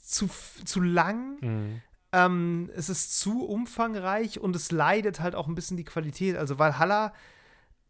zu, 0.03 0.29
zu 0.63 0.81
lang. 0.81 1.37
Mhm. 1.41 1.81
Ähm, 2.11 2.69
es 2.75 2.89
ist 2.89 3.19
zu 3.19 3.45
umfangreich 3.45 4.39
und 4.39 4.55
es 4.55 4.71
leidet 4.71 5.19
halt 5.19 5.35
auch 5.35 5.47
ein 5.47 5.55
bisschen 5.55 5.75
die 5.77 5.83
Qualität. 5.83 6.37
Also 6.37 6.59
Valhalla 6.59 7.13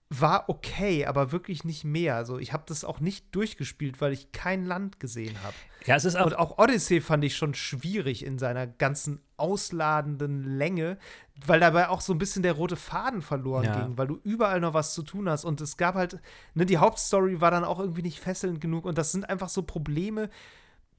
war 0.09 0.49
okay, 0.49 1.05
aber 1.05 1.31
wirklich 1.31 1.63
nicht 1.63 1.83
mehr. 1.83 2.15
Also 2.15 2.37
ich 2.37 2.53
habe 2.53 2.63
das 2.67 2.83
auch 2.83 2.99
nicht 2.99 3.33
durchgespielt, 3.35 4.01
weil 4.01 4.13
ich 4.13 4.31
kein 4.31 4.65
Land 4.65 4.99
gesehen 4.99 5.35
habe. 5.43 5.55
Ja, 5.85 5.95
es 5.95 6.05
ist 6.05 6.15
auch. 6.15 6.27
Und 6.27 6.37
auch 6.37 6.57
Odyssey 6.57 7.01
fand 7.01 7.23
ich 7.23 7.35
schon 7.35 7.53
schwierig 7.55 8.23
in 8.23 8.37
seiner 8.37 8.67
ganzen 8.67 9.19
ausladenden 9.37 10.57
Länge, 10.57 10.97
weil 11.45 11.59
dabei 11.59 11.89
auch 11.89 12.01
so 12.01 12.13
ein 12.13 12.17
bisschen 12.19 12.43
der 12.43 12.53
rote 12.53 12.75
Faden 12.75 13.21
verloren 13.21 13.65
Ja. 13.65 13.83
ging, 13.85 13.97
weil 13.97 14.07
du 14.07 14.19
überall 14.23 14.59
noch 14.61 14.73
was 14.73 14.93
zu 14.93 15.01
tun 15.03 15.27
hast. 15.27 15.43
Und 15.43 15.59
es 15.61 15.75
gab 15.75 15.95
halt, 15.95 16.19
ne, 16.53 16.65
die 16.65 16.77
Hauptstory 16.77 17.41
war 17.41 17.51
dann 17.51 17.63
auch 17.63 17.79
irgendwie 17.79 18.03
nicht 18.03 18.19
fesselnd 18.19 18.61
genug. 18.61 18.85
Und 18.85 18.97
das 18.97 19.11
sind 19.11 19.27
einfach 19.27 19.49
so 19.49 19.63
Probleme, 19.63 20.29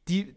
die, 0.08 0.34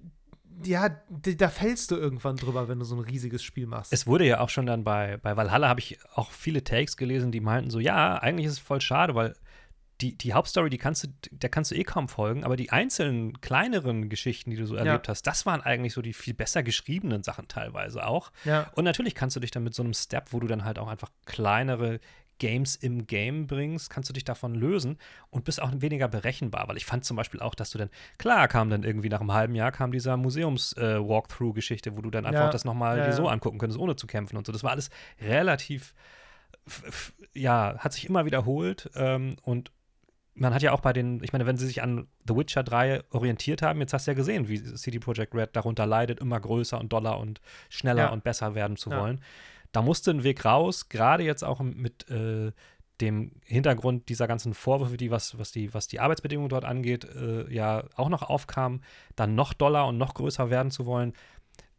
ja, 0.64 0.90
da 1.10 1.50
fällst 1.50 1.92
du 1.92 1.96
irgendwann 1.96 2.36
drüber, 2.36 2.68
wenn 2.68 2.80
du 2.80 2.86
so 2.86 2.96
ein 2.96 3.02
riesiges 3.02 3.44
Spiel 3.44 3.68
machst. 3.68 3.94
Es 3.94 4.08
wurde 4.08 4.26
ja 4.26 4.40
auch 4.40 4.50
schon 4.50 4.66
dann 4.66 4.84
bei, 4.84 5.18
bei 5.18 5.36
Valhalla, 5.38 5.70
habe 5.70 5.80
ich 5.80 6.00
auch 6.14 6.32
viele 6.32 6.64
Takes 6.64 6.98
gelesen, 6.98 7.32
die 7.32 7.40
meinten 7.40 7.70
so, 7.70 7.80
ja, 7.80 8.18
eigentlich 8.18 8.48
ist 8.48 8.54
es 8.54 8.60
voll 8.60 8.82
schade, 8.82 9.16
weil 9.16 9.36
die, 10.02 10.18
die 10.18 10.34
Hauptstory, 10.34 10.70
die 10.70 10.78
kannst 10.78 11.04
du, 11.04 11.08
der 11.32 11.50
kannst 11.50 11.72
du 11.72 11.76
eh 11.76 11.84
kaum 11.84 12.08
folgen, 12.08 12.44
aber 12.44 12.56
die 12.56 12.72
einzelnen 12.72 13.42
kleineren 13.42 14.10
Geschichten, 14.10 14.50
die 14.50 14.56
du 14.56 14.66
so 14.66 14.76
erlebt 14.76 15.10
hast, 15.10 15.24
das 15.24 15.46
waren 15.46 15.62
eigentlich 15.62 15.94
so 15.94 16.02
die 16.02 16.14
viel 16.14 16.34
besser 16.34 16.64
geschriebenen 16.64 17.24
Sachen 17.24 17.48
teilweise 17.48 18.06
auch. 18.06 18.32
ja. 18.46 18.70
Und 18.76 18.86
natürlich 18.86 19.14
kannst 19.14 19.36
du 19.36 19.40
dich 19.40 19.52
dann 19.52 19.64
mit 19.64 19.74
so 19.74 19.84
einem 19.84 19.94
Step, 19.94 20.32
wo 20.32 20.40
du 20.40 20.48
dann 20.48 20.64
halt 20.64 20.80
auch 20.80 20.88
einfach 20.88 21.10
kleinere 21.26 22.00
Games 22.40 22.76
im 22.76 23.06
Game 23.06 23.46
bringst, 23.48 23.90
kannst 23.90 24.10
du 24.10 24.14
dich 24.14 24.24
davon 24.24 24.56
lösen 24.56 24.98
und 25.30 25.46
bist 25.46 25.62
auch 25.62 25.72
weniger 25.76 26.08
berechenbar, 26.08 26.68
weil 26.68 26.78
ich 26.78 26.86
fand 26.86 27.06
zum 27.06 27.16
Beispiel 27.18 27.40
auch, 27.42 27.54
dass 27.54 27.70
du 27.70 27.78
dann, 27.78 27.90
klar 28.18 28.48
kam 28.48 28.70
dann 28.70 28.84
irgendwie 28.84 29.10
nach 29.10 29.20
einem 29.22 29.34
halben 29.34 29.56
Jahr 29.56 29.72
kam 29.72 29.92
dieser 29.92 30.18
Museums-Walkthrough-Geschichte, 30.18 31.96
wo 31.98 32.02
du 32.02 32.10
dann 32.10 32.26
einfach 32.26 32.46
Ja, 32.46 32.50
das 32.50 32.66
nochmal 32.66 32.98
ja, 33.00 33.06
dir 33.08 33.14
so 33.14 33.28
angucken 33.28 33.60
könntest, 33.60 33.80
ohne 33.80 33.96
zu 33.96 34.08
kämpfen 34.08 34.38
und 34.38 34.46
so. 34.48 34.52
Das 34.52 34.64
war 34.64 34.72
alles 34.72 34.90
relativ, 35.22 35.94
ja, 37.34 37.76
hat 37.80 37.94
sich 37.94 38.08
immer 38.08 38.26
wiederholt 38.26 38.90
ähm, 38.96 39.36
und 39.44 39.72
man 40.36 40.54
hat 40.54 40.62
ja 40.62 40.72
auch 40.72 40.80
bei 40.80 40.94
den, 40.94 41.22
ich 41.22 41.34
meine, 41.34 41.46
wenn 41.46 41.58
sie 41.58 41.68
sich 41.68 41.82
an 41.84 42.08
The 42.26 42.36
Witcher 42.36 42.64
3 42.64 43.04
orientiert 43.10 43.62
haben, 43.62 43.82
jetzt 43.82 43.92
hast 43.94 44.08
du 44.08 44.12
ja 44.12 44.16
gesehen, 44.16 44.48
wie 44.48 44.64
CD 44.64 45.00
Projekt 45.00 45.36
Red 45.36 45.54
darunter 45.54 45.86
leidet, 45.86 46.20
immer 46.22 46.40
größer 46.40 46.80
und 46.80 46.94
doller 46.94 47.20
und 47.20 47.42
schneller 47.68 48.04
Ja. 48.04 48.10
und 48.10 48.24
besser 48.24 48.56
werden 48.56 48.78
zu 48.78 48.90
Ja. 48.90 49.02
wollen. 49.02 49.22
Da 49.72 49.82
musste 49.82 50.12
ein 50.12 50.24
Weg 50.24 50.46
raus, 50.46 50.90
gerade 50.90 51.24
jetzt 51.24 51.44
auch 51.44 51.60
mit 51.60 52.10
äh, 52.10 52.52
dem 53.02 53.32
Hintergrund 53.46 54.10
dieser 54.10 54.28
ganzen 54.28 54.54
Vorwürfe, 54.54 54.98
die 54.98 55.10
was, 55.12 55.38
was, 55.38 55.52
die, 55.52 55.74
was 55.74 55.88
die 55.88 56.00
Arbeitsbedingungen 56.00 56.50
dort 56.50 56.66
angeht, 56.66 57.06
äh, 57.06 57.50
ja 57.54 57.84
auch 57.96 58.10
noch 58.10 58.24
aufkamen, 58.24 58.84
dann 59.16 59.36
noch 59.36 59.54
doller 59.54 59.88
und 59.88 59.98
noch 59.98 60.14
größer 60.16 60.50
werden 60.50 60.72
zu 60.72 60.86
wollen. 60.86 61.14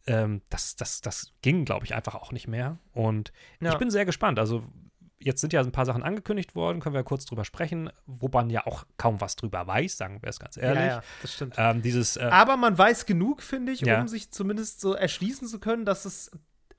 Ähm, 0.07 0.41
das, 0.49 0.77
das, 0.77 1.01
das 1.03 1.33
ging, 1.43 1.65
glaube 1.67 1.85
ich, 1.85 1.95
einfach 1.95 2.15
auch 2.15 2.33
nicht 2.33 2.49
mehr. 2.49 2.79
Und 2.93 3.33
Ja. 3.61 3.73
ich 3.73 3.79
bin 3.79 3.91
sehr 3.91 4.07
gespannt. 4.07 4.39
Also, 4.39 4.63
jetzt 5.19 5.43
sind 5.43 5.53
ja 5.53 5.61
ein 5.61 5.73
paar 5.73 5.85
Sachen 5.85 6.03
angekündigt 6.03 6.55
worden, 6.55 6.81
können 6.81 6.95
wir 6.95 7.03
kurz 7.05 7.27
drüber 7.27 7.45
sprechen, 7.45 7.91
wo 8.07 8.29
man 8.29 8.49
ja 8.49 8.67
auch 8.67 8.85
kaum 8.97 9.21
was 9.21 9.37
drüber 9.37 9.67
weiß, 9.67 9.99
sagen 9.99 10.23
wir 10.23 10.31
es 10.31 10.41
ganz 10.41 10.57
ehrlich. 10.57 10.81
Ja, 10.85 10.87
ja, 10.87 11.03
das 11.21 11.35
stimmt. 11.35 11.55
Ähm, 11.59 11.83
dieses, 11.83 12.17
äh, 12.17 12.23
Aber 12.33 12.57
man 12.57 12.79
weiß 12.79 13.05
genug, 13.05 13.43
finde 13.43 13.73
ich, 13.73 13.81
Ja. 13.83 14.01
um 14.01 14.09
sich 14.09 14.31
zumindest 14.31 14.81
so 14.81 14.95
erschließen 14.95 15.47
zu 15.49 15.61
können, 15.61 15.85
dass 15.85 16.07
es 16.07 16.31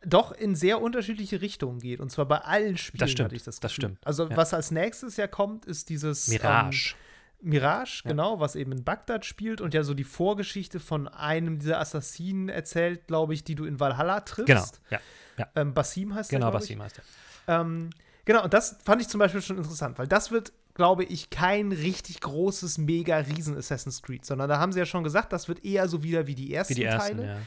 doch 0.06 0.32
in 0.32 0.56
sehr 0.56 0.82
unterschiedliche 0.82 1.42
Richtungen 1.42 1.80
geht. 1.80 2.00
Und 2.00 2.12
zwar 2.12 2.26
bei 2.26 2.40
allen 2.40 2.78
Spielen 2.78 3.00
Das 3.00 3.12
stimmt, 3.12 3.26
hatte 3.26 3.36
ich 3.36 3.44
das 3.44 3.60
das 3.60 3.74
stimmt, 3.74 4.06
Also 4.06 4.28
ja. 4.28 4.36
was 4.36 4.54
als 4.54 4.72
nächstes 4.72 5.18
ja 5.18 5.28
kommt, 5.28 5.66
ist 5.66 5.90
dieses 5.90 6.28
Mirage. 6.28 6.96
Mirage, 7.44 8.04
genau, 8.06 8.40
was 8.40 8.56
eben 8.56 8.72
in 8.72 8.84
Bagdad 8.84 9.26
spielt 9.26 9.62
und 9.62 9.74
ja 9.74 9.84
so 9.84 9.94
die 9.94 10.04
Vorgeschichte 10.04 10.80
von 10.80 11.08
einem 11.08 11.60
dieser 11.60 11.80
Assassinen 11.80 12.50
erzählt, 12.50 13.08
glaube 13.08 13.34
ich, 13.34 13.44
die 13.44 13.56
du 13.56 13.66
in 13.66 13.80
Valhalla 13.80 14.22
triffst. 14.22 14.48
Genau, 14.48 14.66
ja. 14.92 15.00
ja. 15.38 15.48
Ähm, 15.56 15.74
Basim 15.74 16.14
heißt 16.14 16.30
genau, 16.30 16.48
der. 16.48 16.60
Basim 16.60 16.78
ich. 16.78 16.84
heißt 16.84 16.98
der. 16.98 17.62
Ähm, 17.62 17.90
genau, 18.26 18.44
und 18.44 18.54
das 18.54 18.78
fand 18.84 19.02
ich 19.02 19.08
zum 19.08 19.20
Beispiel 19.20 19.42
schon 19.42 19.58
interessant, 19.58 19.98
weil 19.98 20.08
das 20.08 20.32
wird, 20.32 20.54
glaube 20.76 21.04
ich, 21.04 21.32
kein 21.32 21.72
richtig 21.72 22.22
großes, 22.22 22.78
mega 22.78 23.18
riesen 23.18 23.58
Assassin's 23.58 24.04
Creed, 24.04 24.26
sondern 24.26 24.48
da 24.48 24.60
haben 24.60 24.72
sie 24.72 24.80
ja 24.80 24.86
schon 24.86 25.04
gesagt, 25.04 25.34
das 25.34 25.48
wird 25.48 25.66
eher 25.66 25.88
so 25.88 26.04
wieder 26.04 26.28
wie 26.28 26.36
die 26.36 26.54
ersten, 26.54 26.76
Wie 26.76 26.82
die 26.82 26.86
ersten, 26.86 27.18
Teile, 27.18 27.28
ja. 27.28 27.38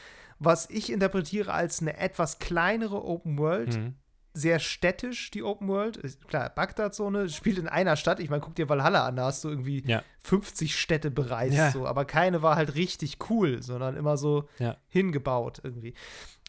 Was 0.45 0.69
ich 0.71 0.91
interpretiere 0.93 1.53
als 1.53 1.81
eine 1.81 1.97
etwas 1.99 2.39
kleinere 2.39 3.05
Open 3.05 3.39
World, 3.39 3.77
Mhm. 3.79 3.95
sehr 4.35 4.59
städtisch, 4.59 5.31
die 5.31 5.43
Open 5.45 5.69
World. 5.69 6.01
Klar, 6.27 6.51
Bagdad-Zone 6.51 7.29
spielt 7.29 7.59
in 7.59 7.69
einer 7.69 7.97
Stadt. 7.97 8.19
Ich 8.21 8.31
meine, 8.31 8.43
guck 8.43 8.55
dir 8.57 8.69
Valhalla 8.69 9.07
an, 9.07 9.17
da 9.17 9.27
hast 9.27 9.45
du 9.45 9.49
irgendwie 9.49 9.85
Ja. 9.87 10.03
50 10.21 10.77
Städte 10.79 11.11
bereist, 11.11 11.55
Ja. 11.57 11.71
so. 11.71 11.87
aber 11.87 12.05
keine 12.05 12.43
war 12.43 12.57
halt 12.57 12.75
richtig 12.75 13.19
cool, 13.31 13.63
sondern 13.63 13.97
immer 13.97 14.17
so 14.17 14.49
Ja. 14.59 14.77
hingebaut 14.89 15.61
irgendwie. 15.63 15.95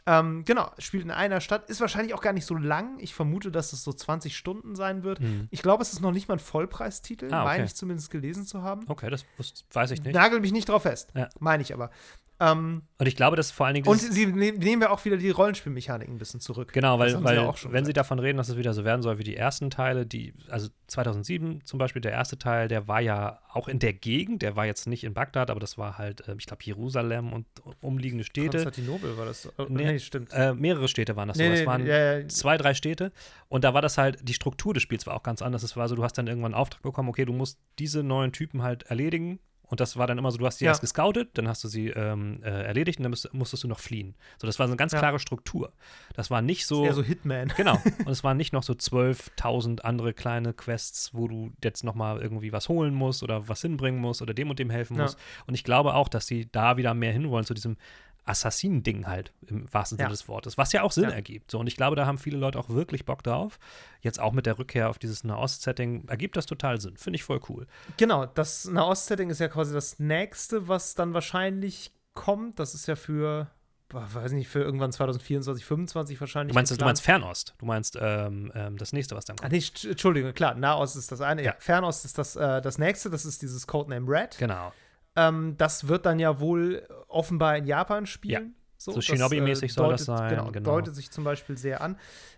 Ähm, 0.07 0.45
genau, 0.45 0.69
spielt 0.77 1.03
in 1.03 1.09
einer 1.09 1.41
Stadt, 1.41 1.67
ist 1.67 1.81
wahrscheinlich 1.81 2.13
auch 2.13 2.21
gar 2.21 2.31
nicht 2.33 2.45
so 2.45 2.53
lang. 2.55 2.99
Ich 2.99 3.15
vermute, 3.15 3.51
dass 3.51 3.73
es 3.73 3.83
so 3.83 3.91
20 3.91 4.37
Stunden 4.37 4.75
sein 4.75 5.03
wird. 5.03 5.19
Mhm. 5.19 5.47
Ich 5.49 5.63
glaube, 5.63 5.81
es 5.81 5.93
ist 5.93 5.99
noch 6.01 6.11
nicht 6.11 6.27
mal 6.27 6.35
ein 6.35 6.39
Vollpreistitel, 6.39 7.33
Ah, 7.33 7.41
okay. 7.41 7.45
meine 7.53 7.65
ich 7.65 7.73
zumindest 7.73 8.11
gelesen 8.11 8.45
zu 8.45 8.61
haben. 8.61 8.85
Okay, 8.87 9.09
das 9.09 9.25
weiß 9.73 9.89
ich 9.91 10.03
nicht. 10.03 10.13
Nagel 10.13 10.41
mich 10.41 10.51
nicht 10.51 10.69
drauf 10.69 10.83
fest, 10.83 11.09
Ja. 11.15 11.27
meine 11.39 11.63
ich 11.63 11.73
aber. 11.73 11.89
Ähm, 12.38 12.81
Und 12.97 13.07
ich 13.07 13.15
glaube, 13.15 13.38
dass 13.38 13.49
vor 13.51 13.65
allen 13.65 13.75
Dingen 13.75 13.88
und 13.88 14.01
dieses- 14.01 14.13
sie 14.13 14.25
ne 14.25 14.51
nehmen 14.51 14.81
ja 14.81 14.89
auch 14.89 15.05
wieder 15.05 15.15
die 15.15 15.29
Rollenspielmechanik 15.29 16.09
ein 16.09 16.17
bisschen 16.17 16.41
zurück. 16.41 16.73
Genau, 16.73 16.97
Das 16.97 17.13
weil, 17.13 17.17
sie 17.19 17.23
weil 17.23 17.36
ja 17.38 17.47
auch 17.47 17.55
schon 17.55 17.71
wenn 17.71 17.86
sie 17.86 17.93
gesagt. 17.93 17.97
davon 18.05 18.19
reden, 18.19 18.38
dass 18.38 18.49
es 18.49 18.57
wieder 18.57 18.73
so 18.73 18.83
werden 18.83 19.01
soll 19.01 19.17
wie 19.19 19.23
die 19.23 19.38
ersten 19.38 19.69
Teile, 19.69 20.05
die, 20.05 20.33
also 20.49 20.67
2007 20.88 21.61
zum 21.63 21.79
Beispiel, 21.79 22.01
der 22.01 22.11
erste 22.11 22.38
Teil, 22.38 22.67
der 22.67 22.89
war 22.89 22.99
ja 22.99 23.39
auch 23.53 23.69
in 23.69 23.79
der 23.79 23.93
Gegend, 23.93 24.41
der 24.41 24.57
war 24.57 24.65
jetzt 24.65 24.86
nicht 24.86 25.05
in 25.05 25.13
Bagdad, 25.13 25.49
aber 25.49 25.61
das 25.61 25.77
war 25.77 25.97
halt, 25.97 26.27
äh, 26.27 26.36
ich 26.38 26.45
glaube, 26.45 26.61
Jerusalem 26.65 27.31
und 27.31 27.45
umliegende 27.79 28.25
Städte. 28.25 28.49
Konstantinopel 28.63 29.17
war 29.17 29.25
das. 29.25 29.47
Oh, 29.57 29.67
Nee, 29.69 29.86
nee, 29.93 29.99
stimmt. 29.99 30.33
Äh, 30.33 30.53
mehrere 30.53 30.89
Städte 30.89 31.15
waren 31.15 31.29
das 31.29 31.38
Nee, 31.38 31.47
so. 31.47 31.61
Es 31.61 31.65
waren 31.65 31.86
ja, 31.86 32.19
ja. 32.19 32.27
zwei, 32.27 32.57
drei 32.57 32.73
Städte. 32.73 33.13
Und 33.47 33.63
da 33.63 33.73
war 33.73 33.81
das 33.81 33.97
halt, 33.97 34.19
die 34.27 34.33
Struktur 34.33 34.73
des 34.73 34.83
Spiels 34.83 35.07
war 35.07 35.15
auch 35.15 35.23
ganz 35.23 35.41
anders. 35.41 35.63
Es 35.63 35.77
war 35.77 35.88
so, 35.88 35.95
du 35.95 36.03
hast 36.03 36.17
dann 36.17 36.27
irgendwann 36.27 36.53
einen 36.53 36.61
Auftrag 36.61 36.81
bekommen, 36.81 37.07
okay, 37.07 37.23
du 37.23 37.31
musst 37.33 37.59
diese 37.79 38.03
neuen 38.03 38.33
Typen 38.33 38.61
halt 38.61 38.83
erledigen. 38.83 39.39
Und 39.68 39.80
das 39.80 39.97
war 39.97 40.05
dann 40.07 40.18
immer 40.18 40.32
so, 40.32 40.38
du 40.38 40.45
hast 40.45 40.59
die 40.61 40.66
Ja. 40.66 40.72
erst 40.72 40.82
gescoutet, 40.82 41.30
dann 41.38 41.47
hast 41.47 41.63
du 41.63 41.68
sie 41.68 41.88
ähm, 41.89 42.41
äh, 42.43 42.49
erledigt 42.63 42.99
und 42.99 43.03
dann 43.03 43.09
müsst, 43.09 43.34
musstest 43.34 43.63
du 43.63 43.68
noch 43.68 43.80
fliehen. 43.80 44.16
So, 44.38 44.45
das 44.47 44.59
war 44.59 44.68
so 44.68 44.72
eine 44.74 44.78
ganz 44.78 44.93
Ja. 44.93 44.99
klare 44.99 45.20
Struktur. 45.20 45.74
Das 46.16 46.30
war 46.32 46.41
nicht 46.41 46.66
so. 46.68 46.84
Eher 46.86 46.93
so 46.93 47.03
Hitman. 47.03 47.51
Genau. 47.57 47.82
Und 48.05 48.11
es 48.11 48.24
waren 48.24 48.38
nicht 48.38 48.53
noch 48.53 48.63
so 48.63 48.74
12.000 48.74 49.82
andere 49.82 50.13
kleine 50.13 50.53
Quests, 50.53 51.13
wo 51.13 51.28
du 51.28 51.51
jetzt 51.63 51.84
noch 51.84 51.95
mal 51.95 52.22
irgendwie 52.22 52.51
was 52.51 52.70
holen 52.70 52.93
musst 52.93 53.24
oder 53.24 53.47
was 53.47 53.61
hinbringen 53.61 53.99
musst 53.99 54.22
oder 54.22 54.34
dem 54.34 54.49
und 54.49 54.59
dem 54.59 54.70
helfen 54.70 54.97
Ja. 54.97 55.03
musst. 55.03 55.18
Und 55.47 55.53
ich 55.55 55.63
glaube 55.63 55.93
auch, 55.95 56.07
dass 56.09 56.28
sie 56.28 56.47
da 56.51 56.78
wieder 56.78 56.93
mehr 56.93 57.11
hinwollen 57.13 57.45
zu 57.45 57.53
diesem 57.53 57.78
Assassinen-Ding 58.26 59.07
halt, 59.07 59.32
im 59.47 59.71
wahrsten 59.73 59.97
Sinne 59.97 60.07
Ja. 60.07 60.11
des 60.11 60.28
Wortes, 60.28 60.57
was 60.57 60.71
ja 60.73 60.82
auch 60.84 60.91
Sinn 60.91 61.05
Ja. 61.05 61.11
ergibt. 61.11 61.51
So, 61.51 61.59
und 61.59 61.67
ich 61.67 61.76
glaube, 61.78 61.95
da 61.95 62.05
haben 62.05 62.17
viele 62.17 62.38
Leute 62.38 62.59
auch 62.59 62.69
wirklich 62.69 63.05
Bock 63.05 63.23
drauf. 63.23 63.59
Jetzt 64.01 64.19
auch 64.19 64.34
mit 64.34 64.45
der 64.45 64.57
Rückkehr 64.59 64.89
auf 64.89 64.97
dieses 64.99 65.23
Nahost-Setting 65.23 66.07
ergibt 66.07 66.36
das 66.38 66.45
total 66.45 66.82
Sinn. 66.82 66.97
Finde 66.97 67.15
ich 67.17 67.23
voll 67.23 67.39
cool. 67.49 67.67
Genau, 67.97 68.26
das 68.26 68.65
Nahost-Setting 68.65 69.30
ist 69.30 69.39
ja 69.39 69.47
quasi 69.47 69.73
das 69.73 69.99
nächste, 69.99 70.67
was 70.67 70.95
dann 70.95 71.13
wahrscheinlich 71.13 71.91
kommt. 72.13 72.59
Das 72.59 72.73
ist 72.73 72.88
ja 72.88 72.95
für, 72.95 73.49
weiß 73.89 74.32
nicht, 74.32 74.47
für 74.47 74.59
irgendwann 74.61 74.91
2024, 74.91 75.63
2025 75.63 76.19
wahrscheinlich. 76.19 76.53
Du 76.53 76.55
meinst, 76.55 76.80
du 76.82 76.84
meinst 76.86 77.01
Fernost. 77.03 77.53
Du 77.59 77.65
meinst 77.65 77.97
ähm, 78.01 78.51
ähm, 78.55 78.78
das 78.78 78.93
nächste, 78.93 79.15
was 79.15 79.26
dann 79.26 79.36
Ah, 79.39 79.41
kommt. 79.43 79.51
nee, 79.51 79.59
St- 79.59 79.89
Entschuldigung, 79.91 80.34
klar, 80.34 80.55
Nahost 80.55 80.95
ist 80.95 81.11
das 81.11 81.21
eine. 81.21 81.41
Ja, 81.43 81.51
Ja. 81.51 81.55
Fernost 81.59 82.05
ist 82.05 82.17
das, 82.17 82.36
äh, 82.36 82.61
das 82.61 82.78
nächste, 82.78 83.09
das 83.09 83.26
ist 83.26 83.41
dieses 83.41 83.67
Codename 83.67 84.09
Red. 84.09 84.38
Genau. 84.39 84.73
Ähm, 85.16 85.55
das 85.57 85.88
wird 85.88 86.05
dann 86.05 86.20
ja 86.20 86.39
wohl 86.39 86.88
offenbar 87.07 87.57
in 87.57 87.66
Japan 87.66 88.05
spielen. 88.05 88.55
So, 88.78 88.91
So 88.91 88.97
das, 88.97 89.05
Shinobi-mäßig 89.05 89.72
äh, 89.72 89.74
soll 89.74 89.91
das 89.91 90.05
sein, 90.05 90.30
Genau, 90.30 90.51
genau. 90.51 90.72
deutet 90.72 90.95
sich 90.95 91.09
zum 91.09 91.24
Beispiel 91.24 91.57
sehr 91.57 91.82
an. 91.82 91.97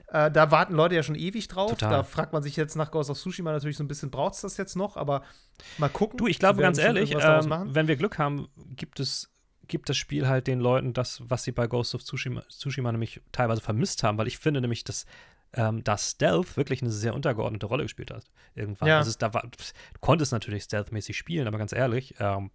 Äh, 0.09 0.32
da 0.32 0.51
warten 0.51 0.73
Leute 0.73 0.95
ja 0.95 1.03
schon 1.03 1.15
ewig 1.15 1.47
drauf. 1.47 1.71
Total. 1.71 1.89
Da 1.89 2.03
fragt 2.03 2.32
man 2.32 2.43
sich 2.43 2.55
jetzt 2.55 2.75
nach 2.75 2.91
Ghost 2.91 3.09
of 3.09 3.17
Tsushima 3.17 3.51
natürlich 3.51 3.75
so 3.78 3.84
ein 3.84 3.88
bisschen, 3.88 4.11
braucht 4.11 4.36
es 4.36 4.41
das 4.41 4.57
jetzt 4.57 4.75
noch? 4.75 4.95
Aber 4.95 5.23
mal 5.78 5.89
gucken. 5.89 6.17
Du, 6.17 6.28
ich 6.28 6.39
glaube 6.39 6.61
ganz 6.61 6.78
ehrlich, 6.78 7.13
ähm, 7.19 7.73
wenn 7.73 7.88
wir 7.88 7.95
Glück 7.97 8.17
haben, 8.17 8.47
gibt 8.75 8.99
es 8.99 9.32
gibt 9.67 9.89
das 9.89 9.97
Spiel 9.97 10.30
halt 10.30 10.47
den 10.47 10.61
Leuten 10.61 10.93
das, 10.93 11.21
was 11.25 11.43
sie 11.43 11.51
bei 11.51 11.67
Ghost 11.67 11.93
of 11.93 12.01
Tsushima, 12.01 12.41
Tsushima 12.47 12.89
nämlich 12.89 13.21
teilweise 13.34 13.61
vermisst 13.61 14.01
haben, 14.01 14.17
weil 14.17 14.28
ich 14.28 14.38
finde 14.38 14.61
nämlich, 14.61 14.86
dass 14.86 15.05
ähm, 15.53 15.84
da 15.84 15.97
Stealth 15.97 16.55
wirklich 16.55 16.82
eine 16.82 16.91
sehr 16.91 17.13
untergeordnete 17.13 17.65
Rolle 17.65 17.84
gespielt 17.84 18.11
hat. 18.11 18.23
Irgendwann. 18.55 18.88
Ja. 18.88 18.99
Also 18.99 19.09
es, 19.09 19.17
da 19.17 19.34
war, 19.34 19.43
du 19.43 19.99
konntest 19.99 20.32
natürlich 20.32 20.63
stealthmäßig 20.63 21.17
spielen, 21.17 21.47
aber 21.47 21.57
ganz 21.57 21.73
ehrlich, 21.73 22.15
ähm, 22.19 22.51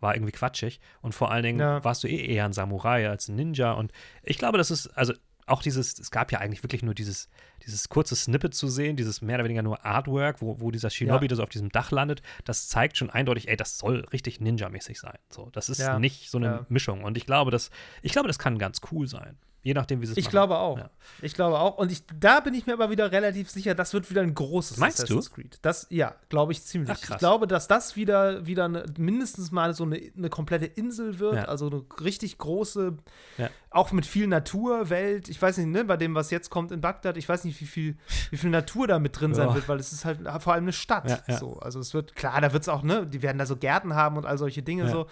war 0.00 0.14
irgendwie 0.14 0.32
quatschig. 0.32 0.80
Und 1.02 1.14
vor 1.14 1.30
allen 1.32 1.42
Dingen 1.42 1.60
Ja. 1.60 1.82
warst 1.84 2.04
du 2.04 2.08
eh 2.08 2.24
eher 2.26 2.44
ein 2.44 2.52
Samurai 2.52 3.08
als 3.08 3.28
ein 3.28 3.36
Ninja. 3.36 3.72
Und 3.72 3.92
ich 4.22 4.38
glaube, 4.38 4.58
das 4.58 4.70
ist, 4.70 4.86
also 4.88 5.12
auch 5.46 5.62
dieses, 5.62 5.98
es 5.98 6.10
gab 6.10 6.30
ja 6.30 6.40
eigentlich 6.40 6.62
wirklich 6.62 6.82
nur 6.82 6.92
dieses, 6.94 7.28
dieses 7.64 7.88
kurze 7.88 8.14
Snippet 8.14 8.54
zu 8.54 8.68
sehen, 8.68 8.96
dieses 8.96 9.22
mehr 9.22 9.36
oder 9.36 9.44
weniger 9.44 9.62
nur 9.62 9.82
Artwork, 9.84 10.42
wo, 10.42 10.60
wo 10.60 10.70
dieser 10.70 10.90
Shinobi 10.90 11.24
Ja. 11.24 11.28
da 11.28 11.36
so 11.36 11.42
auf 11.42 11.48
diesem 11.48 11.70
Dach 11.70 11.90
landet, 11.90 12.20
das 12.44 12.68
zeigt 12.68 12.98
schon 12.98 13.08
eindeutig, 13.08 13.48
ey, 13.48 13.56
das 13.56 13.78
soll 13.78 14.04
richtig 14.12 14.40
Ninja-mäßig 14.40 14.98
sein. 15.00 15.16
So, 15.30 15.48
das 15.52 15.70
ist 15.70 15.78
Ja. 15.78 15.98
nicht 15.98 16.30
so 16.30 16.36
eine 16.38 16.46
Ja. 16.46 16.66
Mischung. 16.68 17.02
Und 17.02 17.16
ich 17.16 17.24
glaube, 17.24 17.50
das, 17.50 17.70
ich 18.02 18.12
glaube, 18.12 18.28
das 18.28 18.38
kann 18.38 18.58
ganz 18.58 18.80
cool 18.92 19.08
sein. 19.08 19.38
Je 19.62 19.74
nachdem, 19.74 20.00
wie 20.00 20.06
sie 20.06 20.12
es 20.12 20.18
Ich 20.18 20.26
machen. 20.26 20.30
glaube 20.32 20.58
auch. 20.58 20.78
Ja. 20.78 20.90
Ich 21.20 21.34
glaube 21.34 21.58
auch. 21.58 21.78
Und 21.78 21.90
ich, 21.90 22.04
da 22.18 22.40
bin 22.40 22.54
ich 22.54 22.66
mir 22.66 22.74
aber 22.74 22.90
wieder 22.90 23.10
relativ 23.10 23.50
sicher, 23.50 23.74
das 23.74 23.92
wird 23.92 24.08
wieder 24.08 24.22
ein 24.22 24.32
großes 24.32 24.76
Meinst 24.78 25.00
du? 25.00 25.02
Assassin's 25.02 25.32
Creed. 25.32 25.58
Das, 25.62 25.86
ja, 25.90 26.14
glaube 26.28 26.52
ich 26.52 26.62
ziemlich. 26.62 26.90
Ach, 26.92 27.00
krass. 27.00 27.10
ich 27.16 27.18
glaube, 27.18 27.46
dass 27.48 27.66
das 27.66 27.96
wieder, 27.96 28.46
wieder 28.46 28.66
eine, 28.66 28.84
mindestens 28.96 29.50
mal 29.50 29.74
so 29.74 29.82
eine, 29.84 30.00
eine 30.16 30.30
komplette 30.30 30.64
Insel 30.66 31.18
wird. 31.18 31.34
Ja. 31.34 31.44
Also 31.46 31.66
eine 31.66 31.82
richtig 32.02 32.38
große, 32.38 32.96
Ja. 33.36 33.50
auch 33.70 33.90
mit 33.90 34.06
viel 34.06 34.28
Natur, 34.28 34.90
Welt. 34.90 35.28
Ich 35.28 35.42
weiß 35.42 35.58
nicht, 35.58 35.66
ne, 35.68 35.84
bei 35.84 35.96
dem, 35.96 36.14
was 36.14 36.30
jetzt 36.30 36.50
kommt 36.50 36.70
in 36.70 36.80
Bagdad, 36.80 37.16
ich 37.16 37.28
weiß 37.28 37.42
nicht, 37.44 37.60
wie 37.60 37.66
viel, 37.66 37.96
wie 38.30 38.36
viel 38.36 38.50
Natur 38.50 38.86
da 38.86 38.98
mit 39.00 39.20
drin 39.20 39.34
sein 39.34 39.52
wird, 39.54 39.68
weil 39.68 39.80
es 39.80 39.92
ist 39.92 40.04
halt 40.04 40.20
vor 40.40 40.52
allem 40.54 40.64
eine 40.64 40.72
Stadt. 40.72 41.24
So. 41.38 41.58
Also 41.58 41.80
es 41.80 41.92
wird, 41.94 42.14
klar, 42.14 42.40
da 42.40 42.52
wird 42.52 42.62
es 42.62 42.68
auch, 42.68 42.82
ne, 42.84 43.06
die 43.06 43.22
werden 43.22 43.38
da 43.38 43.44
so 43.44 43.56
Gärten 43.56 43.94
haben 43.94 44.16
und 44.16 44.24
all 44.24 44.38
solche 44.38 44.62
Dinge 44.62 44.88
so. 44.88 45.06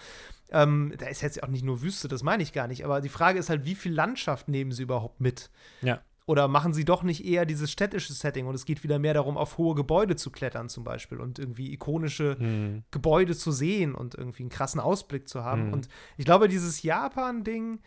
Ähm, 0.50 0.94
da 0.98 1.06
ist 1.06 1.22
jetzt 1.22 1.42
auch 1.42 1.48
nicht 1.48 1.64
nur 1.64 1.82
Wüste, 1.82 2.08
das 2.08 2.22
meine 2.22 2.42
ich 2.42 2.52
gar 2.52 2.68
nicht. 2.68 2.84
Aber 2.84 3.00
die 3.00 3.08
Frage 3.08 3.38
ist 3.38 3.50
halt, 3.50 3.64
wie 3.64 3.74
viel 3.74 3.92
Landschaft 3.92 4.48
nehmen 4.48 4.72
sie 4.72 4.82
überhaupt 4.82 5.20
mit? 5.20 5.50
Ja. 5.82 6.00
Oder 6.28 6.48
machen 6.48 6.74
sie 6.74 6.84
doch 6.84 7.04
nicht 7.04 7.24
eher 7.24 7.46
dieses 7.46 7.70
städtische 7.70 8.12
Setting 8.12 8.46
und 8.46 8.54
es 8.56 8.64
geht 8.64 8.82
wieder 8.82 8.98
mehr 8.98 9.14
darum, 9.14 9.36
auf 9.36 9.58
hohe 9.58 9.76
Gebäude 9.76 10.16
zu 10.16 10.30
klettern 10.30 10.68
zum 10.68 10.82
Beispiel 10.82 11.20
und 11.20 11.38
irgendwie 11.38 11.72
ikonische 11.72 12.36
Hm. 12.38 12.82
Gebäude 12.90 13.36
zu 13.36 13.52
sehen 13.52 13.94
und 13.94 14.16
irgendwie 14.16 14.42
einen 14.42 14.50
krassen 14.50 14.80
Ausblick 14.80 15.28
zu 15.28 15.44
haben. 15.44 15.68
Mhm. 15.68 15.72
Und 15.72 15.88
ich 16.16 16.24
glaube, 16.24 16.48
dieses 16.48 16.82
Japan-Ding, 16.82 17.78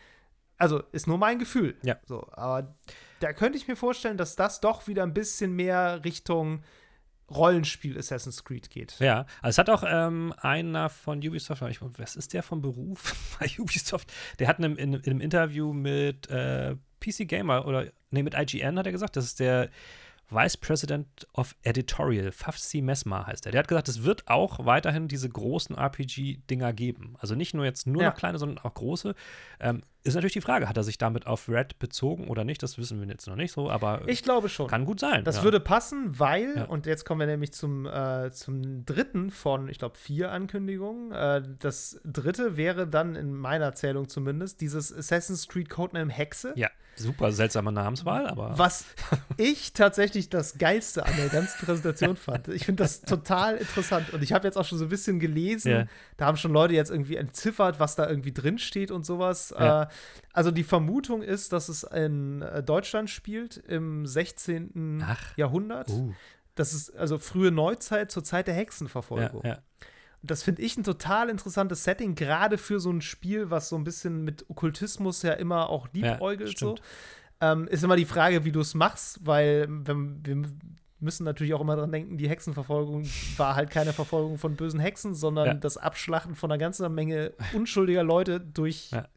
also 0.57 0.81
ist 0.93 1.05
nur 1.05 1.17
mein 1.17 1.37
Gefühl. 1.37 1.75
Ja. 1.83 1.97
So, 2.05 2.29
aber 2.31 2.75
da 3.19 3.33
könnte 3.33 3.57
ich 3.57 3.67
mir 3.67 3.75
vorstellen, 3.75 4.17
dass 4.17 4.37
das 4.37 4.61
doch 4.61 4.87
wieder 4.87 5.03
ein 5.03 5.13
bisschen 5.13 5.53
mehr 5.53 6.05
Richtung 6.05 6.61
Rollenspiel 7.31 7.97
Assassin's 7.97 8.43
Creed 8.43 8.69
geht. 8.69 8.95
Ja, 8.99 9.25
also 9.41 9.49
es 9.49 9.57
hat 9.57 9.69
auch 9.69 9.83
ähm, 9.87 10.33
einer 10.37 10.89
von 10.89 11.19
Ubisoft, 11.19 11.61
ich, 11.63 11.79
was 11.81 12.15
ist 12.15 12.33
der 12.33 12.43
vom 12.43 12.61
Beruf 12.61 13.35
bei 13.39 13.49
Ubisoft? 13.57 14.11
Der 14.39 14.47
hat 14.47 14.59
in 14.59 14.65
einem, 14.65 14.77
in, 14.77 14.93
in 14.93 15.03
einem 15.05 15.21
Interview 15.21 15.73
mit 15.73 16.29
äh, 16.29 16.75
PC 16.99 17.27
Gamer 17.27 17.65
oder 17.65 17.87
nee, 18.11 18.23
mit 18.23 18.35
IGN 18.35 18.77
hat 18.77 18.85
er 18.85 18.91
gesagt, 18.91 19.15
das 19.15 19.25
ist 19.25 19.39
der 19.39 19.69
Vice 20.31 20.57
President 20.57 21.07
of 21.33 21.55
Editorial, 21.63 22.31
Fafsi 22.31 22.81
Mesma 22.81 23.25
heißt 23.25 23.45
er. 23.47 23.51
Der 23.51 23.59
hat 23.59 23.67
gesagt, 23.67 23.89
es 23.89 24.03
wird 24.03 24.27
auch 24.27 24.65
weiterhin 24.65 25.07
diese 25.07 25.27
großen 25.27 25.75
RPG-Dinger 25.75 26.73
geben. 26.73 27.15
Also 27.19 27.35
nicht 27.35 27.53
nur 27.53 27.65
jetzt 27.65 27.87
nur 27.87 28.03
Ja. 28.03 28.09
noch 28.09 28.15
kleine, 28.15 28.37
sondern 28.37 28.63
auch 28.63 28.73
große. 28.73 29.15
Ähm, 29.59 29.81
ist 30.03 30.13
natürlich 30.15 30.33
die 30.33 30.41
Frage, 30.41 30.69
hat 30.69 30.77
er 30.77 30.83
sich 30.83 30.97
damit 30.97 31.27
auf 31.27 31.49
Red 31.49 31.77
bezogen 31.79 32.27
oder 32.27 32.43
nicht? 32.43 32.61
Das 32.63 32.77
wissen 32.77 33.01
wir 33.01 33.07
jetzt 33.07 33.27
noch 33.27 33.35
nicht 33.35 33.51
so, 33.51 33.69
aber 33.69 34.07
Ich 34.07 34.23
glaube 34.23 34.49
schon. 34.49 34.67
kann 34.67 34.85
gut 34.85 34.99
sein. 34.99 35.23
Das 35.23 35.37
ja. 35.37 35.43
würde 35.43 35.59
passen, 35.59 36.17
weil, 36.19 36.53
Ja. 36.57 36.63
und 36.65 36.85
jetzt 36.85 37.05
kommen 37.05 37.19
wir 37.19 37.27
nämlich 37.27 37.51
zum, 37.51 37.85
äh, 37.85 38.31
zum 38.31 38.85
dritten 38.85 39.31
von, 39.31 39.67
ich 39.67 39.77
glaube, 39.79 39.97
vier 39.97 40.31
Ankündigungen. 40.31 41.11
Äh, 41.11 41.41
das 41.59 41.99
dritte 42.05 42.55
wäre 42.55 42.87
dann 42.87 43.15
in 43.15 43.33
meiner 43.33 43.73
Zählung 43.73 44.07
zumindest 44.07 44.61
dieses 44.61 44.93
Assassin's 44.95 45.47
Creed 45.47 45.69
Codename 45.69 46.11
Hexe. 46.13 46.53
Ja, 46.55 46.69
super 46.99 47.31
seltsame 47.31 47.71
Namenswahl, 47.71 48.27
aber. 48.27 48.57
Was 48.57 48.85
ich 49.37 49.73
tatsächlich 49.73 50.29
das 50.29 50.57
Geilste 50.57 51.05
an 51.05 51.15
der 51.17 51.29
ganzen 51.29 51.65
Präsentation 51.65 52.15
fand. 52.15 52.47
Ich 52.49 52.65
finde 52.65 52.83
das 52.83 53.01
total 53.01 53.57
interessant. 53.57 54.13
Und 54.13 54.21
ich 54.21 54.33
habe 54.33 54.47
jetzt 54.47 54.57
auch 54.57 54.65
schon 54.65 54.77
so 54.77 54.85
ein 54.85 54.89
bisschen 54.89 55.19
gelesen. 55.19 55.71
Ja. 55.71 55.85
Da 56.17 56.25
haben 56.25 56.37
schon 56.37 56.53
Leute 56.53 56.73
jetzt 56.73 56.91
irgendwie 56.91 57.15
entziffert, 57.15 57.79
was 57.79 57.95
da 57.95 58.07
irgendwie 58.09 58.33
drin 58.33 58.59
steht 58.59 58.91
und 58.91 59.05
sowas. 59.05 59.53
Ja. 59.57 59.83
Äh, 59.83 59.87
also 60.33 60.51
die 60.51 60.63
Vermutung 60.63 61.21
ist, 61.21 61.53
dass 61.53 61.69
es 61.69 61.83
in 61.83 62.41
äh, 62.41 62.61
Deutschland 62.61 63.09
spielt 63.09 63.57
im 63.57 64.05
16. 64.05 65.03
Ach. 65.05 65.37
Jahrhundert. 65.37 65.89
Uh, 65.89 66.13
Das 66.55 66.73
ist 66.73 66.95
also 66.95 67.17
frühe 67.17 67.51
Neuzeit 67.51 68.11
zur 68.11 68.23
Zeit 68.23 68.47
der 68.47 68.53
Hexenverfolgung. 68.55 69.43
ja. 69.45 69.59
Das 70.21 70.43
finde 70.43 70.61
ich 70.61 70.75
ein 70.77 70.83
total 70.83 71.29
interessantes 71.29 71.83
Setting, 71.83 72.15
gerade 72.15 72.57
für 72.57 72.79
so 72.79 72.91
ein 72.91 73.01
Spiel, 73.01 73.49
was 73.49 73.69
so 73.69 73.77
ein 73.77 73.83
bisschen 73.83 74.23
mit 74.23 74.49
Okkultismus 74.49 75.21
ja 75.23 75.33
immer 75.33 75.69
auch 75.69 75.87
liebäugelt. 75.93 76.57
so. 76.57 76.75
stimmt. 76.75 76.81
Ähm, 77.41 77.67
ist 77.69 77.83
immer 77.85 77.95
die 77.95 78.03
Frage, 78.05 78.43
wie 78.43 78.51
du 78.51 78.59
es 78.59 78.73
machst, 78.73 79.25
weil 79.25 79.65
wenn, 79.69 80.25
wir 80.25 80.43
müssen 80.99 81.23
natürlich 81.23 81.53
auch 81.53 81.61
immer 81.61 81.77
dran 81.77 81.89
denken, 81.91 82.17
die 82.17 82.27
Hexenverfolgung 82.27 83.07
war 83.37 83.55
halt 83.55 83.69
keine 83.69 83.93
Verfolgung 83.93 84.37
von 84.37 84.57
bösen 84.57 84.81
Hexen, 84.81 85.15
sondern 85.15 85.47
Ja. 85.47 85.53
das 85.53 85.77
Abschlachten 85.77 86.35
von 86.35 86.51
einer 86.51 86.57
ganzen 86.57 86.93
Menge 86.93 87.31
unschuldiger 87.53 88.03
Leute 88.03 88.41
durch 88.41 88.91
Ja. 88.91 89.07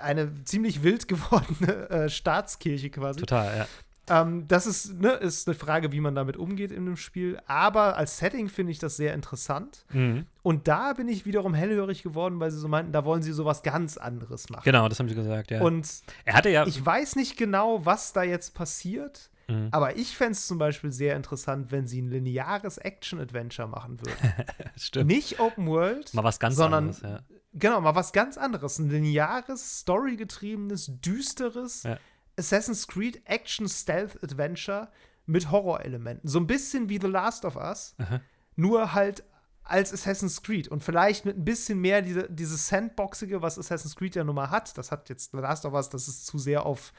eine 0.00 0.32
ziemlich 0.44 0.82
wild 0.82 1.06
gewordene 1.06 1.90
äh, 1.90 2.08
Staatskirche 2.08 2.88
quasi. 2.88 3.20
Total, 3.20 3.58
ja. 3.58 3.66
Ähm, 4.08 4.46
das 4.48 4.66
ist, 4.66 5.00
ne, 5.00 5.12
ist 5.12 5.48
eine 5.48 5.54
Frage, 5.54 5.92
wie 5.92 6.00
man 6.00 6.14
damit 6.14 6.36
umgeht 6.36 6.72
in 6.72 6.84
dem 6.84 6.96
Spiel. 6.96 7.40
Aber 7.46 7.96
als 7.96 8.18
Setting 8.18 8.48
finde 8.48 8.72
ich 8.72 8.78
das 8.78 8.96
sehr 8.96 9.14
interessant. 9.14 9.84
Mhm. 9.92 10.26
Und 10.42 10.68
da 10.68 10.92
bin 10.92 11.08
ich 11.08 11.24
wiederum 11.24 11.54
hellhörig 11.54 12.02
geworden, 12.02 12.38
weil 12.40 12.50
sie 12.50 12.58
so 12.58 12.68
meinten, 12.68 12.92
da 12.92 13.04
wollen 13.04 13.22
sie 13.22 13.32
sowas 13.32 13.62
ganz 13.62 13.96
anderes 13.96 14.50
machen. 14.50 14.64
Genau, 14.64 14.88
das 14.88 14.98
haben 14.98 15.08
sie 15.08 15.14
gesagt, 15.14 15.50
ja. 15.50 15.62
Und 15.62 15.88
er 16.24 16.34
hatte 16.34 16.50
ja. 16.50 16.66
ich 16.66 16.84
weiß 16.84 17.16
nicht 17.16 17.36
genau, 17.36 17.86
was 17.86 18.12
da 18.12 18.22
jetzt 18.22 18.54
passiert. 18.54 19.30
Mhm. 19.48 19.68
Aber 19.72 19.96
ich 19.96 20.16
fände 20.16 20.32
es 20.32 20.46
zum 20.46 20.58
Beispiel 20.58 20.92
sehr 20.92 21.16
interessant, 21.16 21.70
wenn 21.70 21.86
sie 21.86 22.00
ein 22.00 22.08
lineares 22.08 22.78
Action-Adventure 22.78 23.68
machen 23.68 24.00
würden. 24.00 24.16
stimmt. 24.76 25.06
Nicht 25.06 25.40
Open 25.40 25.66
World, 25.66 26.12
Mal 26.14 26.24
was 26.24 26.38
ganz 26.38 26.56
sondern 26.56 26.84
anderes, 26.84 27.02
ja. 27.02 27.20
genau, 27.52 27.80
mal 27.80 27.94
was 27.94 28.12
ganz 28.12 28.38
anderes. 28.38 28.78
Ein 28.78 28.88
lineares, 28.90 29.80
storygetriebenes, 29.80 30.92
düsteres 31.00 31.82
Ja. 31.82 31.98
Assassin's 32.38 32.86
Creed 32.86 33.22
Action 33.26 33.68
Stealth 33.68 34.22
Adventure 34.22 34.88
mit 35.26 35.50
Horrorelementen. 35.50 36.28
So 36.28 36.38
ein 36.38 36.46
bisschen 36.46 36.88
wie 36.88 36.98
The 37.00 37.06
Last 37.06 37.44
of 37.44 37.56
Us, 37.56 37.94
Aha. 37.98 38.20
nur 38.56 38.94
halt 38.94 39.24
als 39.62 39.92
Assassin's 39.92 40.42
Creed 40.42 40.68
und 40.68 40.82
vielleicht 40.82 41.24
mit 41.24 41.38
ein 41.38 41.44
bisschen 41.44 41.80
mehr 41.80 42.02
diese, 42.02 42.28
dieses 42.28 42.68
Sandboxige, 42.68 43.40
was 43.40 43.58
Assassin's 43.58 43.96
Creed 43.96 44.14
ja 44.14 44.22
nun 44.24 44.34
mal 44.34 44.50
hat. 44.50 44.76
Das 44.76 44.90
hat 44.90 45.08
jetzt 45.08 45.30
The 45.32 45.38
Last 45.38 45.64
of 45.64 45.72
Us, 45.72 45.88
das 45.88 46.06
ist 46.06 46.26
zu 46.26 46.38
sehr 46.38 46.66
auf, 46.66 46.92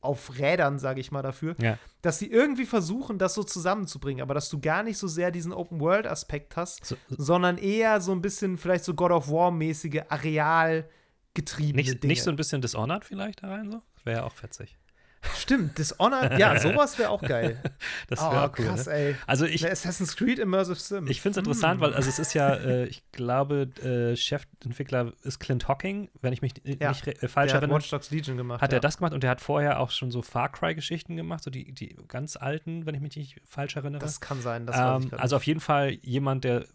auf 0.00 0.38
Rädern, 0.38 0.78
sage 0.78 1.00
ich 1.00 1.10
mal 1.10 1.22
dafür. 1.22 1.56
Ja. 1.60 1.78
Dass 2.02 2.20
sie 2.20 2.30
irgendwie 2.30 2.66
versuchen, 2.66 3.18
das 3.18 3.34
so 3.34 3.42
zusammenzubringen, 3.42 4.22
aber 4.22 4.34
dass 4.34 4.48
du 4.48 4.60
gar 4.60 4.84
nicht 4.84 4.98
so 4.98 5.08
sehr 5.08 5.32
diesen 5.32 5.52
Open-World-Aspekt 5.52 6.56
hast, 6.56 6.84
So, 6.86 6.96
sondern 7.08 7.58
eher 7.58 8.00
so 8.00 8.12
ein 8.12 8.22
bisschen 8.22 8.56
vielleicht 8.56 8.84
so 8.84 8.94
God 8.94 9.10
of 9.10 9.28
War-mäßige, 9.28 10.02
arealgetriebene 10.08 11.82
nicht, 11.82 12.02
Dinge. 12.04 12.12
nicht 12.12 12.22
so 12.22 12.30
ein 12.30 12.36
bisschen 12.36 12.62
Dishonored 12.62 13.04
vielleicht 13.04 13.42
da 13.42 13.48
rein 13.48 13.68
so? 13.72 13.82
Wäre 14.06 14.20
ja 14.20 14.24
auch 14.24 14.32
fetzig. 14.34 14.78
Stimmt, 15.34 15.76
Dishonored, 15.76 16.38
ja, 16.38 16.56
sowas 16.60 16.98
wäre 16.98 17.10
auch 17.10 17.22
geil. 17.22 17.60
Das 18.08 18.20
Oh, 18.20 18.30
wäre 18.30 18.44
auch 18.44 18.58
cool. 18.58 18.66
krass, 18.66 18.86
ne? 18.86 18.92
ey. 18.92 19.16
Also 19.26 19.44
ich, 19.44 19.64
Eine 19.64 19.72
Assassin's 19.72 20.14
Creed 20.14 20.38
Immersive 20.38 20.78
Sim. 20.78 21.08
ich 21.08 21.20
finde 21.20 21.40
es 21.40 21.44
interessant, 21.44 21.80
weil 21.80 21.94
also 21.94 22.08
es 22.08 22.20
ist 22.20 22.32
ja, 22.34 22.54
äh, 22.54 22.84
ich 22.86 23.02
glaube, 23.10 23.68
äh, 23.82 24.14
Chefentwickler 24.14 25.12
ist 25.22 25.40
Clint 25.40 25.66
Hocking, 25.66 26.10
wenn 26.20 26.32
ich 26.32 26.42
mich 26.42 26.52
äh, 26.64 26.76
Ja, 26.80 26.90
nicht 26.90 27.06
äh, 27.08 27.28
falsch 27.28 27.48
der 27.50 27.56
hat 27.56 27.62
erinnere. 27.62 27.78
Watch 27.78 27.90
Dogs 27.90 28.10
Legion 28.12 28.36
gemacht. 28.36 28.60
Hat 28.62 28.70
ja. 28.70 28.78
er 28.78 28.80
das 28.80 28.98
gemacht 28.98 29.14
und 29.14 29.22
der 29.24 29.30
hat 29.30 29.40
vorher 29.40 29.80
auch 29.80 29.90
schon 29.90 30.12
so 30.12 30.22
Far 30.22 30.52
Cry-Geschichten 30.52 31.16
gemacht, 31.16 31.42
so 31.42 31.50
die, 31.50 31.72
die 31.72 31.96
ganz 32.06 32.36
alten, 32.36 32.86
wenn 32.86 32.94
ich 32.94 33.00
mich 33.00 33.16
nicht 33.16 33.40
falsch 33.44 33.74
erinnere. 33.74 34.00
Das 34.00 34.20
kann 34.20 34.40
sein, 34.40 34.66
das 34.66 34.76
ähm, 34.78 35.10
also 35.18 35.34
auf 35.36 35.44
jeden 35.44 35.60
Fall 35.60 35.90
jemand, 36.02 36.44
der 36.44 36.66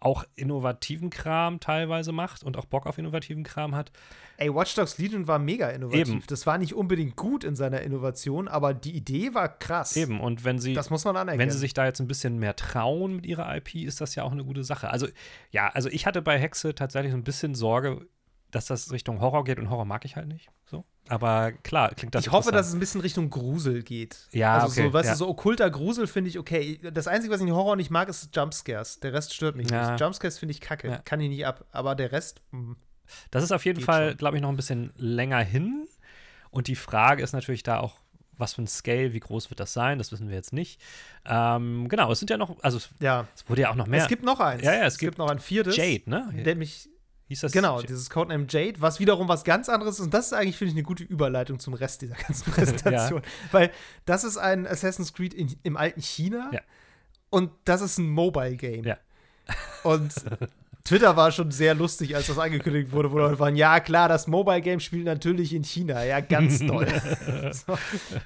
auch 0.00 0.24
innovativen 0.36 1.10
Kram 1.10 1.58
teilweise 1.60 2.12
macht 2.12 2.44
und 2.44 2.56
auch 2.56 2.66
Bock 2.66 2.86
auf 2.86 2.98
innovativen 2.98 3.42
Kram 3.42 3.74
hat. 3.74 3.90
Ey, 4.36 4.54
Watch 4.54 4.74
Dogs 4.76 4.98
Legion 4.98 5.26
war 5.26 5.38
mega 5.40 5.68
innovativ. 5.70 6.08
Eben. 6.08 6.22
Das 6.28 6.46
war 6.46 6.56
nicht 6.58 6.74
unbedingt 6.74 7.16
gut 7.16 7.42
in 7.42 7.56
seiner 7.56 7.80
Innovation, 7.80 8.46
aber 8.46 8.74
die 8.74 8.92
Idee 8.92 9.34
war 9.34 9.48
krass. 9.48 9.96
Eben, 9.96 10.20
und 10.20 10.44
wenn 10.44 10.60
sie, 10.60 10.74
Das 10.74 10.90
muss 10.90 11.04
man 11.04 11.16
anerkennen. 11.16 11.40
wenn 11.40 11.50
sie 11.50 11.58
sich 11.58 11.74
da 11.74 11.84
jetzt 11.84 12.00
ein 12.00 12.06
bisschen 12.06 12.38
mehr 12.38 12.54
trauen 12.54 13.16
mit 13.16 13.26
ihrer 13.26 13.54
IP, 13.56 13.74
ist 13.74 14.00
das 14.00 14.14
ja 14.14 14.22
auch 14.22 14.32
eine 14.32 14.44
gute 14.44 14.62
Sache. 14.62 14.90
Also, 14.90 15.08
ja, 15.50 15.68
also 15.68 15.88
ich 15.88 16.06
hatte 16.06 16.22
bei 16.22 16.38
Hexe 16.38 16.74
tatsächlich 16.74 17.10
so 17.12 17.18
ein 17.18 17.24
bisschen 17.24 17.56
Sorge, 17.56 18.06
dass 18.52 18.66
das 18.66 18.92
Richtung 18.92 19.20
Horror 19.20 19.44
geht 19.44 19.58
und 19.58 19.68
Horror 19.68 19.84
mag 19.84 20.04
ich 20.04 20.14
halt 20.16 20.28
nicht. 20.28 20.48
So. 20.66 20.84
Aber 21.08 21.52
klar, 21.52 21.94
klingt 21.94 22.14
das 22.14 22.26
ich 22.26 22.32
hoffe, 22.32 22.52
dass 22.52 22.68
es 22.68 22.74
ein 22.74 22.80
bisschen 22.80 23.00
Richtung 23.00 23.30
Grusel 23.30 23.82
geht. 23.82 24.28
Ja, 24.32 24.54
also 24.58 24.66
okay, 24.68 24.88
so, 24.88 24.92
weißt 24.92 25.06
ja. 25.06 25.12
du, 25.12 25.18
so 25.18 25.28
okkulter 25.28 25.70
Grusel 25.70 26.06
finde 26.06 26.30
ich 26.30 26.38
okay. 26.38 26.78
Das 26.92 27.08
Einzige, 27.08 27.32
was 27.32 27.40
ich 27.40 27.46
in 27.46 27.54
Horror 27.54 27.76
nicht 27.76 27.90
mag, 27.90 28.08
ist 28.08 28.34
Jumpscares. 28.34 29.00
Der 29.00 29.12
Rest 29.12 29.34
stört 29.34 29.56
mich 29.56 29.70
Ja. 29.70 29.90
nicht. 29.90 30.00
Jumpscares 30.00 30.38
finde 30.38 30.52
ich 30.52 30.60
kacke. 30.60 30.88
Ja. 30.88 30.98
Kann 30.98 31.20
ich 31.20 31.28
nicht 31.28 31.46
ab. 31.46 31.64
Aber 31.72 31.94
der 31.94 32.12
Rest, 32.12 32.40
hm. 32.52 32.76
Das 33.30 33.42
ist 33.42 33.52
auf 33.52 33.64
jeden 33.64 33.80
Fall, 33.80 34.14
glaube 34.14 34.36
ich, 34.36 34.42
noch 34.42 34.50
ein 34.50 34.56
bisschen 34.56 34.92
länger 34.96 35.40
hin. 35.40 35.86
Und 36.50 36.66
die 36.66 36.76
Frage 36.76 37.22
ist 37.22 37.32
natürlich 37.32 37.62
da 37.62 37.80
auch, 37.80 37.96
was 38.36 38.54
für 38.54 38.62
ein 38.62 38.66
Scale, 38.66 39.12
wie 39.12 39.20
groß 39.20 39.50
wird 39.50 39.60
das 39.60 39.72
sein? 39.72 39.98
Das 39.98 40.12
wissen 40.12 40.28
wir 40.28 40.36
jetzt 40.36 40.52
nicht. 40.52 40.80
Ähm, 41.26 41.88
genau, 41.88 42.12
es 42.12 42.20
sind 42.20 42.30
ja 42.30 42.36
noch, 42.36 42.56
also 42.62 42.76
es, 42.76 42.88
ja. 43.00 43.26
es 43.34 43.48
wurde 43.48 43.62
ja 43.62 43.70
auch 43.70 43.74
noch 43.74 43.86
mehr. 43.86 44.02
Es 44.02 44.08
gibt 44.08 44.22
noch 44.22 44.38
eins. 44.40 44.62
Ja, 44.62 44.74
ja, 44.74 44.84
es 44.84 44.98
gibt, 44.98 45.12
gibt 45.12 45.18
noch 45.18 45.28
ein 45.28 45.40
viertes. 45.40 45.76
Jade, 45.76 46.08
ne? 46.08 46.30
Nämlich, 46.32 46.88
Hieß 47.28 47.40
das? 47.40 47.52
genau, 47.52 47.78
J- 47.80 47.88
dieses 47.88 48.10
Codename 48.10 48.46
Jade, 48.48 48.80
was 48.80 49.00
wiederum 49.00 49.28
was 49.28 49.44
ganz 49.44 49.68
anderes 49.68 49.98
ist. 49.98 50.06
Und 50.06 50.14
das 50.14 50.26
ist 50.26 50.32
eigentlich, 50.32 50.56
finde 50.56 50.70
ich, 50.70 50.76
eine 50.76 50.82
gute 50.82 51.04
Überleitung 51.04 51.58
zum 51.58 51.74
Rest 51.74 52.02
dieser 52.02 52.14
ganzen 52.16 52.50
Präsentation. 52.52 53.22
Weil 53.52 53.70
das 54.06 54.24
ist 54.24 54.36
ein 54.38 54.66
Assassin's 54.66 55.12
Creed 55.12 55.34
in, 55.34 55.54
im 55.62 55.76
alten 55.76 56.00
China. 56.00 56.50
Ja. 56.52 56.60
Und 57.30 57.50
das 57.64 57.80
ist 57.82 57.98
ein 57.98 58.08
Mobile-Game. 58.08 58.84
Ja. 58.84 58.96
Und 59.82 60.12
Twitter 60.84 61.16
war 61.16 61.30
schon 61.32 61.50
sehr 61.50 61.74
lustig, 61.74 62.16
als 62.16 62.28
das 62.28 62.38
angekündigt 62.38 62.92
wurde, 62.92 63.12
wo 63.12 63.18
Leute 63.18 63.38
waren, 63.38 63.56
ja 63.56 63.78
klar, 63.80 64.08
das 64.08 64.26
Mobile-Game 64.26 64.80
spielt 64.80 65.04
natürlich 65.04 65.52
in 65.54 65.62
China. 65.64 66.02
Ja, 66.04 66.20
ganz 66.20 66.60
toll. 66.60 66.86
so. 67.52 67.76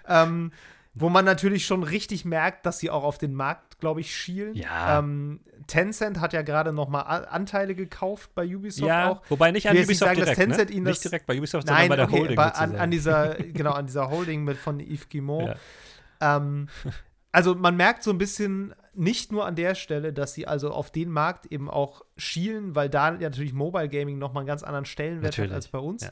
ähm, 0.08 0.52
wo 0.94 1.08
man 1.08 1.24
natürlich 1.24 1.66
schon 1.66 1.82
richtig 1.82 2.24
merkt, 2.24 2.66
dass 2.66 2.78
sie 2.78 2.90
auch 2.90 3.02
auf 3.02 3.18
den 3.18 3.34
Markt, 3.34 3.71
glaube 3.82 4.00
ich, 4.00 4.14
schielen. 4.14 4.54
Ja. 4.54 5.00
Ähm, 5.00 5.40
Tencent 5.66 6.20
hat 6.20 6.32
ja 6.32 6.42
gerade 6.42 6.72
noch 6.72 6.88
mal 6.88 7.00
Anteile 7.00 7.74
gekauft 7.74 8.30
bei 8.36 8.46
Ubisoft 8.46 8.88
ja, 8.88 9.10
auch. 9.10 9.22
wobei 9.28 9.50
nicht 9.50 9.64
Ich 9.64 9.70
an 9.70 9.76
Ubisoft 9.76 9.98
sagen, 9.98 10.20
dass 10.20 10.28
direkt, 10.30 10.40
Tencent 10.40 10.70
ne? 10.70 10.80
Nicht 10.82 11.02
direkt 11.02 11.26
bei 11.26 11.36
Ubisoft, 11.36 11.66
Nein, 11.66 11.88
sondern 11.88 11.88
bei 11.88 11.96
der 11.96 12.06
okay, 12.06 12.20
Holding 12.20 12.36
bei, 12.36 12.48
an, 12.52 12.76
an 12.76 12.90
dieser, 12.92 13.34
genau, 13.52 13.72
an 13.72 13.86
dieser 13.86 14.08
Holding 14.08 14.44
mit 14.44 14.56
von 14.56 14.78
Yves 14.78 15.08
Guillemot. 15.08 15.56
Ja. 16.20 16.36
Ähm, 16.36 16.68
also 17.32 17.56
man 17.56 17.76
merkt 17.76 18.04
so 18.04 18.12
ein 18.12 18.18
bisschen 18.18 18.72
nicht 18.94 19.32
nur 19.32 19.46
an 19.46 19.56
der 19.56 19.74
Stelle, 19.74 20.12
dass 20.12 20.32
sie 20.32 20.46
also 20.46 20.70
auf 20.70 20.92
den 20.92 21.10
Markt 21.10 21.46
eben 21.46 21.68
auch 21.68 22.04
schielen, 22.16 22.76
weil 22.76 22.88
da 22.88 23.14
ja 23.14 23.28
natürlich 23.28 23.52
Mobile 23.52 23.88
Gaming 23.88 24.18
noch 24.18 24.32
mal 24.32 24.40
einen 24.40 24.46
ganz 24.46 24.62
anderen 24.62 24.84
Stellenwert 24.84 25.32
Natürlich, 25.32 25.50
hat 25.50 25.56
als 25.56 25.68
bei 25.68 25.78
uns. 25.78 26.04
ja. 26.04 26.10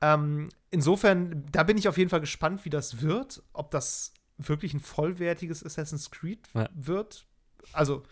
Ähm, 0.00 0.48
insofern, 0.70 1.44
da 1.52 1.62
bin 1.62 1.78
ich 1.78 1.88
auf 1.88 1.98
jeden 1.98 2.10
Fall 2.10 2.20
gespannt, 2.20 2.64
wie 2.64 2.70
das 2.70 3.00
wird, 3.00 3.42
ob 3.52 3.70
das 3.70 4.12
wirklich 4.38 4.74
ein 4.74 4.80
vollwertiges 4.80 5.64
Assassin's 5.64 6.10
Creed 6.10 6.48
Ja. 6.54 6.68
wird. 6.74 7.26
Also 7.72 8.02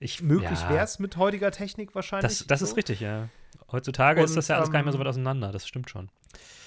ich, 0.00 0.22
möglich 0.22 0.60
ja, 0.60 0.70
wäre 0.70 0.84
es 0.84 0.98
mit 0.98 1.16
heutiger 1.16 1.50
Technik 1.50 1.94
wahrscheinlich. 1.94 2.38
Das, 2.38 2.46
das 2.46 2.60
so. 2.60 2.66
ist 2.66 2.76
richtig, 2.76 3.00
ja. 3.00 3.28
Heutzutage 3.70 4.20
Und, 4.20 4.24
ist 4.26 4.36
das 4.36 4.48
ja 4.48 4.56
alles 4.56 4.70
gar 4.70 4.78
nicht 4.80 4.86
mehr 4.86 4.92
so 4.92 4.98
ähm, 4.98 5.04
weit 5.04 5.08
auseinander, 5.08 5.52
das 5.52 5.66
stimmt 5.66 5.90
schon. 5.90 6.10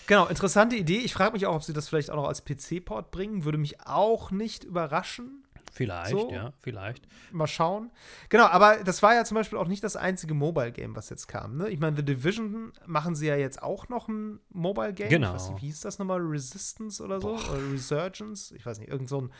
Genau, 0.07 0.28
interessante 0.28 0.76
Idee. 0.76 0.99
Ich 0.99 1.13
frage 1.13 1.34
mich 1.34 1.45
auch, 1.45 1.55
ob 1.55 1.63
sie 1.63 1.74
das 1.74 1.89
vielleicht 1.89 2.11
auch 2.11 2.16
noch 2.16 2.28
als 2.28 2.45
PC-Port 2.45 3.11
bringen. 3.11 3.43
Würde 3.43 3.57
mich 3.57 3.82
auch 3.82 4.32
nicht 4.32 4.63
überraschen. 4.63 5.45
Vielleicht, 5.76 6.11
so. 6.11 6.32
ja, 6.32 6.53
vielleicht. 6.61 7.05
Mal 7.34 7.47
schauen. 7.47 7.91
Genau, 8.30 8.45
aber 8.45 8.78
das 8.86 9.03
war 9.03 9.13
ja 9.13 9.26
zum 9.26 9.36
Beispiel 9.36 9.59
auch 9.59 9.67
nicht 9.67 9.84
das 9.84 9.97
einzige 9.97 10.34
Mobile-Game, 10.34 10.95
was 10.95 11.09
jetzt 11.09 11.28
kam. 11.28 11.57
Ne? 11.57 11.69
Ich 11.69 11.80
meine, 11.80 11.97
The 11.97 12.03
Division 12.05 12.71
machen 12.86 13.13
sie 13.13 13.28
ja 13.28 13.36
jetzt 13.36 13.61
auch 13.61 13.89
noch 13.89 14.07
ein 14.07 14.39
Mobile-Game. 14.49 15.09
Genau. 15.09 15.34
Nicht, 15.34 15.61
wie 15.61 15.65
hieß 15.67 15.82
das 15.82 15.99
nochmal? 15.99 16.21
Resistance 16.21 17.03
oder 17.03 17.19
so? 17.19 17.36
Boah. 17.36 17.51
Oder 17.51 17.73
Resurgence? 17.73 18.53
Ich 18.53 18.65
weiß 18.65 18.80
nicht, 18.80 18.89
irgend 18.89 19.09
so 19.09 19.21
ein, 19.21 19.32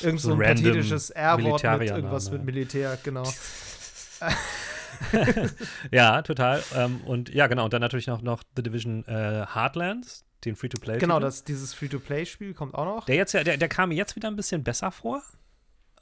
irgend 0.00 0.20
so 0.20 0.32
ein 0.32 0.38
pathetisches 0.38 1.10
R-Wort 1.10 1.64
mit 1.80 1.90
irgendwas 1.90 2.30
mit 2.30 2.44
Militär, 2.44 2.96
genau. 3.02 3.24
Ja, 5.90 6.22
total. 6.22 6.62
Ähm, 6.74 7.00
und 7.04 7.30
ja, 7.30 7.46
genau. 7.46 7.64
Und 7.64 7.72
dann 7.72 7.80
natürlich 7.80 8.06
noch, 8.06 8.22
noch 8.22 8.42
The 8.56 8.62
Division 8.62 9.04
äh, 9.06 9.46
Heartlands, 9.52 10.24
den 10.44 10.56
Free-to-Play. 10.56 10.98
genau, 10.98 11.20
das, 11.20 11.44
dieses 11.44 11.74
Free-to-Play-Spiel 11.74 12.54
kommt 12.54 12.74
auch 12.74 12.84
noch. 12.84 13.06
Der 13.06 13.16
jetzt 13.16 13.34
der, 13.34 13.44
der 13.44 13.68
kam 13.68 13.90
mir 13.90 13.96
jetzt 13.96 14.16
wieder 14.16 14.28
ein 14.28 14.36
bisschen 14.36 14.64
besser 14.64 14.90
vor, 14.90 15.22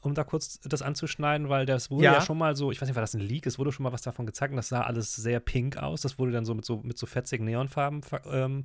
um 0.01 0.15
da 0.15 0.23
kurz 0.25 0.61
das 0.61 0.81
anzuschneiden, 0.83 1.49
weil 1.49 1.67
das 1.67 1.91
wurde 1.91 2.05
Ja. 2.05 2.13
ja. 2.15 2.21
schon 2.21 2.39
mal 2.39 2.55
so, 2.57 2.71
ich 2.71 2.81
weiß 2.81 2.89
nicht, 2.89 2.97
war 2.97 3.03
das 3.03 3.15
ein 3.15 3.21
Leak, 3.21 3.47
es 3.47 3.59
wurde 3.59 3.73
schon 3.73 3.83
mal 3.85 3.93
was 3.93 4.03
davon 4.03 4.27
gezeigt 4.27 4.53
und 4.53 4.57
das 4.57 4.69
sah 4.69 4.83
alles 4.83 5.15
sehr 5.17 5.41
pink 5.41 5.77
aus. 5.77 6.03
Das 6.03 6.19
wurde 6.19 6.33
dann 6.33 6.45
so 6.45 6.55
mit 6.55 6.65
so, 6.65 6.79
mit 6.85 6.97
so 6.99 7.07
fetzigen 7.07 7.45
Neonfarben 7.47 8.03
ähm, 8.31 8.65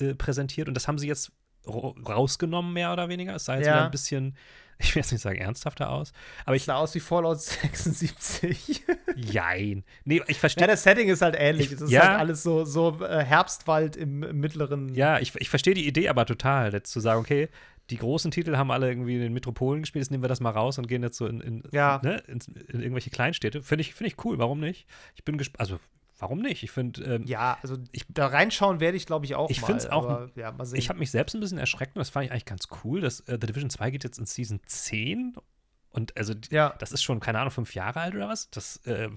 äh, 0.00 0.14
präsentiert 0.14 0.68
und 0.68 0.74
das 0.74 0.88
haben 0.88 0.98
sie 0.98 1.06
jetzt 1.08 1.30
ra- 1.66 1.94
rausgenommen, 2.06 2.72
mehr 2.72 2.92
oder 2.92 3.08
weniger. 3.08 3.34
Es 3.36 3.44
sah 3.44 3.56
jetzt 3.56 3.66
Ja. 3.66 3.74
wieder 3.74 3.84
ein 3.84 3.90
bisschen, 3.92 4.36
ich 4.78 4.94
will 4.94 5.00
jetzt 5.02 5.12
nicht 5.12 5.22
sagen 5.22 5.38
ernsthafter 5.38 5.88
aus, 5.90 6.12
aber 6.44 6.56
ich, 6.56 6.64
sah 6.64 6.74
aus 6.76 6.94
wie 6.94 7.00
Fallout 7.00 7.40
76. 7.40 8.82
jein. 9.16 9.84
Nee, 10.04 10.20
ich 10.26 10.36
ja, 10.36 10.40
verstehe. 10.40 10.66
das 10.66 10.82
Setting 10.82 11.08
ist 11.08 11.22
halt 11.22 11.36
ähnlich. 11.38 11.66
Ich- 11.68 11.72
es 11.72 11.80
ist 11.82 11.90
ja. 11.90 12.08
halt 12.08 12.20
alles 12.20 12.42
so, 12.42 12.64
so 12.64 12.98
äh, 13.04 13.24
Herbstwald 13.24 13.96
im, 13.96 14.22
im 14.22 14.38
mittleren. 14.40 14.92
Ja, 14.94 15.18
ich, 15.18 15.34
ich 15.36 15.48
verstehe 15.48 15.74
die 15.74 15.86
Idee 15.86 16.08
aber 16.08 16.26
total, 16.26 16.72
jetzt 16.72 16.90
zu 16.90 17.00
sagen, 17.00 17.20
okay, 17.20 17.48
die 17.90 17.96
großen 17.98 18.30
Titel 18.30 18.56
haben 18.56 18.70
alle 18.70 18.88
irgendwie 18.88 19.14
in 19.14 19.20
den 19.20 19.32
Metropolen 19.32 19.82
gespielt, 19.82 20.04
jetzt 20.04 20.10
nehmen 20.10 20.24
wir 20.24 20.28
das 20.28 20.40
mal 20.40 20.50
raus 20.50 20.78
und 20.78 20.88
gehen 20.88 21.02
jetzt 21.02 21.16
so 21.18 21.26
in, 21.26 21.40
in, 21.40 21.62
Ja. 21.72 22.00
ne, 22.02 22.16
in, 22.26 22.40
in 22.68 22.80
irgendwelche 22.80 23.10
Kleinstädte. 23.10 23.62
Finde 23.62 23.82
ich, 23.82 23.94
find 23.94 24.08
ich 24.08 24.24
cool, 24.24 24.38
warum 24.38 24.58
nicht? 24.60 24.86
Ich 25.14 25.24
bin 25.24 25.38
gespannt, 25.38 25.60
also 25.60 25.78
warum 26.18 26.40
nicht? 26.40 26.62
Ich 26.62 26.70
finde, 26.70 27.02
ähm, 27.04 27.24
Ja, 27.26 27.58
also 27.62 27.76
da 28.08 28.26
reinschauen 28.26 28.80
werde 28.80 28.96
ich, 28.96 29.06
glaube 29.06 29.24
ich, 29.26 29.34
auch 29.34 29.50
Ich 29.50 29.60
mal. 29.60 29.66
find's 29.68 29.86
auch- 29.86 30.04
aber, 30.08 30.30
ja, 30.34 30.50
mal 30.52 30.64
sehen. 30.64 30.78
ich 30.78 30.88
habe 30.88 30.98
mich 30.98 31.10
selbst 31.10 31.34
ein 31.34 31.40
bisschen 31.40 31.58
erschreckt 31.58 31.94
und 31.94 32.00
das 32.00 32.10
fand 32.10 32.24
ich 32.26 32.32
eigentlich 32.32 32.44
ganz 32.46 32.66
cool, 32.84 33.00
dass 33.00 33.20
äh, 33.20 33.38
The 33.40 33.46
Division 33.46 33.70
2 33.70 33.90
geht 33.90 34.02
jetzt 34.04 34.18
in 34.18 34.26
Season 34.26 34.60
10 34.66 35.34
und 35.90 36.16
also 36.16 36.34
ja, 36.50 36.74
das 36.78 36.92
ist 36.92 37.02
schon, 37.02 37.20
keine 37.20 37.38
Ahnung, 37.38 37.50
fünf 37.52 37.74
Jahre 37.74 38.00
alt 38.00 38.14
oder 38.14 38.28
was? 38.28 38.50
Das 38.50 38.78
äh, 38.86 39.08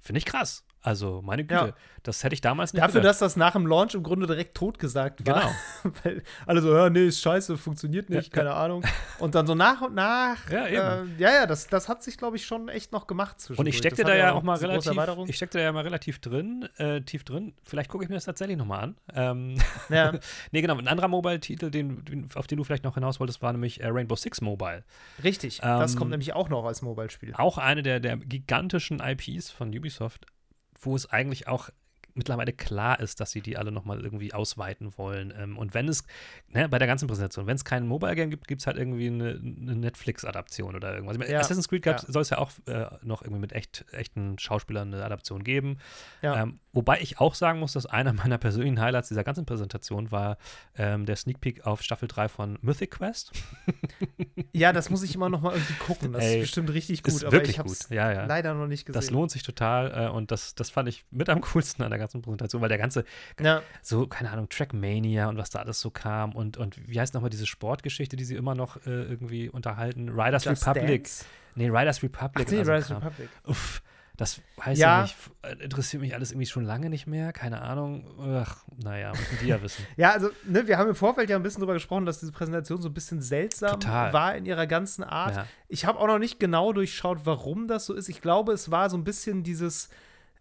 finde 0.00 0.18
ich 0.18 0.24
krass. 0.24 0.64
Also, 0.80 1.22
meine 1.22 1.42
Güte, 1.44 1.54
Ja. 1.68 1.72
das 2.04 2.22
hätte 2.22 2.34
ich 2.34 2.40
damals 2.40 2.72
nicht 2.72 2.82
Dafür, 2.82 3.00
gedacht. 3.00 3.10
dass 3.10 3.18
das 3.18 3.36
nach 3.36 3.52
dem 3.52 3.66
Launch 3.66 3.94
im 3.94 4.02
Grunde 4.04 4.26
direkt 4.28 4.56
totgesagt 4.56 5.26
war. 5.26 5.50
Genau. 5.82 5.92
Weil 6.04 6.22
alle 6.46 6.60
so, 6.62 6.74
ja, 6.74 6.88
nee, 6.88 7.06
ist 7.08 7.20
scheiße, 7.20 7.56
funktioniert 7.56 8.08
nicht, 8.10 8.28
Ja, 8.34 8.42
keine 8.42 8.54
Ahnung. 8.54 8.84
Und 9.18 9.34
dann 9.34 9.46
so 9.46 9.56
nach 9.56 9.80
und 9.80 9.94
nach. 9.94 10.48
Ja, 10.50 10.68
eben. 10.68 11.18
Äh, 11.18 11.20
ja, 11.22 11.30
ja, 11.34 11.46
das, 11.46 11.66
das 11.66 11.88
hat 11.88 12.04
sich, 12.04 12.16
glaube 12.16 12.36
ich, 12.36 12.46
schon 12.46 12.68
echt 12.68 12.92
noch 12.92 13.08
gemacht 13.08 13.40
zwischen. 13.40 13.58
Und 13.58 13.66
ich 13.66 13.76
steckte 13.76 14.04
da 14.04 14.14
ja 14.14 14.32
auch 14.32 14.42
mal 14.44 14.56
relativ, 14.56 14.92
ich 15.26 15.36
steckte 15.36 15.58
da 15.58 15.64
ja 15.64 15.72
mal 15.72 15.82
relativ 15.82 16.20
drin, 16.20 16.68
äh, 16.76 17.00
tief 17.00 17.24
drin. 17.24 17.54
Vielleicht 17.64 17.90
gucke 17.90 18.04
ich 18.04 18.08
mir 18.08 18.14
das 18.16 18.24
tatsächlich 18.26 18.56
nochmal 18.56 18.84
an. 18.84 18.96
Ähm, 19.14 19.56
Ja. 19.88 20.12
nee, 20.52 20.60
genau, 20.62 20.76
ein 20.78 20.86
anderer 20.88 21.08
Mobile-Titel, 21.08 21.70
den, 21.70 22.04
den, 22.04 22.28
auf 22.36 22.46
den 22.46 22.56
du 22.56 22.62
vielleicht 22.64 22.84
noch 22.84 22.94
hinaus 22.94 23.18
wolltest, 23.18 23.42
war 23.42 23.50
nämlich 23.52 23.80
äh, 23.82 23.88
Rainbow 23.88 24.14
Six 24.14 24.40
Mobile. 24.40 24.84
Richtig, 25.24 25.58
das 25.58 25.92
Ähm, 25.92 25.98
kommt 25.98 26.10
nämlich 26.12 26.34
auch 26.34 26.48
noch 26.48 26.64
als 26.64 26.82
Mobile-Spiel. 26.82 27.34
Auch 27.36 27.58
eine 27.58 27.82
der, 27.82 27.98
der 27.98 28.16
gigantischen 28.16 29.00
IPs 29.00 29.50
von 29.50 29.68
Ubisoft, 29.76 30.26
wo 30.78 30.94
es 30.96 31.06
eigentlich 31.06 31.48
auch 31.48 31.70
mittlerweile 32.14 32.52
klar 32.52 33.00
ist, 33.00 33.20
dass 33.20 33.30
sie 33.30 33.40
die 33.40 33.56
alle 33.56 33.72
nochmal 33.72 34.00
irgendwie 34.00 34.34
ausweiten 34.34 34.96
wollen. 34.96 35.32
Ähm, 35.36 35.56
und 35.56 35.74
wenn 35.74 35.88
es, 35.88 36.04
ne, 36.48 36.68
bei 36.68 36.78
der 36.78 36.86
ganzen 36.86 37.06
Präsentation, 37.08 37.46
wenn 37.46 37.56
es 37.56 37.64
kein 37.64 37.86
Mobile-Game 37.86 38.30
gibt, 38.30 38.48
gibt 38.48 38.60
es 38.60 38.66
halt 38.66 38.76
irgendwie 38.76 39.06
eine, 39.06 39.30
eine 39.30 39.76
Netflix-Adaption 39.76 40.74
oder 40.74 40.94
irgendwas. 40.94 41.16
Ich 41.16 41.20
meine, 41.20 41.32
Ja, 41.32 41.40
Assassin's 41.40 41.68
Creed 41.68 41.86
ja. 41.86 41.98
soll 41.98 42.22
es 42.22 42.30
ja 42.30 42.38
auch 42.38 42.50
äh, 42.66 42.86
noch 43.02 43.22
irgendwie 43.22 43.40
mit 43.40 43.52
echt, 43.52 43.84
echten 43.92 44.38
Schauspielern 44.38 44.92
eine 44.92 45.04
Adaption 45.04 45.44
geben. 45.44 45.78
Ja. 46.22 46.42
Ähm, 46.42 46.60
wobei 46.72 47.00
ich 47.00 47.20
auch 47.20 47.34
sagen 47.34 47.60
muss, 47.60 47.72
dass 47.72 47.86
einer 47.86 48.12
meiner 48.14 48.38
persönlichen 48.38 48.80
Highlights 48.80 49.08
dieser 49.08 49.24
ganzen 49.24 49.46
Präsentation 49.46 50.10
war 50.10 50.38
ähm, 50.76 51.06
der 51.06 51.16
Sneak 51.16 51.40
Peek 51.40 51.66
auf 51.66 51.82
Staffel 51.82 52.08
3 52.08 52.28
von 52.28 52.58
Mythic 52.62 52.92
Quest. 52.92 53.32
Ja, 54.52 54.72
das 54.72 54.90
muss 54.90 55.02
ich 55.02 55.14
immer 55.14 55.28
noch 55.28 55.40
mal 55.40 55.52
irgendwie 55.52 55.74
gucken. 55.74 56.12
Das 56.12 56.24
Ey, 56.24 56.36
ist 56.36 56.40
bestimmt 56.42 56.72
richtig 56.72 57.02
gut, 57.02 57.14
ist 57.14 57.24
aber 57.24 57.32
wirklich 57.32 57.50
ich 57.50 57.58
habe 57.58 57.68
es 57.68 57.88
leider 57.90 58.54
noch 58.54 58.66
nicht 58.66 58.86
gesehen. 58.86 58.98
Das 59.00 59.10
lohnt 59.10 59.30
sich 59.30 59.42
total 59.42 60.06
äh, 60.06 60.10
und 60.10 60.30
das, 60.30 60.54
das 60.54 60.70
fand 60.70 60.88
ich 60.88 61.04
mit 61.10 61.28
am 61.28 61.40
coolsten 61.40 61.82
an 61.82 61.90
der 61.90 61.98
ganzen 61.98 62.07
Präsentation, 62.12 62.60
weil 62.62 62.68
der 62.68 62.78
ganze, 62.78 63.04
Ja, 63.40 63.62
so, 63.82 64.06
keine 64.06 64.30
Ahnung, 64.30 64.48
Trackmania 64.48 65.28
und 65.28 65.36
was 65.38 65.50
da 65.50 65.58
alles 65.60 65.80
so 65.80 65.90
kam 65.90 66.32
und, 66.34 66.56
und 66.56 66.88
wie 66.88 66.98
heißt 67.00 67.14
nochmal 67.14 67.30
diese 67.30 67.46
Sportgeschichte, 67.46 68.16
die 68.16 68.24
sie 68.24 68.34
immer 68.36 68.54
noch 68.54 68.76
äh, 68.86 68.90
irgendwie 69.04 69.48
unterhalten? 69.48 70.08
Riders 70.08 70.44
Just 70.44 70.66
Republic. 70.66 71.04
Dance. 71.04 71.24
Nee, 71.54 71.68
Riders 71.68 72.02
Republic. 72.02 72.46
Ach 72.48 72.52
nee, 72.52 72.64
so 72.64 72.72
Rise 72.72 72.86
Kram. 72.88 72.96
Republic. 73.02 73.28
Uff, 73.46 73.82
das 74.16 74.40
weiß 74.56 74.78
Ja. 74.78 75.04
ich 75.04 75.14
nicht. 75.14 75.30
F- 75.42 75.60
Interessiert 75.60 76.00
mich 76.02 76.14
alles 76.14 76.30
irgendwie 76.32 76.46
schon 76.46 76.64
lange 76.64 76.90
nicht 76.90 77.06
mehr. 77.06 77.32
Keine 77.32 77.62
Ahnung. 77.62 78.04
Ach, 78.20 78.64
naja, 78.82 79.10
müssen 79.10 79.38
die 79.42 79.46
ja 79.46 79.62
wissen. 79.62 79.84
Ja, 79.96 80.10
also, 80.12 80.30
ne, 80.44 80.66
wir 80.66 80.76
haben 80.78 80.88
im 80.88 80.94
Vorfeld 80.96 81.30
ja 81.30 81.36
ein 81.36 81.42
bisschen 81.42 81.60
drüber 81.60 81.74
gesprochen, 81.74 82.04
dass 82.06 82.18
diese 82.20 82.32
Präsentation 82.32 82.82
so 82.82 82.88
ein 82.88 82.94
bisschen 82.94 83.22
seltsam 83.22 83.78
Total. 83.80 84.12
war 84.12 84.36
in 84.36 84.44
ihrer 84.46 84.66
ganzen 84.66 85.04
Art. 85.04 85.36
Ja. 85.36 85.46
Ich 85.68 85.84
habe 85.84 85.98
auch 86.00 86.06
noch 86.08 86.18
nicht 86.18 86.40
genau 86.40 86.72
durchschaut, 86.72 87.20
warum 87.24 87.68
das 87.68 87.86
so 87.86 87.94
ist. 87.94 88.08
Ich 88.08 88.20
glaube, 88.20 88.52
es 88.52 88.70
war 88.70 88.90
so 88.90 88.96
ein 88.96 89.04
bisschen 89.04 89.42
dieses, 89.44 89.88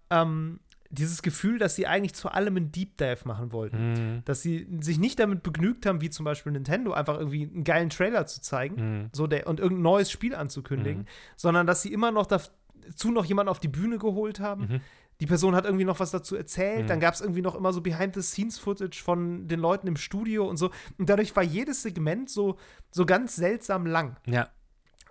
ähm, 0.09 0.59
dieses 0.97 1.21
Gefühl, 1.21 1.57
dass 1.59 1.75
sie 1.75 1.87
eigentlich 1.87 2.13
zu 2.15 2.29
allem 2.29 2.57
einen 2.57 2.71
Deep 2.71 2.97
Dive 2.97 3.19
machen 3.25 3.51
wollten. 3.51 3.89
Mhm. 4.17 4.21
Dass 4.25 4.41
sie 4.41 4.67
sich 4.81 4.97
nicht 4.99 5.19
damit 5.19 5.43
begnügt 5.43 5.85
haben, 5.85 6.01
wie 6.01 6.09
zum 6.09 6.23
Beispiel 6.25 6.51
Nintendo, 6.51 6.93
einfach 6.93 7.17
irgendwie 7.17 7.43
einen 7.43 7.63
geilen 7.63 7.89
Trailer 7.89 8.25
zu 8.25 8.41
zeigen 8.41 8.75
Mhm. 9.03 9.09
so 9.13 9.27
der, 9.27 9.47
und 9.47 9.59
irgendein 9.59 9.83
neues 9.83 10.11
Spiel 10.11 10.33
anzukündigen, 10.35 11.03
Mhm. 11.03 11.07
sondern 11.35 11.67
dass 11.67 11.81
sie 11.81 11.93
immer 11.93 12.11
noch 12.11 12.25
dazu 12.25 13.11
noch 13.11 13.25
jemanden 13.25 13.49
auf 13.49 13.59
die 13.59 13.67
Bühne 13.67 13.97
geholt 13.97 14.39
haben. 14.39 14.61
Mhm. 14.67 14.81
Die 15.19 15.25
Person 15.25 15.55
hat 15.55 15.65
irgendwie 15.65 15.83
noch 15.85 15.99
was 15.99 16.11
dazu 16.11 16.35
erzählt. 16.35 16.83
Mhm. 16.83 16.87
Dann 16.87 16.99
gab 16.99 17.13
es 17.15 17.21
irgendwie 17.21 17.41
noch 17.41 17.55
immer 17.55 17.73
so 17.73 17.81
Behind-the-Scenes-Footage 17.81 19.01
von 19.03 19.47
den 19.47 19.59
Leuten 19.59 19.87
im 19.87 19.97
Studio 19.97 20.47
und 20.47 20.57
so. 20.57 20.69
Und 20.99 21.09
dadurch 21.09 21.35
war 21.35 21.41
jedes 21.43 21.81
Segment 21.81 22.29
so, 22.29 22.57
so 22.91 23.05
ganz 23.05 23.35
seltsam 23.35 23.87
lang. 23.87 24.17
Ja, 24.27 24.49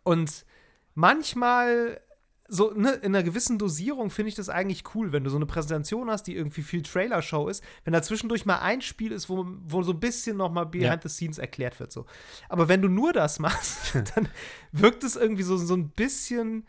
Und 0.04 0.44
manchmal, 0.94 2.00
so 2.48 2.72
ne, 2.72 2.92
in 2.92 3.14
einer 3.14 3.22
gewissen 3.22 3.58
Dosierung, 3.58 4.10
finde 4.10 4.28
ich 4.28 4.34
das 4.34 4.48
eigentlich 4.48 4.84
cool, 4.94 5.12
wenn 5.12 5.24
du 5.24 5.30
so 5.30 5.36
eine 5.36 5.46
Präsentation 5.46 6.10
hast, 6.10 6.24
die 6.24 6.36
irgendwie 6.36 6.62
viel 6.62 6.82
Trailer-Show 6.82 7.48
ist, 7.48 7.62
wenn 7.84 7.92
da 7.92 8.02
zwischendurch 8.02 8.46
mal 8.46 8.58
ein 8.58 8.82
Spiel 8.82 9.12
ist, 9.12 9.28
wo, 9.28 9.46
wo 9.66 9.82
so 9.82 9.92
ein 9.92 10.00
bisschen 10.00 10.36
noch 10.36 10.50
mal 10.50 10.64
Behind 10.64 11.02
the 11.02 11.08
Scenes 11.08 11.38
erklärt 11.38 11.80
wird. 11.80 11.92
So. 11.92 12.06
Aber 12.48 12.68
wenn 12.68 12.82
du 12.82 12.88
nur 12.88 13.12
das 13.12 13.38
machst, 13.38 13.94
dann 14.14 14.28
wirkt 14.72 15.04
es 15.04 15.16
irgendwie 15.16 15.42
so, 15.42 15.56
so 15.56 15.74
ein 15.74 15.90
bisschen 15.90 16.66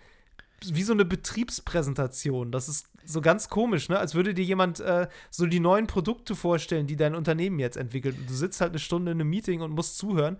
wie 0.65 0.83
so 0.83 0.93
eine 0.93 1.05
Betriebspräsentation. 1.05 2.51
Das 2.51 2.67
ist 2.67 2.87
so 3.07 3.21
ganz 3.21 3.49
komisch, 3.49 3.89
ne? 3.89 3.97
Als 3.97 4.15
würde 4.15 4.33
dir 4.33 4.43
jemand 4.43 4.79
äh, 4.79 5.07
so 5.29 5.45
die 5.45 5.59
neuen 5.59 5.87
Produkte 5.87 6.35
vorstellen, 6.35 6.87
die 6.87 6.95
dein 6.95 7.15
Unternehmen 7.15 7.59
jetzt 7.59 7.77
entwickelt. 7.77 8.17
Und 8.17 8.29
du 8.29 8.33
sitzt 8.33 8.61
halt 8.61 8.71
eine 8.71 8.79
Stunde 8.79 9.11
in 9.11 9.21
einem 9.21 9.29
Meeting 9.29 9.61
und 9.61 9.71
musst 9.71 9.97
zuhören. 9.97 10.37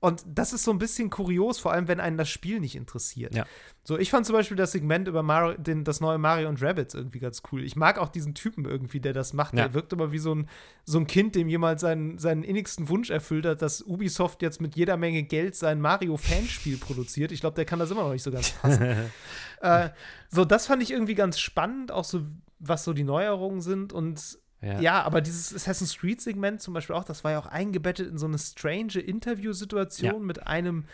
Und 0.00 0.24
das 0.26 0.54
ist 0.54 0.64
so 0.64 0.70
ein 0.70 0.78
bisschen 0.78 1.10
kurios, 1.10 1.58
vor 1.58 1.72
allem 1.72 1.86
wenn 1.86 2.00
einen 2.00 2.16
das 2.16 2.30
Spiel 2.30 2.58
nicht 2.58 2.74
interessiert. 2.74 3.34
Ja. 3.34 3.44
So, 3.84 3.98
ich 3.98 4.10
fand 4.10 4.24
zum 4.24 4.34
Beispiel 4.34 4.56
das 4.56 4.72
Segment 4.72 5.08
über 5.08 5.22
Mario, 5.22 5.58
den, 5.58 5.84
das 5.84 6.00
neue 6.00 6.16
Mario 6.16 6.48
und 6.48 6.62
Rabbids 6.62 6.94
irgendwie 6.94 7.18
ganz 7.18 7.42
cool. 7.52 7.62
Ich 7.62 7.76
mag 7.76 7.98
auch 7.98 8.08
diesen 8.08 8.34
Typen 8.34 8.64
irgendwie, 8.64 9.00
der 9.00 9.12
das 9.12 9.34
macht. 9.34 9.52
Ja. 9.54 9.64
Der 9.64 9.74
wirkt 9.74 9.92
immer 9.92 10.10
wie 10.10 10.18
so 10.18 10.34
ein, 10.34 10.48
so 10.84 10.98
ein 10.98 11.06
Kind, 11.06 11.34
dem 11.34 11.50
jemand 11.50 11.80
seinen, 11.80 12.16
seinen 12.16 12.44
innigsten 12.44 12.88
Wunsch 12.88 13.10
erfüllt 13.10 13.44
hat, 13.44 13.60
dass 13.60 13.82
Ubisoft 13.82 14.40
jetzt 14.40 14.62
mit 14.62 14.74
jeder 14.74 14.96
Menge 14.96 15.22
Geld 15.22 15.54
sein 15.54 15.82
Mario-Fanspiel 15.82 16.76
produziert. 16.80 17.30
Ich 17.30 17.40
glaube, 17.40 17.56
der 17.56 17.66
kann 17.66 17.78
das 17.78 17.90
immer 17.90 18.04
noch 18.04 18.12
nicht 18.12 18.22
so 18.22 18.30
ganz 18.30 18.48
fassen. 18.48 18.82
äh, 19.60 19.90
so, 20.30 20.46
das 20.46 20.66
fand 20.66 20.82
ich 20.82 20.92
irgendwie 20.92 21.14
ganz 21.14 21.38
spannend, 21.38 21.92
auch 21.92 22.04
so, 22.10 22.22
was 22.58 22.84
so 22.84 22.92
die 22.92 23.04
Neuerungen 23.04 23.60
sind. 23.60 23.92
Und 23.92 24.38
ja. 24.62 24.80
ja, 24.80 25.02
aber 25.02 25.20
dieses 25.20 25.54
Assassin's 25.54 25.96
Creed-Segment 25.96 26.60
zum 26.60 26.74
Beispiel 26.74 26.94
auch, 26.96 27.04
das 27.04 27.24
war 27.24 27.32
ja 27.32 27.38
auch 27.38 27.46
eingebettet 27.46 28.08
in 28.08 28.18
so 28.18 28.26
eine 28.26 28.38
strange 28.38 28.98
Interview-Situation 28.98 30.12
Ja. 30.12 30.18
mit 30.18 30.46
einem, 30.46 30.84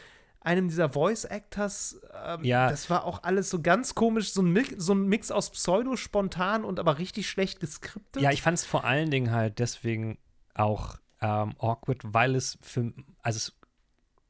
einem 0.40 0.68
dieser 0.68 0.88
Voice-Actors. 0.90 2.00
Ähm, 2.24 2.44
Ja. 2.44 2.70
Das 2.70 2.88
war 2.90 3.04
auch 3.04 3.24
alles 3.24 3.50
so 3.50 3.60
ganz 3.60 3.94
komisch, 3.96 4.32
so 4.32 4.42
ein, 4.42 4.52
Mix, 4.52 4.74
so 4.76 4.94
ein 4.94 5.06
Mix 5.08 5.30
aus 5.32 5.50
pseudo-spontan 5.50 6.64
und 6.64 6.78
aber 6.78 6.98
richtig 6.98 7.28
schlecht 7.28 7.58
geskriptet. 7.60 8.22
Ja, 8.22 8.30
ich 8.30 8.42
fand 8.42 8.58
es 8.58 8.64
vor 8.64 8.84
allen 8.84 9.10
Dingen 9.10 9.32
halt 9.32 9.58
deswegen 9.58 10.18
auch 10.54 10.96
ähm, 11.20 11.54
awkward, 11.58 12.02
weil 12.04 12.34
es 12.36 12.58
für, 12.62 12.92
also 13.22 13.36
es 13.38 13.56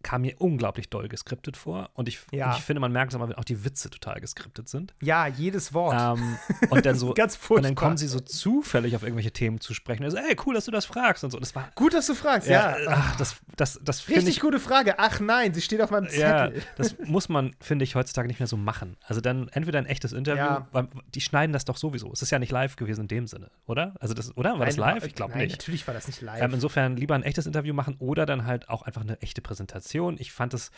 kam 0.06 0.22
mir 0.22 0.36
unglaublich 0.38 0.88
doll 0.88 1.08
geskriptet 1.08 1.56
vor 1.56 1.90
und 1.94 2.08
ich, 2.08 2.20
Ja. 2.30 2.50
und 2.52 2.58
ich 2.58 2.62
finde, 2.64 2.78
man 2.78 2.92
merkt 2.92 3.12
es 3.12 3.20
aber, 3.20 3.36
auch 3.36 3.44
die 3.44 3.64
Witze 3.64 3.90
total 3.90 4.20
geskriptet 4.20 4.68
sind. 4.68 4.94
ja, 5.02 5.26
jedes 5.26 5.74
Wort. 5.74 5.96
Ähm, 6.18 6.38
und 6.70 6.86
dann 6.86 6.94
so, 6.94 7.12
Ganz 7.14 7.34
und 7.34 7.40
furchtbar. 7.42 7.68
dann 7.68 7.74
kommen 7.74 7.96
sie 7.96 8.06
so 8.06 8.20
zufällig 8.20 8.94
auf 8.94 9.02
irgendwelche 9.02 9.32
Themen 9.32 9.60
zu 9.60 9.74
sprechen. 9.74 10.04
Also, 10.04 10.16
ey, 10.18 10.36
cool, 10.46 10.54
dass 10.54 10.66
du 10.66 10.70
das 10.70 10.84
fragst 10.84 11.24
und 11.24 11.32
so. 11.32 11.40
Das 11.40 11.54
war, 11.56 11.70
Gut, 11.74 11.92
dass 11.92 12.06
du 12.06 12.14
fragst, 12.14 12.48
ja. 12.48 12.76
ach, 12.88 13.16
das, 13.16 13.36
das, 13.56 13.80
das 13.82 14.08
Richtig 14.08 14.28
ich, 14.28 14.40
gute 14.40 14.60
Frage. 14.60 14.94
Ach 14.98 15.18
nein, 15.18 15.52
sie 15.54 15.60
steht 15.60 15.80
auf 15.80 15.90
meinem 15.90 16.04
ja, 16.06 16.46
Zettel. 16.46 16.62
das 16.76 16.96
muss 17.04 17.28
man, 17.28 17.56
finde 17.60 17.82
ich, 17.84 17.96
heutzutage 17.96 18.28
nicht 18.28 18.38
mehr 18.38 18.46
so 18.46 18.56
machen. 18.56 18.96
Also 19.06 19.20
dann 19.20 19.48
entweder 19.48 19.78
ein 19.80 19.86
echtes 19.86 20.12
Interview, 20.12 20.44
Ja. 20.44 20.68
weil 20.70 20.86
die 21.14 21.20
schneiden 21.20 21.52
das 21.52 21.64
doch 21.64 21.76
sowieso. 21.76 22.12
Es 22.12 22.22
ist 22.22 22.30
ja 22.30 22.38
nicht 22.38 22.52
live 22.52 22.76
gewesen 22.76 23.02
in 23.02 23.08
dem 23.08 23.26
Sinne, 23.26 23.50
oder? 23.66 23.94
Also 23.98 24.14
das, 24.14 24.36
oder? 24.36 24.58
War 24.58 24.66
das 24.66 24.76
Nein, 24.76 24.94
live? 24.94 25.06
Ich 25.06 25.14
glaube 25.16 25.36
nicht. 25.36 25.50
Natürlich 25.58 25.84
war 25.88 25.94
das 25.94 26.06
nicht 26.06 26.20
live. 26.20 26.40
Ähm, 26.42 26.54
insofern 26.54 26.96
lieber 26.96 27.16
ein 27.16 27.24
echtes 27.24 27.46
Interview 27.46 27.74
machen 27.74 27.96
oder 27.98 28.24
dann 28.24 28.46
halt 28.46 28.68
auch 28.68 28.82
einfach 28.82 29.00
eine 29.02 29.20
echte 29.20 29.40
Präsentation. 29.42 29.95
Ich 30.18 30.32
fand 30.32 30.54
es 30.54 30.70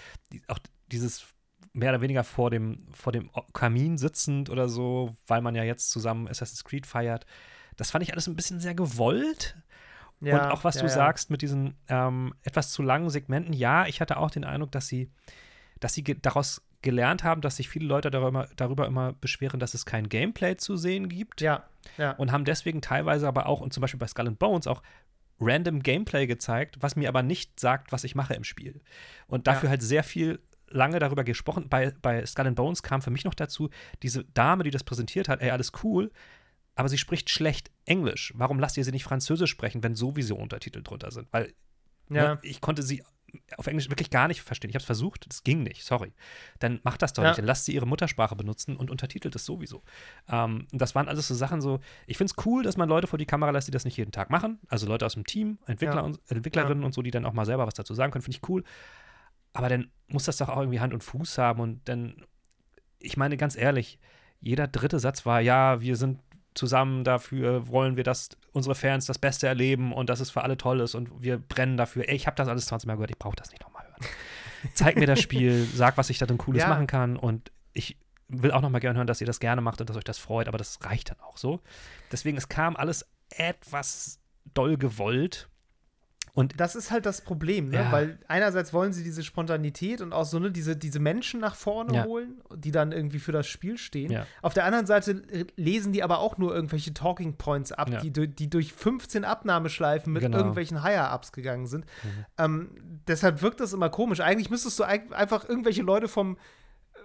auch 0.46 0.58
dieses 0.90 1.26
mehr 1.72 1.90
oder 1.90 2.00
weniger 2.00 2.24
vor 2.24 2.50
dem, 2.50 2.86
vor 2.92 3.12
dem 3.12 3.30
Kamin 3.52 3.98
sitzend 3.98 4.50
oder 4.50 4.68
so, 4.68 5.14
weil 5.26 5.42
man 5.42 5.54
ja 5.54 5.62
jetzt 5.62 5.90
zusammen 5.90 6.28
Assassin's 6.28 6.64
Creed 6.64 6.86
feiert. 6.86 7.26
Das 7.76 7.90
fand 7.90 8.02
ich 8.02 8.12
alles 8.12 8.26
ein 8.26 8.36
bisschen 8.36 8.60
sehr 8.60 8.74
gewollt. 8.74 9.56
Ja, 10.20 10.46
und 10.46 10.50
auch 10.50 10.64
was 10.64 10.76
ja, 10.76 10.80
du 10.82 10.88
ja. 10.88 10.92
sagst 10.92 11.30
mit 11.30 11.42
diesen 11.42 11.76
ähm, 11.88 12.34
etwas 12.42 12.72
zu 12.72 12.82
langen 12.82 13.08
Segmenten, 13.08 13.52
ja, 13.52 13.86
ich 13.86 14.00
hatte 14.00 14.16
auch 14.16 14.30
den 14.30 14.44
Eindruck, 14.44 14.72
dass 14.72 14.88
sie, 14.88 15.12
dass 15.78 15.94
sie 15.94 16.02
ge 16.02 16.16
daraus 16.20 16.62
gelernt 16.82 17.24
haben, 17.24 17.40
dass 17.40 17.56
sich 17.56 17.68
viele 17.68 17.86
Leute 17.86 18.10
darüber, 18.10 18.48
darüber 18.56 18.86
immer 18.86 19.12
beschweren, 19.12 19.58
dass 19.60 19.74
es 19.74 19.84
kein 19.84 20.08
Gameplay 20.08 20.56
zu 20.56 20.76
sehen 20.76 21.08
gibt 21.08 21.40
Ja, 21.40 21.64
ja. 21.96 22.12
und 22.12 22.30
haben 22.30 22.44
deswegen 22.44 22.80
teilweise 22.80 23.26
aber 23.26 23.46
auch, 23.46 23.60
und 23.60 23.72
zum 23.72 23.80
Beispiel 23.80 23.98
bei 23.98 24.06
Skull 24.06 24.28
and 24.28 24.38
Bones 24.38 24.66
auch 24.66 24.82
random 25.41 25.82
Gameplay 25.82 26.26
gezeigt, 26.26 26.76
was 26.80 26.97
mir 26.97 27.09
aber 27.09 27.22
nicht 27.22 27.61
sagt, 27.61 27.93
was 27.93 28.05
ich 28.05 28.14
mache 28.14 28.34
im 28.34 28.45
Spiel. 28.45 28.80
Und 29.26 29.47
dafür 29.47 29.68
Ja. 29.68 29.70
halt 29.70 29.82
sehr 29.82 30.03
viel 30.03 30.41
lange 30.68 30.99
darüber 30.99 31.24
gesprochen. 31.24 31.68
Bei, 31.68 31.93
bei 32.03 32.24
Skull 32.26 32.47
and 32.47 32.57
Bones 32.57 32.82
kam 32.82 33.01
für 33.03 33.11
mich 33.11 33.24
noch 33.24 33.34
dazu, 33.34 33.70
diese 34.03 34.24
Dame, 34.24 34.64
die 34.64 34.70
das 34.70 34.84
präsentiert 34.84 35.28
hat, 35.28 35.41
ey, 35.41 35.51
alles 35.51 35.72
cool, 35.82 36.11
aber 36.74 36.89
sie 36.89 36.99
spricht 36.99 37.30
schlecht 37.30 37.70
Englisch. 37.86 38.32
Warum 38.36 38.59
lasst 38.59 38.76
ihr 38.76 38.84
sie 38.84 38.93
nicht 38.93 39.05
Französisch 39.05 39.51
sprechen, 39.51 39.82
wenn 39.82 39.95
sowieso 39.95 40.36
Untertitel 40.36 40.82
drunter 40.82 41.11
sind? 41.11 41.28
Weil 41.32 41.55
ja. 42.11 42.34
ne, 42.34 42.39
ich 42.43 42.61
konnte 42.61 42.82
sie 42.82 43.03
auf 43.56 43.66
Englisch 43.66 43.90
wirklich 43.90 44.10
gar 44.10 44.28
nicht 44.28 44.40
verstehen. 44.42 44.70
Ich 44.70 44.74
habe 44.74 44.80
es 44.82 44.86
versucht, 44.86 45.26
das 45.28 45.44
ging 45.44 45.62
nicht, 45.62 45.84
sorry. 45.84 46.12
Dann 46.58 46.80
macht 46.82 47.02
das 47.02 47.12
doch 47.12 47.22
Ja. 47.22 47.30
nicht. 47.30 47.38
Dann 47.38 47.44
lasst 47.44 47.64
sie 47.66 47.74
ihre 47.74 47.86
Muttersprache 47.86 48.34
benutzen 48.36 48.76
und 48.76 48.90
untertitelt 48.90 49.34
es 49.36 49.44
sowieso. 49.44 49.82
Ähm, 50.28 50.66
das 50.72 50.94
waren 50.94 51.08
alles 51.08 51.28
so 51.28 51.34
Sachen 51.34 51.60
so, 51.60 51.80
ich 52.06 52.16
finde 52.16 52.32
es 52.36 52.46
cool, 52.46 52.62
dass 52.62 52.76
man 52.76 52.88
Leute 52.88 53.06
vor 53.06 53.18
die 53.18 53.26
Kamera 53.26 53.50
lässt, 53.50 53.68
die 53.68 53.72
das 53.72 53.84
nicht 53.84 53.96
jeden 53.96 54.12
Tag 54.12 54.30
machen. 54.30 54.58
Also 54.68 54.86
Leute 54.86 55.04
aus 55.06 55.14
dem 55.14 55.24
Team, 55.26 55.58
Entwickler 55.66 55.96
Ja. 55.96 56.00
und 56.02 56.20
Entwicklerinnen 56.28 56.84
und 56.84 56.94
so, 56.94 57.02
die 57.02 57.10
dann 57.10 57.24
auch 57.26 57.32
mal 57.32 57.44
selber 57.46 57.66
was 57.66 57.74
dazu 57.74 57.94
sagen 57.94 58.12
können, 58.12 58.22
finde 58.22 58.38
ich 58.42 58.48
cool. 58.48 58.64
Aber 59.52 59.68
dann 59.68 59.90
muss 60.06 60.24
das 60.24 60.36
doch 60.36 60.48
auch 60.48 60.58
irgendwie 60.58 60.80
Hand 60.80 60.94
und 60.94 61.02
Fuß 61.04 61.38
haben 61.38 61.60
und 61.60 61.88
dann, 61.88 62.24
ich 62.98 63.16
meine 63.16 63.36
ganz 63.36 63.56
ehrlich, 63.56 63.98
jeder 64.40 64.68
dritte 64.68 65.00
Satz 65.00 65.26
war, 65.26 65.40
ja, 65.40 65.80
wir 65.80 65.96
sind 65.96 66.20
zusammen 66.59 67.04
dafür, 67.04 67.68
wollen 67.68 67.96
wir, 67.96 68.04
dass 68.04 68.28
unsere 68.52 68.74
Fans 68.74 69.06
das 69.06 69.18
Beste 69.18 69.46
erleben 69.46 69.92
und 69.92 70.11
dass 70.11 70.20
es 70.20 70.30
für 70.30 70.42
alle 70.42 70.56
toll 70.59 70.80
ist 70.80 70.94
und 70.94 71.22
wir 71.22 71.38
brennen 71.38 71.76
dafür. 71.78 72.09
Ey, 72.09 72.16
ich 72.16 72.26
habe 72.26 72.36
das 72.36 72.48
alles 72.48 72.66
20 72.66 72.86
Mal 72.86 72.94
gehört, 72.94 73.11
ich 73.11 73.18
brauche 73.18 73.36
das 73.36 73.50
nicht 73.50 73.62
nochmal 73.62 73.84
hören. 73.86 74.11
Zeig 74.74 74.96
mir 74.96 75.06
das 75.06 75.20
Spiel, 75.20 75.66
sag, 75.74 75.96
was 75.96 76.11
ich 76.11 76.18
da 76.18 76.26
drin 76.26 76.38
Cooles 76.38 76.62
Ja. 76.62 76.68
machen 76.68 76.86
kann 76.86 77.16
und 77.16 77.50
ich 77.72 77.96
will 78.28 78.50
auch 78.52 78.61
noch 78.61 78.68
mal 78.70 78.80
gerne 78.80 78.98
hören, 78.98 79.06
dass 79.06 79.20
ihr 79.22 79.26
das 79.26 79.40
gerne 79.40 79.62
macht 79.62 79.80
und 79.80 79.88
dass 79.88 79.96
euch 79.96 80.04
das 80.04 80.18
freut, 80.18 80.48
aber 80.48 80.59
das 80.59 80.78
reicht 80.84 81.11
dann 81.11 81.20
auch 81.20 81.38
so. 81.38 81.61
Deswegen, 82.12 82.36
es 82.36 82.48
kam 82.48 82.76
alles 82.76 83.06
etwas 83.30 84.18
doll 84.52 84.76
gewollt. 84.76 85.48
Und 86.39 86.61
das 86.61 86.76
ist 86.76 86.91
halt 86.91 87.05
das 87.05 87.20
Problem, 87.22 87.68
ne? 87.68 87.76
Ja. 87.78 87.93
weil 87.93 88.18
einerseits 88.28 88.72
wollen 88.72 88.93
sie 88.93 89.03
diese 89.03 89.22
Spontanität 89.24 90.01
und 90.01 90.12
auch 90.12 90.24
so 90.24 90.39
ne, 90.39 90.51
diese, 90.53 90.76
diese 90.76 91.01
Menschen 91.01 91.41
nach 91.41 91.55
vorne 91.57 91.95
Ja. 91.95 92.05
holen, 92.05 92.41
die 92.55 92.70
dann 92.70 92.93
irgendwie 92.93 93.18
für 93.18 93.32
das 93.32 93.47
Spiel 93.49 93.76
stehen. 93.76 94.12
Ja. 94.12 94.26
Auf 94.43 94.55
der 94.55 94.64
anderen 94.64 94.86
Seite 94.86 95.22
lesen 95.57 95.93
die 95.93 96.03
aber 96.03 96.18
auch 96.20 96.39
nur 96.39 96.55
irgendwelche 96.55 96.95
Talking 96.95 97.36
Points 97.36 97.72
ab, 97.72 97.91
die, 98.03 98.11
die 98.12 98.49
durch 98.51 98.72
15 98.72 99.24
Abnahmeschleifen 99.24 100.12
mit 100.12 100.22
Genau. 100.22 100.36
Mhm. 100.36 100.41
irgendwelchen 100.41 100.82
Higher-Ups 100.82 101.32
gegangen 101.32 101.66
sind. 101.66 101.86
Ähm, 102.39 102.70
deshalb 103.09 103.43
wirkt 103.43 103.61
das 103.61 103.72
immer 103.72 103.89
komisch. 103.91 104.20
Eigentlich 104.20 104.51
müsstest 104.51 104.78
du 104.78 104.84
einfach 104.84 105.49
irgendwelche 105.49 105.82
Leute 105.82 106.09
vom 106.09 106.36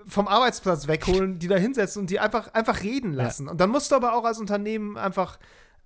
vom 0.05 0.27
Arbeitsplatz 0.27 0.87
wegholen, 0.89 1.39
die 1.39 1.47
da 1.47 1.55
hinsetzen 1.55 2.01
und 2.01 2.09
die 2.09 2.19
einfach, 2.19 2.53
einfach 2.53 2.83
reden 2.83 3.13
lassen. 3.13 3.47
Und 3.47 3.61
dann 3.61 3.69
musst 3.69 3.89
du 3.91 3.95
aber 3.95 4.15
auch 4.15 4.25
als 4.25 4.37
Unternehmen 4.37 4.97
einfach 4.97 5.39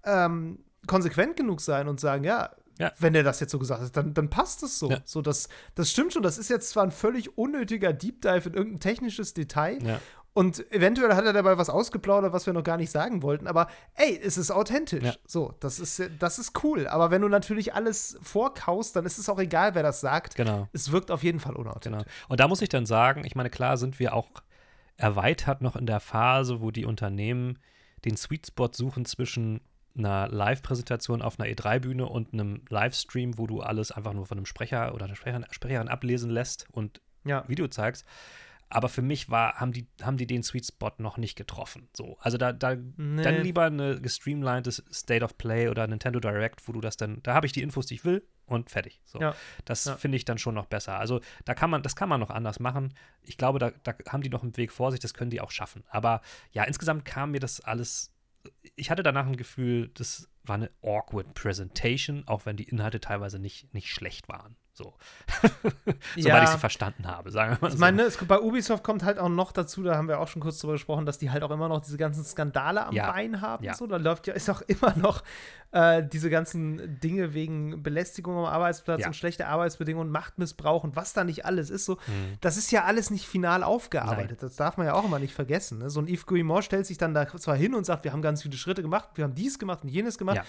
ähm, 0.03 0.59
konsequent 0.87 1.35
genug 1.35 1.61
sein 1.61 1.87
und 1.87 1.99
sagen, 1.99 2.23
ja, 2.23 2.49
Ja. 2.79 2.91
wenn 2.99 3.13
der 3.13 3.23
das 3.23 3.39
jetzt 3.39 3.51
so 3.51 3.59
gesagt 3.59 3.81
hat, 3.81 3.95
dann, 3.97 4.13
dann 4.13 4.29
passt 4.29 4.63
es 4.63 4.79
so. 4.79 4.89
Ja. 4.89 4.99
so 5.05 5.21
das, 5.21 5.49
das 5.75 5.91
stimmt 5.91 6.13
schon. 6.13 6.23
Das 6.23 6.37
ist 6.37 6.49
jetzt 6.49 6.69
zwar 6.69 6.83
ein 6.83 6.91
völlig 6.91 7.37
unnötiger 7.37 7.93
Deep 7.93 8.21
Dive 8.21 8.49
in 8.49 8.53
irgendein 8.53 8.79
technisches 8.79 9.33
Detail. 9.33 9.81
Ja. 9.83 9.99
Und 10.37 10.71
eventuell 10.71 11.15
hat 11.15 11.25
er 11.25 11.33
dabei 11.33 11.57
was 11.57 11.67
ausgeplaudert, 11.67 12.31
was 12.31 12.45
wir 12.45 12.53
noch 12.53 12.63
gar 12.63 12.77
nicht 12.77 12.91
sagen 12.91 13.23
wollten. 13.23 13.47
Aber 13.47 13.65
ey, 13.95 14.19
es 14.23 14.37
ist 14.37 14.51
authentisch. 14.51 15.03
Ja. 15.03 15.15
So, 15.25 15.55
das 15.59 15.79
ist, 15.79 16.11
das 16.19 16.37
ist 16.37 16.63
cool. 16.63 16.87
Aber 16.87 17.09
wenn 17.09 17.23
du 17.23 17.27
natürlich 17.27 17.73
alles 17.73 18.19
vorkaust, 18.21 18.95
dann 18.95 19.07
ist 19.07 19.17
es 19.17 19.29
auch 19.29 19.39
egal, 19.39 19.73
wer 19.73 19.81
das 19.81 19.99
sagt. 19.99 20.35
Genau. 20.35 20.67
Es 20.73 20.91
wirkt 20.91 21.09
auf 21.09 21.23
jeden 21.23 21.39
Fall 21.39 21.55
unauthentisch. 21.55 22.03
Genau. 22.03 22.27
Und 22.29 22.39
da 22.39 22.47
muss 22.47 22.61
ich 22.61 22.69
dann 22.69 22.85
sagen, 22.85 23.23
ich 23.25 23.33
meine, 23.33 23.49
klar 23.49 23.77
sind 23.77 23.97
wir 23.97 24.13
auch 24.13 24.29
erweitert 24.95 25.61
noch 25.63 25.75
in 25.75 25.87
der 25.87 25.99
Phase, 25.99 26.61
wo 26.61 26.69
die 26.69 26.85
Unternehmen 26.85 27.57
den 28.05 28.15
Sweet 28.15 28.45
Spot 28.45 28.69
suchen 28.71 29.05
zwischen 29.05 29.61
einer 29.97 30.27
Live-Präsentation 30.29 31.21
auf 31.21 31.39
einer 31.39 31.49
E3-Bühne 31.49 32.05
und 32.05 32.33
einem 32.33 32.61
Livestream, 32.69 33.37
wo 33.37 33.47
du 33.47 33.61
alles 33.61 33.91
einfach 33.91 34.13
nur 34.13 34.25
von 34.25 34.37
einem 34.37 34.45
Sprecher 34.45 34.93
oder 34.93 35.05
einer 35.05 35.15
Sprecherin, 35.15 35.45
Sprecherin 35.51 35.87
ablesen 35.87 36.29
lässt 36.29 36.67
und 36.71 37.01
Ja. 37.23 37.43
Video 37.47 37.67
zeigst. 37.67 38.05
Aber 38.69 38.89
für 38.89 39.01
mich 39.01 39.29
war, 39.29 39.53
haben 39.61 39.71
die, 39.71 39.87
haben 40.01 40.17
die 40.17 40.27
den 40.27 40.43
Sweet 40.43 40.65
Spot 40.65 40.91
noch 40.97 41.15
nicht 41.15 41.37
getroffen. 41.37 41.87
So, 41.95 42.17
also 42.19 42.37
da, 42.37 42.51
da 42.51 42.75
Nee. 42.75 43.23
dann 43.23 43.41
lieber 43.41 43.63
eine 43.63 44.01
gestreamlinedes 44.01 44.83
State 44.91 45.23
of 45.23 45.37
Play 45.37 45.69
oder 45.69 45.87
Nintendo 45.87 46.19
Direct, 46.19 46.67
wo 46.67 46.73
du 46.73 46.81
das 46.81 46.97
dann, 46.97 47.23
da 47.23 47.33
habe 47.33 47.45
ich 47.45 47.53
die 47.53 47.61
Infos, 47.61 47.85
die 47.85 47.93
ich 47.93 48.03
will 48.03 48.27
und 48.45 48.69
fertig. 48.69 48.99
So. 49.05 49.21
Ja. 49.21 49.35
Das 49.63 49.85
Ja. 49.85 49.95
finde 49.95 50.17
ich 50.17 50.25
dann 50.25 50.37
schon 50.37 50.53
noch 50.53 50.65
besser. 50.65 50.99
Also 50.99 51.21
da 51.45 51.53
kann 51.53 51.69
man, 51.69 51.81
das 51.81 51.95
kann 51.95 52.09
man 52.09 52.19
noch 52.19 52.29
anders 52.29 52.59
machen. 52.59 52.93
Ich 53.21 53.37
glaube, 53.37 53.57
da, 53.59 53.71
da 53.83 53.93
haben 54.09 54.21
die 54.21 54.29
noch 54.29 54.43
einen 54.43 54.57
Weg 54.57 54.73
vor 54.73 54.91
sich, 54.91 54.99
das 54.99 55.13
können 55.13 55.31
die 55.31 55.39
auch 55.39 55.51
schaffen. 55.51 55.85
Aber 55.89 56.19
ja, 56.51 56.65
insgesamt 56.65 57.05
kam 57.05 57.31
mir 57.31 57.39
das 57.39 57.61
alles. 57.61 58.11
Ich 58.75 58.89
hatte 58.91 59.03
danach 59.03 59.25
ein 59.25 59.37
Gefühl, 59.37 59.89
das 59.93 60.29
war 60.43 60.55
eine 60.55 60.71
awkward 60.81 61.33
Presentation, 61.33 62.27
auch 62.27 62.45
wenn 62.45 62.57
die 62.57 62.69
Inhalte 62.69 62.99
teilweise 62.99 63.39
nicht, 63.39 63.73
nicht 63.73 63.89
schlecht 63.89 64.27
waren. 64.27 64.55
So. 64.77 64.93
Soweit 66.15 66.43
ich 66.43 66.49
sie 66.49 66.57
verstanden 66.59 67.07
habe, 67.07 67.31
sagen 67.31 67.53
wir 67.53 67.57
mal 67.61 67.67
Ich 67.69 67.73
so. 67.73 67.79
meine, 67.79 68.03
es, 68.03 68.17
bei 68.17 68.39
Ubisoft 68.39 68.83
kommt 68.83 69.03
halt 69.03 69.17
auch 69.17 69.27
noch 69.27 69.51
dazu, 69.51 69.81
da 69.81 69.95
haben 69.95 70.07
wir 70.07 70.19
auch 70.19 70.27
schon 70.27 70.39
kurz 70.41 70.59
drüber 70.59 70.73
gesprochen, 70.73 71.07
dass 71.07 71.17
die 71.17 71.31
halt 71.31 71.41
auch 71.41 71.49
immer 71.49 71.67
noch 71.67 71.81
diese 71.81 71.97
ganzen 71.97 72.23
Skandale 72.23 72.85
am 72.85 72.93
Ja. 72.93 73.11
Bein 73.11 73.41
haben. 73.41 73.63
Ja. 73.63 73.73
So, 73.73 73.87
da 73.87 73.97
läuft 73.97 74.27
ja, 74.27 74.35
ist 74.35 74.49
auch 74.51 74.61
immer 74.67 74.95
noch 74.95 75.23
äh, 75.71 76.03
diese 76.07 76.29
ganzen 76.29 76.99
Dinge 76.99 77.33
wegen 77.33 77.81
Belästigung 77.81 78.37
am 78.37 78.45
Arbeitsplatz 78.45 79.01
Ja. 79.01 79.07
und 79.07 79.15
schlechte 79.15 79.47
Arbeitsbedingungen, 79.47 80.11
Machtmissbrauch 80.11 80.83
und 80.83 80.95
was 80.95 81.13
da 81.13 81.23
nicht 81.23 81.43
alles 81.45 81.71
ist. 81.71 81.85
So, 81.85 81.95
Mhm. 82.07 82.37
das 82.41 82.55
ist 82.57 82.71
ja 82.71 82.83
alles 82.83 83.09
nicht 83.09 83.25
final 83.25 83.63
aufgearbeitet. 83.63 84.43
Das 84.43 84.55
darf 84.57 84.77
man 84.77 84.85
ja 84.85 84.93
auch 84.93 85.05
immer 85.05 85.17
nicht 85.17 85.33
vergessen. 85.33 85.79
Ne? 85.79 85.89
So 85.89 85.99
ein 86.01 86.07
Yves 86.07 86.27
Guillemot 86.27 86.63
stellt 86.63 86.85
sich 86.85 86.99
dann 86.99 87.15
da 87.15 87.27
zwar 87.27 87.55
hin 87.55 87.73
und 87.73 87.85
sagt, 87.85 88.03
wir 88.03 88.13
haben 88.13 88.21
ganz 88.21 88.43
viele 88.43 88.55
Schritte 88.57 88.83
gemacht, 88.83 89.09
wir 89.15 89.23
haben 89.23 89.33
dies 89.35 89.57
gemacht 89.57 89.79
und 89.83 89.89
jenes 89.89 90.19
gemacht. 90.19 90.37
Ja. 90.37 90.43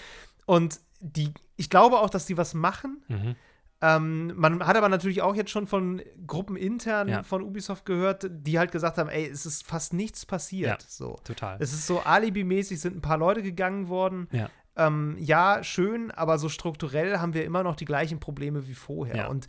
Und 0.45 0.81
die, 1.01 1.33
ich 1.57 1.71
glaube 1.71 1.99
auch, 2.01 2.11
dass 2.11 2.27
die 2.27 2.37
was 2.37 2.53
machen. 2.55 3.03
Mhm. 3.09 3.35
Ähm, 3.81 4.33
man 4.35 4.67
hat 4.67 4.77
aber 4.77 4.89
natürlich 4.89 5.23
auch 5.23 5.37
jetzt 5.37 5.51
schon 5.51 5.67
von 5.67 6.03
Gruppen 6.27 6.57
intern 6.57 7.09
Ja. 7.09 7.23
von 7.23 7.43
Ubisoft 7.43 7.85
gehört, 7.85 8.27
die 8.29 8.59
halt 8.59 8.73
gesagt 8.73 8.99
haben, 8.99 9.09
ey, 9.09 9.27
es 9.27 9.47
ist 9.47 9.65
fast 9.65 9.93
nichts 9.93 10.27
passiert. 10.27 10.83
Ja. 10.83 10.89
So. 10.89 11.19
Total. 11.23 11.57
Es 11.61 11.73
ist 11.73 11.87
so 11.87 12.01
alibimäßig 12.01 12.81
sind 12.81 12.97
ein 12.97 13.03
paar 13.03 13.19
Leute 13.19 13.43
gegangen 13.43 13.89
worden. 13.89 14.29
Ja. 14.33 14.51
Ähm, 14.77 15.17
ja, 15.19 15.63
schön, 15.63 16.11
aber 16.11 16.39
so 16.39 16.49
strukturell 16.49 17.19
haben 17.19 17.35
wir 17.35 17.45
immer 17.45 17.63
noch 17.63 17.77
die 17.77 17.85
gleichen 17.85 18.21
Probleme 18.21 18.67
wie 18.69 18.75
vorher. 18.75 19.17
Ja. 19.17 19.27
Und 19.29 19.47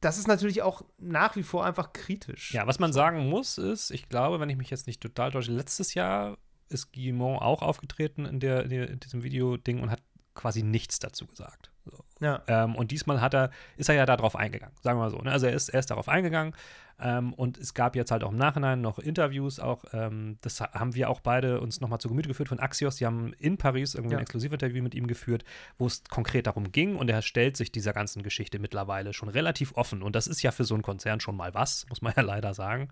das 0.00 0.18
ist 0.18 0.26
natürlich 0.26 0.62
auch 0.62 0.82
nach 0.98 1.36
wie 1.36 1.42
vor 1.42 1.64
einfach 1.64 1.92
kritisch. 1.92 2.52
Ja, 2.52 2.66
was 2.66 2.78
man 2.78 2.92
sagen 2.92 3.28
muss, 3.28 3.56
ist, 3.56 3.90
ich 3.90 4.08
glaube, 4.08 4.40
wenn 4.40 4.50
ich 4.50 4.56
mich 4.56 4.70
jetzt 4.70 4.86
nicht 4.86 5.00
total 5.00 5.30
täusche, 5.30 5.52
letztes 5.52 5.94
Jahr 5.94 6.36
ist 6.68 6.92
Guillemot 6.92 7.40
auch 7.40 7.62
aufgetreten 7.62 8.24
in, 8.24 8.40
der, 8.40 8.64
in, 8.70 8.98
diesem 9.00 9.22
Video-Ding 9.22 9.80
und 9.80 9.90
hat 9.90 10.02
quasi 10.34 10.62
nichts 10.62 10.98
dazu 10.98 11.26
gesagt. 11.26 11.70
So. 11.84 12.04
Ja. 12.20 12.42
Ähm, 12.46 12.76
und 12.76 12.90
diesmal 12.92 13.20
hat 13.20 13.34
er, 13.34 13.50
ist 13.76 13.88
er 13.88 13.94
ja 13.96 14.06
darauf 14.06 14.36
eingegangen, 14.36 14.74
sagen 14.82 14.98
wir 14.98 15.04
mal 15.04 15.10
so. 15.10 15.18
Ne? 15.18 15.32
Also 15.32 15.46
er 15.46 15.52
ist, 15.54 15.68
er 15.70 15.80
ist 15.80 15.90
darauf 15.90 16.08
eingegangen 16.08 16.54
ähm, 17.00 17.32
und 17.34 17.58
es 17.58 17.74
gab 17.74 17.96
jetzt 17.96 18.12
halt 18.12 18.22
auch 18.22 18.30
im 18.30 18.36
Nachhinein 18.36 18.80
noch 18.80 19.00
Interviews, 19.00 19.58
auch 19.58 19.84
ähm, 19.92 20.36
das 20.42 20.60
ha- 20.60 20.70
haben 20.72 20.94
wir 20.94 21.10
auch 21.10 21.18
beide 21.20 21.60
uns 21.60 21.80
nochmal 21.80 21.98
zu 21.98 22.08
Gemüte 22.08 22.28
geführt 22.28 22.48
von 22.48 22.60
Axios, 22.60 22.96
die 22.96 23.06
haben 23.06 23.32
in 23.38 23.58
Paris 23.58 23.94
irgendwie 23.96 24.12
Ja. 24.12 24.18
ein 24.18 24.22
Exklusivinterview 24.22 24.82
mit 24.82 24.94
ihm 24.94 25.08
geführt, 25.08 25.42
wo 25.78 25.86
es 25.88 26.04
konkret 26.04 26.46
darum 26.46 26.70
ging 26.70 26.94
und 26.94 27.10
er 27.10 27.22
stellt 27.22 27.56
sich 27.56 27.72
dieser 27.72 27.92
ganzen 27.92 28.22
Geschichte 28.22 28.60
mittlerweile 28.60 29.12
schon 29.12 29.28
relativ 29.28 29.72
offen 29.76 30.02
und 30.04 30.14
das 30.14 30.28
ist 30.28 30.42
ja 30.42 30.52
für 30.52 30.64
so 30.64 30.74
einen 30.74 30.84
Konzern 30.84 31.18
schon 31.18 31.36
mal 31.36 31.52
was, 31.54 31.86
muss 31.88 32.02
man 32.02 32.12
ja 32.16 32.22
leider 32.22 32.54
sagen. 32.54 32.88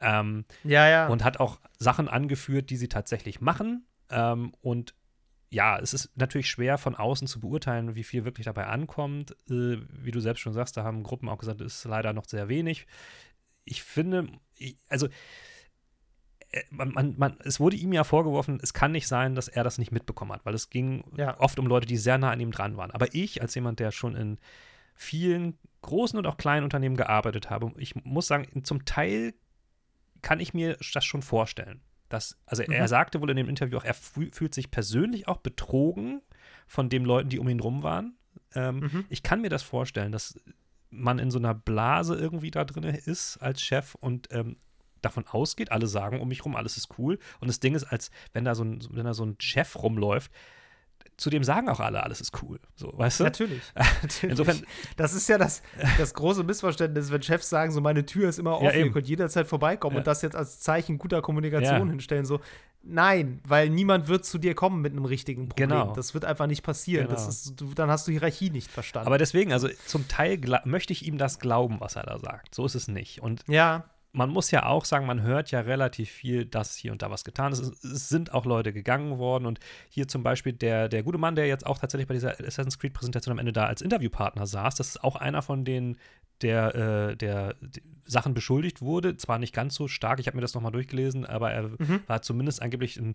Ähm, 0.00 0.44
Ja, 0.62 0.88
ja. 0.88 1.08
und 1.08 1.24
hat 1.24 1.40
auch 1.40 1.58
Sachen 1.78 2.08
angeführt, 2.08 2.70
die 2.70 2.76
sie 2.76 2.88
tatsächlich 2.88 3.40
machen. 3.40 3.84
Ähm, 4.10 4.52
und 4.62 4.94
ja, 5.50 5.78
es 5.78 5.94
ist 5.94 6.10
natürlich 6.16 6.50
schwer 6.50 6.76
von 6.78 6.94
außen 6.94 7.26
zu 7.26 7.40
beurteilen, 7.40 7.94
wie 7.94 8.04
viel 8.04 8.24
wirklich 8.24 8.44
dabei 8.44 8.66
ankommt. 8.66 9.32
Äh, 9.48 9.78
wie 10.02 10.10
du 10.10 10.20
selbst 10.20 10.40
schon 10.40 10.52
sagst, 10.52 10.76
da 10.76 10.84
haben 10.84 11.02
Gruppen 11.02 11.28
auch 11.28 11.38
gesagt, 11.38 11.60
es 11.60 11.76
ist 11.78 11.84
leider 11.84 12.12
noch 12.12 12.26
sehr 12.26 12.48
wenig. 12.48 12.86
Ich 13.64 13.82
finde, 13.82 14.28
ich, 14.56 14.76
also 14.88 15.08
äh, 16.50 16.62
man, 16.70 16.92
man, 16.92 17.14
man, 17.18 17.38
es 17.44 17.60
wurde 17.60 17.76
ihm 17.76 17.92
ja 17.92 18.04
vorgeworfen, 18.04 18.58
es 18.62 18.74
kann 18.74 18.92
nicht 18.92 19.08
sein, 19.08 19.34
dass 19.34 19.48
er 19.48 19.64
das 19.64 19.78
nicht 19.78 19.92
mitbekommen 19.92 20.32
hat, 20.32 20.44
weil 20.44 20.54
es 20.54 20.70
ging 20.70 21.04
Ja. 21.16 21.38
oft 21.40 21.58
um 21.58 21.66
Leute, 21.66 21.86
die 21.86 21.96
sehr 21.96 22.18
nah 22.18 22.30
an 22.30 22.40
ihm 22.40 22.52
dran 22.52 22.76
waren. 22.76 22.90
Aber 22.90 23.14
ich, 23.14 23.40
als 23.40 23.54
jemand, 23.54 23.80
der 23.80 23.90
schon 23.90 24.16
in 24.16 24.38
vielen 24.94 25.56
großen 25.82 26.18
und 26.18 26.26
auch 26.26 26.36
kleinen 26.36 26.64
Unternehmen 26.64 26.96
gearbeitet 26.96 27.50
habe, 27.50 27.72
ich 27.76 27.94
muss 28.04 28.26
sagen, 28.26 28.64
zum 28.64 28.84
Teil 28.84 29.34
kann 30.20 30.40
ich 30.40 30.52
mir 30.52 30.76
das 30.92 31.04
schon 31.04 31.22
vorstellen. 31.22 31.80
Dass, 32.08 32.38
also 32.46 32.62
er 32.62 32.82
Mhm. 32.82 32.88
sagte 32.88 33.20
wohl 33.20 33.30
in 33.30 33.36
dem 33.36 33.48
Interview 33.48 33.76
auch, 33.78 33.84
er 33.84 33.94
fü- 33.94 34.34
fühlt 34.34 34.54
sich 34.54 34.70
persönlich 34.70 35.28
auch 35.28 35.38
betrogen 35.38 36.22
von 36.66 36.88
den 36.88 37.04
Leuten, 37.04 37.28
die 37.28 37.38
um 37.38 37.48
ihn 37.48 37.60
rum 37.60 37.82
waren. 37.82 38.16
Ähm, 38.54 38.78
Mhm. 38.80 39.04
Ich 39.08 39.22
kann 39.22 39.40
mir 39.42 39.50
das 39.50 39.62
vorstellen, 39.62 40.12
dass 40.12 40.38
man 40.90 41.18
in 41.18 41.30
so 41.30 41.38
einer 41.38 41.54
Blase 41.54 42.14
irgendwie 42.16 42.50
da 42.50 42.64
drin 42.64 42.84
ist 42.84 43.36
als 43.38 43.60
Chef 43.62 43.94
und 43.96 44.28
ähm, 44.30 44.56
davon 45.02 45.26
ausgeht, 45.28 45.70
alle 45.70 45.86
sagen 45.86 46.20
um 46.20 46.28
mich 46.28 46.44
rum, 46.44 46.56
alles 46.56 46.76
ist 46.78 46.98
cool. 46.98 47.18
Und 47.40 47.48
das 47.48 47.60
Ding 47.60 47.74
ist, 47.74 47.84
als 47.84 48.10
wenn 48.32 48.44
da 48.44 48.54
so 48.54 48.64
ein, 48.64 48.80
wenn 48.90 49.04
da 49.04 49.12
so 49.14 49.24
ein 49.24 49.36
Chef 49.38 49.76
rumläuft, 49.76 50.32
zu 51.16 51.30
dem 51.30 51.42
sagen 51.42 51.68
auch 51.68 51.80
alle, 51.80 52.02
alles 52.04 52.20
ist 52.20 52.42
cool. 52.42 52.60
So, 52.76 52.92
weißt 52.96 53.20
du? 53.20 53.24
Natürlich. 53.24 53.62
Natürlich. 54.02 54.22
Insofern- 54.30 54.62
das 54.96 55.14
ist 55.14 55.28
ja 55.28 55.36
das, 55.36 55.62
das 55.98 56.14
große 56.14 56.44
Missverständnis, 56.44 57.10
wenn 57.10 57.22
Chefs 57.22 57.48
sagen, 57.50 57.72
so 57.72 57.80
meine 57.80 58.06
Tür 58.06 58.28
ist 58.28 58.38
immer 58.38 58.54
offen, 58.54 58.66
Ja, 58.66 58.72
ihr 58.72 58.92
könnt 58.92 59.08
jederzeit 59.08 59.48
vorbeikommen 59.48 59.96
Ja. 59.96 60.00
und 60.00 60.06
das 60.06 60.22
jetzt 60.22 60.36
als 60.36 60.60
Zeichen 60.60 60.96
guter 60.98 61.20
Kommunikation 61.20 61.86
Ja. 61.86 61.90
hinstellen. 61.90 62.24
So, 62.24 62.38
nein, 62.84 63.40
weil 63.46 63.68
niemand 63.68 64.06
wird 64.06 64.24
zu 64.26 64.38
dir 64.38 64.54
kommen 64.54 64.80
mit 64.80 64.92
einem 64.92 65.04
richtigen 65.06 65.48
Problem. 65.48 65.70
Genau. 65.70 65.92
Das 65.92 66.14
wird 66.14 66.24
einfach 66.24 66.46
nicht 66.46 66.62
passieren. 66.62 67.08
Genau. 67.08 67.28
ist, 67.28 67.60
du, 67.60 67.74
dann 67.74 67.90
hast 67.90 68.06
du 68.06 68.12
Hierarchie 68.12 68.50
nicht 68.50 68.70
verstanden. 68.70 69.08
Aber 69.08 69.18
deswegen, 69.18 69.52
also 69.52 69.68
zum 69.86 70.06
Teil 70.06 70.40
möchte 70.66 70.92
ich 70.92 71.04
ihm 71.04 71.18
das 71.18 71.40
glauben, 71.40 71.80
was 71.80 71.96
er 71.96 72.04
da 72.04 72.20
sagt. 72.20 72.54
So 72.54 72.64
ist 72.64 72.76
es 72.76 72.86
nicht. 72.86 73.22
Und 73.22 73.42
ja, 73.48 73.84
man 74.12 74.30
muss 74.30 74.50
ja 74.50 74.66
auch 74.66 74.84
sagen, 74.84 75.06
man 75.06 75.22
hört 75.22 75.50
ja 75.50 75.60
relativ 75.60 76.10
viel, 76.10 76.44
dass 76.46 76.74
hier 76.76 76.92
und 76.92 77.02
da 77.02 77.10
was 77.10 77.24
getan 77.24 77.52
ist. 77.52 77.60
Es, 77.60 78.08
sind 78.08 78.32
auch 78.32 78.46
Leute 78.46 78.72
gegangen 78.72 79.18
worden 79.18 79.46
und 79.46 79.60
hier 79.88 80.08
zum 80.08 80.22
Beispiel 80.22 80.52
der, 80.52 80.88
der 80.88 81.02
gute 81.02 81.18
Mann, 81.18 81.36
der 81.36 81.46
jetzt 81.46 81.66
auch 81.66 81.78
tatsächlich 81.78 82.08
bei 82.08 82.14
dieser 82.14 82.40
Assassin's 82.40 82.78
Creed-Präsentation 82.78 83.32
am 83.32 83.38
Ende 83.38 83.52
da 83.52 83.66
als 83.66 83.82
Interviewpartner 83.82 84.46
saß, 84.46 84.76
das 84.76 84.88
ist 84.88 85.04
auch 85.04 85.16
einer 85.16 85.42
von 85.42 85.64
denen, 85.64 85.98
der, 86.40 86.74
äh, 86.74 87.16
der 87.16 87.56
Sachen 88.04 88.32
beschuldigt 88.32 88.80
wurde. 88.80 89.16
Zwar 89.16 89.38
nicht 89.38 89.54
ganz 89.54 89.74
so 89.74 89.88
stark, 89.88 90.20
ich 90.20 90.26
habe 90.26 90.36
mir 90.36 90.42
das 90.42 90.54
nochmal 90.54 90.72
durchgelesen, 90.72 91.26
aber 91.26 91.50
er 91.50 91.64
Mhm. 91.64 92.00
war 92.06 92.22
zumindest 92.22 92.62
angeblich 92.62 92.96
ein 92.96 93.14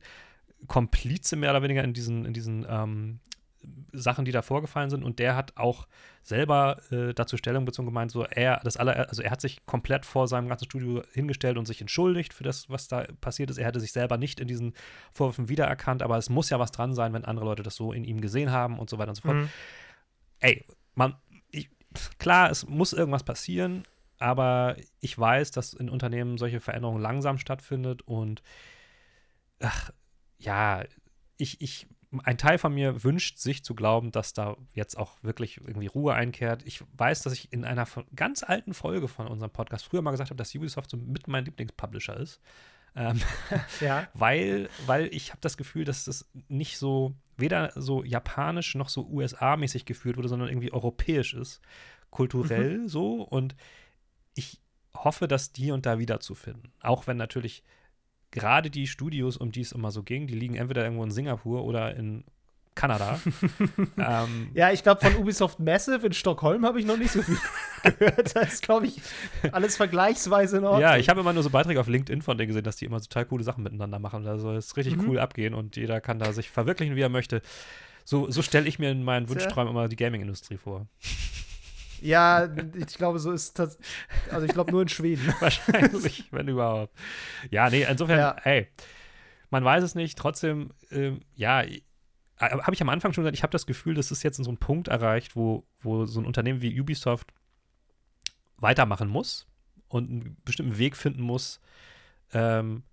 Komplize 0.68 1.36
mehr 1.36 1.52
oder 1.52 1.64
weniger 1.64 1.84
in 1.84 1.94
diesen, 1.94 2.26
in 2.26 2.34
diesen 2.34 2.66
ähm, 2.70 3.20
Sachen, 3.92 4.26
die 4.26 4.32
da 4.32 4.42
vorgefallen 4.42 4.90
sind. 4.90 5.04
Und 5.04 5.20
der 5.20 5.36
hat 5.36 5.56
auch 5.58 5.88
selber 6.24 6.78
äh, 6.92 7.14
dazu 7.14 7.38
Stellung 7.38 7.66
bezogen 7.66 7.88
gemeint, 7.88 8.12
so 8.12 8.24
er, 8.24 8.60
das 8.64 8.78
aller, 8.78 9.10
also 9.10 9.22
er 9.22 9.32
hat 9.32 9.42
sich 9.42 9.66
komplett 9.66 10.06
vor 10.06 10.28
seinem 10.28 10.48
ganzen 10.48 10.66
Studio 10.66 11.04
hingestellt 11.14 11.58
und 11.58 11.66
sich 11.66 11.82
entschuldigt 11.82 12.34
für 12.34 12.44
das, 12.44 12.70
was 12.70 12.88
da 12.88 13.06
passiert 13.22 13.50
ist. 13.50 13.58
Er 13.58 13.66
hätte 13.66 13.80
sich 13.80 13.92
selber 13.92 14.18
nicht 14.18 14.40
in 14.40 14.48
diesen 14.48 14.74
Vorwürfen 15.14 15.50
wiedererkannt, 15.50 16.02
aber 16.02 16.18
es 16.18 16.30
muss 16.30 16.50
ja 16.50 16.60
was 16.60 16.72
dran 16.72 16.94
sein, 16.94 17.14
wenn 17.14 17.26
andere 17.26 17.46
Leute 17.46 17.64
das 17.64 17.76
so 17.76 17.94
in 17.94 18.04
ihm 18.04 18.22
gesehen 18.22 18.52
haben 18.52 18.80
und 18.80 18.90
so 18.90 18.98
weiter 18.98 19.10
und 19.10 19.16
so 19.16 19.22
fort. 19.22 19.36
Mhm. 19.36 19.50
Ey, 20.40 20.66
man, 20.96 21.16
ich, 21.52 21.70
klar, 22.18 22.50
es 22.50 22.68
muss 22.68 22.94
irgendwas 22.94 23.24
passieren, 23.24 23.84
aber 24.18 24.78
ich 25.00 25.18
weiß, 25.18 25.52
dass 25.52 25.74
in 25.74 25.90
Unternehmen 25.90 26.38
solche 26.38 26.60
Veränderungen 26.60 27.02
langsam 27.02 27.38
stattfindet 27.38 28.02
und 28.04 28.42
ach, 29.60 29.92
ja, 30.38 30.84
ich, 31.38 31.62
ich, 31.62 31.88
ein 32.24 32.38
Teil 32.38 32.58
von 32.58 32.74
mir 32.74 33.04
wünscht 33.04 33.38
sich 33.38 33.64
zu 33.64 33.76
glauben, 33.76 34.12
dass 34.12 34.34
da 34.34 34.58
jetzt 34.74 34.98
auch 34.98 35.12
wirklich 35.24 35.58
irgendwie 35.58 35.88
Ruhe 35.88 36.14
einkehrt. 36.14 36.64
Ich 36.66 36.84
weiß, 36.98 37.24
dass 37.24 37.34
ich 37.34 37.52
in 37.52 37.66
einer 37.66 37.88
ganz 38.16 38.44
alten 38.44 38.74
Folge 38.74 39.08
von 39.08 39.28
unserem 39.28 39.52
Podcast 39.52 39.86
früher 39.86 40.02
mal 40.02 40.12
gesagt 40.12 40.30
habe, 40.30 40.38
dass 40.38 40.54
Ubisoft 40.56 40.90
so 40.90 40.98
mit 40.98 41.28
mein 41.28 41.46
Lieblingspublisher 41.46 42.18
ist. 42.18 42.40
Ähm, 42.96 43.20
ja. 43.80 44.08
weil, 44.14 44.70
weil 44.86 45.08
ich 45.14 45.32
habe 45.32 45.42
das 45.42 45.58
Gefühl, 45.58 45.86
dass 45.86 46.06
das 46.06 46.30
nicht 46.48 46.78
so, 46.78 47.16
weder 47.38 47.72
so 47.76 48.04
japanisch 48.04 48.76
noch 48.76 48.90
so 48.90 49.08
USA-mäßig 49.08 49.86
geführt 49.86 50.18
wurde, 50.18 50.30
sondern 50.30 50.50
irgendwie 50.50 50.74
europäisch 50.74 51.34
ist, 51.34 51.62
kulturell 52.12 52.80
mhm. 52.80 52.88
so. 52.88 53.22
Und 53.24 53.56
ich 54.36 54.62
hoffe, 54.96 55.28
das 55.28 55.52
die 55.52 55.72
und 55.72 55.86
da 55.86 56.00
wiederzufinden. 56.00 56.72
Auch 56.82 57.08
wenn 57.08 57.18
natürlich 57.18 57.64
gerade 58.34 58.70
die 58.70 58.88
Studios, 58.88 59.38
um 59.38 59.52
die 59.52 59.62
es 59.62 59.72
immer 59.72 59.92
so 59.92 60.04
ging, 60.04 60.28
die 60.28 60.34
liegen 60.34 60.56
entweder 60.56 60.84
irgendwo 60.84 61.04
in 61.04 61.12
Singapur 61.12 61.64
oder 61.64 61.96
in 61.96 62.26
Kanada. 62.76 63.20
ähm, 63.98 64.50
ja, 64.56 64.72
ich 64.72 64.82
glaube, 64.82 65.02
von 65.02 65.16
Ubisoft 65.16 65.60
Massive 65.60 66.06
in 66.06 66.14
Stockholm 66.14 66.66
habe 66.66 66.80
ich 66.80 66.86
noch 66.86 66.98
nicht 66.98 67.12
so 67.12 67.22
viel 67.22 67.38
gehört. 67.84 68.36
Das 68.36 68.54
ist, 68.54 68.64
glaube 68.64 68.88
ich, 68.88 69.00
alles 69.52 69.78
vergleichsweise 69.78 70.58
in 70.58 70.64
Ordnung. 70.64 70.82
Ja, 70.82 70.98
ich 70.98 71.08
habe 71.08 71.22
immer 71.22 71.34
nur 71.34 71.44
so 71.44 71.52
Beiträge 71.52 71.80
auf 71.80 71.88
LinkedIn 71.88 72.24
von 72.24 72.38
denen 72.38 72.48
gesehen, 72.48 72.64
dass 72.64 72.76
die 72.76 72.86
immer 72.86 73.00
total 73.00 73.26
coole 73.26 73.44
Sachen 73.44 73.64
miteinander 73.64 74.00
machen. 74.00 74.26
Also 74.28 74.54
es 74.54 74.68
ist 74.68 74.78
richtig 74.78 74.98
mhm. 74.98 75.10
cool 75.10 75.20
abgehen 75.20 75.54
und 75.54 75.76
jeder 75.76 76.02
kann 76.02 76.18
da 76.18 76.34
sich 76.34 76.50
verwirklichen, 76.50 76.96
wie 76.96 77.02
er 77.02 77.10
möchte. 77.10 77.42
So, 78.06 78.30
so 78.30 78.42
stelle 78.42 78.68
ich 78.68 78.80
mir 78.80 78.92
in 78.92 79.04
meinen 79.04 79.30
Wunschträumen 79.30 79.72
immer 79.72 79.88
die 79.88 79.96
Gaming-Industrie 79.96 80.58
vor. 80.58 80.88
Ja, 82.04 82.50
ich 82.76 82.98
glaube, 82.98 83.20
so 83.20 83.32
ist 83.32 83.58
das. 83.60 83.80
Also, 84.30 84.46
ich 84.46 84.52
glaube 84.52 84.72
nur 84.72 84.82
in 84.82 84.90
Schweden. 84.90 85.34
Wahrscheinlich, 85.40 86.26
wenn 86.32 86.50
überhaupt. 86.50 86.94
Ja, 87.50 87.70
nee, 87.70 87.86
insofern, 87.90 88.20
ja. 88.20 88.36
hey, 88.42 88.68
man 89.50 89.64
weiß 89.64 89.84
es 89.84 89.96
nicht. 89.96 90.18
Trotzdem, 90.18 90.72
ähm, 90.92 91.22
ja, 91.36 91.62
äh, 91.64 91.82
habe 92.40 92.74
ich 92.74 92.82
am 92.82 92.90
Anfang 92.90 93.14
schon 93.14 93.24
gesagt, 93.24 93.38
ich 93.38 93.44
habe 93.44 93.52
das 93.52 93.66
Gefühl, 93.66 93.94
dass 93.94 94.12
es 94.12 94.22
jetzt 94.22 94.38
in 94.38 94.44
so 94.44 94.50
einen 94.50 94.58
Punkt 94.58 94.90
erreicht, 94.90 95.38
wo, 95.38 95.66
wo 95.80 96.06
so 96.06 96.20
ein 96.20 96.26
Unternehmen 96.26 96.62
wie 96.62 96.80
Ubisoft 96.80 97.32
weitermachen 98.58 99.08
muss 99.08 99.48
und 99.88 100.10
einen 100.10 100.38
bestimmten 100.44 100.78
Weg 100.78 100.98
finden 100.98 101.22
muss, 101.22 101.62
ähm, 102.34 102.84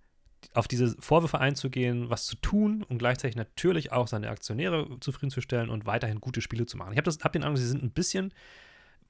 auf 0.53 0.67
diese 0.67 0.95
Vorwürfe 1.01 1.39
einzugehen, 1.39 2.09
was 2.09 2.25
zu 2.25 2.37
tun 2.37 2.83
und 2.83 2.97
gleichzeitig 2.97 3.35
natürlich 3.35 3.91
auch 3.91 4.07
seine 4.07 4.29
Aktionäre 4.29 4.99
zufriedenzustellen 5.01 5.69
und 5.69 5.85
weiterhin 5.85 6.21
gute 6.21 6.41
Spiele 6.41 6.65
zu 6.65 6.77
machen. 6.77 6.93
Ich 6.93 6.97
habe 6.97 7.11
hab 7.11 7.33
den 7.33 7.43
Eindruck, 7.43 7.57
sie 7.57 7.67
sind 7.67 7.83
ein 7.83 7.91
bisschen 7.91 8.33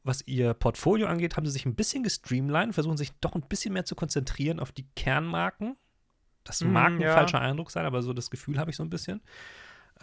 was 0.04 0.26
ihr 0.28 0.54
Portfolio 0.54 1.08
angeht, 1.08 1.38
haben 1.38 1.46
sie 1.46 1.52
sich 1.52 1.66
ein 1.66 1.76
bisschen 1.76 2.04
gestreamlined, 2.04 2.74
versuchen 2.74 2.98
sich 2.98 3.12
doch 3.20 3.36
ein 3.36 3.42
bisschen 3.42 3.74
mehr 3.74 3.86
zu 3.86 3.96
konzentrieren 3.96 4.60
auf 4.60 4.72
die 4.72 4.88
Kernmarken. 4.96 5.76
Das 6.44 6.62
mm, 6.62 6.72
mag 6.72 6.92
ein 6.94 7.02
ja. 7.02 7.14
falscher 7.14 7.40
Eindruck 7.40 7.72
sein, 7.72 7.86
aber 7.86 8.02
so 8.02 8.14
das 8.14 8.30
Gefühl 8.30 8.58
habe 8.58 8.72
ich 8.72 8.78
so 8.78 8.84
ein 8.84 8.90
bisschen. 8.90 9.22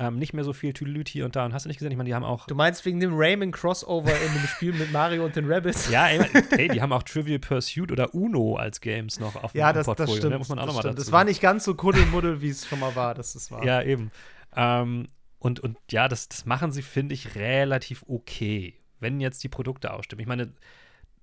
Ähm, 0.00 0.16
nicht 0.16 0.32
mehr 0.32 0.44
so 0.44 0.52
viel 0.52 0.72
Tüdelüt 0.72 1.08
hier 1.08 1.24
und 1.24 1.34
da. 1.34 1.44
Und 1.44 1.52
hast 1.52 1.64
du 1.64 1.68
nicht 1.68 1.78
gesehen? 1.78 1.90
Ich 1.90 1.96
meine, 1.96 2.06
die 2.06 2.14
haben 2.14 2.24
auch. 2.24 2.46
Du 2.46 2.54
meinst 2.54 2.84
wegen 2.84 3.00
dem 3.00 3.18
Rayman-Crossover 3.18 4.12
in 4.12 4.32
dem 4.32 4.46
Spiel 4.46 4.72
mit 4.72 4.92
Mario 4.92 5.24
und 5.24 5.34
den 5.34 5.50
Rabbits? 5.50 5.90
Ja, 5.90 6.06
ey, 6.08 6.20
ey, 6.50 6.68
die 6.68 6.80
haben 6.80 6.92
auch 6.92 7.02
Trivial 7.02 7.40
Pursuit 7.40 7.90
oder 7.90 8.14
Uno 8.14 8.54
als 8.54 8.80
Games 8.80 9.18
noch 9.18 9.34
auf 9.34 9.52
ja, 9.54 9.72
dem 9.72 9.78
das, 9.78 9.86
Portfolio. 9.86 10.12
Ja, 10.12 10.14
das 10.14 10.18
stimmt. 10.18 10.32
Ne? 10.34 10.38
Muss 10.38 10.48
man 10.50 10.60
auch 10.60 10.66
nochmal 10.66 10.84
dazu. 10.84 10.96
Das 10.96 11.10
war 11.10 11.24
nicht 11.24 11.40
ganz 11.40 11.64
so 11.64 11.74
kuddelmuddel, 11.74 12.40
wie 12.40 12.50
es 12.50 12.64
schon 12.64 12.78
mal 12.78 12.94
war. 12.94 13.14
Das 13.14 13.34
ist 13.34 13.50
wahr. 13.50 13.64
Ja, 13.64 13.82
eben. 13.82 14.12
Ähm, 14.54 15.08
und, 15.40 15.58
und 15.58 15.76
ja, 15.90 16.06
das, 16.06 16.28
das 16.28 16.46
machen 16.46 16.70
sie, 16.70 16.82
finde 16.82 17.14
ich, 17.14 17.34
relativ 17.34 18.04
okay 18.06 18.77
wenn 19.00 19.20
jetzt 19.20 19.42
die 19.44 19.48
Produkte 19.48 19.92
ausstimmen. 19.92 20.20
Ich 20.20 20.26
meine, 20.26 20.52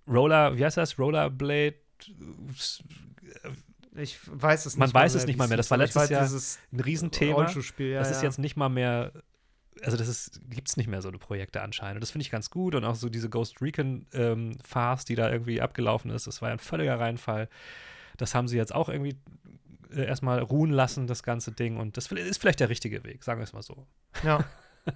Roller, 0.08 0.58
wie 0.58 0.66
heißt 0.66 0.78
das? 0.78 1.00
Rollerblade? 1.00 1.76
Ich 3.98 4.20
weiß 4.26 4.66
es 4.66 4.74
nicht. 4.74 4.80
Man 4.80 4.94
weiß 4.94 5.14
mehr, 5.14 5.22
es 5.22 5.28
nicht 5.28 5.38
mal 5.38 5.48
mehr. 5.48 5.58
Das 5.58 5.72
war 5.72 5.78
letztes 5.78 6.10
Jahr 6.10 6.28
ein 6.28 6.80
Riesenthema. 6.80 7.50
Ja, 7.78 8.00
das 8.00 8.12
ist 8.12 8.24
jetzt 8.24 8.40
nicht 8.40 8.58
mal 8.58 8.70
mehr. 8.70 9.12
Also, 9.82 9.98
das 9.98 10.40
gibt 10.50 10.70
es 10.70 10.78
nicht 10.78 10.88
mehr 10.88 11.02
so 11.02 11.10
eine 11.10 11.18
Projekte 11.18 11.62
anscheinend. 11.62 11.96
Und 11.96 12.02
das 12.02 12.12
finde 12.12 12.24
ich 12.24 12.32
ganz 12.32 12.50
gut. 12.50 12.76
Und 12.76 12.86
auch 12.86 12.96
so 12.96 13.10
diese 13.10 13.30
Ghost 13.30 13.62
Recon-Farce, 13.62 15.02
ähm, 15.02 15.06
die 15.08 15.16
da 15.16 15.32
irgendwie 15.32 15.62
abgelaufen 15.62 16.12
ist, 16.12 16.28
das 16.28 16.42
war 16.42 16.50
ja 16.50 16.54
ein 16.54 16.60
völliger 16.60 17.00
Reinfall. 17.00 17.50
Das 18.18 18.36
haben 18.36 18.48
sie 18.48 18.58
jetzt 18.58 18.74
auch 18.74 18.90
irgendwie 18.90 19.18
äh, 19.92 20.06
erstmal 20.06 20.40
ruhen 20.40 20.72
lassen, 20.72 21.08
das 21.08 21.24
ganze 21.24 21.52
Ding. 21.52 21.78
Und 21.78 21.98
das 21.98 22.12
ist 22.12 22.40
vielleicht 22.40 22.60
der 22.60 22.70
richtige 22.70 23.04
Weg, 23.04 23.24
sagen 23.24 23.40
wir 23.40 23.44
es 23.44 23.54
mal 23.54 23.64
so. 23.64 23.86
Ja. 24.24 24.44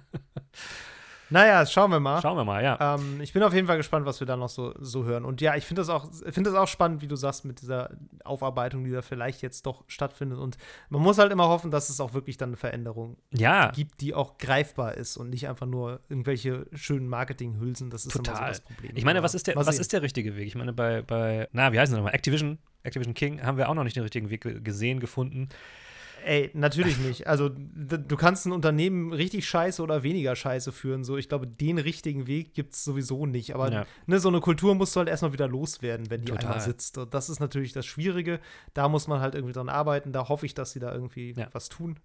Naja, 1.30 1.64
schauen 1.64 1.90
wir 1.90 2.00
mal. 2.00 2.20
Schauen 2.20 2.36
wir 2.36 2.44
mal, 2.44 2.62
ja. 2.62 2.96
Ähm, 2.96 3.20
ich 3.20 3.32
bin 3.32 3.42
auf 3.42 3.54
jeden 3.54 3.66
Fall 3.66 3.76
gespannt, 3.76 4.04
was 4.04 4.20
wir 4.20 4.26
da 4.26 4.36
noch 4.36 4.48
so, 4.48 4.74
so 4.78 5.04
hören. 5.04 5.24
Und 5.24 5.40
ja, 5.40 5.54
ich 5.54 5.64
finde 5.64 5.80
das, 5.80 5.88
auch, 5.88 6.10
find 6.30 6.46
das 6.46 6.54
auch 6.54 6.66
spannend, 6.66 7.02
wie 7.02 7.06
du 7.06 7.16
sagst, 7.16 7.44
mit 7.44 7.62
dieser 7.62 7.90
Aufarbeitung, 8.24 8.84
die 8.84 8.90
da 8.90 9.00
vielleicht 9.02 9.40
jetzt 9.42 9.64
doch 9.66 9.84
stattfindet. 9.86 10.38
Und 10.38 10.58
man 10.88 11.00
muss 11.00 11.18
halt 11.18 11.30
immer 11.32 11.48
hoffen, 11.48 11.70
dass 11.70 11.88
es 11.88 12.00
auch 12.00 12.12
wirklich 12.12 12.36
dann 12.36 12.50
eine 12.50 12.56
Veränderung 12.56 13.16
ja. 13.32 13.70
gibt, 13.70 14.00
die 14.00 14.14
auch 14.14 14.38
greifbar 14.38 14.94
ist 14.94 15.16
und 15.16 15.30
nicht 15.30 15.48
einfach 15.48 15.66
nur 15.66 16.00
irgendwelche 16.08 16.66
schönen 16.72 17.08
Marketinghülsen. 17.08 17.90
Das 17.90 18.04
ist 18.04 18.12
Total. 18.12 18.34
immer 18.34 18.44
so 18.46 18.48
das 18.48 18.60
Problem. 18.60 18.92
Ich 18.96 19.04
meine, 19.04 19.22
was 19.22 19.34
ist, 19.34 19.46
der, 19.46 19.56
was 19.56 19.78
ist 19.78 19.92
der 19.92 20.02
richtige 20.02 20.36
Weg? 20.36 20.46
Ich 20.46 20.56
meine, 20.56 20.72
bei, 20.72 21.02
bei 21.02 21.48
na, 21.52 21.72
wie 21.72 21.78
heißen 21.78 21.94
sie 21.94 21.96
nochmal? 21.96 22.14
Activision, 22.14 22.58
Activision 22.82 23.14
King 23.14 23.42
haben 23.42 23.56
wir 23.56 23.68
auch 23.68 23.74
noch 23.74 23.84
nicht 23.84 23.96
den 23.96 24.02
richtigen 24.02 24.30
Weg 24.30 24.64
gesehen, 24.64 24.98
gefunden. 25.00 25.48
Ey, 26.24 26.50
natürlich 26.54 26.98
nicht. 26.98 27.26
Also, 27.26 27.48
du 27.48 28.16
kannst 28.16 28.46
ein 28.46 28.52
Unternehmen 28.52 29.12
richtig 29.12 29.48
scheiße 29.48 29.82
oder 29.82 30.02
weniger 30.02 30.36
scheiße 30.36 30.72
führen. 30.72 31.04
So, 31.04 31.16
ich 31.16 31.28
glaube, 31.28 31.46
den 31.46 31.78
richtigen 31.78 32.26
Weg 32.26 32.54
gibt 32.54 32.74
es 32.74 32.84
sowieso 32.84 33.26
nicht. 33.26 33.54
Aber 33.54 33.70
ja. 33.70 33.86
ne, 34.06 34.18
so 34.18 34.28
eine 34.28 34.40
Kultur 34.40 34.74
musst 34.74 34.94
du 34.94 34.98
halt 34.98 35.08
erstmal 35.08 35.32
wieder 35.32 35.48
loswerden, 35.48 36.10
wenn 36.10 36.22
die 36.22 36.32
Total. 36.32 36.44
einmal 36.44 36.60
sitzt. 36.60 36.98
Und 36.98 37.14
das 37.14 37.28
ist 37.28 37.40
natürlich 37.40 37.72
das 37.72 37.86
Schwierige. 37.86 38.40
Da 38.74 38.88
muss 38.88 39.08
man 39.08 39.20
halt 39.20 39.34
irgendwie 39.34 39.52
dran 39.52 39.68
arbeiten. 39.68 40.12
Da 40.12 40.28
hoffe 40.28 40.46
ich, 40.46 40.54
dass 40.54 40.72
sie 40.72 40.80
da 40.80 40.92
irgendwie 40.92 41.32
ja. 41.32 41.48
was 41.52 41.68
tun. 41.68 41.98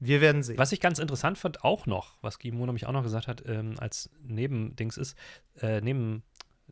Wir 0.00 0.20
werden 0.20 0.42
sehen. 0.42 0.58
Was 0.58 0.72
ich 0.72 0.80
ganz 0.80 0.98
interessant 0.98 1.38
fand, 1.38 1.64
auch 1.64 1.86
noch, 1.86 2.16
was 2.20 2.38
Gimo 2.38 2.66
nämlich 2.66 2.86
auch 2.86 2.92
noch 2.92 3.02
gesagt 3.02 3.28
hat, 3.28 3.42
ähm, 3.46 3.74
als 3.78 4.10
Nebendings 4.22 4.96
ist, 4.96 5.16
äh, 5.60 5.80
neben, 5.80 6.22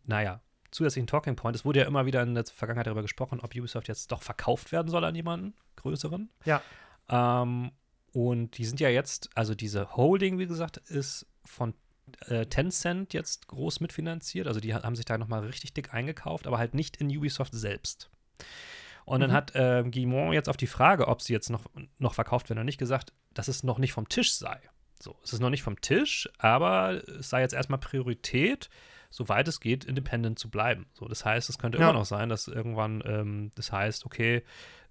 naja, 0.05 0.41
zusätzlichen 0.73 1.07
Talking 1.07 1.37
Point. 1.37 1.55
Es 1.55 1.65
wurde 1.65 1.81
ja 1.81 1.87
immer 1.87 2.07
wieder 2.07 2.23
in 2.23 2.35
der 2.35 2.45
Vergangenheit 2.45 2.87
darüber 2.87 3.03
gesprochen, 3.03 3.41
ob 3.41 3.55
Ubisoft 3.55 3.89
jetzt 3.89 4.11
doch 4.11 4.23
verkauft 4.23 4.73
werden 4.73 4.89
soll 4.89 5.05
an 5.05 5.15
jemanden 5.15 5.55
größeren. 5.77 6.31
Ja. 6.45 6.63
Ähm, 7.09 7.71
und 8.13 8.59
die 8.59 8.65
sind 8.65 8.81
ja 8.81 8.89
jetzt, 8.89 9.31
also 9.35 9.55
diese 9.55 9.97
Holding, 9.97 10.39
wie 10.39 10.47
gesagt, 10.47 10.79
ist 10.79 11.27
von 11.45 11.75
äh, 12.27 12.47
Tencent 12.47 13.15
jetzt 13.15 13.49
groß 13.49 13.81
mitfinanziert. 13.81 14.47
Also 14.47 14.61
die 14.61 14.75
haben 14.75 14.97
sich 14.97 15.05
da 15.05 15.19
nochmal 15.19 15.45
richtig 15.45 15.73
dick 15.73 15.95
eingekauft, 15.95 16.47
aber 16.47 16.59
halt 16.59 16.75
nicht 16.75 16.97
in 16.97 17.09
Ubisoft 17.17 17.55
selbst. 17.55 18.11
Und 19.05 19.19
mhm. 19.19 19.21
dann 19.23 19.33
hat 19.33 19.55
äh, 19.55 19.85
Guimont 19.89 20.35
jetzt 20.35 20.49
auf 20.49 20.57
die 20.57 20.67
Frage, 20.67 21.09
ob 21.09 21.23
sie 21.23 21.33
jetzt 21.33 21.51
noch, 21.51 21.65
noch 21.99 22.15
verkauft 22.15 22.49
werden 22.49 22.59
oder 22.59 22.65
nicht, 22.65 22.79
gesagt, 22.79 23.13
dass 23.35 23.49
es 23.49 23.63
noch 23.63 23.79
nicht 23.79 23.93
vom 23.93 24.09
Tisch 24.09 24.35
sei. 24.35 24.61
So, 25.01 25.17
es 25.25 25.33
ist 25.33 25.41
noch 25.41 25.51
nicht 25.51 25.63
vom 25.65 25.81
Tisch, 25.81 26.29
aber 26.39 27.03
es 27.09 27.31
sei 27.31 27.41
jetzt 27.41 27.55
erstmal 27.55 27.81
Priorität, 27.81 28.71
soweit 29.13 29.47
es 29.47 29.61
geht, 29.61 29.85
independent 29.85 30.39
zu 30.39 30.51
bleiben. 30.51 30.87
So, 30.95 31.07
das 31.07 31.25
heißt, 31.25 31.49
es 31.49 31.59
könnte 31.59 31.79
ja. 31.79 31.85
immer 31.85 31.99
noch 31.99 32.05
sein, 32.05 32.29
dass 32.29 32.49
irgendwann 32.49 33.03
ähm, 33.07 33.51
das 33.55 33.71
heißt, 33.71 34.05
okay, 34.05 34.43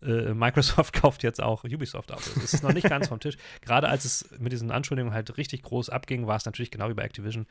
äh, 0.01 0.33
Microsoft 0.33 0.93
kauft 1.01 1.23
jetzt 1.23 1.41
auch 1.41 1.65
Ubisoft 1.65 2.11
ab. 2.11 2.21
Das 2.35 2.53
ist 2.53 2.63
noch 2.63 2.73
nicht 2.73 2.87
ganz 2.87 3.09
vom 3.09 3.19
Tisch. 3.19 3.37
Gerade 3.61 3.89
als 3.89 4.05
es 4.05 4.29
mit 4.39 4.53
diesen 4.53 4.71
Anschuldigungen 4.71 5.13
halt 5.13 5.37
richtig 5.37 5.63
groß 5.63 5.89
abging, 5.89 6.27
war 6.27 6.37
es 6.37 6.45
natürlich 6.45 6.71
genau 6.71 6.87
wie 6.89 6.93
bei 6.93 7.03
Activision 7.03 7.47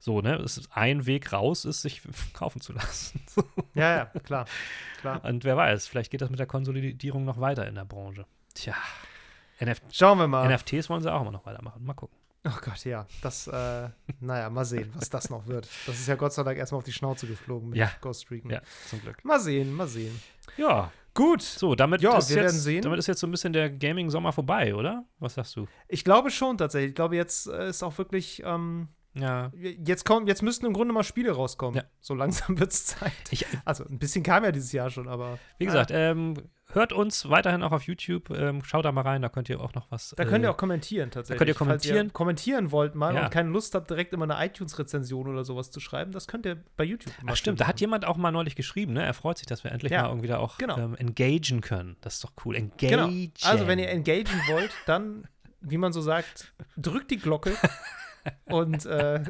so, 0.00 0.20
ne? 0.20 0.36
Es 0.36 0.58
ist 0.58 0.68
ein 0.72 1.06
Weg 1.06 1.32
raus, 1.32 1.64
ist, 1.64 1.82
sich 1.82 2.02
kaufen 2.32 2.60
zu 2.60 2.72
lassen. 2.72 3.20
ja, 3.74 3.96
ja, 3.96 4.04
klar, 4.06 4.46
klar. 5.00 5.24
Und 5.24 5.44
wer 5.44 5.56
weiß, 5.56 5.86
vielleicht 5.88 6.10
geht 6.10 6.20
das 6.20 6.30
mit 6.30 6.38
der 6.38 6.46
Konsolidierung 6.46 7.24
noch 7.24 7.40
weiter 7.40 7.66
in 7.66 7.74
der 7.74 7.84
Branche. 7.84 8.24
Tja. 8.54 8.74
NF 9.58 9.80
Schauen 9.90 10.18
wir 10.18 10.28
mal. 10.28 10.48
NFTs 10.48 10.88
wollen 10.88 11.02
sie 11.02 11.12
auch 11.12 11.20
immer 11.20 11.32
noch 11.32 11.44
weitermachen. 11.44 11.84
Mal 11.84 11.94
gucken. 11.94 12.16
Oh 12.44 12.58
Gott, 12.64 12.84
ja. 12.84 13.06
Das, 13.20 13.46
äh, 13.48 13.88
naja, 14.20 14.48
mal 14.48 14.64
sehen, 14.64 14.90
was 14.94 15.10
das 15.10 15.28
noch 15.28 15.46
wird. 15.46 15.68
Das 15.86 15.98
ist 15.98 16.06
ja 16.06 16.14
Gott 16.14 16.32
sei 16.32 16.42
Dank 16.44 16.58
erstmal 16.58 16.78
auf 16.78 16.84
die 16.84 16.92
Schnauze 16.92 17.26
geflogen 17.26 17.70
mit 17.70 17.78
ja. 17.78 17.90
Ghost 18.00 18.30
Recon. 18.30 18.50
Ja, 18.50 18.62
zum 18.88 19.00
Glück. 19.00 19.24
Mal 19.24 19.40
sehen, 19.40 19.72
mal 19.72 19.88
sehen. 19.88 20.18
Ja. 20.56 20.90
Gut. 21.14 21.42
So, 21.42 21.74
damit, 21.74 22.00
ja, 22.00 22.16
ist 22.16 22.30
wir 22.30 22.36
jetzt, 22.36 22.44
werden 22.44 22.60
sehen. 22.60 22.82
damit 22.82 22.98
ist 23.00 23.08
jetzt 23.08 23.20
so 23.20 23.26
ein 23.26 23.32
bisschen 23.32 23.52
der 23.52 23.70
Gaming-Sommer 23.70 24.32
vorbei, 24.32 24.74
oder? 24.74 25.04
Was 25.18 25.34
sagst 25.34 25.56
du? 25.56 25.66
Ich 25.88 26.04
glaube 26.04 26.30
schon 26.30 26.56
tatsächlich. 26.58 26.90
Ich 26.90 26.94
glaube, 26.94 27.16
jetzt 27.16 27.48
äh, 27.48 27.68
ist 27.68 27.82
auch 27.82 27.98
wirklich. 27.98 28.42
Ähm, 28.44 28.88
ja. 29.14 29.50
Jetzt, 29.56 30.04
kommen, 30.04 30.28
jetzt 30.28 30.42
müssten 30.42 30.66
im 30.66 30.72
Grunde 30.72 30.94
mal 30.94 31.02
Spiele 31.02 31.32
rauskommen. 31.32 31.76
Ja. 31.76 31.84
So 32.00 32.14
langsam 32.14 32.58
wird 32.60 32.72
es 32.72 32.86
Zeit. 32.86 33.12
Ich, 33.30 33.46
also 33.64 33.84
ein 33.84 33.98
bisschen 33.98 34.22
kam 34.22 34.44
ja 34.44 34.52
dieses 34.52 34.70
Jahr 34.70 34.90
schon, 34.90 35.08
aber. 35.08 35.38
Wie 35.58 35.66
gesagt, 35.66 35.90
äh, 35.90 36.10
ähm, 36.10 36.34
hört 36.72 36.92
uns 36.92 37.28
weiterhin 37.28 37.62
auch 37.62 37.72
auf 37.72 37.82
YouTube. 37.84 38.30
Ähm, 38.30 38.62
schaut 38.62 38.84
da 38.84 38.92
mal 38.92 39.02
rein, 39.02 39.22
da 39.22 39.28
könnt 39.28 39.48
ihr 39.48 39.60
auch 39.60 39.74
noch 39.74 39.90
was. 39.90 40.14
Da 40.16 40.24
könnt 40.24 40.44
ihr 40.44 40.48
äh, 40.48 40.52
auch 40.52 40.56
kommentieren 40.56 41.10
tatsächlich. 41.10 41.38
Da 41.38 41.44
könnt 41.44 41.48
ihr 41.48 41.58
kommentieren. 41.58 42.06
Ihr 42.08 42.12
kommentieren 42.12 42.70
wollt 42.72 42.94
mal 42.94 43.14
ja. 43.14 43.24
und 43.24 43.30
keine 43.30 43.48
Lust 43.50 43.74
habt, 43.74 43.90
direkt 43.90 44.12
immer 44.12 44.24
eine 44.24 44.44
iTunes-Rezension 44.44 45.28
oder 45.28 45.44
sowas 45.44 45.70
zu 45.70 45.80
schreiben, 45.80 46.12
das 46.12 46.28
könnt 46.28 46.46
ihr 46.46 46.62
bei 46.76 46.84
YouTube 46.84 47.14
machen. 47.18 47.30
Ach 47.30 47.36
stimmt, 47.36 47.60
da 47.60 47.66
hat 47.66 47.80
jemand 47.80 48.04
auch 48.04 48.16
mal 48.16 48.30
neulich 48.30 48.56
geschrieben, 48.56 48.92
ne? 48.92 49.04
Er 49.04 49.14
freut 49.14 49.38
sich, 49.38 49.46
dass 49.46 49.64
wir 49.64 49.72
endlich 49.72 49.92
ja. 49.92 50.02
mal 50.02 50.08
irgendwie 50.08 50.28
da 50.28 50.38
auch 50.38 50.58
genau. 50.58 50.78
ähm, 50.78 50.94
engagen 50.96 51.60
können. 51.60 51.96
Das 52.00 52.14
ist 52.14 52.24
doch 52.24 52.32
cool. 52.44 52.56
Engagen. 52.56 52.88
Genau. 52.88 53.08
Also, 53.44 53.66
wenn 53.66 53.78
ihr 53.78 53.88
engagen 53.88 54.40
wollt, 54.48 54.70
dann, 54.86 55.26
wie 55.60 55.78
man 55.78 55.92
so 55.92 56.00
sagt, 56.00 56.52
drückt 56.76 57.10
die 57.10 57.18
Glocke 57.18 57.54
und 58.44 58.84
äh, 58.84 59.22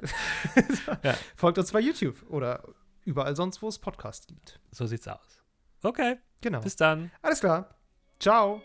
ja. 1.02 1.14
folgt 1.36 1.58
uns 1.58 1.72
bei 1.72 1.80
YouTube 1.80 2.24
oder 2.28 2.64
überall 3.04 3.36
sonst, 3.36 3.62
wo 3.62 3.68
es 3.68 3.78
Podcasts 3.78 4.26
gibt. 4.26 4.60
So 4.70 4.86
sieht's 4.86 5.06
aus. 5.08 5.37
Okay. 5.82 6.16
Genau. 6.40 6.60
Bis 6.60 6.76
dann. 6.76 7.10
Alles 7.22 7.40
klar. 7.40 7.74
Ciao. 8.20 8.62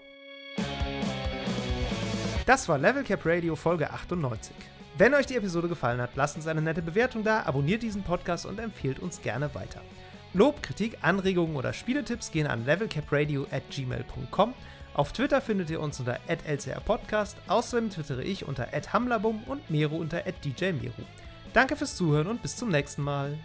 Das 2.46 2.68
war 2.68 2.78
Level 2.78 3.04
Cap 3.04 3.26
Radio 3.26 3.56
Folge 3.56 3.90
98. 3.90 4.56
Wenn 4.98 5.14
euch 5.14 5.26
die 5.26 5.38
Episode 5.38 5.68
gefallen 5.68 6.02
hat, 6.02 6.16
lasst 6.16 6.36
uns 6.36 6.46
eine 6.46 6.62
nette 6.62 6.82
Bewertung 6.82 7.24
da, 7.24 7.44
abonniert 7.44 7.82
diesen 7.82 8.04
Podcast 8.04 8.46
und 8.46 8.60
empfehlt 8.60 9.00
uns 9.00 9.22
gerne 9.22 9.56
weiter. 9.56 9.82
Lob, 10.34 10.62
Kritik, 10.62 10.98
Anregungen 11.02 11.56
oder 11.56 11.74
Spieletipps 11.74 12.32
gehen 12.32 12.48
an 12.48 12.66
levelcapradio 12.66 13.48
at 13.52 13.64
gmail.com. 13.70 14.54
Auf 14.94 15.14
Twitter 15.14 15.42
findet 15.42 15.70
ihr 15.70 15.80
uns 15.80 16.00
unter 16.00 16.20
lcrpodcast, 16.28 17.38
außerdem 17.48 17.90
twittere 17.90 18.24
ich 18.24 18.48
unter 18.48 18.68
hamlabum 18.68 19.44
und 19.46 19.70
Mero 19.72 19.96
unter 19.96 20.24
djmeru. 20.24 20.92
Danke 21.54 21.76
fürs 21.76 21.96
Zuhören 21.96 22.28
und 22.28 22.42
bis 22.42 22.56
zum 22.56 22.70
nächsten 22.70 23.04
Mal. 23.04 23.38